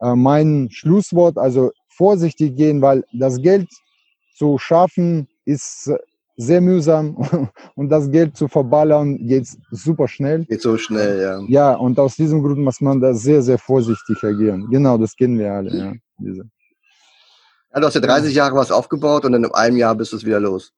äh, 0.00 0.14
mein 0.14 0.68
Schlusswort. 0.70 1.38
Also 1.38 1.70
vorsichtig 1.88 2.56
gehen, 2.56 2.82
weil 2.82 3.04
das 3.12 3.40
Geld 3.40 3.68
zu 4.34 4.58
schaffen 4.58 5.28
ist 5.44 5.90
sehr 6.40 6.60
mühsam 6.60 7.16
und 7.74 7.90
das 7.90 8.10
Geld 8.10 8.36
zu 8.36 8.48
verballern 8.48 9.26
geht 9.26 9.46
super 9.70 10.08
schnell. 10.08 10.44
Geht 10.46 10.62
so 10.62 10.76
schnell, 10.78 11.20
ja. 11.20 11.40
Ja, 11.48 11.74
und 11.74 11.98
aus 11.98 12.16
diesem 12.16 12.42
Grund 12.42 12.58
muss 12.58 12.80
man 12.80 13.00
da 13.00 13.12
sehr, 13.12 13.42
sehr 13.42 13.58
vorsichtig 13.58 14.22
agieren. 14.24 14.68
Genau, 14.70 14.96
das 14.96 15.14
kennen 15.14 15.38
wir 15.38 15.52
alle, 15.52 15.76
ja. 15.76 15.92
Diese. 16.18 16.44
Ja, 17.72 17.80
du 17.80 17.86
hast 17.86 17.94
ja 17.94 18.00
30 18.00 18.34
Jahre 18.34 18.56
was 18.56 18.72
aufgebaut 18.72 19.24
und 19.24 19.32
dann 19.32 19.44
in 19.44 19.52
einem 19.52 19.76
Jahr 19.76 19.94
bist 19.94 20.12
du 20.12 20.16
es 20.16 20.24
wieder 20.24 20.40
los. 20.40 20.72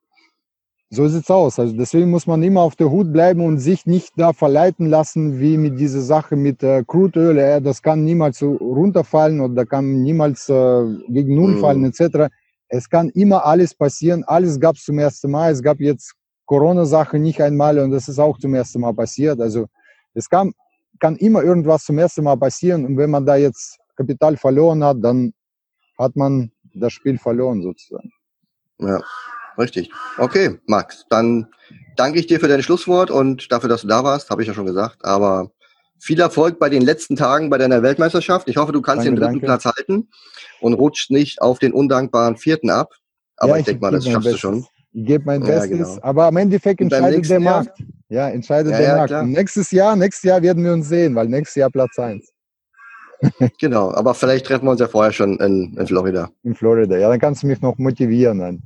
So 0.91 1.09
sieht's 1.09 1.31
aus. 1.31 1.59
Also 1.59 1.75
deswegen 1.75 2.11
muss 2.11 2.27
man 2.27 2.43
immer 2.43 2.61
auf 2.61 2.77
der 2.77 2.91
Hut 2.91 3.13
bleiben 3.13 3.41
und 3.41 3.59
sich 3.59 3.87
nicht 3.87 4.13
da 4.17 4.35
verleiten 4.35 4.91
lassen, 4.91 5.41
wie 5.41 5.57
mit 5.57 5.81
dieser 5.81 6.03
Sache 6.03 6.37
mit 6.37 6.63
äh, 6.63 6.85
Crudeöl. 6.87 7.39
Ja, 7.39 7.61
das 7.61 7.81
kann 7.81 8.05
niemals 8.05 8.43
runterfallen 8.43 9.41
oder 9.41 9.65
kann 9.65 10.03
niemals 10.03 10.51
äh, 10.51 10.85
gegen 11.09 11.35
Null 11.35 11.53
mhm. 11.53 11.61
fallen 11.61 11.85
etc. 11.87 12.29
Es 12.75 12.89
kann 12.89 13.11
immer 13.11 13.45
alles 13.45 13.75
passieren. 13.75 14.25
Alles 14.25 14.59
gab 14.59 14.77
es 14.77 14.85
zum 14.85 14.99
ersten 14.99 15.31
Mal. 15.31 15.53
Es 15.53 15.63
gab 15.63 15.79
jetzt 15.79 16.15
Corona-Sache 16.47 17.19
nicht 17.19 17.39
einmal 17.43 17.79
und 17.79 17.91
das 17.91 18.09
ist 18.09 18.19
auch 18.19 18.39
zum 18.39 18.55
ersten 18.55 18.81
Mal 18.81 18.95
passiert. 18.95 19.43
Also 19.43 19.67
es 20.15 20.27
kann, 20.27 20.55
kann 20.99 21.17
immer 21.17 21.43
irgendwas 21.43 21.85
zum 21.85 21.99
ersten 21.99 22.25
Mal 22.25 22.39
passieren 22.39 22.87
und 22.87 22.97
wenn 22.97 23.11
man 23.11 23.27
da 23.27 23.37
jetzt 23.37 23.79
Kapital 23.95 24.39
verloren 24.39 24.83
hat, 24.83 24.97
dann 25.03 25.35
hat 25.99 26.17
man 26.17 26.51
das 26.75 26.95
Spiel 26.95 27.19
verloren 27.19 27.61
sozusagen. 27.61 28.11
Ja, 28.79 29.03
richtig. 29.59 29.91
Okay, 30.17 30.59
Max, 30.67 31.05
dann 31.11 31.49
danke 31.97 32.21
ich 32.21 32.27
dir 32.27 32.41
für 32.41 32.49
dein 32.49 32.63
Schlusswort 32.63 33.11
und 33.11 33.53
dafür, 33.53 33.69
dass 33.69 33.83
du 33.83 33.89
da 33.89 34.03
warst, 34.03 34.31
habe 34.31 34.41
ich 34.41 34.49
ja 34.49 34.55
schon 34.55 34.65
gesagt. 34.65 35.05
Aber 35.05 35.53
viel 36.03 36.21
Erfolg 36.21 36.59
bei 36.59 36.69
den 36.69 36.83
letzten 36.83 37.15
Tagen 37.15 37.49
bei 37.49 37.59
deiner 37.59 37.83
Weltmeisterschaft. 37.83 38.49
Ich 38.49 38.57
hoffe, 38.57 38.73
du 38.73 38.83
kannst 38.83 39.07
danke, 39.07 39.11
den 39.11 39.17
dritten 39.21 39.41
danke. 39.41 39.47
Platz 39.47 39.65
halten 39.65 40.09
und 40.61 40.75
rutscht 40.75 41.13
nicht 41.13 41.41
auf 41.41 41.61
den 41.61 41.73
undankbaren 41.73 42.37
vierten 42.37 42.71
ab. 42.71 42.93
Aber 43.37 43.53
ja, 43.53 43.59
ich, 43.59 43.67
denke 43.67 43.83
mal, 43.83 43.93
das 43.93 44.05
schaffst 44.05 44.25
Bestes. 44.25 44.33
du 44.33 44.39
schon. 44.39 44.67
Ich 44.95 45.07
gebe 45.07 45.25
mein 45.25 45.43
ja, 45.43 45.47
Bestes, 45.47 45.95
genau. 45.95 46.03
aber 46.03 46.29
im 46.29 46.37
Endeffekt 46.37 46.81
entscheidet 46.81 47.31
der 47.31 47.41
Jahr? 47.41 47.65
Markt. 47.65 47.83
Ja, 48.09 48.29
entscheidet 48.29 48.73
ja, 48.73 48.79
der 48.79 48.97
Markt. 48.97 49.13
Und 49.13 49.31
nächstes 49.31 49.71
Jahr, 49.71 49.95
nächstes 49.95 50.29
Jahr 50.29 50.43
werden 50.43 50.65
wir 50.65 50.73
uns 50.73 50.89
sehen, 50.89 51.15
weil 51.15 51.29
nächstes 51.29 51.55
Jahr 51.55 51.71
Platz 51.71 51.97
1. 51.97 52.29
genau, 53.61 53.93
aber 53.95 54.15
vielleicht 54.15 54.47
treffen 54.47 54.67
wir 54.67 54.73
uns 54.73 54.81
ja 54.81 54.89
vorher 54.89 55.13
schon 55.13 55.39
in, 55.39 55.77
in 55.79 55.87
Florida. 55.87 56.29
In 56.43 56.57
Florida, 56.57 56.97
ja, 56.97 57.09
dann 57.09 57.21
kannst 57.21 57.45
du 57.45 57.47
mich 57.47 57.61
noch 57.63 57.79
motivieren, 57.79 58.41
dann 58.41 58.63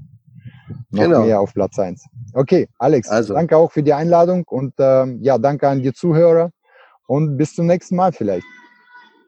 noch 0.91 1.03
genau. 1.03 1.25
mehr 1.25 1.39
auf 1.39 1.53
Platz 1.53 1.79
1. 1.79 2.03
Okay, 2.33 2.67
Alex, 2.79 3.09
also. 3.09 3.35
danke 3.35 3.57
auch 3.59 3.71
für 3.71 3.83
die 3.83 3.93
Einladung 3.93 4.45
und 4.45 4.73
ähm, 4.79 5.19
ja, 5.21 5.37
danke 5.37 5.69
an 5.69 5.83
die 5.83 5.93
Zuhörer 5.93 6.51
und 7.07 7.37
bis 7.37 7.55
zum 7.55 7.67
nächsten 7.67 7.97
Mal 7.97 8.13
vielleicht. 8.13 8.47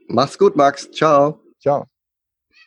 Mach's 0.09 0.39
gut, 0.39 0.57
Max. 0.57 0.91
Ciao. 0.91 1.41
Ciao. 1.61 1.87